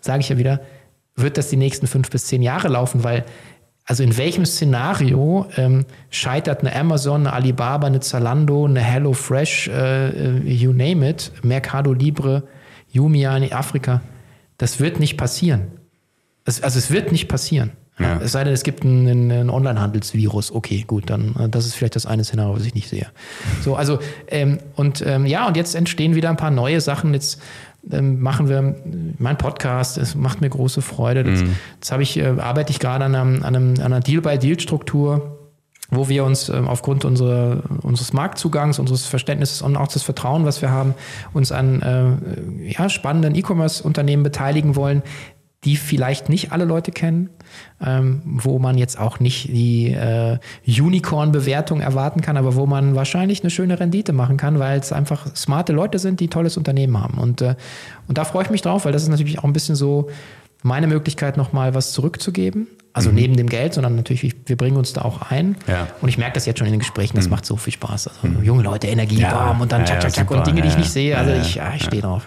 sage 0.00 0.20
ich 0.20 0.30
ja 0.30 0.38
wieder, 0.38 0.60
wird 1.14 1.36
das 1.36 1.48
die 1.50 1.56
nächsten 1.56 1.86
fünf 1.86 2.08
bis 2.08 2.24
zehn 2.24 2.40
Jahre 2.40 2.68
laufen, 2.68 3.04
weil 3.04 3.24
also 3.88 4.02
in 4.02 4.18
welchem 4.18 4.44
Szenario 4.44 5.46
ähm, 5.56 5.86
scheitert 6.10 6.60
eine 6.60 6.76
Amazon, 6.76 7.22
eine 7.22 7.32
Alibaba, 7.32 7.86
eine 7.86 8.00
Zalando, 8.00 8.66
eine 8.66 8.80
HelloFresh, 8.80 9.68
äh, 9.68 10.08
äh, 10.08 10.38
you 10.40 10.74
name 10.74 11.08
it, 11.08 11.32
Mercado 11.42 11.94
Libre, 11.94 12.42
Jumia 12.92 13.34
in 13.34 13.50
Afrika? 13.50 14.02
Das 14.58 14.78
wird 14.78 15.00
nicht 15.00 15.16
passieren. 15.16 15.68
Es, 16.44 16.62
also 16.62 16.78
es 16.78 16.90
wird 16.90 17.12
nicht 17.12 17.28
passieren. 17.28 17.72
Ja. 17.98 18.20
Es 18.22 18.32
sei 18.32 18.44
denn, 18.44 18.52
es 18.52 18.62
gibt 18.62 18.84
einen, 18.84 19.32
einen 19.32 19.50
Online-Handelsvirus. 19.50 20.52
Okay, 20.52 20.84
gut, 20.86 21.08
dann 21.08 21.34
äh, 21.36 21.48
das 21.48 21.64
ist 21.64 21.74
vielleicht 21.74 21.96
das 21.96 22.04
eine 22.04 22.24
Szenario, 22.24 22.54
was 22.54 22.66
ich 22.66 22.74
nicht 22.74 22.90
sehe. 22.90 23.06
So, 23.62 23.74
also 23.74 24.00
ähm, 24.28 24.58
und 24.76 25.02
ähm, 25.04 25.24
ja, 25.24 25.48
und 25.48 25.56
jetzt 25.56 25.74
entstehen 25.74 26.14
wieder 26.14 26.28
ein 26.28 26.36
paar 26.36 26.50
neue 26.50 26.82
Sachen. 26.82 27.14
Jetzt 27.14 27.40
machen 27.90 28.48
wir 28.48 28.76
mein 29.18 29.38
Podcast. 29.38 29.98
Es 29.98 30.14
macht 30.14 30.40
mir 30.40 30.48
große 30.48 30.82
Freude. 30.82 31.28
Jetzt, 31.28 31.44
jetzt 31.74 31.92
habe 31.92 32.02
ich 32.02 32.18
äh, 32.18 32.34
arbeite 32.38 32.70
ich 32.70 32.78
gerade 32.78 33.04
an, 33.04 33.14
einem, 33.14 33.42
an, 33.42 33.56
einem, 33.56 33.74
an 33.78 33.86
einer 33.86 34.00
Deal-by-Deal-Struktur 34.00 35.34
wo 35.90 36.08
wir 36.08 36.24
uns 36.24 36.48
ähm, 36.48 36.68
aufgrund 36.68 37.04
unserer, 37.04 37.62
unseres 37.82 38.12
Marktzugangs, 38.12 38.78
unseres 38.78 39.06
Verständnisses 39.06 39.62
und 39.62 39.76
auch 39.76 39.88
des 39.88 40.02
Vertrauens, 40.02 40.44
was 40.44 40.60
wir 40.60 40.70
haben, 40.70 40.94
uns 41.32 41.50
an 41.50 41.80
äh, 41.80 42.70
ja, 42.70 42.90
spannenden 42.90 43.34
E-Commerce-Unternehmen 43.34 44.22
beteiligen 44.22 44.76
wollen, 44.76 45.02
die 45.64 45.76
vielleicht 45.76 46.28
nicht 46.28 46.52
alle 46.52 46.64
Leute 46.64 46.92
kennen, 46.92 47.30
ähm, 47.84 48.22
wo 48.24 48.60
man 48.60 48.78
jetzt 48.78 48.98
auch 48.98 49.18
nicht 49.18 49.48
die 49.48 49.90
äh, 49.92 50.38
Unicorn-Bewertung 50.66 51.80
erwarten 51.80 52.20
kann, 52.20 52.36
aber 52.36 52.54
wo 52.54 52.66
man 52.66 52.94
wahrscheinlich 52.94 53.42
eine 53.42 53.50
schöne 53.50 53.80
Rendite 53.80 54.12
machen 54.12 54.36
kann, 54.36 54.60
weil 54.60 54.78
es 54.78 54.92
einfach 54.92 55.34
smarte 55.34 55.72
Leute 55.72 55.98
sind, 55.98 56.20
die 56.20 56.28
tolles 56.28 56.56
Unternehmen 56.56 57.00
haben. 57.00 57.18
Und, 57.18 57.42
äh, 57.42 57.56
und 58.06 58.18
da 58.18 58.24
freue 58.24 58.44
ich 58.44 58.50
mich 58.50 58.62
drauf, 58.62 58.84
weil 58.84 58.92
das 58.92 59.02
ist 59.02 59.08
natürlich 59.08 59.40
auch 59.40 59.44
ein 59.44 59.52
bisschen 59.52 59.74
so 59.74 60.08
meine 60.62 60.86
Möglichkeit, 60.86 61.36
nochmal 61.36 61.74
was 61.74 61.92
zurückzugeben. 61.92 62.68
Also 62.92 63.10
mhm. 63.10 63.16
neben 63.16 63.36
dem 63.36 63.48
Geld, 63.48 63.74
sondern 63.74 63.96
natürlich, 63.96 64.34
wir 64.46 64.56
bringen 64.56 64.76
uns 64.76 64.92
da 64.92 65.02
auch 65.02 65.30
ein. 65.30 65.56
Ja. 65.66 65.88
Und 66.00 66.08
ich 66.08 66.18
merke 66.18 66.34
das 66.34 66.46
jetzt 66.46 66.58
schon 66.58 66.66
in 66.66 66.72
den 66.72 66.80
Gesprächen, 66.80 67.16
das 67.16 67.26
mhm. 67.26 67.32
macht 67.32 67.46
so 67.46 67.56
viel 67.56 67.72
Spaß. 67.72 68.08
Also 68.08 68.28
mhm. 68.28 68.44
junge 68.44 68.62
Leute, 68.62 68.86
Energie, 68.86 69.20
ja. 69.20 69.50
und 69.50 69.70
dann 69.72 69.84
tschak, 69.84 70.00
tschak, 70.00 70.12
tschak 70.12 70.30
und 70.30 70.46
Dinge, 70.46 70.62
die 70.62 70.68
ich 70.68 70.78
nicht 70.78 70.90
sehe. 70.90 71.16
Also 71.18 71.32
ich, 71.32 71.56
ja, 71.56 71.72
ich 71.74 71.84
stehe 71.84 72.02
drauf. 72.02 72.26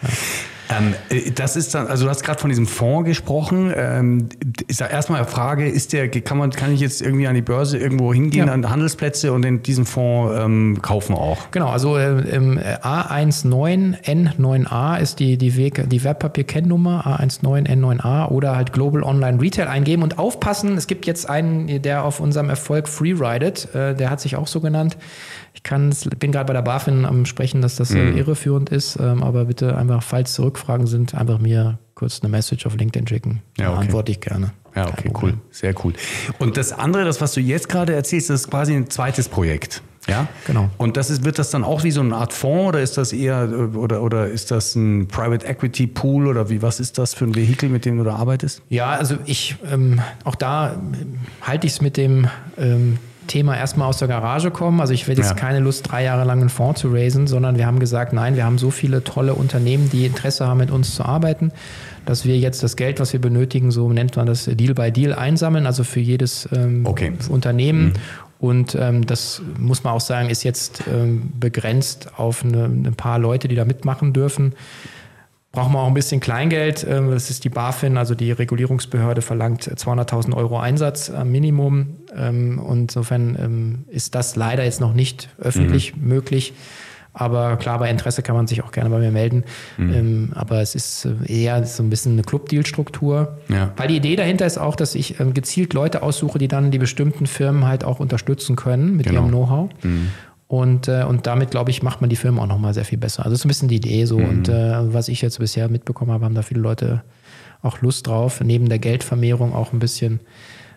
Ähm, 0.72 0.96
äh, 1.10 1.32
das 1.32 1.56
ist 1.56 1.74
dann, 1.76 1.88
also 1.88 2.06
du 2.06 2.10
hast 2.10 2.24
gerade 2.24 2.40
von 2.40 2.50
diesem 2.50 2.66
Fonds 2.68 3.08
gesprochen. 3.08 3.72
Ähm, 3.76 4.30
ist 4.68 4.82
da 4.82 4.88
erstmal 4.88 5.20
eine 5.20 5.28
Frage, 5.28 5.68
ist 5.68 5.94
der, 5.94 6.10
kann 6.10 6.38
man, 6.38 6.52
kann 6.52 6.74
ich 6.74 6.80
jetzt 6.80 7.02
irgendwie 7.02 7.28
an 7.28 7.36
die 7.36 7.42
Börse 7.42 7.78
irgendwo 7.78 8.14
hingehen, 8.14 8.48
ja. 8.48 8.54
an 8.54 8.70
Handelsplätze 8.70 9.34
und 9.34 9.46
in 9.46 9.64
diesen 9.64 9.86
Fonds 9.86 10.34
ähm, 10.38 10.82
kaufen 10.82 11.16
auch? 11.16 11.52
Genau, 11.52 11.70
also 11.70 11.98
ähm, 11.98 12.60
A19N9A 12.60 15.00
ist 15.00 15.20
die, 15.20 15.38
die, 15.38 15.58
Weg, 15.58 15.90
die 15.90 16.04
Wertpapierkennnummer, 16.04 17.20
A19N9A 17.20 18.30
oder 18.30 18.56
halt 18.56 18.74
Global 18.74 19.04
Online 19.04 19.42
Retail 19.42 19.68
eingeben 19.68 20.04
und 20.04 20.20
aufpassen. 20.20 20.78
Es 20.78 20.88
gibt 20.88 21.06
jetzt 21.06 21.30
einen, 21.30 21.82
der 21.82 22.04
auf 22.04 22.20
unserem 22.20 22.50
Erfolg 22.50 22.88
freeridet, 22.88 23.74
äh, 23.76 23.96
der 23.96 24.10
hat 24.10 24.22
sich 24.22 24.36
auch 24.36 24.48
so 24.48 24.62
genannt. 24.62 24.98
Ich 25.54 25.64
kann, 25.64 25.94
bin 26.20 26.32
gerade 26.32 26.46
bei 26.46 26.54
der 26.54 26.62
BaFin 26.62 27.06
am 27.06 27.26
Sprechen, 27.26 27.62
dass 27.62 27.76
das 27.76 27.92
mhm. 27.92 28.18
irreführend 28.18 28.70
ist, 28.70 28.98
ähm, 29.00 29.22
aber 29.24 29.46
bitte 29.46 29.78
einfach, 29.78 30.02
falls 30.02 30.40
Rückfragen 30.40 30.88
sind, 30.88 31.14
einfach 31.14 31.40
mir 31.40 31.80
kurz 31.96 32.22
eine 32.22 32.30
Message 32.30 32.66
auf 32.66 32.76
LinkedIn 32.76 33.08
schicken. 33.08 33.42
Ja, 33.58 33.72
okay. 33.72 33.82
Antworte 33.82 34.12
ich 34.12 34.22
gerne. 34.22 34.54
Ja, 34.76 34.88
okay, 34.88 35.12
cool. 35.22 35.34
Sehr 35.52 35.76
cool. 35.84 35.94
Und 36.40 36.56
das 36.58 36.72
andere, 36.72 37.04
das, 37.04 37.20
was 37.20 37.34
du 37.34 37.42
jetzt 37.42 37.68
gerade 37.68 37.94
erzählst, 37.94 38.30
das 38.30 38.42
ist 38.42 38.50
quasi 38.50 38.74
ein 38.74 38.90
zweites 38.90 39.28
Projekt. 39.28 39.82
Ja, 40.08 40.28
genau. 40.48 40.70
Und 40.78 40.98
das 40.98 41.10
ist, 41.10 41.24
wird 41.24 41.38
das 41.38 41.52
dann 41.52 41.64
auch 41.64 41.84
wie 41.84 41.92
so 41.92 42.02
eine 42.02 42.16
Art 42.16 42.34
Fonds 42.34 42.70
oder 42.70 42.82
ist 42.82 42.98
das 42.98 43.14
eher 43.14 43.50
oder, 43.76 44.02
oder 44.02 44.28
ist 44.28 44.50
das 44.50 44.76
ein 44.76 45.08
Private 45.08 45.46
Equity 45.46 45.86
Pool 45.86 46.28
oder 46.28 46.50
wie 46.50 46.62
was 46.62 46.80
ist 46.80 46.98
das 46.98 47.14
für 47.14 47.26
ein 47.26 47.36
Vehikel, 47.36 47.70
mit 47.70 47.86
dem 47.86 47.98
du 47.98 48.04
da 48.04 48.16
arbeitest? 48.16 48.64
Ja, 48.70 48.90
also 48.90 49.18
ich 49.26 49.58
ähm, 49.72 50.02
auch 50.24 50.36
da 50.36 50.82
halte 51.42 51.68
ich 51.68 51.74
es 51.74 51.82
mit 51.82 51.98
dem 51.98 52.28
ähm, 52.58 52.98
Thema 53.32 53.58
erstmal 53.58 53.88
aus 53.88 53.98
der 53.98 54.10
Garage 54.10 54.52
kommen. 54.52 54.82
Also 54.82 54.94
ich 54.94 55.08
werde 55.08 55.22
jetzt 55.22 55.32
ja. 55.32 55.36
keine 55.38 55.60
Lust, 55.60 55.90
drei 55.90 56.04
Jahre 56.04 56.26
lang 56.26 56.42
einen 56.42 56.50
Fonds 56.50 56.82
zu 56.82 56.90
raisen, 56.92 57.28
sondern 57.28 57.58
wir 57.58 57.66
haben 57.66 57.80
gesagt, 57.80 58.12
nein, 58.12 58.36
wir 58.36 58.44
haben 58.44 58.58
so 58.58 58.72
viele 58.72 59.06
tolle 59.06 59.34
Unternehmen, 59.36 59.90
die 59.90 60.06
Interesse 60.06 60.48
haben, 60.48 60.58
mit 60.58 60.70
uns 60.70 60.96
zu 60.96 61.06
arbeiten, 61.06 61.54
dass 62.06 62.26
wir 62.26 62.38
jetzt 62.38 62.62
das 62.62 62.76
Geld, 62.76 63.00
was 63.00 63.14
wir 63.14 63.22
benötigen, 63.22 63.72
so 63.72 63.92
nennt 63.92 64.18
man 64.18 64.26
das 64.26 64.46
Deal 64.46 64.74
by 64.74 64.92
Deal 64.92 65.14
einsammeln, 65.14 65.66
also 65.66 65.86
für 65.86 66.02
jedes 66.02 66.50
ähm, 66.52 66.86
okay. 66.86 67.14
Unternehmen. 67.30 67.86
Mhm. 67.86 67.94
Und 68.40 68.76
ähm, 68.76 69.06
das 69.06 69.42
muss 69.58 69.84
man 69.84 69.94
auch 69.94 70.02
sagen, 70.02 70.30
ist 70.30 70.44
jetzt 70.44 70.84
ähm, 70.92 71.32
begrenzt 71.40 72.10
auf 72.18 72.44
eine, 72.44 72.66
ein 72.66 72.96
paar 72.96 73.18
Leute, 73.18 73.48
die 73.48 73.56
da 73.56 73.64
mitmachen 73.64 74.12
dürfen 74.12 74.56
brauchen 75.52 75.74
wir 75.74 75.80
auch 75.80 75.88
ein 75.88 75.94
bisschen 75.94 76.20
Kleingeld. 76.22 76.86
Ähm, 76.90 77.12
das 77.12 77.30
ist 77.30 77.44
die 77.44 77.50
BaFin, 77.50 77.98
also 77.98 78.16
die 78.16 78.32
Regulierungsbehörde, 78.32 79.22
verlangt 79.22 79.64
200.000 79.64 80.36
Euro 80.36 80.60
Einsatz 80.60 81.10
am 81.10 81.32
Minimum. 81.32 81.98
Ähm, 82.16 82.60
und 82.60 82.84
insofern 82.84 83.38
ähm, 83.40 83.86
ist 83.90 84.16
das 84.16 84.36
leider 84.36 84.64
jetzt 84.64 84.82
noch 84.82 84.94
nicht 84.94 85.30
öffentlich 85.40 85.96
mhm. 85.96 86.08
möglich. 86.08 86.54
Aber 87.14 87.58
klar, 87.58 87.80
bei 87.80 87.90
Interesse 87.90 88.24
kann 88.24 88.38
man 88.38 88.48
sich 88.48 88.64
auch 88.64 88.72
gerne 88.72 88.90
bei 88.90 89.00
mir 89.00 89.12
melden. 89.12 89.44
Mhm. 89.78 90.32
aber 90.34 90.62
es 90.62 90.76
ist 90.76 91.06
äh, 91.06 91.44
eher 91.44 91.66
so 91.66 91.84
ein 91.84 91.90
bisschen 91.90 92.14
eine 92.14 92.22
Club-Deal-Struktur. 92.22 93.38
Ja. 93.50 93.74
Weil 93.76 93.90
die 93.90 93.98
Idee 93.98 94.16
dahinter 94.16 94.46
ist 94.46 94.58
auch, 94.58 94.78
dass 94.78 94.96
ich 94.96 95.18
gezielt 95.34 95.74
Leute 95.74 96.04
aussuche, 96.04 96.40
die 96.40 96.48
dann 96.48 96.72
die 96.72 96.78
bestimmten 96.78 97.28
Firmen 97.28 97.68
halt 97.68 97.84
auch 97.84 98.00
unterstützen 98.00 98.56
können 98.56 98.96
mit 98.96 99.08
genau. 99.08 99.24
ihrem 99.24 99.30
Know-how. 99.30 99.70
Mhm. 99.84 100.12
Und, 100.52 100.90
äh, 100.90 101.06
und 101.08 101.28
damit, 101.28 101.52
glaube 101.52 101.72
ich, 101.72 101.82
macht 101.82 102.02
man 102.02 102.10
die 102.10 102.18
Filme 102.18 102.42
auch 102.42 102.46
nochmal 102.46 102.74
sehr 102.74 102.84
viel 102.84 102.98
besser. 102.98 103.24
Also 103.24 103.32
das 103.32 103.40
ist 103.40 103.46
ein 103.46 103.48
bisschen 103.48 103.70
die 103.70 103.78
Idee 103.78 104.04
so. 104.04 104.20
Mhm. 104.20 104.30
Und 104.30 104.50
äh, 104.50 104.94
was 104.94 105.08
ich 105.08 105.22
jetzt 105.22 105.40
bisher 105.40 105.70
mitbekommen 105.70 106.12
habe, 106.12 106.26
haben 106.26 106.36
da 106.36 106.42
viele 106.42 106.60
Leute 106.60 107.04
auch 107.62 107.80
Lust 107.80 108.08
drauf, 108.08 108.42
neben 108.42 108.68
der 108.68 108.78
Geldvermehrung 108.78 109.56
auch 109.56 109.72
ein 109.72 109.80
bisschen 109.80 110.20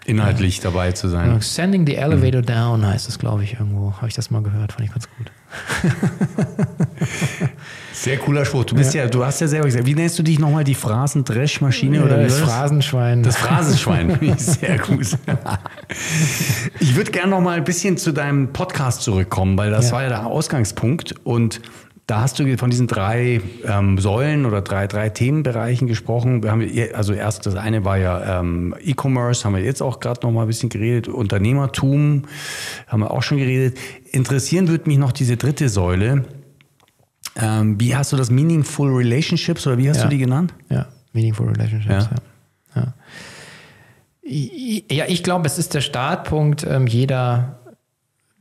inhaltlich 0.07 0.61
äh, 0.61 0.63
dabei 0.63 0.93
zu 0.93 1.09
sein. 1.09 1.41
Sending 1.41 1.89
the 1.89 1.97
Elevator 1.97 2.43
mhm. 2.43 2.47
Down 2.47 2.87
heißt 2.87 3.09
es, 3.09 3.19
glaube 3.19 3.43
ich, 3.43 3.55
irgendwo. 3.55 3.95
Habe 3.97 4.07
ich 4.07 4.15
das 4.15 4.31
mal 4.31 4.45
gehört, 4.45 4.71
fand 4.71 4.87
ich 4.87 4.93
ganz 4.93 5.09
gut. 5.19 5.33
Sehr 7.93 8.19
cooler 8.19 8.45
Spruch. 8.45 8.65
Du 8.65 8.75
bist 8.75 8.93
ja. 8.93 9.05
ja. 9.05 9.09
du 9.09 9.25
hast 9.25 9.41
ja 9.41 9.49
selber 9.49 9.67
gesagt, 9.67 9.87
wie 9.87 9.95
nennst 9.95 10.19
du 10.19 10.23
dich 10.23 10.39
nochmal 10.39 10.65
die 10.65 10.75
Phrasendreschmaschine 10.75 11.99
ja, 11.99 12.03
oder 12.03 12.23
das 12.23 12.39
Phrasenschwein? 12.39 13.23
Das 13.23 13.37
Phrasenschwein. 13.37 14.35
Sehr 14.39 14.79
gut. 14.79 15.17
ich 16.81 16.97
würde 16.97 17.13
gerne 17.13 17.31
noch 17.31 17.41
mal 17.41 17.57
ein 17.57 17.65
bisschen 17.65 17.97
zu 17.97 18.13
deinem 18.13 18.53
Podcast 18.53 19.03
zurückkommen, 19.03 19.57
weil 19.57 19.71
das 19.71 19.87
ja. 19.87 19.93
war 19.93 20.03
ja 20.03 20.09
der 20.09 20.27
Ausgangspunkt 20.27 21.15
und 21.25 21.61
da 22.07 22.21
hast 22.21 22.39
du 22.39 22.59
von 22.59 22.69
diesen 22.69 22.87
drei 22.87 23.41
ähm, 23.65 23.99
Säulen 23.99 24.45
oder 24.45 24.61
drei, 24.61 24.87
drei 24.87 25.09
Themenbereichen 25.09 25.89
gesprochen. 25.89 26.43
Wir 26.43 26.51
haben, 26.51 26.69
also 26.93 27.15
erst 27.15 27.47
das 27.47 27.55
eine 27.55 27.85
war 27.87 27.97
ja 27.97 28.41
ähm, 28.41 28.75
E-Commerce, 28.83 29.45
haben 29.45 29.55
wir 29.55 29.63
jetzt 29.63 29.81
auch 29.81 30.01
gerade 30.01 30.21
noch 30.23 30.31
mal 30.31 30.43
ein 30.43 30.47
bisschen 30.47 30.69
geredet. 30.69 31.09
Unternehmertum 31.09 32.25
haben 32.89 33.01
wir 33.01 33.11
auch 33.11 33.23
schon 33.23 33.39
geredet. 33.39 33.79
Interessieren 34.13 34.69
würde 34.69 34.87
mich 34.87 34.99
noch 34.99 35.13
diese 35.13 35.39
dritte 35.39 35.71
Säule. 35.71 36.25
Ähm, 37.37 37.81
wie 37.81 37.97
hast 37.97 38.13
du 38.13 38.17
das 38.17 38.31
Meaningful 38.31 38.95
Relationships 38.95 39.67
oder 39.67 39.79
wie 39.79 39.89
hast 39.89 39.99
ja. 39.99 40.05
du 40.05 40.11
die 40.11 40.19
genannt? 40.19 40.53
Ja, 40.69 40.87
Meaningful 41.15 41.49
Relationships, 41.49 42.11
ja. 42.75 42.83
ja. 42.83 42.95
Ja, 44.27 45.05
ich 45.07 45.23
glaube, 45.23 45.47
es 45.47 45.59
ist 45.59 45.75
der 45.75 45.83
Startpunkt 45.83 46.65
ähm, 46.65 46.87
jeder 46.87 47.59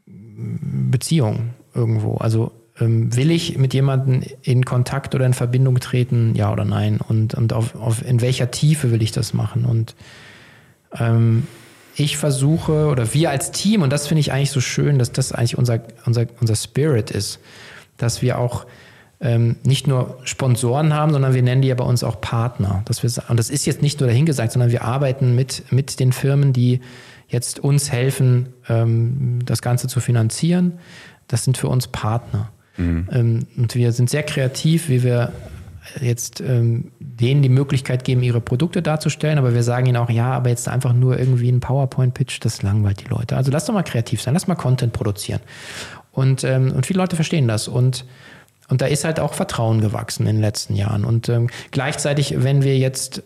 Beziehung 0.05 1.49
irgendwo. 1.73 2.15
Also 2.15 2.51
ähm, 2.53 2.62
will 2.79 3.31
ich 3.31 3.57
mit 3.57 3.73
jemandem 3.73 4.23
in 4.41 4.65
Kontakt 4.65 5.13
oder 5.13 5.25
in 5.25 5.33
Verbindung 5.33 5.79
treten, 5.79 6.33
ja 6.35 6.51
oder 6.51 6.65
nein? 6.65 6.99
Und, 6.99 7.35
und 7.35 7.53
auf, 7.53 7.75
auf 7.75 8.03
in 8.05 8.21
welcher 8.21 8.51
Tiefe 8.51 8.91
will 8.91 9.01
ich 9.03 9.11
das 9.11 9.33
machen? 9.33 9.65
Und 9.65 9.95
ähm, 10.99 11.47
ich 11.95 12.17
versuche, 12.17 12.87
oder 12.87 13.13
wir 13.13 13.29
als 13.29 13.51
Team, 13.51 13.83
und 13.83 13.91
das 13.91 14.07
finde 14.07 14.21
ich 14.21 14.31
eigentlich 14.31 14.51
so 14.51 14.61
schön, 14.61 14.97
dass 14.97 15.11
das 15.11 15.31
eigentlich 15.31 15.57
unser, 15.57 15.81
unser, 16.05 16.25
unser 16.41 16.55
Spirit 16.55 17.11
ist, 17.11 17.39
dass 17.97 18.23
wir 18.23 18.39
auch 18.39 18.65
ähm, 19.21 19.55
nicht 19.63 19.87
nur 19.87 20.17
Sponsoren 20.23 20.93
haben, 20.93 21.13
sondern 21.13 21.35
wir 21.35 21.43
nennen 21.43 21.61
die 21.61 21.67
ja 21.67 21.75
bei 21.75 21.83
uns 21.83 22.03
auch 22.03 22.19
Partner. 22.19 22.81
Dass 22.85 23.03
wir, 23.03 23.11
und 23.29 23.37
das 23.37 23.51
ist 23.51 23.65
jetzt 23.65 23.83
nicht 23.83 23.99
nur 23.99 24.09
dahingesagt, 24.09 24.51
sondern 24.51 24.71
wir 24.71 24.83
arbeiten 24.83 25.35
mit, 25.35 25.71
mit 25.71 25.99
den 25.99 26.11
Firmen, 26.11 26.53
die 26.53 26.81
jetzt 27.27 27.59
uns 27.59 27.91
helfen, 27.91 28.49
ähm, 28.67 29.39
das 29.45 29.61
Ganze 29.61 29.87
zu 29.87 29.99
finanzieren. 29.99 30.79
Das 31.27 31.43
sind 31.43 31.57
für 31.57 31.67
uns 31.67 31.87
Partner. 31.87 32.49
Mhm. 32.77 33.07
Ähm, 33.11 33.47
und 33.57 33.75
wir 33.75 33.91
sind 33.91 34.09
sehr 34.09 34.23
kreativ, 34.23 34.89
wie 34.89 35.03
wir 35.03 35.31
jetzt 36.01 36.41
ähm, 36.41 36.91
denen 36.99 37.41
die 37.41 37.49
Möglichkeit 37.49 38.03
geben, 38.03 38.23
ihre 38.23 38.41
Produkte 38.41 38.81
darzustellen, 38.81 39.37
aber 39.37 39.53
wir 39.53 39.63
sagen 39.63 39.85
ihnen 39.85 39.97
auch, 39.97 40.09
ja, 40.09 40.31
aber 40.31 40.49
jetzt 40.49 40.67
einfach 40.67 40.93
nur 40.93 41.19
irgendwie 41.19 41.49
ein 41.49 41.59
PowerPoint-Pitch, 41.59 42.39
das 42.41 42.61
langweilt 42.61 43.01
die 43.01 43.09
Leute. 43.09 43.35
Also 43.35 43.51
lass 43.51 43.65
doch 43.65 43.73
mal 43.73 43.83
kreativ 43.83 44.21
sein, 44.21 44.33
lass 44.33 44.47
mal 44.47 44.55
Content 44.55 44.93
produzieren. 44.93 45.41
Und, 46.11 46.43
ähm, 46.43 46.71
und 46.71 46.85
viele 46.85 46.99
Leute 46.99 47.15
verstehen 47.15 47.47
das. 47.47 47.67
Und 47.67 48.05
und 48.69 48.81
da 48.81 48.85
ist 48.85 49.03
halt 49.03 49.19
auch 49.19 49.33
Vertrauen 49.33 49.81
gewachsen 49.81 50.25
in 50.25 50.37
den 50.37 50.41
letzten 50.41 50.75
Jahren. 50.75 51.03
Und 51.03 51.29
ähm, 51.29 51.49
gleichzeitig, 51.71 52.43
wenn 52.43 52.63
wir 52.63 52.77
jetzt 52.77 53.21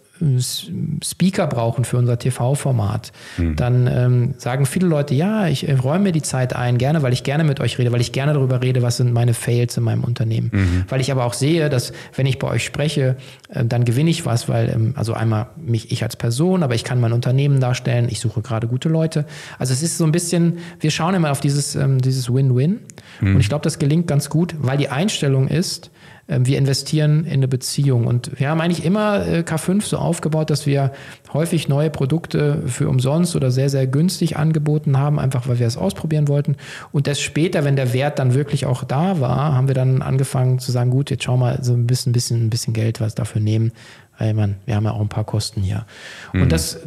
Speaker 1.03 1.47
brauchen 1.47 1.85
für 1.85 1.97
unser 1.97 2.17
TV-Format, 2.17 3.11
hm. 3.35 3.55
dann 3.55 3.87
ähm, 3.87 4.33
sagen 4.37 4.65
viele 4.65 4.87
Leute, 4.87 5.13
ja, 5.13 5.47
ich 5.47 5.67
äh, 5.67 5.73
räume 5.73 6.05
mir 6.05 6.11
die 6.11 6.21
Zeit 6.21 6.55
ein, 6.55 6.77
gerne, 6.77 7.01
weil 7.03 7.13
ich 7.13 7.23
gerne 7.23 7.43
mit 7.43 7.59
euch 7.59 7.77
rede, 7.77 7.91
weil 7.91 8.01
ich 8.01 8.11
gerne 8.11 8.33
darüber 8.33 8.61
rede, 8.61 8.81
was 8.81 8.97
sind 8.97 9.13
meine 9.13 9.33
Fails 9.33 9.77
in 9.77 9.83
meinem 9.83 10.03
Unternehmen. 10.03 10.49
Mhm. 10.51 10.85
Weil 10.89 11.01
ich 11.01 11.11
aber 11.11 11.25
auch 11.25 11.33
sehe, 11.33 11.69
dass 11.69 11.93
wenn 12.15 12.25
ich 12.25 12.39
bei 12.39 12.47
euch 12.47 12.65
spreche, 12.65 13.17
äh, 13.49 13.65
dann 13.65 13.85
gewinne 13.85 14.09
ich 14.09 14.25
was, 14.25 14.49
weil, 14.49 14.69
ähm, 14.69 14.93
also 14.95 15.13
einmal 15.13 15.47
mich, 15.57 15.91
ich 15.91 16.03
als 16.03 16.15
Person, 16.15 16.63
aber 16.63 16.75
ich 16.75 16.83
kann 16.83 16.99
mein 16.99 17.13
Unternehmen 17.13 17.59
darstellen, 17.59 18.07
ich 18.09 18.19
suche 18.19 18.41
gerade 18.41 18.67
gute 18.67 18.89
Leute. 18.89 19.25
Also 19.59 19.73
es 19.73 19.83
ist 19.83 19.97
so 19.97 20.03
ein 20.03 20.11
bisschen, 20.11 20.59
wir 20.79 20.91
schauen 20.91 21.13
immer 21.15 21.31
auf 21.31 21.39
dieses, 21.39 21.75
ähm, 21.75 21.99
dieses 22.01 22.33
Win-Win. 22.33 22.79
Mhm. 23.21 23.35
Und 23.35 23.41
ich 23.41 23.49
glaube, 23.49 23.63
das 23.63 23.79
gelingt 23.79 24.07
ganz 24.07 24.29
gut, 24.29 24.55
weil 24.59 24.77
die 24.77 24.89
Einstellung 24.89 25.47
ist, 25.47 25.91
wir 26.27 26.57
investieren 26.57 27.23
in 27.25 27.33
eine 27.33 27.47
Beziehung. 27.47 28.05
Und 28.05 28.37
wir 28.37 28.49
haben 28.49 28.59
eigentlich 28.59 28.83
immer 28.83 29.25
äh, 29.25 29.39
K5 29.39 29.81
so 29.83 29.97
aufgebaut, 29.97 30.49
dass 30.49 30.65
wir 30.65 30.91
häufig 31.31 31.69
neue 31.69 31.89
Produkte 31.89 32.63
für 32.67 32.89
umsonst 32.89 33.35
oder 33.35 33.49
sehr, 33.49 33.69
sehr 33.69 33.87
günstig 33.87 34.35
angeboten 34.35 34.97
haben, 34.97 35.19
einfach 35.19 35.47
weil 35.47 35.59
wir 35.59 35.67
es 35.67 35.77
ausprobieren 35.77 36.27
wollten. 36.27 36.57
Und 36.91 37.07
erst 37.07 37.21
später, 37.21 37.63
wenn 37.63 37.77
der 37.77 37.93
Wert 37.93 38.19
dann 38.19 38.33
wirklich 38.33 38.65
auch 38.65 38.83
da 38.83 39.21
war, 39.21 39.55
haben 39.55 39.67
wir 39.67 39.75
dann 39.75 40.01
angefangen 40.01 40.59
zu 40.59 40.71
sagen, 40.71 40.91
gut, 40.91 41.09
jetzt 41.09 41.23
schau 41.23 41.37
mal 41.37 41.59
so 41.63 41.73
ein 41.73 41.87
bisschen, 41.87 42.09
ein 42.09 42.13
bisschen, 42.13 42.45
ein 42.45 42.49
bisschen 42.49 42.73
Geld 42.73 42.99
was 42.99 43.15
dafür 43.15 43.39
nehmen, 43.39 43.71
weil 44.17 44.33
man, 44.33 44.55
wir 44.65 44.75
haben 44.75 44.83
ja 44.83 44.91
auch 44.91 45.01
ein 45.01 45.09
paar 45.09 45.23
Kosten 45.23 45.61
hier. 45.61 45.85
Mhm. 46.33 46.43
Und 46.43 46.51
das, 46.51 46.79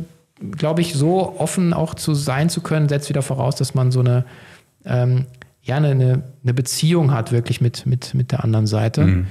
glaube 0.57 0.83
ich, 0.83 0.95
so 0.95 1.39
offen 1.39 1.73
auch 1.73 1.95
zu 1.95 2.15
sein 2.15 2.51
zu 2.51 2.61
können, 2.61 2.91
setzt 2.91 3.09
wieder 3.09 3.23
voraus, 3.23 3.57
dass 3.57 3.75
man 3.75 3.91
so 3.91 4.01
eine 4.01 4.25
ähm, 4.85 5.27
ja, 5.63 5.77
eine, 5.77 6.23
eine 6.43 6.55
Beziehung 6.55 7.13
hat 7.13 7.33
wirklich 7.33 7.61
mit, 7.61 7.87
mit, 7.87 8.15
mit 8.15 8.33
der 8.33 8.45
anderen 8.45 8.67
Seite. 8.67 9.05
Mhm. 9.05 9.27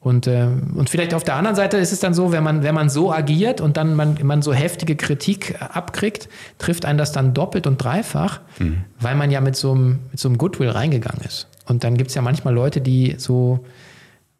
Und, 0.00 0.28
äh, 0.28 0.46
und 0.74 0.88
vielleicht 0.88 1.12
auf 1.12 1.24
der 1.24 1.34
anderen 1.34 1.56
Seite 1.56 1.76
ist 1.76 1.92
es 1.92 1.98
dann 2.00 2.14
so, 2.14 2.30
wenn 2.30 2.44
man, 2.44 2.62
wenn 2.62 2.74
man 2.74 2.88
so 2.88 3.12
agiert 3.12 3.60
und 3.60 3.76
dann 3.76 3.96
man, 3.96 4.16
man 4.22 4.42
so 4.42 4.52
heftige 4.52 4.94
Kritik 4.94 5.56
abkriegt, 5.60 6.28
trifft 6.58 6.84
einen 6.84 6.98
das 6.98 7.10
dann 7.10 7.34
doppelt 7.34 7.66
und 7.66 7.78
dreifach, 7.78 8.40
mhm. 8.58 8.84
weil 9.00 9.16
man 9.16 9.30
ja 9.30 9.40
mit 9.40 9.56
so, 9.56 9.72
einem, 9.72 9.98
mit 10.10 10.20
so 10.20 10.28
einem 10.28 10.38
Goodwill 10.38 10.70
reingegangen 10.70 11.22
ist. 11.26 11.48
Und 11.66 11.82
dann 11.82 11.96
gibt 11.96 12.10
es 12.10 12.14
ja 12.14 12.22
manchmal 12.22 12.54
Leute, 12.54 12.80
die 12.80 13.16
so, 13.18 13.64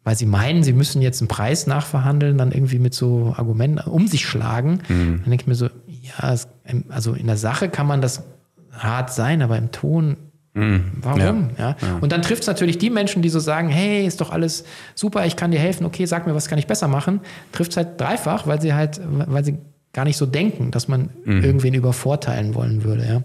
weil 0.05 0.15
sie 0.15 0.25
meinen, 0.25 0.63
sie 0.63 0.73
müssen 0.73 1.01
jetzt 1.01 1.21
einen 1.21 1.27
Preis 1.27 1.67
nachverhandeln, 1.67 2.37
dann 2.37 2.53
irgendwie 2.53 2.79
mit 2.79 2.93
so 2.93 3.33
Argumenten 3.37 3.79
um 3.89 4.07
sich 4.07 4.25
schlagen. 4.25 4.79
Mhm. 4.87 5.21
Dann 5.21 5.29
denke 5.29 5.43
ich 5.43 5.47
mir 5.47 5.55
so, 5.55 5.67
ja, 5.87 6.31
es, 6.31 6.47
also 6.87 7.13
in 7.13 7.27
der 7.27 7.37
Sache 7.37 7.67
kann 7.67 7.85
man 7.85 8.01
das 8.01 8.23
hart 8.71 9.11
sein, 9.11 9.41
aber 9.41 9.57
im 9.57 9.71
Ton 9.71 10.15
Mhm. 10.59 10.83
Warum? 11.01 11.49
Ja. 11.57 11.75
ja. 11.81 11.97
Und 12.01 12.11
dann 12.11 12.21
trifft 12.21 12.41
es 12.41 12.47
natürlich 12.47 12.77
die 12.77 12.89
Menschen, 12.89 13.21
die 13.21 13.29
so 13.29 13.39
sagen, 13.39 13.69
hey, 13.69 14.05
ist 14.05 14.21
doch 14.21 14.31
alles 14.31 14.63
super, 14.95 15.25
ich 15.25 15.35
kann 15.35 15.51
dir 15.51 15.59
helfen, 15.59 15.85
okay, 15.85 16.05
sag 16.05 16.27
mir, 16.27 16.35
was 16.35 16.47
kann 16.47 16.59
ich 16.59 16.67
besser 16.67 16.87
machen, 16.87 17.21
trifft 17.51 17.71
es 17.71 17.77
halt 17.77 17.99
dreifach, 17.99 18.47
weil 18.47 18.61
sie 18.61 18.73
halt, 18.73 18.99
weil 19.03 19.45
sie 19.45 19.57
gar 19.93 20.05
nicht 20.05 20.17
so 20.17 20.25
denken, 20.25 20.71
dass 20.71 20.87
man 20.87 21.09
mhm. 21.23 21.43
irgendwen 21.43 21.73
übervorteilen 21.73 22.55
wollen 22.55 22.83
würde. 22.83 23.05
Ja. 23.07 23.21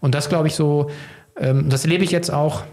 Und 0.00 0.14
das 0.14 0.28
glaube 0.28 0.48
ich 0.48 0.54
so, 0.54 0.90
ähm, 1.38 1.68
das 1.68 1.84
erlebe 1.84 2.04
ich 2.04 2.10
jetzt 2.10 2.32
auch 2.32 2.64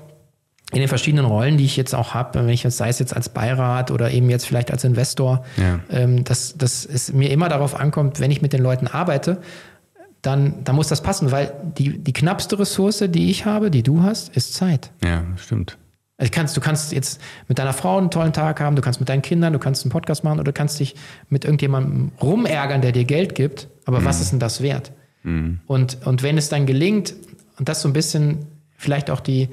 in 0.73 0.79
den 0.79 0.87
verschiedenen 0.87 1.25
Rollen, 1.25 1.57
die 1.57 1.65
ich 1.65 1.77
jetzt 1.77 1.93
auch 1.93 2.13
habe, 2.15 2.39
wenn 2.39 2.49
ich 2.49 2.63
jetzt, 2.63 2.77
sei 2.77 2.89
es 2.89 2.97
jetzt 2.97 3.15
als 3.15 3.29
Beirat 3.29 3.91
oder 3.91 4.11
eben 4.11 4.29
jetzt 4.29 4.45
vielleicht 4.45 4.71
als 4.71 4.83
Investor, 4.83 5.45
ja. 5.55 5.79
ähm, 5.91 6.23
dass, 6.23 6.57
dass 6.57 6.85
es 6.85 7.13
mir 7.13 7.29
immer 7.29 7.47
darauf 7.47 7.79
ankommt, 7.79 8.19
wenn 8.19 8.31
ich 8.31 8.41
mit 8.41 8.53
den 8.53 8.61
Leuten 8.61 8.87
arbeite, 8.87 9.37
dann, 10.23 10.63
dann 10.63 10.75
muss 10.75 10.87
das 10.87 11.03
passen, 11.03 11.31
weil 11.31 11.53
die, 11.77 11.99
die 11.99 12.13
knappste 12.13 12.57
Ressource, 12.57 13.03
die 13.09 13.29
ich 13.29 13.45
habe, 13.45 13.69
die 13.69 13.83
du 13.83 14.01
hast, 14.01 14.35
ist 14.35 14.55
Zeit. 14.55 14.91
Ja, 15.03 15.23
stimmt. 15.37 15.77
Also 16.17 16.31
kannst, 16.31 16.55
du 16.55 16.61
kannst 16.61 16.93
jetzt 16.93 17.19
mit 17.47 17.59
deiner 17.59 17.73
Frau 17.73 17.97
einen 17.97 18.09
tollen 18.09 18.33
Tag 18.33 18.61
haben, 18.61 18.75
du 18.75 18.81
kannst 18.81 18.99
mit 18.99 19.09
deinen 19.09 19.21
Kindern, 19.21 19.51
du 19.51 19.59
kannst 19.59 19.83
einen 19.83 19.91
Podcast 19.91 20.23
machen 20.23 20.39
oder 20.39 20.51
du 20.51 20.53
kannst 20.53 20.79
dich 20.79 20.95
mit 21.27 21.43
irgendjemandem 21.43 22.11
rumärgern, 22.21 22.81
der 22.81 22.93
dir 22.93 23.03
Geld 23.03 23.35
gibt. 23.35 23.67
Aber 23.85 23.99
mhm. 23.99 24.05
was 24.05 24.21
ist 24.21 24.31
denn 24.31 24.39
das 24.39 24.61
wert? 24.61 24.93
Mhm. 25.23 25.59
Und, 25.67 26.05
und 26.05 26.23
wenn 26.23 26.37
es 26.37 26.47
dann 26.49 26.65
gelingt, 26.65 27.13
und 27.59 27.67
das 27.67 27.81
so 27.81 27.89
ein 27.89 27.93
bisschen 27.93 28.45
vielleicht 28.77 29.09
auch 29.09 29.19
die, 29.19 29.49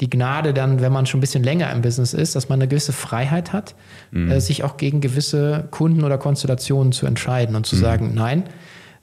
die 0.00 0.08
Gnade 0.08 0.54
dann, 0.54 0.80
wenn 0.80 0.92
man 0.92 1.06
schon 1.06 1.18
ein 1.18 1.20
bisschen 1.20 1.42
länger 1.42 1.72
im 1.72 1.82
Business 1.82 2.14
ist, 2.14 2.36
dass 2.36 2.48
man 2.48 2.60
eine 2.60 2.68
gewisse 2.68 2.92
Freiheit 2.92 3.52
hat, 3.52 3.74
mhm. 4.12 4.30
äh, 4.30 4.40
sich 4.40 4.62
auch 4.62 4.76
gegen 4.76 5.00
gewisse 5.00 5.66
Kunden 5.70 6.04
oder 6.04 6.18
Konstellationen 6.18 6.92
zu 6.92 7.06
entscheiden 7.06 7.56
und 7.56 7.66
zu 7.66 7.76
mhm. 7.76 7.80
sagen, 7.80 8.12
nein, 8.14 8.44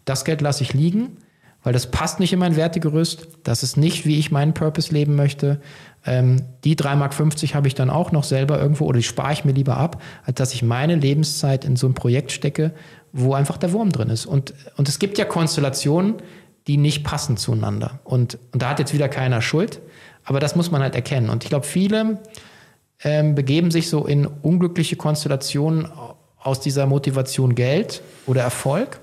das 0.10 0.26
Geld 0.26 0.42
lasse 0.42 0.64
ich 0.64 0.74
liegen, 0.74 1.18
weil 1.64 1.74
das 1.74 1.92
passt 1.92 2.20
nicht 2.20 2.34
in 2.34 2.40
mein 2.40 2.56
Wertegerüst. 2.56 3.28
Das 3.44 3.64
ist 3.64 3.78
nicht, 3.78 4.06
wie 4.06 4.18
ich 4.18 4.32
meinen 4.32 4.54
Purpose 4.54 4.94
leben 4.94 5.16
möchte. 5.16 5.62
Ähm, 6.06 6.44
die 6.64 6.76
3,50 6.76 6.96
Mark 6.96 7.54
habe 7.54 7.68
ich 7.68 7.76
dann 7.76 7.90
auch 7.90 8.12
noch 8.12 8.24
selber 8.24 8.60
irgendwo 8.60 8.86
oder 8.86 8.98
die 8.98 9.04
spare 9.04 9.34
ich 9.34 9.46
mir 9.46 9.52
lieber 9.52 9.78
ab, 9.78 10.02
als 10.26 10.38
dass 10.38 10.54
ich 10.54 10.64
meine 10.64 10.96
Lebenszeit 10.96 11.66
in 11.66 11.76
so 11.76 11.88
ein 11.88 11.94
Projekt 11.94 12.32
stecke, 12.32 12.74
wo 13.12 13.34
einfach 13.34 13.58
der 13.58 13.72
Wurm 13.72 13.92
drin 13.92 14.10
ist. 14.10 14.26
Und, 14.26 14.54
und 14.78 14.90
es 14.90 15.00
gibt 15.00 15.18
ja 15.18 15.26
Konstellationen, 15.26 16.16
die 16.68 16.78
nicht 16.78 17.04
passen 17.04 17.38
zueinander. 17.38 18.00
Und, 18.04 18.38
und 18.52 18.62
da 18.62 18.70
hat 18.70 18.80
jetzt 18.80 18.94
wieder 18.94 19.10
keiner 19.10 19.42
Schuld, 19.42 19.80
aber 20.24 20.40
das 20.40 20.56
muss 20.56 20.72
man 20.72 20.82
halt 20.82 20.96
erkennen. 20.96 21.30
Und 21.30 21.44
ich 21.44 21.50
glaube, 21.50 21.66
viele 21.66 22.20
ähm, 23.04 23.36
begeben 23.36 23.70
sich 23.70 23.90
so 23.90 24.06
in 24.06 24.26
unglückliche 24.26 24.96
Konstellationen 24.96 25.88
aus 26.38 26.62
dieser 26.62 26.86
Motivation 26.86 27.54
Geld 27.54 28.02
oder 28.26 28.42
Erfolg 28.42 29.02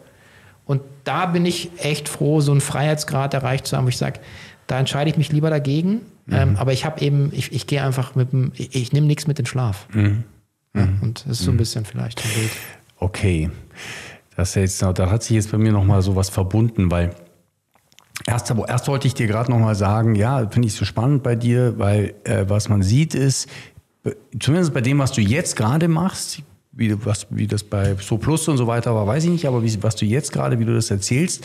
und 0.66 0.82
da 1.04 1.26
bin 1.26 1.46
ich 1.46 1.70
echt 1.78 2.08
froh, 2.08 2.40
so 2.40 2.50
einen 2.50 2.60
Freiheitsgrad 2.60 3.32
erreicht 3.34 3.66
zu 3.66 3.76
haben, 3.76 3.84
wo 3.84 3.88
ich 3.88 3.96
sage, 3.96 4.20
da 4.66 4.78
entscheide 4.78 5.08
ich 5.08 5.16
mich 5.16 5.32
lieber 5.32 5.48
dagegen. 5.48 6.02
Mhm. 6.26 6.34
Ähm, 6.34 6.56
aber 6.56 6.72
ich 6.72 6.84
habe 6.84 7.00
eben, 7.00 7.30
ich, 7.32 7.52
ich 7.52 7.66
gehe 7.66 7.82
einfach 7.82 8.16
mit 8.16 8.32
dem, 8.32 8.52
ich, 8.56 8.74
ich 8.74 8.92
nehme 8.92 9.06
nichts 9.06 9.28
mit 9.28 9.38
in 9.38 9.44
den 9.44 9.48
Schlaf. 9.48 9.86
Mhm. 9.92 10.24
Ja, 10.74 10.86
mhm. 10.86 10.98
und 11.02 11.24
das 11.24 11.38
ist 11.38 11.44
so 11.44 11.52
ein 11.52 11.54
mhm. 11.54 11.58
bisschen 11.58 11.84
vielleicht 11.84 12.22
ein 12.24 12.30
Bild. 12.34 12.50
Okay. 12.98 13.50
Das 14.36 14.54
jetzt, 14.56 14.82
da 14.82 15.10
hat 15.10 15.22
sich 15.22 15.36
jetzt 15.36 15.52
bei 15.52 15.58
mir 15.58 15.72
nochmal 15.72 16.02
so 16.02 16.16
was 16.16 16.28
verbunden, 16.28 16.90
weil 16.90 17.14
erst, 18.26 18.50
erst 18.50 18.88
wollte 18.88 19.06
ich 19.06 19.14
dir 19.14 19.28
gerade 19.28 19.50
nochmal 19.50 19.76
sagen, 19.76 20.14
ja, 20.14 20.46
finde 20.50 20.68
ich 20.68 20.74
so 20.74 20.84
spannend 20.84 21.22
bei 21.22 21.36
dir, 21.36 21.78
weil 21.78 22.14
äh, 22.24 22.44
was 22.48 22.68
man 22.68 22.82
sieht 22.82 23.14
ist, 23.14 23.48
zumindest 24.38 24.74
bei 24.74 24.80
dem, 24.80 24.98
was 24.98 25.12
du 25.12 25.20
jetzt 25.20 25.56
gerade 25.56 25.88
machst, 25.88 26.42
wie, 26.76 26.94
was, 27.04 27.26
wie 27.30 27.46
das 27.46 27.64
bei 27.64 27.96
So 27.96 28.18
Plus 28.18 28.46
und 28.48 28.56
so 28.56 28.66
weiter 28.66 28.94
war, 28.94 29.06
weiß 29.06 29.24
ich 29.24 29.30
nicht, 29.30 29.46
aber 29.46 29.62
wie, 29.62 29.82
was 29.82 29.96
du 29.96 30.04
jetzt 30.04 30.32
gerade, 30.32 30.58
wie 30.58 30.64
du 30.64 30.74
das 30.74 30.90
erzählst, 30.90 31.44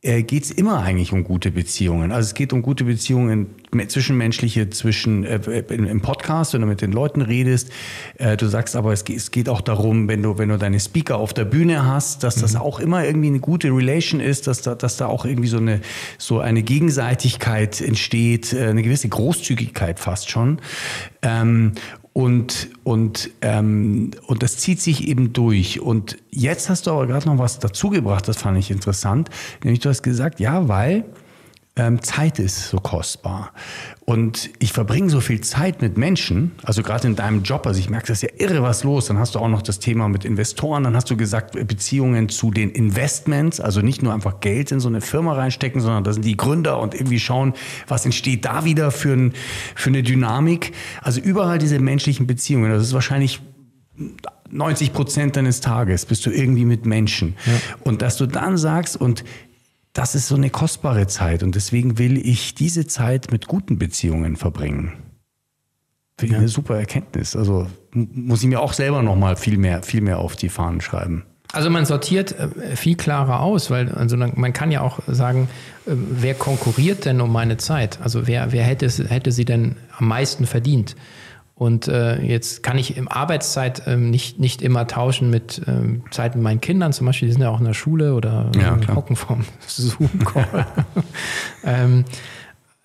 äh, 0.00 0.22
geht 0.22 0.44
es 0.44 0.50
immer 0.52 0.80
eigentlich 0.80 1.12
um 1.12 1.24
gute 1.24 1.50
Beziehungen. 1.50 2.12
Also 2.12 2.28
es 2.28 2.34
geht 2.34 2.52
um 2.52 2.62
gute 2.62 2.84
Beziehungen 2.84 3.48
zwischenmenschliche, 3.88 4.70
zwischen 4.70 5.24
äh, 5.24 5.38
im 5.70 6.00
Podcast, 6.02 6.54
wenn 6.54 6.60
du 6.60 6.68
mit 6.68 6.80
den 6.80 6.92
Leuten 6.92 7.20
redest. 7.20 7.70
Äh, 8.16 8.36
du 8.36 8.46
sagst 8.46 8.76
aber, 8.76 8.92
es 8.92 9.04
geht, 9.04 9.16
es 9.16 9.32
geht 9.32 9.48
auch 9.48 9.60
darum, 9.60 10.06
wenn 10.06 10.22
du, 10.22 10.38
wenn 10.38 10.50
du 10.50 10.56
deine 10.56 10.78
Speaker 10.78 11.16
auf 11.16 11.34
der 11.34 11.46
Bühne 11.46 11.84
hast, 11.84 12.22
dass 12.22 12.36
das 12.36 12.54
mhm. 12.54 12.60
auch 12.60 12.78
immer 12.78 13.04
irgendwie 13.04 13.26
eine 13.26 13.40
gute 13.40 13.68
Relation 13.68 14.20
ist, 14.20 14.46
dass 14.46 14.62
da, 14.62 14.76
dass 14.76 14.98
da 14.98 15.06
auch 15.06 15.24
irgendwie 15.24 15.48
so 15.48 15.58
eine, 15.58 15.80
so 16.16 16.38
eine 16.38 16.62
Gegenseitigkeit 16.62 17.80
entsteht, 17.80 18.52
äh, 18.52 18.68
eine 18.68 18.84
gewisse 18.84 19.08
Großzügigkeit 19.08 19.98
fast 19.98 20.30
schon. 20.30 20.60
Ähm, 21.22 21.72
und, 22.18 22.70
und, 22.82 23.30
ähm, 23.42 24.10
und 24.26 24.42
das 24.42 24.56
zieht 24.56 24.80
sich 24.80 25.06
eben 25.06 25.32
durch. 25.32 25.80
Und 25.80 26.18
jetzt 26.32 26.68
hast 26.68 26.88
du 26.88 26.90
aber 26.90 27.06
gerade 27.06 27.28
noch 27.28 27.38
was 27.38 27.60
dazugebracht, 27.60 28.26
das 28.26 28.38
fand 28.38 28.58
ich 28.58 28.72
interessant. 28.72 29.30
Nämlich 29.62 29.78
du 29.78 29.88
hast 29.88 30.02
gesagt, 30.02 30.40
ja, 30.40 30.66
weil 30.66 31.04
ähm, 31.78 32.02
Zeit 32.02 32.38
ist 32.38 32.68
so 32.68 32.78
kostbar. 32.78 33.52
Und 34.04 34.50
ich 34.58 34.72
verbringe 34.72 35.10
so 35.10 35.20
viel 35.20 35.40
Zeit 35.42 35.82
mit 35.82 35.98
Menschen, 35.98 36.52
also 36.62 36.82
gerade 36.82 37.06
in 37.06 37.16
deinem 37.16 37.42
Job, 37.42 37.66
also 37.66 37.78
ich 37.78 37.90
merke, 37.90 38.06
das 38.08 38.22
ist 38.22 38.30
ja 38.30 38.46
irre 38.46 38.62
was 38.62 38.84
los. 38.84 39.06
Dann 39.06 39.18
hast 39.18 39.34
du 39.34 39.38
auch 39.38 39.48
noch 39.48 39.62
das 39.62 39.78
Thema 39.78 40.08
mit 40.08 40.24
Investoren, 40.24 40.84
dann 40.84 40.96
hast 40.96 41.10
du 41.10 41.16
gesagt, 41.16 41.52
Beziehungen 41.66 42.28
zu 42.28 42.50
den 42.50 42.70
Investments, 42.70 43.60
also 43.60 43.80
nicht 43.80 44.02
nur 44.02 44.14
einfach 44.14 44.40
Geld 44.40 44.72
in 44.72 44.80
so 44.80 44.88
eine 44.88 45.00
Firma 45.00 45.34
reinstecken, 45.34 45.80
sondern 45.80 46.04
da 46.04 46.12
sind 46.12 46.24
die 46.24 46.36
Gründer 46.36 46.80
und 46.80 46.94
irgendwie 46.94 47.20
schauen, 47.20 47.54
was 47.86 48.04
entsteht 48.04 48.44
da 48.44 48.64
wieder 48.64 48.90
für, 48.90 49.12
ein, 49.12 49.32
für 49.74 49.90
eine 49.90 50.02
Dynamik. 50.02 50.72
Also 51.02 51.20
überall 51.20 51.58
diese 51.58 51.78
menschlichen 51.78 52.26
Beziehungen, 52.26 52.70
das 52.70 52.82
ist 52.82 52.94
wahrscheinlich 52.94 53.40
90 54.50 54.92
Prozent 54.92 55.36
deines 55.36 55.60
Tages 55.60 56.06
bist 56.06 56.24
du 56.24 56.30
irgendwie 56.30 56.64
mit 56.64 56.86
Menschen. 56.86 57.36
Ja. 57.46 57.52
Und 57.84 58.02
dass 58.02 58.16
du 58.16 58.26
dann 58.26 58.56
sagst, 58.56 58.96
und 58.96 59.24
das 59.92 60.14
ist 60.14 60.28
so 60.28 60.36
eine 60.36 60.50
kostbare 60.50 61.06
Zeit 61.06 61.42
und 61.42 61.54
deswegen 61.54 61.98
will 61.98 62.18
ich 62.18 62.54
diese 62.54 62.86
Zeit 62.86 63.32
mit 63.32 63.46
guten 63.46 63.78
Beziehungen 63.78 64.36
verbringen. 64.36 64.92
Finde 66.18 66.26
ich 66.26 66.32
ja. 66.32 66.38
eine 66.38 66.48
super 66.48 66.76
Erkenntnis. 66.78 67.36
Also 67.36 67.66
muss 67.92 68.42
ich 68.42 68.48
mir 68.48 68.60
auch 68.60 68.72
selber 68.72 69.02
nochmal 69.02 69.36
viel 69.36 69.56
mehr, 69.56 69.82
viel 69.82 70.00
mehr 70.00 70.18
auf 70.18 70.36
die 70.36 70.48
Fahnen 70.48 70.80
schreiben. 70.80 71.24
Also 71.52 71.70
man 71.70 71.86
sortiert 71.86 72.38
äh, 72.38 72.76
viel 72.76 72.96
klarer 72.96 73.40
aus, 73.40 73.70
weil 73.70 73.90
also 73.92 74.16
man 74.16 74.52
kann 74.52 74.70
ja 74.70 74.82
auch 74.82 74.98
sagen, 75.06 75.48
äh, 75.86 75.92
wer 75.92 76.34
konkurriert 76.34 77.06
denn 77.06 77.20
um 77.20 77.32
meine 77.32 77.56
Zeit? 77.56 78.00
Also 78.02 78.26
wer, 78.26 78.52
wer 78.52 78.64
hätte, 78.64 78.88
hätte 79.08 79.32
sie 79.32 79.44
denn 79.44 79.76
am 79.96 80.08
meisten 80.08 80.46
verdient? 80.46 80.94
Und 81.58 81.88
äh, 81.88 82.22
jetzt 82.22 82.62
kann 82.62 82.78
ich 82.78 82.96
im 82.96 83.08
Arbeitszeit 83.08 83.82
ähm, 83.86 84.10
nicht, 84.10 84.38
nicht 84.38 84.62
immer 84.62 84.86
tauschen 84.86 85.28
mit 85.28 85.60
ähm, 85.66 86.04
Zeit 86.12 86.36
mit 86.36 86.44
meinen 86.44 86.60
Kindern, 86.60 86.92
zum 86.92 87.06
Beispiel, 87.06 87.26
die 87.26 87.32
sind 87.32 87.42
ja 87.42 87.50
auch 87.50 87.58
in 87.58 87.64
der 87.64 87.74
Schule 87.74 88.14
oder 88.14 88.52
ja, 88.56 88.78
hocken 88.94 89.16
vom 89.16 89.44
Zoom-Call. 89.66 90.66
ähm, 91.64 92.04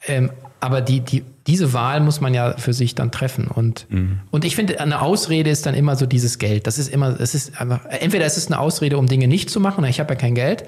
ähm, 0.07 0.31
aber 0.59 0.81
die, 0.81 1.01
die, 1.01 1.23
diese 1.45 1.73
Wahl 1.73 1.99
muss 1.99 2.19
man 2.19 2.33
ja 2.33 2.57
für 2.57 2.73
sich 2.73 2.95
dann 2.95 3.11
treffen. 3.11 3.47
Und, 3.47 3.85
mhm. 3.89 4.21
und 4.31 4.43
ich 4.43 4.55
finde, 4.55 4.79
eine 4.79 5.01
Ausrede 5.03 5.51
ist 5.51 5.67
dann 5.67 5.75
immer 5.75 5.95
so 5.95 6.07
dieses 6.07 6.39
Geld. 6.39 6.65
Das 6.65 6.79
ist 6.79 6.87
immer, 6.87 7.19
es 7.19 7.35
ist 7.35 7.61
einfach, 7.61 7.85
entweder 7.85 8.25
es 8.25 8.37
ist 8.37 8.51
eine 8.51 8.59
Ausrede, 8.59 8.97
um 8.97 9.05
Dinge 9.05 9.27
nicht 9.27 9.51
zu 9.51 9.59
machen, 9.59 9.83
ich 9.85 9.99
habe 9.99 10.13
ja 10.13 10.19
kein 10.19 10.33
Geld. 10.33 10.63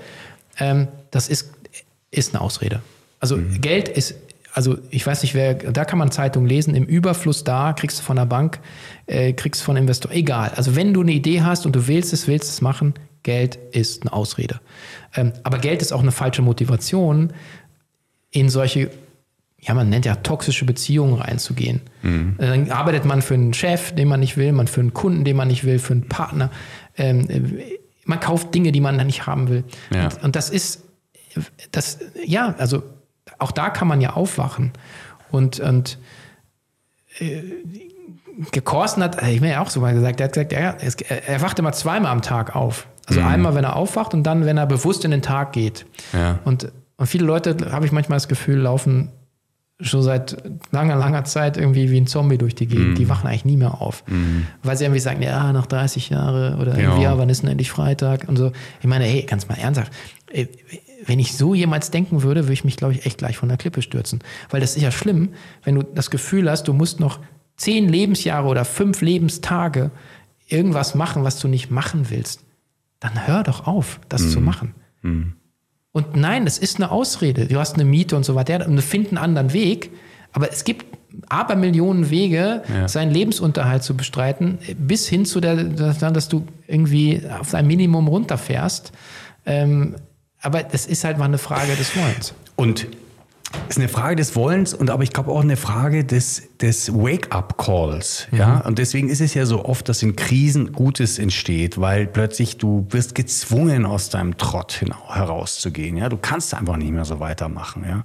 Ähm, 0.60 0.89
das 1.10 1.28
ist, 1.28 1.53
ist 2.12 2.36
eine 2.36 2.41
Ausrede. 2.41 2.82
Also 3.20 3.38
mhm. 3.38 3.62
Geld 3.62 3.88
ist 3.88 4.14
also 4.56 4.78
ich 4.89 5.06
weiß 5.06 5.22
nicht, 5.22 5.36
wer, 5.36 5.53
da 5.53 5.84
kann 5.84 5.99
man 5.99 6.12
Zeitungen 6.12 6.47
lesen, 6.47 6.76
im 6.76 6.86
Überfluss 6.86 7.43
da, 7.43 7.74
kriegst 7.74 7.99
du 7.99 8.03
von 8.03 8.16
der 8.16 8.26
Bank, 8.26 8.60
äh, 9.06 9.34
kriegst 9.34 9.62
du 9.62 9.66
von 9.66 9.76
Investor, 9.76 10.12
egal. 10.12 10.53
Also 10.56 10.78
wenn 10.78 10.93
du 10.93 11.01
eine 11.01 11.12
Idee 11.12 11.41
hast 11.41 11.66
und 11.66 11.76
du 11.76 11.88
willst 11.88 12.14
es, 12.14 12.28
willst 12.28 12.49
es 12.49 12.62
machen, 12.62 12.93
Geld 13.24 13.58
ist 13.72 14.03
eine 14.03 14.14
Ausrede. 14.14 14.62
Ähm, 15.14 15.34
aber 15.43 15.58
Geld 15.58 15.82
ist 15.82 15.91
auch 15.91 16.01
eine 16.01 16.14
falsche 16.14 16.41
Motivation, 16.41 17.34
in 18.32 18.47
solche, 18.47 18.91
ja, 19.60 19.74
man 19.74 19.89
nennt 19.89 20.06
ja 20.06 20.16
toxische 20.16 20.64
Beziehungen 20.64 21.16
reinzugehen. 21.16 21.82
Mhm. 22.01 22.36
Äh, 22.38 22.47
dann 22.47 22.72
arbeitet 22.72 23.03
man 23.03 23.22
für 23.22 23.34
einen 23.34 23.53
Chef, 23.53 23.91
den 23.91 24.08
man 24.08 24.22
nicht 24.22 24.38
will, 24.38 24.53
man 24.53 24.68
für 24.68 24.80
einen 24.80 24.93
Kunden, 24.93 25.26
den 25.26 25.36
man 25.36 25.49
nicht 25.49 25.66
will, 25.66 25.80
für 25.80 25.93
einen 25.93 26.08
Partner. 26.08 26.49
Ähm, 26.97 27.30
äh, 27.30 27.41
man 28.06 28.22
kauft 28.22 28.56
Dinge, 28.56 28.71
die 28.71 28.79
man 28.79 28.96
nicht 29.05 29.28
haben 29.28 29.50
will. 29.50 29.66
Ja. 29.93 30.05
Und, 30.05 30.24
und 30.24 30.36
das 30.38 30.50
ist, 30.50 30.84
das, 31.71 32.00
ja, 32.25 32.55
also 32.58 32.84
auch 33.39 33.52
da 33.52 33.70
kann 33.70 33.88
man 33.88 34.02
ja 34.02 34.14
aufwachen. 34.14 34.72
Und, 35.32 35.60
und 35.60 35.97
äh, 37.20 37.42
Gekorsten 38.52 39.04
hat, 39.04 39.22
ich 39.24 39.42
mir 39.42 39.52
ja 39.52 39.62
auch 39.62 39.70
so 39.70 39.80
mal 39.80 39.93
gesagt, 39.93 40.20
er 40.20 40.26
hat 40.26 40.34
gesagt, 40.34 40.54
er, 40.54 40.78
er 41.28 41.42
wacht 41.42 41.58
immer 41.60 41.72
zweimal 41.72 42.12
am 42.12 42.22
Tag 42.22 42.56
auf. 42.56 42.88
Also 43.08 43.22
mhm. 43.22 43.28
einmal, 43.28 43.56
wenn 43.56 43.64
er 43.64 43.76
aufwacht 43.76 44.14
und 44.14 44.24
dann, 44.24 44.46
wenn 44.46 44.58
er 44.58 44.66
bewusst 44.66 45.06
in 45.06 45.12
den 45.12 45.22
Tag 45.22 45.54
geht. 45.54 45.86
Ja. 46.12 46.39
Und, 46.43 46.72
und 46.97 47.08
viele 47.08 47.26
Leute, 47.26 47.72
habe 47.72 47.86
ich 47.86 47.92
manchmal 47.92 48.18
das 48.18 48.28
Gefühl, 48.28 48.58
laufen 48.58 49.12
schon 49.82 50.02
seit 50.02 50.38
langer, 50.72 50.96
langer 50.96 51.26
Zeit 51.26 51.58
irgendwie 51.58 51.92
wie 51.92 52.00
ein 52.00 52.08
Zombie 52.08 52.38
durch 52.38 52.56
die 52.56 52.66
Gegend. 52.66 52.93
Mm. 52.93 52.96
Die 52.96 53.10
wachen 53.10 53.28
eigentlich 53.28 53.43
nie 53.43 53.58
mehr 53.58 53.82
auf. 53.82 54.06
Mm. 54.08 54.43
Weil 54.64 54.78
sie 54.78 54.86
irgendwie 54.86 55.02
sagen, 55.02 55.22
ja, 55.22 55.52
nach 55.52 55.66
30 55.66 56.10
Jahren 56.10 56.60
oder 56.62 56.78
irgendwie, 56.78 57.04
ja, 57.04 57.18
wann 57.18 57.28
ist 57.28 57.42
denn 57.42 57.50
endlich 57.50 57.72
Freitag 57.72 58.30
und 58.30 58.38
so. 58.38 58.54
Ich 58.80 58.88
meine, 58.88 59.04
hey, 59.04 59.24
ganz 59.24 59.50
mal 59.50 59.56
ernsthaft, 59.56 59.92
äh, 60.32 60.47
wenn 61.05 61.19
ich 61.19 61.36
so 61.36 61.53
jemals 61.53 61.91
denken 61.91 62.23
würde, 62.23 62.43
würde 62.43 62.53
ich 62.53 62.63
mich, 62.63 62.77
glaube 62.77 62.93
ich, 62.93 63.05
echt 63.05 63.17
gleich 63.17 63.37
von 63.37 63.49
der 63.49 63.57
Klippe 63.57 63.82
stürzen. 63.82 64.19
Weil 64.49 64.61
das 64.61 64.75
ist 64.75 64.82
ja 64.82 64.91
schlimm, 64.91 65.29
wenn 65.63 65.75
du 65.75 65.83
das 65.83 66.09
Gefühl 66.09 66.49
hast, 66.49 66.67
du 66.67 66.73
musst 66.73 66.99
noch 66.99 67.19
zehn 67.57 67.87
Lebensjahre 67.87 68.47
oder 68.47 68.65
fünf 68.65 69.01
Lebenstage 69.01 69.91
irgendwas 70.47 70.95
machen, 70.95 71.23
was 71.23 71.39
du 71.39 71.47
nicht 71.47 71.71
machen 71.71 72.09
willst. 72.09 72.41
Dann 72.99 73.27
hör 73.27 73.43
doch 73.43 73.67
auf, 73.67 73.99
das 74.09 74.23
mm. 74.23 74.29
zu 74.29 74.41
machen. 74.41 74.75
Mm. 75.01 75.23
Und 75.91 76.15
nein, 76.15 76.45
es 76.45 76.57
ist 76.57 76.77
eine 76.77 76.91
Ausrede. 76.91 77.45
Du 77.47 77.57
hast 77.57 77.75
eine 77.75 77.86
Miete 77.86 78.15
und 78.15 78.25
so 78.25 78.36
weiter 78.36 78.67
und 78.67 78.75
du 78.75 78.82
findest 78.82 79.13
einen 79.13 79.23
anderen 79.23 79.53
Weg. 79.53 79.91
Aber 80.33 80.51
es 80.51 80.63
gibt 80.63 80.86
aber 81.29 81.55
Millionen 81.55 82.09
Wege, 82.09 82.63
ja. 82.67 82.87
seinen 82.87 83.11
Lebensunterhalt 83.11 83.83
zu 83.83 83.95
bestreiten, 83.95 84.59
bis 84.77 85.07
hin 85.07 85.25
zu 85.25 85.39
der, 85.39 85.55
dass 85.55 86.27
du 86.27 86.45
irgendwie 86.67 87.21
auf 87.39 87.53
ein 87.53 87.67
Minimum 87.67 88.07
runterfährst. 88.07 88.91
Ähm, 89.45 89.95
aber 90.46 90.63
das 90.63 90.86
ist 90.86 91.04
halt 91.04 91.17
mal 91.17 91.26
eine 91.26 91.38
Frage 91.38 91.76
des 91.76 91.96
Wollens. 91.96 92.34
Und 92.55 92.88
ist 93.70 93.78
eine 93.78 93.88
Frage 93.88 94.16
des 94.16 94.36
Wollens 94.36 94.74
und 94.74 94.89
aber 94.89 95.04
ich 95.04 95.12
glaube 95.12 95.32
auch 95.32 95.42
eine 95.42 95.55
Frage 95.55 96.04
des, 96.04 96.43
des 96.59 96.93
Wake-up-Calls. 96.93 98.28
Mhm. 98.32 98.38
Ja? 98.38 98.59
Und 98.59 98.80
deswegen 98.80 99.09
ist 99.09 99.22
es 99.22 99.34
ja 99.34 99.46
so 99.46 99.66
oft, 99.66 99.88
dass 99.89 100.04
in 100.04 100.16
Krisen 100.16 100.74
Gutes 100.74 101.20
entsteht, 101.20 101.80
weil 101.80 102.05
plötzlich 102.08 102.58
du 102.58 102.86
wirst 102.89 103.16
gezwungen, 103.16 103.86
aus 103.86 104.09
deinem 104.09 104.38
Trott 104.38 104.82
herauszugehen. 105.08 105.97
Ja? 105.97 106.09
Du 106.09 106.17
kannst 106.17 106.54
einfach 106.54 106.78
nicht 106.78 106.92
mehr 106.92 107.05
so 107.05 107.20
weitermachen. 107.20 107.86
Ja? 107.88 108.04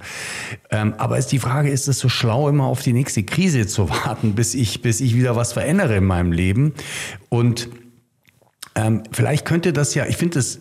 Ähm, 0.71 0.95
aber 0.99 1.19
ist 1.19 1.33
die 1.33 1.39
Frage, 1.39 1.71
ist 1.71 1.89
es 1.89 1.99
so 1.99 2.09
schlau, 2.09 2.49
immer 2.49 2.65
auf 2.65 2.83
die 2.83 2.93
nächste 2.93 3.23
Krise 3.23 3.67
zu 3.67 3.89
warten, 4.05 4.35
bis 4.35 4.55
ich, 4.55 4.83
bis 4.83 5.01
ich 5.01 5.15
wieder 5.15 5.37
was 5.37 5.53
verändere 5.53 5.97
in 5.97 6.05
meinem 6.05 6.33
Leben? 6.33 6.75
Und 7.29 7.69
ähm, 8.77 9.03
vielleicht 9.11 9.45
könnte 9.45 9.73
das 9.73 9.95
ja, 9.95 10.07
ich 10.07 10.17
finde 10.17 10.35
das 10.35 10.61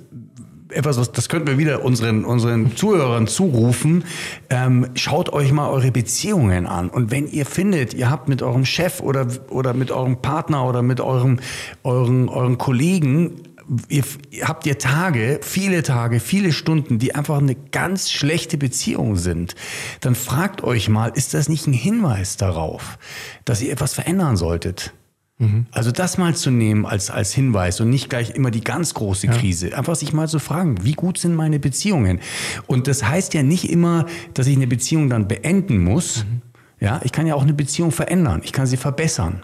etwas, 0.70 0.98
was, 0.98 1.12
das 1.12 1.30
könnten 1.30 1.48
wir 1.48 1.58
wieder 1.58 1.84
unseren, 1.84 2.26
unseren 2.26 2.76
Zuhörern 2.76 3.28
zurufen. 3.28 4.04
Ähm, 4.50 4.88
schaut 4.96 5.34
euch 5.34 5.52
mal 5.52 5.70
eure 5.70 5.92
Beziehungen 5.92 6.68
an. 6.68 6.90
Und 6.90 7.12
wenn 7.12 7.28
ihr 7.28 7.46
findet, 7.46 7.94
ihr 7.94 8.10
habt 8.10 8.30
mit 8.30 8.42
eurem 8.42 8.66
Chef 8.66 9.02
oder, 9.02 9.28
oder 9.50 9.74
mit 9.74 9.92
eurem 9.92 10.22
Partner 10.22 10.66
oder 10.68 10.82
mit 10.82 11.02
eurem, 11.02 11.40
euren, 11.84 12.30
euren 12.30 12.58
Kollegen 12.58 13.44
Ihr, 13.88 14.04
habt 14.42 14.66
ihr 14.66 14.80
Tage, 14.80 15.42
viele 15.44 15.84
Tage, 15.84 16.20
viele 16.20 16.54
Stunden, 16.54 16.98
die 16.98 17.14
einfach 17.14 17.38
eine 17.38 17.54
ganz 17.54 18.10
schlechte 18.10 18.58
Beziehung 18.58 19.16
sind, 19.16 19.54
dann 20.02 20.16
fragt 20.16 20.64
euch 20.64 20.90
mal, 20.90 21.10
ist 21.10 21.36
das 21.36 21.50
nicht 21.50 21.68
ein 21.68 21.74
Hinweis 21.74 22.36
darauf, 22.36 22.98
dass 23.46 23.62
ihr 23.62 23.72
etwas 23.72 23.94
verändern 23.94 24.38
solltet? 24.38 24.94
Mhm. 25.40 25.66
Also 25.72 25.92
das 25.92 26.18
mal 26.18 26.36
zu 26.36 26.52
nehmen 26.52 26.86
als, 26.86 27.10
als 27.10 27.34
Hinweis 27.34 27.80
und 27.80 27.90
nicht 27.90 28.10
gleich 28.10 28.32
immer 28.32 28.52
die 28.52 28.62
ganz 28.62 28.94
große 28.94 29.28
ja. 29.28 29.34
Krise. 29.34 29.76
Einfach 29.76 29.96
sich 29.96 30.12
mal 30.12 30.28
zu 30.28 30.40
fragen, 30.40 30.84
wie 30.84 30.94
gut 30.94 31.18
sind 31.18 31.34
meine 31.34 31.60
Beziehungen? 31.60 32.20
Und 32.68 32.88
das 32.88 33.04
heißt 33.04 33.34
ja 33.34 33.42
nicht 33.42 33.70
immer, 33.70 34.06
dass 34.34 34.48
ich 34.48 34.56
eine 34.58 34.68
Beziehung 34.68 35.10
dann 35.10 35.28
beenden 35.28 35.80
muss. 35.80 36.26
Mhm. 36.26 36.42
Ja, 36.82 37.02
ich 37.04 37.12
kann 37.12 37.28
ja 37.28 37.36
auch 37.36 37.42
eine 37.44 37.54
Beziehung 37.54 37.92
verändern. 37.92 38.42
Ich 38.44 38.54
kann 38.54 38.66
sie 38.66 38.78
verbessern. 38.78 39.42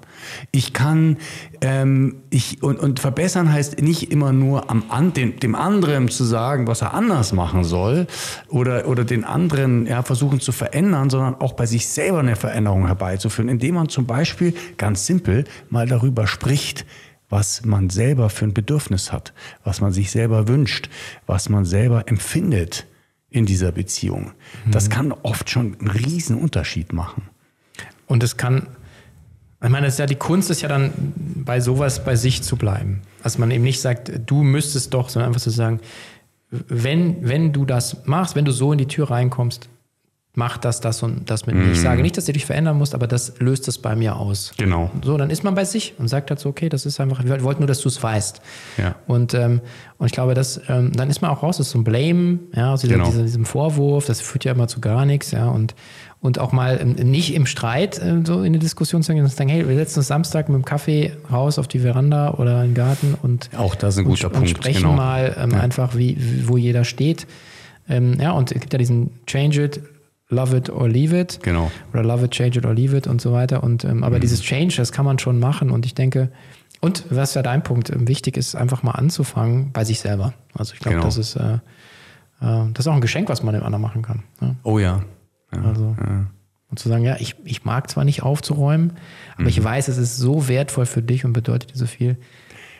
Ich 0.51 0.73
kann, 0.73 1.17
ähm, 1.61 2.17
ich, 2.29 2.63
und, 2.63 2.79
und 2.79 2.99
verbessern 2.99 3.51
heißt 3.51 3.81
nicht 3.81 4.11
immer 4.11 4.33
nur 4.33 4.69
am, 4.69 4.83
an, 4.89 5.13
dem, 5.13 5.39
dem 5.39 5.55
anderen 5.55 6.09
zu 6.09 6.23
sagen, 6.23 6.67
was 6.67 6.81
er 6.81 6.93
anders 6.93 7.33
machen 7.33 7.63
soll 7.63 8.07
oder, 8.47 8.87
oder 8.87 9.03
den 9.03 9.23
anderen 9.23 9.85
ja, 9.85 10.03
versuchen 10.03 10.39
zu 10.39 10.51
verändern, 10.51 11.09
sondern 11.09 11.35
auch 11.35 11.53
bei 11.53 11.65
sich 11.65 11.87
selber 11.87 12.19
eine 12.19 12.35
Veränderung 12.35 12.87
herbeizuführen, 12.87 13.49
indem 13.49 13.75
man 13.75 13.89
zum 13.89 14.05
Beispiel 14.05 14.53
ganz 14.77 15.05
simpel 15.05 15.45
mal 15.69 15.87
darüber 15.87 16.27
spricht, 16.27 16.85
was 17.29 17.65
man 17.65 17.89
selber 17.89 18.29
für 18.29 18.45
ein 18.45 18.53
Bedürfnis 18.53 19.11
hat, 19.11 19.33
was 19.63 19.81
man 19.81 19.91
sich 19.91 20.11
selber 20.11 20.47
wünscht, 20.47 20.89
was 21.25 21.49
man 21.49 21.65
selber 21.65 22.07
empfindet 22.07 22.85
in 23.29 23.45
dieser 23.45 23.71
Beziehung. 23.71 24.31
Das 24.69 24.87
mhm. 24.87 24.91
kann 24.91 25.11
oft 25.11 25.49
schon 25.49 25.75
einen 25.79 25.89
riesen 25.89 26.37
Unterschied 26.37 26.93
machen. 26.93 27.23
Und 28.07 28.23
es 28.23 28.37
kann 28.37 28.67
ich 29.63 29.69
meine, 29.69 29.87
ist 29.87 29.99
ja, 29.99 30.05
die 30.05 30.15
Kunst 30.15 30.51
ist 30.51 30.61
ja 30.61 30.69
dann 30.69 30.91
bei 31.15 31.59
sowas 31.59 32.03
bei 32.03 32.15
sich 32.15 32.43
zu 32.43 32.55
bleiben. 32.55 33.01
Dass 33.23 33.37
man 33.37 33.51
eben 33.51 33.63
nicht 33.63 33.81
sagt, 33.81 34.11
du 34.25 34.43
müsstest 34.43 34.93
doch, 34.93 35.09
sondern 35.09 35.29
einfach 35.29 35.41
zu 35.41 35.49
sagen, 35.49 35.79
wenn, 36.51 37.27
wenn 37.27 37.53
du 37.53 37.65
das 37.65 38.05
machst, 38.05 38.35
wenn 38.35 38.45
du 38.45 38.51
so 38.51 38.71
in 38.71 38.77
die 38.77 38.87
Tür 38.87 39.09
reinkommst, 39.09 39.69
mach 40.35 40.57
das, 40.57 40.81
das 40.81 41.01
und 41.01 41.29
das 41.29 41.45
mit 41.47 41.55
mir. 41.55 41.71
Ich 41.71 41.79
mhm. 41.79 41.83
sage 41.83 42.01
nicht, 42.01 42.17
dass 42.17 42.25
du 42.25 42.33
dich 42.33 42.45
verändern 42.45 42.77
musst, 42.77 42.93
aber 42.93 43.07
das 43.07 43.39
löst 43.39 43.67
es 43.67 43.77
bei 43.77 43.95
mir 43.95 44.17
aus. 44.17 44.51
Genau. 44.57 44.91
So, 45.01 45.17
dann 45.17 45.29
ist 45.29 45.43
man 45.43 45.55
bei 45.55 45.65
sich 45.65 45.95
und 45.97 46.07
sagt 46.07 46.29
halt 46.29 46.39
so, 46.39 46.49
okay, 46.49 46.69
das 46.69 46.85
ist 46.85 46.99
einfach, 46.99 47.23
wir 47.23 47.41
wollten 47.43 47.61
nur, 47.61 47.67
dass 47.67 47.79
du 47.79 47.87
es 47.87 48.01
weißt. 48.01 48.41
Ja. 48.77 48.95
Und, 49.07 49.33
ähm, 49.33 49.61
und 49.97 50.07
ich 50.07 50.11
glaube, 50.11 50.33
dass, 50.33 50.61
ähm, 50.67 50.91
dann 50.93 51.09
ist 51.09 51.21
man 51.21 51.31
auch 51.31 51.41
raus 51.41 51.59
aus 51.59 51.71
so 51.71 51.77
einem 51.77 51.85
Blame, 51.85 52.39
ja, 52.53 52.73
aus 52.73 52.81
dieser, 52.81 52.95
genau. 52.95 53.07
dieser, 53.07 53.23
diesem 53.23 53.45
Vorwurf, 53.45 54.05
das 54.05 54.21
führt 54.21 54.43
ja 54.43 54.51
immer 54.51 54.67
zu 54.67 54.81
gar 54.81 55.05
nichts, 55.05 55.31
ja, 55.31 55.47
und 55.47 55.73
und 56.25 56.39
auch 56.39 56.51
mal 56.51 56.79
ähm, 56.81 56.93
nicht 57.09 57.33
im 57.33 57.45
Streit 57.45 57.99
äh, 57.99 58.21
so 58.25 58.39
in 58.39 58.47
eine 58.47 58.59
Diskussion 58.59 59.03
zu 59.03 59.13
gehen 59.13 59.23
und 59.23 59.29
zu 59.29 59.35
sagen, 59.35 59.49
hey, 59.49 59.67
wir 59.67 59.75
setzen 59.75 59.99
uns 59.99 60.07
Samstag 60.07 60.49
mit 60.49 60.55
dem 60.55 60.65
Kaffee 60.65 61.15
raus 61.31 61.59
auf 61.59 61.67
die 61.67 61.79
Veranda 61.79 62.33
oder 62.33 62.63
in 62.63 62.69
den 62.69 62.73
Garten 62.73 63.15
und 63.21 63.49
auch 63.55 63.75
das 63.75 63.93
ist 63.93 63.99
ein 63.99 64.05
guter 64.05 64.27
und, 64.27 64.33
Punkt. 64.33 64.49
Und 64.49 64.57
sprechen 64.57 64.81
genau. 64.81 64.93
mal 64.93 65.35
ähm, 65.39 65.51
ja. 65.51 65.59
einfach, 65.59 65.95
wie, 65.95 66.17
wo 66.47 66.57
jeder 66.57 66.83
steht. 66.83 67.27
Ähm, 67.87 68.19
ja, 68.19 68.31
und 68.31 68.51
es 68.51 68.59
gibt 68.59 68.73
ja 68.73 68.79
diesen 68.79 69.11
Change 69.27 69.63
it, 69.65 69.81
love 70.29 70.57
it 70.57 70.69
or 70.69 70.89
leave 70.89 71.17
it. 71.17 71.39
Genau. 71.43 71.71
Oder 71.93 72.03
love 72.03 72.25
it, 72.25 72.31
change 72.31 72.57
it 72.57 72.65
or 72.65 72.73
leave 72.73 72.97
it 72.97 73.05
und 73.05 73.21
so 73.21 73.31
weiter. 73.31 73.63
Und 73.63 73.83
ähm, 73.83 74.03
aber 74.03 74.17
mhm. 74.17 74.21
dieses 74.21 74.41
Change, 74.41 74.75
das 74.77 74.91
kann 74.91 75.05
man 75.05 75.19
schon 75.19 75.39
machen. 75.39 75.69
Und 75.69 75.85
ich 75.85 75.93
denke, 75.93 76.31
und 76.81 77.03
was 77.09 77.35
ja 77.35 77.43
dein 77.43 77.63
Punkt, 77.63 77.91
ähm, 77.91 78.07
wichtig 78.07 78.35
ist, 78.35 78.55
einfach 78.55 78.81
mal 78.81 78.91
anzufangen 78.91 79.71
bei 79.71 79.85
sich 79.85 79.99
selber. 79.99 80.33
Also 80.55 80.73
ich 80.73 80.79
glaube, 80.79 80.95
genau. 80.95 81.05
das 81.05 81.17
ist 81.17 81.35
äh, 81.35 81.59
äh, 82.41 82.65
das 82.73 82.85
ist 82.85 82.87
auch 82.87 82.95
ein 82.95 83.01
Geschenk, 83.01 83.29
was 83.29 83.43
man 83.43 83.53
dem 83.53 83.63
anderen 83.63 83.81
machen 83.81 84.01
kann. 84.01 84.23
Ja? 84.41 84.55
Oh 84.63 84.79
ja, 84.79 85.01
also, 85.51 85.95
ja. 85.99 86.25
Und 86.69 86.79
zu 86.79 86.89
sagen, 86.89 87.03
ja, 87.03 87.17
ich, 87.19 87.35
ich 87.45 87.63
mag 87.63 87.89
zwar 87.89 88.03
nicht 88.03 88.23
aufzuräumen, 88.23 88.93
aber 89.33 89.43
mhm. 89.43 89.49
ich 89.49 89.63
weiß, 89.63 89.87
es 89.87 89.97
ist 89.97 90.17
so 90.17 90.47
wertvoll 90.47 90.85
für 90.85 91.01
dich 91.01 91.23
und 91.23 91.33
bedeutet 91.33 91.73
dir 91.73 91.77
so 91.77 91.85
viel. 91.85 92.17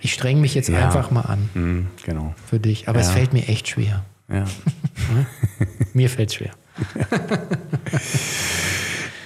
Ich 0.02 0.14
streng 0.14 0.42
mich 0.42 0.56
jetzt 0.56 0.70
ja. 0.70 0.86
einfach 0.86 1.12
mal 1.12 1.22
an. 1.22 1.50
Mhm, 1.54 1.88
genau. 2.04 2.34
Für 2.46 2.60
dich. 2.60 2.90
Aber 2.90 3.00
es 3.00 3.10
fällt 3.10 3.34
mir 3.34 3.48
echt 3.48 3.68
schwer. 3.68 4.04
Ja. 4.28 4.46
mir 5.94 6.10
fällt 6.10 6.30
es 6.30 6.36
schwer. 6.36 6.52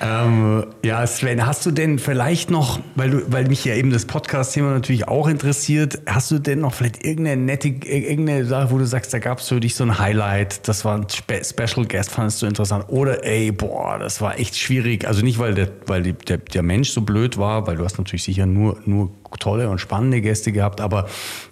Ähm, 0.02 0.66
ja, 0.84 1.06
Sven, 1.06 1.46
hast 1.46 1.66
du 1.66 1.72
denn 1.72 2.00
vielleicht 2.00 2.50
noch, 2.50 2.80
weil, 2.96 3.10
du, 3.10 3.32
weil 3.32 3.48
mich 3.48 3.66
ja 3.66 3.76
eben 3.76 3.92
das 3.92 4.06
Podcast-Thema 4.06 4.72
natürlich 4.72 5.10
auch 5.10 5.28
interessiert, 5.28 6.00
hast 6.06 6.32
du 6.32 6.40
denn 6.40 6.62
noch 6.62 6.74
vielleicht 6.74 7.04
irgendeine 7.04 7.42
nette, 7.42 7.68
irgendeine 7.68 8.46
Sache, 8.46 8.72
wo 8.72 8.78
du 8.78 8.86
sagst, 8.86 9.14
da 9.14 9.20
gab 9.20 9.40
es 9.40 9.50
für 9.50 9.60
dich 9.60 9.76
so 9.76 9.84
ein 9.84 10.00
Highlight, 10.00 10.68
das 10.70 10.86
war 10.86 10.96
ein 10.96 11.10
Spe 11.10 11.42
Special 11.44 11.86
Guest, 11.86 12.12
fandest 12.12 12.42
du 12.42 12.46
interessant? 12.46 12.86
Oder 12.88 13.26
ey, 13.26 13.52
boah, 13.52 14.00
das 14.00 14.22
war 14.22 14.40
echt 14.40 14.56
schwierig. 14.58 15.06
Also 15.06 15.22
nicht, 15.22 15.38
weil 15.38 15.54
der, 15.54 15.70
weil 15.86 16.14
der, 16.14 16.38
der 16.38 16.64
Mensch 16.64 16.92
so 16.92 17.02
blöd 17.02 17.38
war, 17.38 17.68
weil 17.68 17.76
du 17.76 17.84
hast 17.84 17.98
natürlich 17.98 18.24
sicher 18.24 18.46
nur, 18.46 18.80
nur 18.86 19.12
tolle 19.40 19.70
und 19.70 19.80
spannende 19.80 20.22
Gäste 20.22 20.54
gehabt, 20.54 20.80
aber 20.80 21.08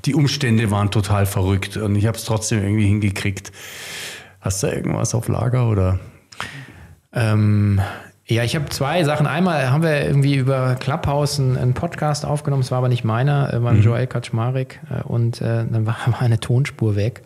die 0.05 0.15
Umstände 0.15 0.71
waren 0.71 0.89
total 0.89 1.25
verrückt 1.25 1.75
und 1.75 1.95
ich 1.95 2.05
habe 2.05 2.17
es 2.17 2.23
trotzdem 2.23 2.63
irgendwie 2.63 2.87
hingekriegt. 2.87 3.51
Hast 4.39 4.63
du 4.63 4.67
irgendwas 4.67 5.13
auf 5.13 5.27
Lager 5.27 5.69
oder? 5.69 5.99
Ähm, 7.13 7.81
ja, 8.27 8.43
ich 8.43 8.55
habe 8.55 8.65
zwei 8.69 9.03
Sachen. 9.03 9.25
Einmal 9.25 9.71
haben 9.71 9.83
wir 9.83 10.05
irgendwie 10.05 10.35
über 10.35 10.75
Clubhouse 10.75 11.39
einen, 11.39 11.57
einen 11.57 11.73
Podcast 11.73 12.25
aufgenommen, 12.25 12.61
es 12.61 12.71
war 12.71 12.79
aber 12.79 12.89
nicht 12.89 13.03
meiner, 13.03 13.53
äh, 13.53 13.63
war 13.63 13.73
mhm. 13.73 13.81
Joel 13.81 14.07
Kaczmarek 14.07 14.79
äh, 14.89 15.03
und 15.03 15.41
äh, 15.41 15.65
dann 15.69 15.85
war, 15.85 15.97
war 16.07 16.21
eine 16.21 16.39
Tonspur 16.39 16.95
weg. 16.95 17.23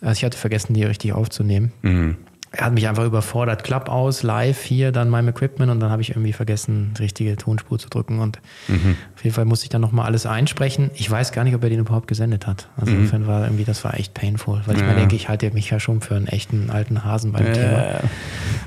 Also 0.00 0.12
ich 0.12 0.24
hatte 0.24 0.38
vergessen, 0.38 0.74
die 0.74 0.84
richtig 0.84 1.12
aufzunehmen. 1.12 1.72
Mhm 1.82 2.16
er 2.56 2.66
hat 2.66 2.72
mich 2.72 2.88
einfach 2.88 3.04
überfordert. 3.04 3.64
Klapp 3.64 3.90
aus, 3.90 4.22
live 4.22 4.62
hier, 4.62 4.90
dann 4.90 5.10
meinem 5.10 5.28
Equipment 5.28 5.70
und 5.70 5.78
dann 5.80 5.90
habe 5.90 6.00
ich 6.00 6.10
irgendwie 6.10 6.32
vergessen, 6.32 6.94
die 6.96 7.02
richtige 7.02 7.36
Tonspur 7.36 7.78
zu 7.78 7.88
drücken. 7.90 8.18
Und 8.18 8.40
mhm. 8.68 8.96
auf 9.14 9.24
jeden 9.24 9.34
Fall 9.34 9.44
musste 9.44 9.64
ich 9.64 9.68
dann 9.68 9.82
nochmal 9.82 10.06
alles 10.06 10.24
einsprechen. 10.24 10.90
Ich 10.94 11.10
weiß 11.10 11.32
gar 11.32 11.44
nicht, 11.44 11.54
ob 11.54 11.62
er 11.62 11.68
den 11.68 11.80
überhaupt 11.80 12.08
gesendet 12.08 12.46
hat. 12.46 12.68
Also 12.76 12.92
mhm. 12.92 13.00
insofern 13.00 13.26
war 13.26 13.44
irgendwie, 13.44 13.64
das 13.64 13.84
war 13.84 13.94
echt 13.94 14.14
painful, 14.14 14.62
weil 14.64 14.76
ich 14.76 14.80
ja. 14.80 14.88
mir 14.88 14.94
denke, 14.94 15.16
ich 15.16 15.28
halte 15.28 15.50
mich 15.50 15.68
ja 15.70 15.78
schon 15.78 16.00
für 16.00 16.16
einen 16.16 16.28
echten 16.28 16.70
alten 16.70 17.04
Hasen 17.04 17.32
beim 17.32 17.46
ja. 17.46 17.52
Thema. 17.52 17.84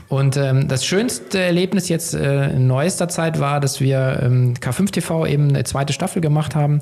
Und 0.08 0.38
ähm, 0.38 0.68
das 0.68 0.86
schönste 0.86 1.42
Erlebnis 1.42 1.90
jetzt 1.90 2.14
äh, 2.14 2.52
in 2.52 2.68
neuester 2.68 3.10
Zeit 3.10 3.40
war, 3.40 3.60
dass 3.60 3.82
wir 3.82 4.20
ähm, 4.22 4.54
K5 4.54 4.92
TV 4.92 5.26
eben 5.26 5.50
eine 5.50 5.64
zweite 5.64 5.94
Staffel 5.94 6.22
gemacht 6.22 6.56
haben 6.56 6.82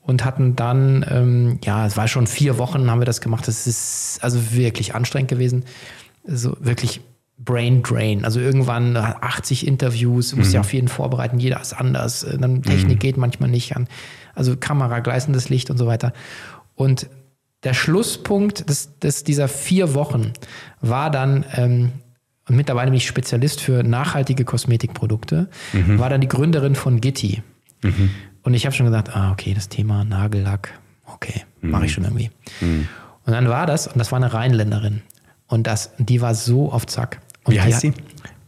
und 0.00 0.24
hatten 0.24 0.56
dann, 0.56 1.04
ähm, 1.10 1.58
ja, 1.64 1.84
es 1.84 1.96
war 1.96 2.08
schon 2.08 2.26
vier 2.26 2.58
Wochen, 2.58 2.90
haben 2.90 3.00
wir 3.00 3.06
das 3.06 3.20
gemacht. 3.20 3.46
Das 3.48 3.66
ist 3.66 4.20
also 4.22 4.52
wirklich 4.52 4.94
anstrengend 4.94 5.28
gewesen 5.28 5.64
so 6.26 6.56
wirklich 6.60 7.00
Brain 7.38 7.82
Drain. 7.82 8.24
Also 8.24 8.40
irgendwann 8.40 8.96
80 8.96 9.66
Interviews, 9.66 10.34
muss 10.34 10.48
mhm. 10.48 10.54
ja 10.54 10.60
auf 10.60 10.72
jeden 10.72 10.88
vorbereiten, 10.88 11.38
jeder 11.38 11.60
ist 11.60 11.74
anders. 11.74 12.22
Äh, 12.22 12.38
dann 12.38 12.62
Technik 12.62 12.96
mhm. 12.96 13.00
geht 13.00 13.16
manchmal 13.16 13.50
nicht 13.50 13.76
an. 13.76 13.88
Also 14.34 14.56
Kamera, 14.56 15.00
gleißendes 15.00 15.48
Licht 15.48 15.70
und 15.70 15.78
so 15.78 15.86
weiter. 15.86 16.12
Und 16.74 17.08
der 17.62 17.74
Schlusspunkt 17.74 18.68
des, 18.68 18.98
des 18.98 19.24
dieser 19.24 19.48
vier 19.48 19.94
Wochen 19.94 20.32
war 20.80 21.10
dann, 21.10 21.44
ähm, 21.54 21.92
und 22.48 22.56
mittlerweile 22.56 22.90
bin 22.90 22.98
ich 22.98 23.06
Spezialist 23.06 23.60
für 23.60 23.82
nachhaltige 23.82 24.44
Kosmetikprodukte, 24.44 25.48
war 25.98 26.08
dann 26.10 26.20
die 26.20 26.28
Gründerin 26.28 26.76
von 26.76 27.00
Gitti. 27.00 27.42
Und 28.42 28.54
ich 28.54 28.66
habe 28.66 28.76
schon 28.76 28.86
gesagt, 28.86 29.16
ah, 29.16 29.32
okay, 29.32 29.52
das 29.52 29.68
Thema 29.68 30.04
Nagellack, 30.04 30.78
okay, 31.06 31.42
mache 31.60 31.86
ich 31.86 31.92
schon 31.92 32.04
irgendwie. 32.04 32.30
Und 33.24 33.32
dann 33.32 33.48
war 33.48 33.66
das, 33.66 33.88
und 33.88 33.98
das 33.98 34.12
war 34.12 34.18
eine 34.18 34.32
Rheinländerin. 34.32 35.02
Und 35.48 35.66
das, 35.66 35.90
die 35.98 36.20
war 36.20 36.34
so 36.34 36.72
auf 36.72 36.86
Zack. 36.86 37.20
Und 37.44 37.54
Wie 37.54 37.60
heißt 37.60 37.80
sie? 37.80 37.92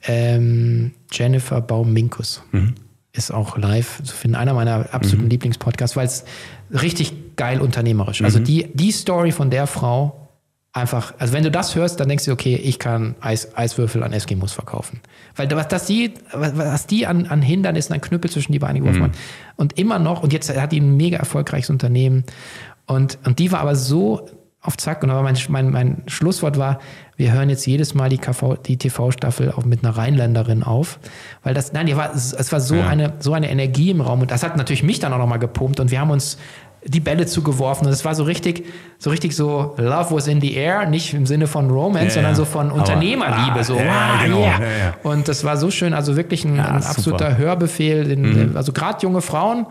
Ähm, 0.02 0.92
Jennifer 1.12 1.60
Baum-Minkus. 1.60 2.42
Ist 3.12 3.32
auch 3.32 3.56
live 3.56 4.02
zu 4.02 4.14
finden. 4.14 4.36
Einer 4.36 4.54
meiner 4.54 4.92
absoluten 4.92 5.30
Lieblingspodcasts, 5.30 5.96
weil 5.96 6.06
es 6.06 6.24
richtig 6.70 7.36
geil 7.36 7.60
unternehmerisch. 7.60 8.22
Also 8.22 8.38
die, 8.38 8.68
die 8.74 8.92
Story 8.92 9.32
von 9.32 9.50
der 9.50 9.66
Frau 9.66 10.28
einfach, 10.72 11.14
also 11.18 11.32
wenn 11.32 11.42
du 11.42 11.50
das 11.50 11.74
hörst, 11.74 12.00
dann 12.00 12.08
denkst 12.08 12.26
du, 12.26 12.32
okay, 12.32 12.54
ich 12.56 12.78
kann 12.78 13.14
Eis, 13.20 13.56
Eiswürfel 13.56 14.02
an 14.02 14.12
Eskimos 14.12 14.52
verkaufen. 14.52 15.00
Weil 15.34 15.50
was, 15.50 15.68
das 15.68 15.86
die, 15.86 16.14
was, 16.32 16.56
was 16.56 16.86
die 16.86 17.06
an, 17.06 17.26
an 17.26 17.42
Hindernissen, 17.42 17.94
an 17.94 18.00
Knüppel 18.00 18.30
zwischen 18.30 18.52
die 18.52 18.58
Beine 18.58 18.80
geworfen 18.80 19.02
hat. 19.04 19.10
Und 19.56 19.78
immer 19.78 19.98
noch, 19.98 20.22
und 20.22 20.32
jetzt 20.32 20.54
hat 20.54 20.72
die 20.72 20.80
ein 20.80 20.96
mega 20.96 21.18
erfolgreiches 21.18 21.70
Unternehmen. 21.70 22.24
Und, 22.86 23.18
und 23.24 23.38
die 23.38 23.50
war 23.50 23.60
aber 23.60 23.74
so 23.74 24.28
auf 24.68 24.76
Zack. 24.76 25.02
Und 25.02 25.10
aber 25.10 25.22
mein, 25.22 25.36
mein, 25.48 25.70
mein 25.70 26.02
Schlusswort 26.06 26.56
war, 26.58 26.78
wir 27.16 27.32
hören 27.32 27.50
jetzt 27.50 27.66
jedes 27.66 27.94
Mal 27.94 28.08
die, 28.08 28.18
KV, 28.18 28.54
die 28.64 28.76
TV-Staffel 28.76 29.52
auch 29.56 29.64
mit 29.64 29.82
einer 29.82 29.96
Rheinländerin 29.96 30.62
auf. 30.62 31.00
Weil 31.42 31.54
das, 31.54 31.72
nein, 31.72 31.94
war, 31.96 32.14
es, 32.14 32.52
war 32.52 32.60
so, 32.60 32.76
eine, 32.80 33.14
so 33.18 33.32
eine 33.32 33.50
Energie 33.50 33.90
im 33.90 34.00
Raum. 34.00 34.20
Und 34.20 34.30
das 34.30 34.42
hat 34.44 34.56
natürlich 34.56 34.82
mich 34.84 35.00
dann 35.00 35.12
auch 35.12 35.18
nochmal 35.18 35.40
gepumpt. 35.40 35.80
Und 35.80 35.90
wir 35.90 36.00
haben 36.00 36.10
uns 36.10 36.38
die 36.84 37.00
Bälle 37.00 37.26
zugeworfen. 37.26 37.86
Und 37.88 37.92
es 37.92 38.04
war 38.04 38.14
so 38.14 38.22
richtig, 38.22 38.66
so 38.98 39.10
richtig 39.10 39.34
so, 39.34 39.74
Love 39.78 40.14
was 40.14 40.28
in 40.28 40.40
the 40.40 40.54
air, 40.54 40.86
nicht 40.86 41.12
im 41.12 41.26
Sinne 41.26 41.48
von 41.48 41.68
Romance, 41.70 42.04
Ja, 42.04 42.10
sondern 42.10 42.32
ja. 42.32 42.36
so 42.36 42.44
von 42.44 42.70
Aber- 42.70 42.78
Unternehmerliebe. 42.78 43.58
Ah, 43.60 43.64
so, 43.64 43.74
ja, 43.76 43.84
wow, 43.84 44.22
genau. 44.24 44.38
yeah. 44.38 44.60
Ja, 44.60 44.66
ja. 44.78 44.94
Und 45.02 45.26
das 45.26 45.42
war 45.42 45.56
so 45.56 45.72
schön, 45.72 45.92
also 45.92 46.16
wirklich 46.16 46.44
ein, 46.44 46.56
Ja, 46.56 46.66
ein 46.66 46.84
absoluter 46.84 47.36
Hörbefehl. 47.36 48.04
Den, 48.04 48.56
Also 48.56 48.72
gerade 48.72 48.98
junge 49.02 49.22
Frauen, 49.22 49.66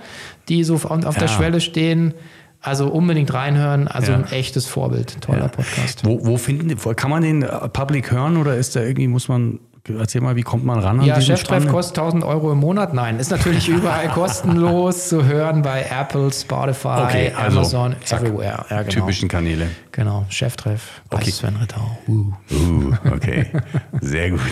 die 0.50 0.64
so 0.66 0.76
auf, 0.76 0.86
auf 0.92 1.16
der 1.16 1.28
Ja. 1.28 1.28
Schwelle 1.30 1.62
stehen, 1.62 2.14
also 2.62 2.88
unbedingt 2.90 3.34
reinhören. 3.34 3.88
Also 3.88 4.12
Ja. 4.12 4.18
ein 4.20 4.32
echtes 4.32 4.66
Vorbild. 4.66 5.22
Toller 5.22 5.48
Podcast. 5.50 6.06
Wo, 6.06 6.26
wo 6.26 6.38
finden 6.38 6.68
die, 6.70 6.76
kann 6.76 7.10
man 7.10 7.24
den 7.24 7.44
äh, 7.44 7.70
public 7.70 8.12
hören 8.12 8.38
oder 8.38 8.56
ist 8.56 8.76
da 8.76 8.82
irgendwie, 8.82 9.08
muss 9.08 9.28
man, 9.28 9.60
erzähl 10.00 10.22
mal, 10.22 10.36
wie 10.36 10.42
kommt 10.42 10.66
man 10.66 10.80
ran 10.80 11.00
an 11.00 11.06
Ja, 11.06 11.22
Cheftreff 11.22 11.68
kostet 11.68 11.98
1000 12.00 12.24
Euro 12.26 12.52
im 12.52 12.58
Monat. 12.60 12.94
Nein, 12.94 13.20
ist 13.20 13.32
natürlich 13.32 13.70
überall 13.78 14.10
kostenlos 14.10 15.08
zu 15.08 15.24
hören 15.26 15.62
bei 15.62 15.86
Apple, 15.90 16.32
Spotify, 16.34 16.88
Okay, 17.06 17.32
also, 17.38 17.60
Amazon, 17.60 17.96
zack, 18.04 18.22
everywhere. 18.24 18.66
Ja, 18.70 18.82
genau. 18.82 18.90
Typischen 18.92 19.30
Kanäle. 19.30 19.70
Genau, 19.92 20.26
Cheftreff 20.30 21.02
bei 21.10 21.18
Okay. 21.18 21.32
Sven 21.32 21.56
Rittau. 21.56 21.98
Uh. 22.08 22.34
Uh, 22.52 22.94
okay. 23.14 23.46
Sehr 24.02 24.32
gut. 24.32 24.42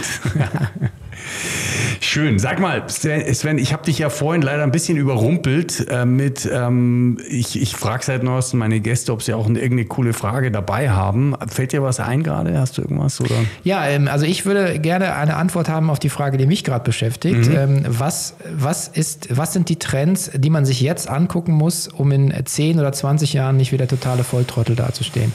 Schön. 2.16 2.40
Sag 2.40 2.62
mal, 2.62 2.82
Sven, 2.88 3.58
ich 3.58 3.74
habe 3.74 3.84
dich 3.84 4.00
ja 4.00 4.10
vorhin 4.10 4.42
leider 4.42 4.64
ein 4.64 4.72
bisschen 4.72 4.96
überrumpelt 4.96 5.86
äh, 5.90 6.06
mit, 6.06 6.50
ähm, 6.50 7.20
ich, 7.28 7.62
ich 7.62 7.76
frage 7.76 8.06
seit 8.06 8.24
neuestem 8.24 8.60
meine 8.60 8.80
Gäste, 8.80 9.12
ob 9.12 9.22
sie 9.22 9.34
auch 9.34 9.48
eine, 9.48 9.60
irgendeine 9.60 9.90
coole 9.90 10.14
Frage 10.14 10.50
dabei 10.50 10.92
haben. 10.92 11.36
Fällt 11.50 11.74
dir 11.74 11.84
was 11.84 12.00
ein 12.00 12.24
gerade? 12.24 12.58
Hast 12.58 12.78
du 12.78 12.84
irgendwas? 12.84 13.20
Oder? 13.20 13.36
Ja, 13.66 13.86
ähm, 13.86 14.08
also 14.08 14.26
ich 14.26 14.46
würde 14.46 14.80
gerne 14.80 15.14
eine 15.14 15.36
Antwort 15.36 15.68
haben 15.68 15.90
auf 15.90 16.00
die 16.00 16.08
Frage, 16.08 16.38
die 16.38 16.46
mich 16.46 16.64
gerade 16.64 16.86
beschäftigt. 16.86 17.50
Ähm, 17.54 17.84
was, 17.86 18.38
was, 18.50 18.88
ist, 18.88 19.36
was 19.36 19.52
sind 19.52 19.68
die 19.68 19.78
Trends, 19.78 20.32
die 20.34 20.50
man 20.50 20.64
sich 20.64 20.80
jetzt 20.80 21.10
angucken 21.10 21.52
muss, 21.52 21.90
um 21.90 22.14
in 22.14 22.34
10 22.46 22.80
oder 22.80 22.94
20 22.94 23.34
Jahren 23.34 23.58
nicht 23.58 23.74
wieder 23.74 23.90
totale 23.90 24.24
Volltrottel 24.24 24.78
dazustehen? 24.78 25.34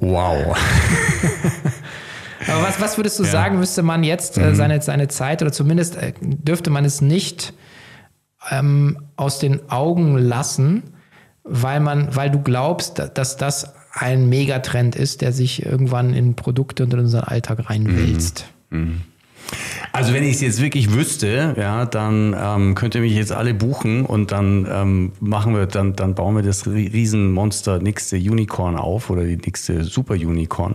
Wow. 0.00 0.56
Aber 2.48 2.62
was, 2.62 2.80
was 2.80 2.96
würdest 2.98 3.18
du 3.18 3.24
sagen, 3.24 3.58
müsste 3.58 3.82
man 3.82 4.04
jetzt 4.04 4.36
äh, 4.38 4.54
seine, 4.54 4.82
seine 4.82 5.08
Zeit 5.08 5.42
oder 5.42 5.52
zumindest 5.52 5.96
äh, 5.96 6.12
dürfte 6.20 6.70
man 6.70 6.84
es 6.84 7.00
nicht 7.00 7.54
ähm, 8.50 8.98
aus 9.16 9.38
den 9.38 9.70
Augen 9.70 10.16
lassen, 10.18 10.82
weil 11.44 11.80
man, 11.80 12.14
weil 12.14 12.30
du 12.30 12.40
glaubst, 12.42 12.98
da- 12.98 13.08
dass 13.08 13.36
das 13.36 13.74
ein 13.92 14.28
Megatrend 14.28 14.96
ist, 14.96 15.20
der 15.22 15.32
sich 15.32 15.64
irgendwann 15.64 16.14
in 16.14 16.34
Produkte 16.34 16.82
und 16.84 16.92
in 16.92 17.00
unseren 17.00 17.24
Alltag 17.24 17.70
reinwälzt. 17.70 18.46
Also 19.92 20.12
wenn 20.12 20.24
ich 20.24 20.34
es 20.36 20.40
jetzt 20.40 20.60
wirklich 20.60 20.92
wüsste, 20.92 21.54
ja, 21.56 21.84
dann 21.86 22.34
ähm, 22.36 22.74
könnt 22.74 22.94
ihr 22.96 23.02
mich 23.02 23.14
jetzt 23.14 23.30
alle 23.30 23.54
buchen 23.54 24.04
und 24.04 24.32
dann 24.32 24.66
ähm, 24.68 25.12
machen 25.20 25.54
wir, 25.54 25.66
dann, 25.66 25.94
dann 25.94 26.14
bauen 26.16 26.34
wir 26.34 26.42
das 26.42 26.66
Rie- 26.66 26.88
Riesenmonster 26.92 27.78
nächste 27.78 28.16
Unicorn 28.16 28.76
auf 28.76 29.10
oder 29.10 29.22
die 29.24 29.36
nächste 29.36 29.84
Super 29.84 30.14
Unicorn. 30.14 30.74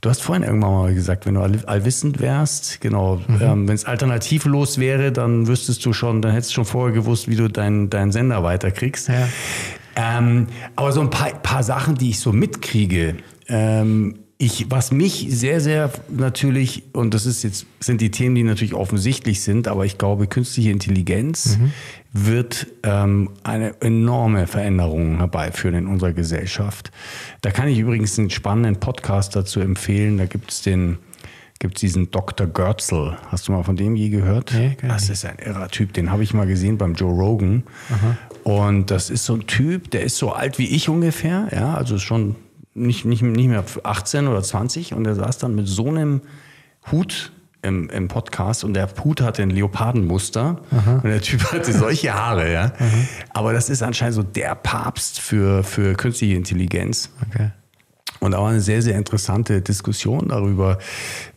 Du 0.00 0.08
hast 0.08 0.22
vorhin 0.22 0.44
irgendwann 0.44 0.72
mal 0.72 0.94
gesagt, 0.94 1.26
wenn 1.26 1.34
du 1.34 1.40
all, 1.40 1.58
allwissend 1.66 2.20
wärst, 2.20 2.80
genau, 2.80 3.20
ähm, 3.40 3.66
wenn 3.66 3.74
es 3.74 3.84
alternativlos 3.84 4.78
wäre, 4.78 5.10
dann 5.10 5.48
wüsstest 5.48 5.84
du 5.84 5.92
schon, 5.92 6.22
dann 6.22 6.32
hättest 6.32 6.50
du 6.50 6.54
schon 6.54 6.66
vorher 6.66 6.94
gewusst, 6.94 7.26
wie 7.28 7.34
du 7.34 7.48
deinen 7.48 7.90
deinen 7.90 8.12
Sender 8.12 8.44
weiterkriegst. 8.44 9.08
Ja. 9.08 9.28
Ähm, 9.96 10.46
aber 10.76 10.92
so 10.92 11.00
ein 11.00 11.10
paar, 11.10 11.30
paar 11.30 11.64
Sachen, 11.64 11.96
die 11.96 12.10
ich 12.10 12.20
so 12.20 12.32
mitkriege, 12.32 13.16
ähm, 13.48 14.20
ich, 14.40 14.70
was 14.70 14.92
mich 14.92 15.26
sehr, 15.30 15.60
sehr 15.60 15.90
natürlich, 16.08 16.84
und 16.92 17.12
das 17.12 17.26
ist 17.26 17.42
jetzt, 17.42 17.66
sind 17.80 18.00
die 18.00 18.12
Themen, 18.12 18.36
die 18.36 18.44
natürlich 18.44 18.72
offensichtlich 18.72 19.42
sind, 19.42 19.66
aber 19.66 19.84
ich 19.84 19.98
glaube, 19.98 20.28
künstliche 20.28 20.70
Intelligenz 20.70 21.58
wird 22.12 22.66
ähm, 22.84 23.30
eine 23.42 23.80
enorme 23.80 24.46
Veränderung 24.46 25.18
herbeiführen 25.18 25.74
in 25.74 25.86
unserer 25.86 26.12
Gesellschaft. 26.12 26.90
Da 27.42 27.50
kann 27.50 27.68
ich 27.68 27.78
übrigens 27.78 28.18
einen 28.18 28.30
spannenden 28.30 28.80
Podcast 28.80 29.36
dazu 29.36 29.60
empfehlen. 29.60 30.16
Da 30.16 30.26
gibt 30.26 30.50
es 30.50 30.62
den, 30.62 30.98
gibt 31.58 31.82
diesen 31.82 32.10
Dr. 32.10 32.46
Görzel. 32.46 33.18
Hast 33.28 33.48
du 33.48 33.52
mal 33.52 33.62
von 33.62 33.76
dem 33.76 33.94
je 33.94 34.08
gehört? 34.08 34.52
Nee, 34.54 34.76
das 34.80 35.10
ist 35.10 35.24
ein 35.24 35.38
irrer 35.38 35.68
Typ. 35.68 35.92
Den 35.92 36.10
habe 36.10 36.22
ich 36.22 36.32
mal 36.32 36.46
gesehen 36.46 36.78
beim 36.78 36.94
Joe 36.94 37.12
Rogan. 37.12 37.64
Und 38.42 38.90
das 38.90 39.10
ist 39.10 39.26
so 39.26 39.34
ein 39.34 39.46
Typ, 39.46 39.90
der 39.90 40.02
ist 40.02 40.16
so 40.16 40.32
alt 40.32 40.58
wie 40.58 40.66
ich 40.74 40.88
ungefähr. 40.88 41.48
Ja, 41.52 41.74
also 41.74 41.98
schon 41.98 42.36
nicht, 42.72 43.04
nicht, 43.04 43.22
nicht 43.22 43.48
mehr 43.48 43.64
18 43.82 44.28
oder 44.28 44.42
20. 44.42 44.94
Und 44.94 45.04
der 45.04 45.14
saß 45.14 45.38
dann 45.38 45.54
mit 45.54 45.68
so 45.68 45.88
einem 45.88 46.22
Hut 46.90 47.32
im, 47.62 47.90
im 47.90 48.08
Podcast 48.08 48.64
und 48.64 48.74
der 48.74 48.88
Hut 49.02 49.20
hatte 49.20 49.42
ein 49.42 49.50
Leopardenmuster 49.50 50.60
und 51.02 51.04
der 51.04 51.20
Typ 51.20 51.52
hatte 51.52 51.72
solche 51.72 52.14
Haare, 52.14 52.52
ja. 52.52 52.72
Aber 53.30 53.52
das 53.52 53.68
ist 53.68 53.82
anscheinend 53.82 54.14
so 54.14 54.22
der 54.22 54.54
Papst 54.54 55.20
für, 55.20 55.64
für 55.64 55.94
künstliche 55.94 56.34
Intelligenz. 56.34 57.10
Okay. 57.28 57.50
Und 58.20 58.32
war 58.32 58.48
eine 58.48 58.60
sehr, 58.60 58.82
sehr 58.82 58.96
interessante 58.96 59.62
Diskussion 59.62 60.28
darüber, 60.28 60.78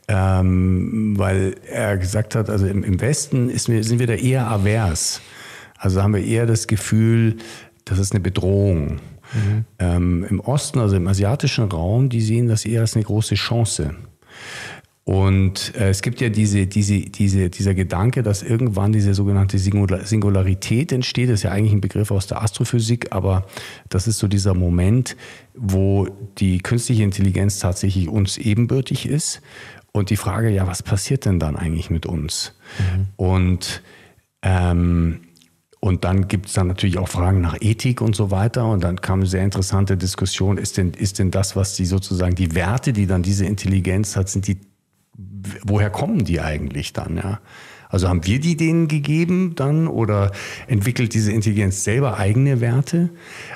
ähm, 0.07 1.13
weil 1.17 1.55
er 1.69 1.97
gesagt 1.97 2.33
hat, 2.35 2.49
also 2.49 2.65
im, 2.65 2.83
im 2.83 2.99
Westen 2.99 3.49
ist, 3.49 3.65
sind 3.65 3.99
wir 3.99 4.07
da 4.07 4.13
eher 4.13 4.47
avers. 4.47 5.21
Also 5.77 6.01
haben 6.01 6.13
wir 6.15 6.23
eher 6.23 6.45
das 6.45 6.67
Gefühl, 6.67 7.37
das 7.85 7.99
ist 7.99 8.13
eine 8.13 8.19
Bedrohung. 8.19 8.99
Ähm, 9.79 10.25
Im 10.29 10.39
Osten, 10.41 10.79
also 10.79 10.95
im 10.95 11.07
asiatischen 11.07 11.65
Raum, 11.65 12.09
die 12.09 12.21
sehen 12.21 12.47
das 12.47 12.65
eher 12.65 12.81
als 12.81 12.95
eine 12.95 13.05
große 13.05 13.35
Chance. 13.35 13.95
Und 15.03 15.73
äh, 15.75 15.89
es 15.89 16.01
gibt 16.03 16.21
ja 16.21 16.29
diese, 16.29 16.67
diese, 16.67 17.01
diese, 17.01 17.49
dieser 17.49 17.73
Gedanke, 17.73 18.21
dass 18.21 18.43
irgendwann 18.43 18.91
diese 18.91 19.13
sogenannte 19.15 19.57
Singular 19.57 20.05
Singularität 20.05 20.91
entsteht. 20.91 21.29
Das 21.29 21.39
ist 21.39 21.43
ja 21.43 21.51
eigentlich 21.51 21.73
ein 21.73 21.81
Begriff 21.81 22.11
aus 22.11 22.27
der 22.27 22.41
Astrophysik, 22.41 23.07
aber 23.11 23.47
das 23.89 24.07
ist 24.07 24.19
so 24.19 24.27
dieser 24.27 24.53
Moment, 24.53 25.17
wo 25.55 26.07
die 26.37 26.59
künstliche 26.59 27.03
Intelligenz 27.03 27.59
tatsächlich 27.59 28.09
uns 28.09 28.37
ebenbürtig 28.37 29.07
ist. 29.07 29.41
Und 29.91 30.09
die 30.09 30.17
Frage, 30.17 30.49
ja, 30.49 30.67
was 30.67 30.83
passiert 30.83 31.25
denn 31.25 31.39
dann 31.39 31.57
eigentlich 31.57 31.89
mit 31.89 32.05
uns? 32.05 32.53
Und 33.17 33.81
ähm, 34.43 35.21
und 35.83 36.03
dann 36.03 36.27
gibt 36.27 36.45
es 36.45 36.53
dann 36.53 36.67
natürlich 36.67 36.99
auch 36.99 37.07
Fragen 37.09 37.41
nach 37.41 37.57
Ethik 37.59 38.01
und 38.01 38.15
so 38.15 38.29
weiter. 38.29 38.67
Und 38.67 38.83
dann 38.83 39.01
kam 39.01 39.21
eine 39.21 39.27
sehr 39.27 39.43
interessante 39.43 39.97
Diskussion, 39.97 40.59
ist 40.59 40.77
denn, 40.77 40.91
ist 40.91 41.17
denn 41.17 41.31
das, 41.31 41.55
was 41.55 41.75
die 41.75 41.85
sozusagen, 41.85 42.35
die 42.35 42.53
Werte, 42.53 42.93
die 42.93 43.07
dann 43.07 43.23
diese 43.23 43.47
Intelligenz 43.47 44.15
hat, 44.15 44.29
sind 44.29 44.47
die, 44.47 44.59
woher 45.65 45.89
kommen 45.89 46.23
die 46.25 46.41
eigentlich 46.41 46.93
dann, 46.93 47.17
ja? 47.17 47.39
Also 47.89 48.07
haben 48.07 48.25
wir 48.25 48.39
die 48.39 48.55
denen 48.55 48.87
gegeben 48.87 49.53
dann 49.55 49.87
oder 49.87 50.31
entwickelt 50.67 51.13
diese 51.13 51.33
Intelligenz 51.33 51.83
selber 51.83 52.17
eigene 52.17 52.61
Werte? 52.61 53.09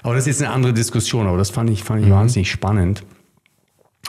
Aber 0.04 0.14
das 0.14 0.24
ist 0.28 0.40
jetzt 0.40 0.44
eine 0.44 0.54
andere 0.54 0.74
Diskussion, 0.74 1.26
aber 1.28 1.38
das 1.38 1.52
fand 1.52 1.70
ich, 1.70 1.84
fand 1.86 2.04
ich 2.04 2.12
wahnsinnig 2.12 2.52
spannend. 2.52 3.04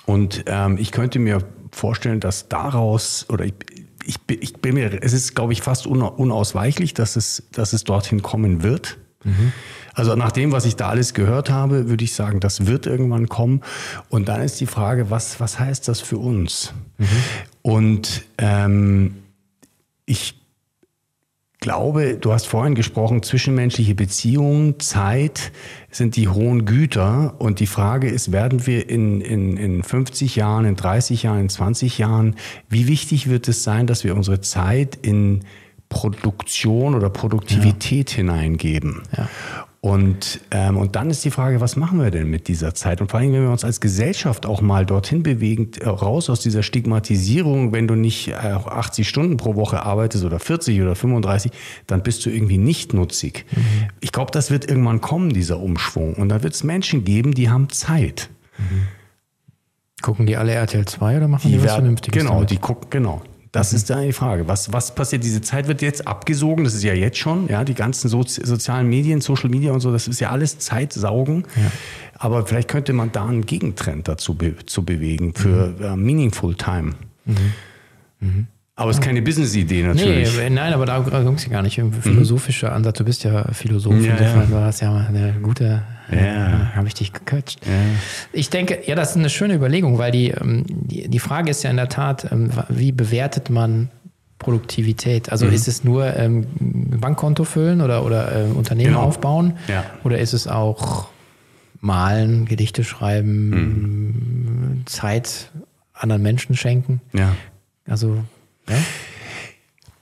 Und 0.04 0.44
ähm, 0.48 0.78
ich 0.78 0.90
könnte 0.90 1.20
mir 1.20 1.38
vorstellen, 1.70 2.18
dass 2.18 2.48
daraus, 2.48 3.26
oder 3.28 3.44
ich, 3.44 3.54
ich, 4.04 4.20
bin- 4.20 4.38
ich 4.40 4.54
bin 4.54 4.74
mir, 4.74 5.00
es 5.00 5.12
ist, 5.12 5.36
glaube 5.36 5.52
ich, 5.52 5.62
fast 5.62 5.86
una- 5.86 6.06
unausweichlich, 6.06 6.92
dass 6.92 7.14
es, 7.14 7.44
dass 7.52 7.72
es 7.72 7.84
dorthin 7.84 8.20
kommen 8.20 8.64
wird. 8.64 8.98
Also 9.94 10.14
nach 10.14 10.30
dem, 10.30 10.52
was 10.52 10.66
ich 10.66 10.76
da 10.76 10.90
alles 10.90 11.14
gehört 11.14 11.48
habe, 11.50 11.88
würde 11.88 12.04
ich 12.04 12.14
sagen, 12.14 12.38
das 12.40 12.66
wird 12.66 12.86
irgendwann 12.86 13.28
kommen. 13.28 13.62
Und 14.10 14.28
dann 14.28 14.42
ist 14.42 14.60
die 14.60 14.66
Frage, 14.66 15.10
was, 15.10 15.40
was 15.40 15.58
heißt 15.58 15.88
das 15.88 16.00
für 16.00 16.18
uns? 16.18 16.74
Und 17.62 18.24
ähm, 18.38 19.16
ich 20.04 20.34
glaube, 21.60 22.18
du 22.20 22.32
hast 22.32 22.46
vorhin 22.46 22.74
gesprochen, 22.74 23.22
zwischenmenschliche 23.22 23.94
Beziehungen, 23.94 24.78
Zeit 24.78 25.50
sind 25.90 26.14
die 26.16 26.28
hohen 26.28 26.66
Güter. 26.66 27.34
Und 27.38 27.58
die 27.60 27.66
Frage 27.66 28.08
ist, 28.08 28.30
werden 28.30 28.66
wir 28.66 28.88
in, 28.88 29.20
in, 29.20 29.56
in 29.56 29.82
50 29.82 30.36
Jahren, 30.36 30.64
in 30.66 30.76
30 30.76 31.22
Jahren, 31.22 31.40
in 31.40 31.48
20 31.48 31.98
Jahren, 31.98 32.36
wie 32.68 32.86
wichtig 32.86 33.28
wird 33.28 33.48
es 33.48 33.64
sein, 33.64 33.86
dass 33.86 34.04
wir 34.04 34.14
unsere 34.14 34.40
Zeit 34.42 34.96
in 35.00 35.40
Produktion 35.88 36.94
oder 36.94 37.10
Produktivität 37.10 38.10
ja. 38.10 38.16
hineingeben? 38.16 39.02
Ja. 39.16 39.28
Und, 39.86 40.40
ähm, 40.50 40.78
und 40.78 40.96
dann 40.96 41.10
ist 41.10 41.24
die 41.24 41.30
Frage, 41.30 41.60
was 41.60 41.76
machen 41.76 42.00
wir 42.00 42.10
denn 42.10 42.28
mit 42.28 42.48
dieser 42.48 42.74
Zeit? 42.74 43.00
Und 43.00 43.08
vor 43.08 43.20
allem, 43.20 43.32
wenn 43.32 43.42
wir 43.42 43.52
uns 43.52 43.64
als 43.64 43.80
Gesellschaft 43.80 44.44
auch 44.44 44.60
mal 44.60 44.84
dorthin 44.84 45.22
bewegen, 45.22 45.70
äh, 45.78 45.88
raus 45.88 46.28
aus 46.28 46.40
dieser 46.40 46.64
Stigmatisierung, 46.64 47.72
wenn 47.72 47.86
du 47.86 47.94
nicht 47.94 48.28
äh, 48.28 48.32
80 48.32 49.08
Stunden 49.08 49.36
pro 49.36 49.54
Woche 49.54 49.84
arbeitest 49.84 50.24
oder 50.24 50.40
40 50.40 50.82
oder 50.82 50.96
35, 50.96 51.52
dann 51.86 52.02
bist 52.02 52.26
du 52.26 52.30
irgendwie 52.30 52.58
nicht 52.58 52.94
nutzig. 52.94 53.44
Mhm. 53.54 53.62
Ich 54.00 54.10
glaube, 54.10 54.32
das 54.32 54.50
wird 54.50 54.68
irgendwann 54.68 55.00
kommen, 55.00 55.30
dieser 55.30 55.60
Umschwung. 55.60 56.14
Und 56.14 56.30
da 56.30 56.42
wird 56.42 56.54
es 56.54 56.64
Menschen 56.64 57.04
geben, 57.04 57.32
die 57.34 57.48
haben 57.48 57.68
Zeit. 57.68 58.28
Mhm. 58.58 58.88
Gucken 60.02 60.26
die 60.26 60.36
alle 60.36 60.52
RTL 60.52 60.84
2 60.84 61.18
oder 61.18 61.28
machen 61.28 61.48
die, 61.48 61.58
die 61.58 61.64
was 61.64 61.74
Vernünftiges? 61.74 62.20
Genau, 62.20 62.34
damit? 62.34 62.50
die 62.50 62.56
gucken, 62.56 62.90
genau. 62.90 63.22
Das 63.56 63.72
mhm. 63.72 63.76
ist 63.76 63.90
dann 63.90 64.02
die 64.02 64.12
Frage. 64.12 64.46
Was, 64.48 64.70
was 64.72 64.94
passiert? 64.94 65.24
Diese 65.24 65.40
Zeit 65.40 65.66
wird 65.66 65.80
jetzt 65.80 66.06
abgesogen, 66.06 66.64
das 66.64 66.74
ist 66.74 66.84
ja 66.84 66.92
jetzt 66.92 67.16
schon, 67.16 67.48
ja, 67.48 67.64
die 67.64 67.72
ganzen 67.72 68.08
Sozi 68.08 68.44
sozialen 68.44 68.86
Medien, 68.86 69.22
Social 69.22 69.48
Media 69.48 69.72
und 69.72 69.80
so, 69.80 69.90
das 69.92 70.08
ist 70.08 70.20
ja 70.20 70.30
alles 70.30 70.58
Zeitsaugen. 70.58 71.44
Ja. 71.56 71.72
Aber 72.18 72.44
vielleicht 72.44 72.68
könnte 72.68 72.92
man 72.92 73.12
da 73.12 73.24
einen 73.26 73.46
Gegentrend 73.46 74.08
dazu 74.08 74.34
be 74.34 74.56
zu 74.66 74.84
bewegen 74.84 75.32
für 75.34 75.68
mhm. 75.68 75.84
uh, 75.84 75.96
Meaningful 75.96 76.54
Time. 76.54 76.92
Mhm. 77.24 77.36
Mhm. 78.20 78.46
Aber 78.74 78.90
es 78.90 78.98
ist 78.98 79.02
keine 79.02 79.22
Business-Idee 79.22 79.84
natürlich. 79.84 80.36
Nee, 80.36 80.50
nein, 80.50 80.74
aber 80.74 80.84
da 80.84 81.00
ging 81.00 81.34
es 81.34 81.46
ja 81.46 81.50
gar 81.50 81.62
nicht. 81.62 81.78
Ein 81.78 81.94
philosophischer 81.94 82.74
Ansatz. 82.74 82.98
Du 82.98 83.04
bist 83.04 83.24
ja 83.24 83.50
Philosoph. 83.52 84.04
Ja, 84.04 84.20
ja. 84.20 84.44
Du 84.44 84.54
hast 84.56 84.80
ja 84.80 84.94
eine 84.94 85.34
gute 85.40 85.82
ja. 86.10 86.72
Habe 86.74 86.88
ich 86.88 86.94
dich 86.94 87.12
gecoacht. 87.12 87.64
Ja. 87.64 87.72
Ich 88.32 88.50
denke, 88.50 88.80
ja, 88.86 88.94
das 88.94 89.10
ist 89.10 89.16
eine 89.16 89.30
schöne 89.30 89.54
Überlegung, 89.54 89.98
weil 89.98 90.12
die, 90.12 90.30
ähm, 90.30 90.64
die, 90.66 91.08
die 91.08 91.18
Frage 91.18 91.50
ist 91.50 91.62
ja 91.62 91.70
in 91.70 91.76
der 91.76 91.88
Tat, 91.88 92.30
ähm, 92.30 92.50
wie 92.68 92.92
bewertet 92.92 93.50
man 93.50 93.90
Produktivität? 94.38 95.32
Also 95.32 95.46
mhm. 95.46 95.52
ist 95.52 95.68
es 95.68 95.84
nur 95.84 96.14
ähm, 96.16 96.46
Bankkonto 96.58 97.44
füllen 97.44 97.80
oder, 97.80 98.04
oder 98.04 98.46
äh, 98.46 98.50
Unternehmen 98.50 98.92
genau. 98.92 99.02
aufbauen? 99.02 99.54
Ja. 99.68 99.84
Oder 100.04 100.18
ist 100.18 100.34
es 100.34 100.46
auch 100.46 101.08
malen, 101.80 102.44
Gedichte 102.46 102.84
schreiben, 102.84 103.50
mhm. 103.50 104.86
Zeit 104.86 105.50
anderen 105.92 106.22
Menschen 106.22 106.56
schenken? 106.56 107.00
Ja. 107.12 107.34
Also, 107.88 108.18
ja? 108.68 108.76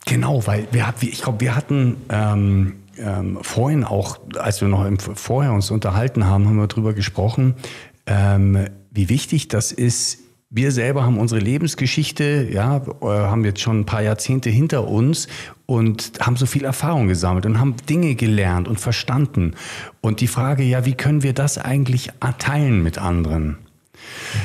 Genau, 0.07 0.47
weil 0.47 0.67
wir, 0.71 0.93
ich 1.01 1.23
glaube, 1.23 1.41
wir 1.41 1.57
hatten 1.57 1.97
ähm, 2.11 2.75
ähm, 2.99 3.39
vorhin 3.43 3.85
auch, 3.85 4.19
als 4.39 4.61
wir 4.61 4.69
noch 4.69 4.85
im, 4.85 4.99
vorher 4.99 5.53
uns 5.53 5.71
unterhalten 5.71 6.27
haben, 6.27 6.47
haben 6.47 6.57
wir 6.57 6.67
darüber 6.67 6.93
gesprochen, 6.93 7.55
ähm, 8.07 8.67
wie 8.91 9.09
wichtig 9.09 9.49
das 9.49 9.73
ist. 9.73 10.19
Wir 10.51 10.71
selber 10.71 11.05
haben 11.05 11.19
unsere 11.19 11.41
Lebensgeschichte, 11.41 12.49
ja, 12.51 12.77
äh, 12.77 13.07
haben 13.07 13.45
jetzt 13.45 13.61
schon 13.61 13.81
ein 13.81 13.87
paar 13.87 14.03
Jahrzehnte 14.03 14.51
hinter 14.51 14.87
uns 14.87 15.27
und 15.67 16.13
haben 16.21 16.37
so 16.37 16.47
viel 16.47 16.65
Erfahrung 16.65 17.09
gesammelt 17.09 17.47
und 17.47 17.59
haben 17.59 17.75
Dinge 17.89 18.15
gelernt 18.15 18.69
und 18.69 18.79
verstanden. 18.79 19.55
Und 20.01 20.21
die 20.21 20.29
Frage, 20.29 20.63
ja, 20.63 20.85
wie 20.85 20.95
können 20.95 21.23
wir 21.23 21.33
das 21.33 21.59
eigentlich 21.59 22.11
teilen 22.39 22.83
mit 22.83 22.99
anderen? 22.99 23.59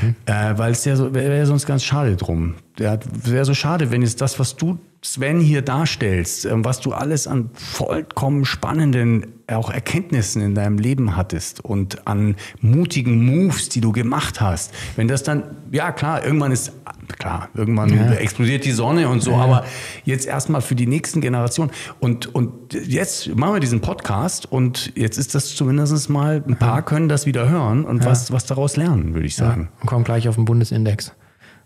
Mhm. 0.02 0.16
Äh, 0.26 0.58
weil 0.58 0.72
es 0.72 0.86
ja 0.86 0.96
so, 0.96 1.14
wäre 1.14 1.46
sonst 1.46 1.66
ganz 1.66 1.84
schade 1.84 2.16
drum. 2.16 2.56
Ja, 2.78 2.98
wäre 3.24 3.46
so 3.46 3.54
schade, 3.54 3.92
wenn 3.92 4.02
es 4.02 4.16
das, 4.16 4.40
was 4.40 4.56
du 4.56 4.80
Sven 5.02 5.40
hier 5.40 5.62
darstellst, 5.62 6.46
ähm, 6.46 6.66
was 6.66 6.82
du 6.82 6.94
alles 6.94 7.28
an 7.28 7.50
vollkommen 7.54 8.46
spannenden 8.46 9.28
auch 9.48 9.70
Erkenntnissen 9.70 10.42
in 10.42 10.56
deinem 10.56 10.78
Leben 10.78 11.16
hattest 11.16 11.64
und 11.64 12.08
an 12.08 12.36
mutigen 12.62 13.26
Moves, 13.26 13.70
die 13.70 13.82
du 13.82 13.92
gemacht 13.92 14.42
hast, 14.42 14.74
wenn 14.96 15.08
das 15.08 15.24
dann, 15.24 15.44
ja 15.72 15.92
klar, 15.92 16.24
irgendwann 16.24 16.52
ist, 16.52 16.74
klar, 17.18 17.50
irgendwann 17.54 17.96
ja. 17.96 18.12
explodiert 18.14 18.66
die 18.66 18.72
Sonne 18.72 19.10
und 19.10 19.22
so, 19.22 19.32
ja. 19.32 19.38
aber 19.38 19.66
jetzt 20.04 20.28
erstmal 20.28 20.62
für 20.62 20.76
die 20.76 20.86
nächsten 20.86 21.22
Generationen 21.22 21.72
und, 22.00 22.34
und 22.36 22.74
jetzt 22.74 23.36
machen 23.36 23.54
wir 23.54 23.60
diesen 23.60 23.82
Podcast 23.82 24.46
und 24.52 24.92
jetzt 24.96 25.18
ist 25.18 25.34
das 25.34 25.56
zumindest 25.56 26.10
mal, 26.10 26.44
ein 26.48 26.58
paar 26.58 26.84
können 26.84 27.10
das 27.10 27.26
wieder 27.26 27.50
hören 27.50 27.86
und 27.86 28.04
ja. 28.04 28.10
was, 28.10 28.32
was 28.32 28.46
daraus 28.46 28.78
lernen, 28.78 29.14
würde 29.14 29.28
ich 29.28 29.36
sagen. 29.36 29.70
Und 29.82 29.88
kommen 29.88 30.04
gleich 30.04 30.28
auf 30.28 30.36
den 30.36 30.46
Bundesindex. 30.46 31.14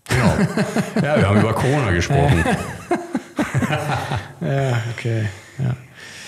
Genau. 0.10 0.36
Ja, 1.02 1.18
wir 1.18 1.30
haben 1.30 1.40
über 1.40 1.54
Corona 1.54 1.92
gesprochen. 1.92 2.44
ja, 4.42 4.78
okay. 4.94 5.26
Ja. 5.60 5.76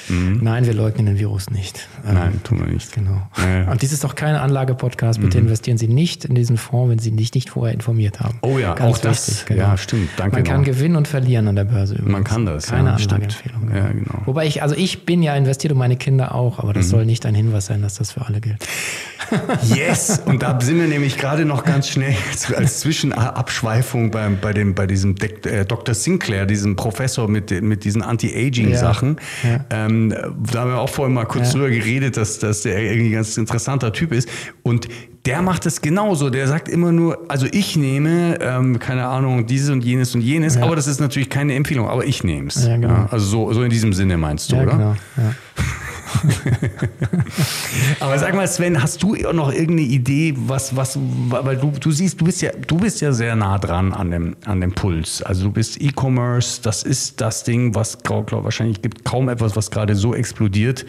Mhm. 0.10 0.40
Nein, 0.42 0.66
wir 0.66 0.74
leugnen 0.74 1.06
den 1.06 1.20
Virus 1.20 1.50
nicht. 1.50 1.88
Nein, 2.04 2.34
ähm, 2.34 2.44
tun 2.44 2.60
wir 2.60 2.68
nicht. 2.68 2.94
Genau. 2.94 3.22
Ja. 3.38 3.72
Und 3.72 3.82
dies 3.82 3.92
ist 3.92 4.04
doch 4.04 4.16
kein 4.16 4.36
Anlage-Podcast. 4.36 5.20
Bitte 5.20 5.38
mhm. 5.38 5.46
investieren 5.46 5.78
Sie 5.78 5.88
nicht 5.88 6.26
in 6.26 6.36
diesen 6.36 6.58
Fonds, 6.58 6.92
wenn 6.92 7.00
Sie 7.00 7.16
sich 7.16 7.34
nicht 7.34 7.50
vorher 7.50 7.74
informiert 7.74 8.20
haben. 8.20 8.38
Oh 8.42 8.58
ja, 8.58 8.74
Ganz 8.74 8.98
auch 8.98 8.98
das. 9.00 9.28
Wichtig, 9.28 9.46
genau. 9.48 9.62
Ja, 9.62 9.78
stimmt. 9.78 10.10
Danke. 10.18 10.38
Man 10.38 10.44
kann 10.44 10.58
noch. 10.58 10.66
gewinnen 10.66 10.96
und 10.96 11.08
verlieren 11.08 11.48
an 11.48 11.56
der 11.56 11.66
Börse. 11.66 11.96
Übrigens. 11.96 12.12
Man 12.12 12.24
kann 12.24 12.46
das. 12.46 12.68
Keine 12.68 12.90
ja, 12.90 12.96
Anlageempfehlung. 12.96 13.72
Ja, 13.74 13.88
genau. 13.90 14.22
Wobei 14.26 14.46
ich, 14.46 14.62
also 14.62 14.76
ich 14.76 15.06
bin 15.06 15.24
ja 15.24 15.36
investiert 15.36 15.74
und 15.74 15.80
meine 15.80 15.98
Kinder 15.98 16.36
auch, 16.36 16.60
aber 16.60 16.74
das 16.74 16.88
mhm. 16.88 16.92
soll 16.92 17.06
nicht 17.06 17.26
ein 17.26 17.36
Hinweis 17.36 17.66
sein, 17.66 17.82
dass 17.82 17.96
das 17.96 18.12
für 18.12 18.26
alle 18.26 18.42
gilt. 18.42 18.66
Yes! 19.64 20.22
Und 20.26 20.44
da 20.44 20.60
sind 20.62 20.80
wir 20.80 20.88
nämlich 20.88 21.18
gerade 21.18 21.46
noch 21.46 21.64
ganz 21.64 21.90
schnell 21.90 22.16
als 22.56 22.80
Zwischenabschweifung 22.80 24.12
bei, 24.12 24.30
bei, 24.30 24.54
dem, 24.54 24.76
bei 24.76 24.86
diesem 24.86 25.16
äh, 25.20 25.66
Dr. 25.66 25.96
Sinclair, 25.96 26.46
diesem 26.46 26.76
Professor 26.76 27.28
mit, 27.28 27.50
mit 27.64 27.84
diesen 27.84 28.02
Anti-Aging-Sachen. 28.02 29.18
Ja. 29.44 29.50
Ja. 29.50 29.66
Ähm, 29.96 30.16
da 30.52 30.62
haben 30.62 30.72
wir 30.72 30.80
auch 30.80 30.90
vorhin 30.90 31.14
mal 31.14 31.26
kurz 31.26 31.48
ja. 31.48 31.54
drüber 31.54 31.70
geredet, 31.70 32.18
dass, 32.18 32.40
dass 32.40 32.62
der 32.62 32.80
irgendwie 32.80 33.10
ein 33.10 33.14
ganz 33.14 33.38
interessanter 33.38 33.94
Typ 33.94 34.12
ist. 34.12 34.30
Und 34.64 34.88
der 35.26 35.42
macht 35.42 35.66
es 35.66 35.82
genauso. 35.82 36.30
Der 36.30 36.48
sagt 36.48 36.70
immer 36.70 36.92
nur, 36.92 37.26
also 37.30 37.48
ich 37.52 37.76
nehme, 37.76 38.38
ähm, 38.42 38.80
keine 38.80 39.08
Ahnung, 39.08 39.48
dieses 39.48 39.70
und 39.70 39.84
jenes 39.84 40.14
und 40.16 40.22
jenes, 40.22 40.58
aber 40.58 40.76
das 40.76 40.88
ist 40.88 41.00
natürlich 41.00 41.30
keine 41.30 41.56
Empfehlung, 41.56 41.90
aber 41.90 42.06
ich 42.06 42.24
nehme 42.24 42.48
es. 42.48 42.66
Genau. 42.66 43.08
Also 43.10 43.26
so, 43.26 43.54
so 43.54 43.64
in 43.64 43.70
diesem 43.70 43.94
Sinne 43.94 44.18
meinst 44.18 44.52
du, 44.52 44.58
oder? 44.58 44.72
Genau. 44.72 44.96
Aber 48.00 48.18
sag 48.20 48.36
mal, 48.36 48.48
Sven, 48.48 48.82
hast 48.82 49.02
du 49.04 49.16
noch 49.16 49.52
irgendeine 49.52 49.82
Idee, 49.82 50.34
was, 50.36 50.76
was, 50.76 50.98
weil 51.00 51.58
du, 51.58 51.72
du 51.72 51.92
siehst, 51.92 52.22
du 52.22 52.26
bist 52.26 52.42
ja, 52.42 52.52
du 52.52 52.78
bist 52.78 53.02
ja 53.02 53.12
sehr 53.12 53.36
nah 53.36 53.58
dran 53.58 53.94
an 53.94 54.12
dem, 54.12 54.36
an 54.46 54.62
dem 54.62 54.74
Puls. 54.74 55.22
Also 55.22 55.46
du 55.46 55.52
bist 55.52 55.82
E-Commerce, 55.82 56.62
das 56.62 56.84
ist 56.84 57.22
das 57.22 57.44
Ding, 57.44 57.76
was 57.76 58.04
glaub, 58.04 58.28
glaub, 58.28 58.44
wahrscheinlich 58.44 58.82
gibt 58.82 59.04
kaum 59.06 59.30
etwas, 59.30 59.56
was 59.56 59.72
gerade 59.72 59.96
so 59.96 60.14
explodiert 60.14 60.86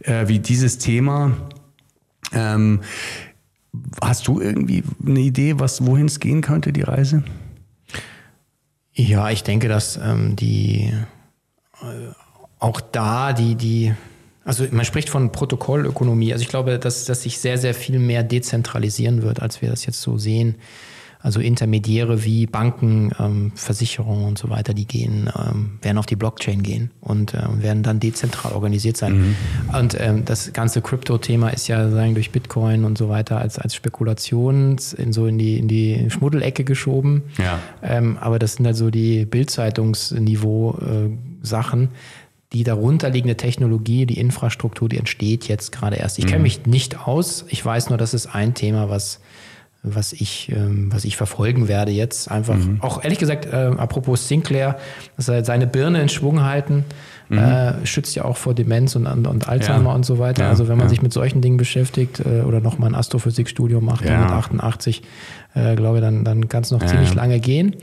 äh, 0.00 0.26
wie 0.28 0.38
dieses 0.38 0.78
Thema. 0.78 1.32
Ähm, 2.32 2.80
hast 4.02 4.26
du 4.28 4.40
irgendwie 4.40 4.82
eine 5.04 5.20
Idee, 5.20 5.58
was, 5.58 5.86
wohin 5.86 6.06
es 6.06 6.20
gehen 6.20 6.40
könnte, 6.40 6.72
die 6.72 6.82
Reise? 6.82 7.22
Ja, 8.92 9.30
ich 9.30 9.44
denke, 9.44 9.68
dass 9.68 9.96
ähm, 9.96 10.36
die 10.36 10.92
äh, 11.80 12.12
auch 12.58 12.80
da 12.80 13.32
die, 13.32 13.54
die 13.54 13.94
also 14.44 14.64
man 14.70 14.84
spricht 14.84 15.10
von 15.10 15.32
Protokollökonomie. 15.32 16.32
Also 16.32 16.42
ich 16.42 16.48
glaube, 16.48 16.78
dass, 16.78 17.04
dass 17.04 17.22
sich 17.22 17.38
sehr, 17.38 17.58
sehr 17.58 17.74
viel 17.74 17.98
mehr 17.98 18.22
dezentralisieren 18.22 19.22
wird, 19.22 19.40
als 19.42 19.60
wir 19.60 19.70
das 19.70 19.84
jetzt 19.86 20.00
so 20.00 20.18
sehen. 20.18 20.56
Also 21.22 21.40
Intermediäre 21.40 22.24
wie 22.24 22.46
Banken, 22.46 23.10
ähm, 23.18 23.52
Versicherungen 23.54 24.24
und 24.24 24.38
so 24.38 24.48
weiter, 24.48 24.72
die 24.72 24.86
gehen, 24.86 25.30
ähm, 25.38 25.78
werden 25.82 25.98
auf 25.98 26.06
die 26.06 26.16
Blockchain 26.16 26.62
gehen 26.62 26.90
und 27.02 27.34
ähm, 27.34 27.62
werden 27.62 27.82
dann 27.82 28.00
dezentral 28.00 28.52
organisiert 28.52 28.96
sein. 28.96 29.18
Mhm. 29.18 29.36
Und 29.78 30.00
ähm, 30.00 30.24
das 30.24 30.54
ganze 30.54 30.80
Krypto-Thema 30.80 31.50
ist 31.50 31.68
ja 31.68 31.90
sagen 31.90 32.14
durch 32.14 32.30
Bitcoin 32.30 32.84
und 32.84 32.96
so 32.96 33.10
weiter 33.10 33.38
als 33.38 33.58
als 33.58 33.74
Spekulation 33.74 34.78
in 34.96 35.12
so 35.12 35.26
in 35.26 35.36
die 35.36 35.58
in 35.58 35.68
die 35.68 36.08
Schmuddelecke 36.08 36.64
geschoben. 36.64 37.24
Ja. 37.36 37.58
Ähm, 37.82 38.16
aber 38.18 38.38
das 38.38 38.54
sind 38.54 38.64
halt 38.64 38.76
so 38.76 38.88
die 38.88 39.26
Bildzeitungsniveau 39.26 40.78
äh, 40.80 41.10
Sachen 41.42 41.90
die 42.52 42.64
darunterliegende 42.64 43.36
Technologie, 43.36 44.06
die 44.06 44.18
Infrastruktur, 44.18 44.88
die 44.88 44.98
entsteht 44.98 45.46
jetzt 45.46 45.70
gerade 45.70 45.96
erst. 45.96 46.18
Ich 46.18 46.26
kenne 46.26 46.38
mhm. 46.38 46.44
mich 46.44 46.66
nicht 46.66 47.06
aus. 47.06 47.44
Ich 47.48 47.64
weiß 47.64 47.90
nur, 47.90 47.98
das 47.98 48.12
ist 48.12 48.26
ein 48.26 48.54
Thema, 48.54 48.90
was, 48.90 49.20
was, 49.82 50.12
ich, 50.12 50.50
ähm, 50.50 50.92
was 50.92 51.04
ich 51.04 51.16
verfolgen 51.16 51.68
werde 51.68 51.92
jetzt. 51.92 52.30
Einfach, 52.30 52.56
mhm. 52.56 52.78
auch 52.80 53.04
ehrlich 53.04 53.18
gesagt, 53.18 53.46
äh, 53.46 53.70
apropos 53.76 54.26
Sinclair, 54.26 54.78
seine 55.16 55.66
Birne 55.68 56.02
in 56.02 56.08
Schwung 56.08 56.42
halten, 56.42 56.84
mhm. 57.30 57.38
äh, 57.38 57.86
schützt 57.86 58.14
ja 58.14 58.24
auch 58.24 58.36
vor 58.36 58.54
Demenz 58.54 58.94
und, 58.96 59.06
und 59.06 59.48
Alzheimer 59.48 59.90
ja. 59.90 59.94
und 59.94 60.04
so 60.04 60.18
weiter. 60.18 60.44
Ja, 60.44 60.50
also 60.50 60.68
wenn 60.68 60.76
man 60.76 60.86
ja. 60.86 60.90
sich 60.90 61.02
mit 61.02 61.12
solchen 61.12 61.40
Dingen 61.40 61.56
beschäftigt 61.56 62.20
äh, 62.20 62.42
oder 62.42 62.60
nochmal 62.60 62.90
ein 62.90 62.94
Astrophysikstudium 62.94 63.84
macht 63.84 64.02
mit 64.02 64.12
88, 64.12 65.02
äh, 65.54 65.74
glaube 65.76 65.98
ich, 65.98 66.02
dann, 66.02 66.24
dann 66.24 66.48
kann 66.48 66.62
es 66.62 66.70
noch 66.70 66.84
ziemlich 66.84 67.14
lange 67.14 67.40
gehen. 67.40 67.76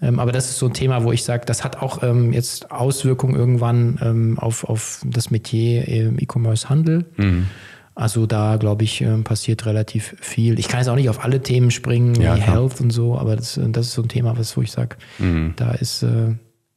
Ähm, 0.00 0.18
aber 0.18 0.32
das 0.32 0.50
ist 0.50 0.58
so 0.58 0.66
ein 0.66 0.74
Thema, 0.74 1.04
wo 1.04 1.12
ich 1.12 1.22
sage, 1.22 1.44
das 1.46 1.62
hat 1.62 1.80
auch 1.80 2.02
ähm, 2.02 2.32
jetzt 2.32 2.72
Auswirkungen 2.72 3.36
irgendwann 3.36 3.98
ähm, 4.02 4.38
auf, 4.38 4.64
auf 4.64 5.02
das 5.06 5.30
Metier 5.30 5.86
im 5.86 6.18
E-Commerce-Handel. 6.18 7.04
Mhm. 7.16 7.46
Also 7.94 8.26
da, 8.26 8.56
glaube 8.56 8.84
ich, 8.84 9.02
ähm, 9.02 9.22
passiert 9.22 9.66
relativ 9.66 10.16
viel. 10.20 10.58
Ich 10.58 10.68
kann 10.68 10.80
jetzt 10.80 10.88
auch 10.88 10.96
nicht 10.96 11.10
auf 11.10 11.22
alle 11.22 11.42
Themen 11.42 11.70
springen, 11.70 12.14
ja, 12.14 12.36
wie 12.36 12.40
klar. 12.40 12.56
Health 12.56 12.80
und 12.80 12.90
so, 12.90 13.18
aber 13.18 13.36
das, 13.36 13.60
das 13.62 13.88
ist 13.88 13.92
so 13.92 14.02
ein 14.02 14.08
Thema, 14.08 14.36
was, 14.36 14.56
wo 14.56 14.62
ich 14.62 14.72
sage, 14.72 14.96
mhm. 15.18 15.52
da 15.56 15.72
ist, 15.72 16.02
äh, 16.02 16.34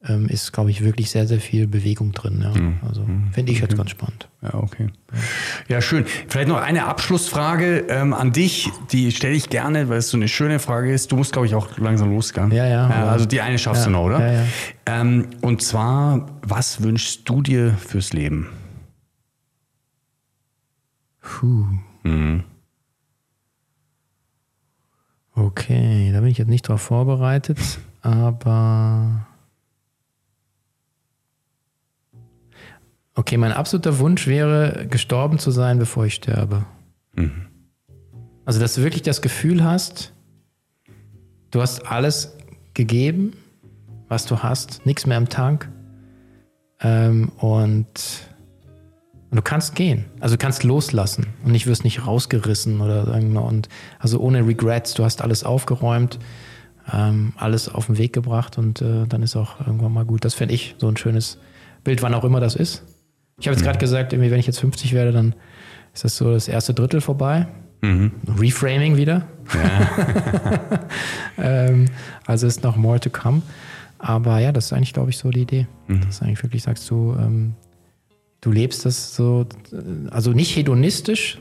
ähm, 0.08 0.28
ist, 0.28 0.52
glaube 0.52 0.70
ich, 0.70 0.84
wirklich 0.84 1.10
sehr, 1.10 1.26
sehr 1.26 1.40
viel 1.40 1.66
Bewegung 1.66 2.12
drin. 2.12 2.40
Ja. 2.42 2.50
Mhm. 2.60 2.78
Also 2.86 3.06
finde 3.32 3.52
ich 3.52 3.60
jetzt 3.60 3.76
ganz 3.76 3.90
spannend. 3.90 4.28
Ja, 4.42 4.54
okay. 4.54 4.88
Ja, 5.68 5.80
schön. 5.80 6.04
Vielleicht 6.28 6.48
noch 6.48 6.60
eine 6.60 6.86
Abschlussfrage 6.86 7.86
ähm, 7.88 8.12
an 8.12 8.32
dich, 8.32 8.70
die 8.92 9.10
stelle 9.12 9.34
ich 9.34 9.48
gerne, 9.48 9.88
weil 9.88 9.98
es 9.98 10.10
so 10.10 10.16
eine 10.16 10.28
schöne 10.28 10.58
Frage 10.58 10.92
ist. 10.92 11.12
Du 11.12 11.16
musst, 11.16 11.32
glaube 11.32 11.46
ich, 11.46 11.54
auch 11.54 11.76
langsam 11.78 12.10
losgehen. 12.10 12.52
Ja, 12.52 12.66
ja. 12.66 12.88
ja 12.88 13.06
also 13.08 13.26
die 13.26 13.40
eine 13.40 13.58
schaffst 13.58 13.82
ja, 13.82 13.86
du 13.86 13.92
noch, 13.92 14.04
oder? 14.04 14.20
Ja, 14.20 14.32
ja. 14.32 14.46
Ähm, 14.86 15.28
und 15.42 15.62
zwar, 15.62 16.26
was 16.42 16.82
wünschst 16.82 17.28
du 17.28 17.42
dir 17.42 17.74
fürs 17.74 18.12
Leben? 18.12 18.48
Puh. 21.20 21.66
Mhm. 22.04 22.44
Okay, 25.34 26.10
da 26.12 26.20
bin 26.20 26.30
ich 26.30 26.38
jetzt 26.38 26.48
nicht 26.48 26.66
drauf 26.66 26.80
vorbereitet, 26.80 27.58
aber 28.00 29.26
Okay, 33.18 33.38
mein 33.38 33.52
absoluter 33.52 33.98
Wunsch 33.98 34.26
wäre, 34.26 34.86
gestorben 34.90 35.38
zu 35.38 35.50
sein, 35.50 35.78
bevor 35.78 36.04
ich 36.04 36.14
sterbe. 36.14 36.66
Mhm. 37.14 37.46
Also, 38.44 38.60
dass 38.60 38.74
du 38.74 38.82
wirklich 38.82 39.02
das 39.02 39.22
Gefühl 39.22 39.64
hast, 39.64 40.12
du 41.50 41.62
hast 41.62 41.86
alles 41.86 42.36
gegeben, 42.74 43.32
was 44.08 44.26
du 44.26 44.42
hast, 44.42 44.84
nichts 44.84 45.06
mehr 45.06 45.16
im 45.16 45.30
Tank. 45.30 45.70
Ähm, 46.80 47.32
und, 47.38 47.86
und, 49.30 49.36
du 49.36 49.42
kannst 49.42 49.74
gehen. 49.74 50.04
Also 50.20 50.36
du 50.36 50.38
kannst 50.38 50.62
loslassen 50.62 51.28
und 51.42 51.54
ich 51.54 51.66
wirst 51.66 51.84
nicht 51.84 52.06
rausgerissen 52.06 52.82
oder 52.82 53.10
und 53.14 53.70
also 53.98 54.20
ohne 54.20 54.46
Regrets, 54.46 54.92
du 54.92 55.04
hast 55.04 55.22
alles 55.22 55.42
aufgeräumt, 55.42 56.18
ähm, 56.92 57.32
alles 57.36 57.70
auf 57.70 57.86
den 57.86 57.96
Weg 57.96 58.12
gebracht 58.12 58.58
und 58.58 58.82
äh, 58.82 59.06
dann 59.06 59.22
ist 59.22 59.36
auch 59.36 59.58
irgendwann 59.60 59.94
mal 59.94 60.04
gut. 60.04 60.26
Das 60.26 60.34
fände 60.34 60.52
ich 60.52 60.76
so 60.76 60.86
ein 60.86 60.98
schönes 60.98 61.38
Bild, 61.82 62.02
wann 62.02 62.12
auch 62.12 62.24
immer 62.24 62.40
das 62.40 62.54
ist. 62.56 62.84
Ich 63.38 63.46
habe 63.46 63.54
jetzt 63.54 63.64
gerade 63.64 63.78
gesagt, 63.78 64.12
irgendwie, 64.12 64.30
wenn 64.30 64.40
ich 64.40 64.46
jetzt 64.46 64.60
50 64.60 64.94
werde, 64.94 65.12
dann 65.12 65.34
ist 65.92 66.04
das 66.04 66.16
so 66.16 66.32
das 66.32 66.48
erste 66.48 66.72
Drittel 66.72 67.00
vorbei. 67.00 67.46
Mhm. 67.82 68.12
Reframing 68.38 68.96
wieder. 68.96 69.26
Ja. 69.54 70.80
ähm, 71.38 71.86
also 72.24 72.46
ist 72.46 72.62
noch 72.62 72.76
more 72.76 72.98
to 72.98 73.10
come. 73.10 73.42
Aber 73.98 74.38
ja, 74.38 74.52
das 74.52 74.66
ist 74.66 74.72
eigentlich, 74.72 74.94
glaube 74.94 75.10
ich, 75.10 75.18
so 75.18 75.30
die 75.30 75.42
Idee. 75.42 75.66
Mhm. 75.86 76.00
Dass 76.02 76.18
du 76.18 76.24
eigentlich 76.24 76.42
wirklich 76.42 76.62
sagst, 76.62 76.88
du, 76.90 77.14
ähm, 77.18 77.54
du 78.40 78.50
lebst 78.52 78.86
das 78.86 79.14
so, 79.14 79.46
also 80.10 80.32
nicht 80.32 80.56
hedonistisch, 80.56 81.38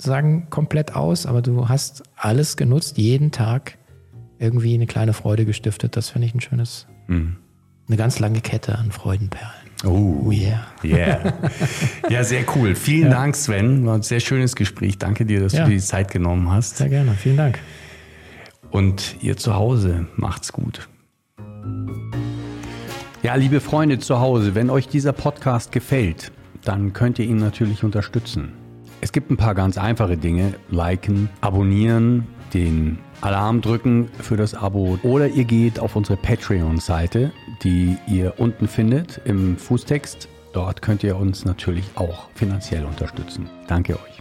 sagen 0.00 0.48
komplett 0.48 0.94
aus, 0.94 1.26
aber 1.26 1.42
du 1.42 1.68
hast 1.68 2.02
alles 2.16 2.56
genutzt, 2.56 2.96
jeden 2.96 3.30
Tag 3.30 3.78
irgendwie 4.38 4.74
eine 4.74 4.86
kleine 4.86 5.12
Freude 5.12 5.44
gestiftet. 5.44 5.96
Das 5.96 6.10
finde 6.10 6.28
ich 6.28 6.34
ein 6.34 6.40
schönes, 6.40 6.86
mhm. 7.08 7.36
eine 7.88 7.96
ganz 7.96 8.18
lange 8.18 8.40
Kette 8.40 8.78
an 8.78 8.90
Freudenperlen. 8.90 9.65
Oh, 9.84 10.30
yeah. 10.30 10.66
Yeah. 10.82 11.34
Ja, 12.08 12.24
sehr 12.24 12.44
cool. 12.56 12.74
Vielen 12.74 13.10
ja. 13.10 13.18
Dank, 13.18 13.36
Sven. 13.36 13.84
War 13.84 13.96
ein 13.96 14.02
sehr 14.02 14.20
schönes 14.20 14.56
Gespräch. 14.56 14.98
Danke 14.98 15.26
dir, 15.26 15.40
dass 15.40 15.52
ja. 15.52 15.64
du 15.64 15.70
dir 15.70 15.76
die 15.76 15.82
Zeit 15.82 16.10
genommen 16.10 16.50
hast. 16.50 16.78
Sehr 16.78 16.88
gerne. 16.88 17.12
Vielen 17.12 17.36
Dank. 17.36 17.58
Und 18.70 19.16
ihr 19.20 19.36
zu 19.36 19.54
Hause 19.54 20.06
macht's 20.16 20.52
gut. 20.52 20.88
Ja, 23.22 23.34
liebe 23.34 23.60
Freunde 23.60 23.98
zu 23.98 24.20
Hause, 24.20 24.54
wenn 24.54 24.70
euch 24.70 24.88
dieser 24.88 25.12
Podcast 25.12 25.72
gefällt, 25.72 26.32
dann 26.64 26.92
könnt 26.92 27.18
ihr 27.18 27.26
ihn 27.26 27.38
natürlich 27.38 27.84
unterstützen. 27.84 28.52
Es 29.00 29.12
gibt 29.12 29.30
ein 29.30 29.36
paar 29.36 29.54
ganz 29.54 29.78
einfache 29.78 30.16
Dinge. 30.16 30.54
Liken, 30.70 31.28
abonnieren, 31.40 32.26
den 32.54 32.98
Alarm 33.20 33.60
drücken 33.60 34.08
für 34.20 34.36
das 34.36 34.54
Abo 34.54 34.98
oder 35.02 35.28
ihr 35.28 35.44
geht 35.44 35.78
auf 35.78 35.96
unsere 35.96 36.16
Patreon-Seite, 36.16 37.32
die 37.62 37.96
ihr 38.06 38.34
unten 38.38 38.68
findet 38.68 39.20
im 39.24 39.56
Fußtext. 39.56 40.28
Dort 40.52 40.82
könnt 40.82 41.02
ihr 41.02 41.16
uns 41.16 41.44
natürlich 41.44 41.84
auch 41.96 42.28
finanziell 42.34 42.84
unterstützen. 42.84 43.48
Danke 43.68 43.94
euch. 43.94 44.15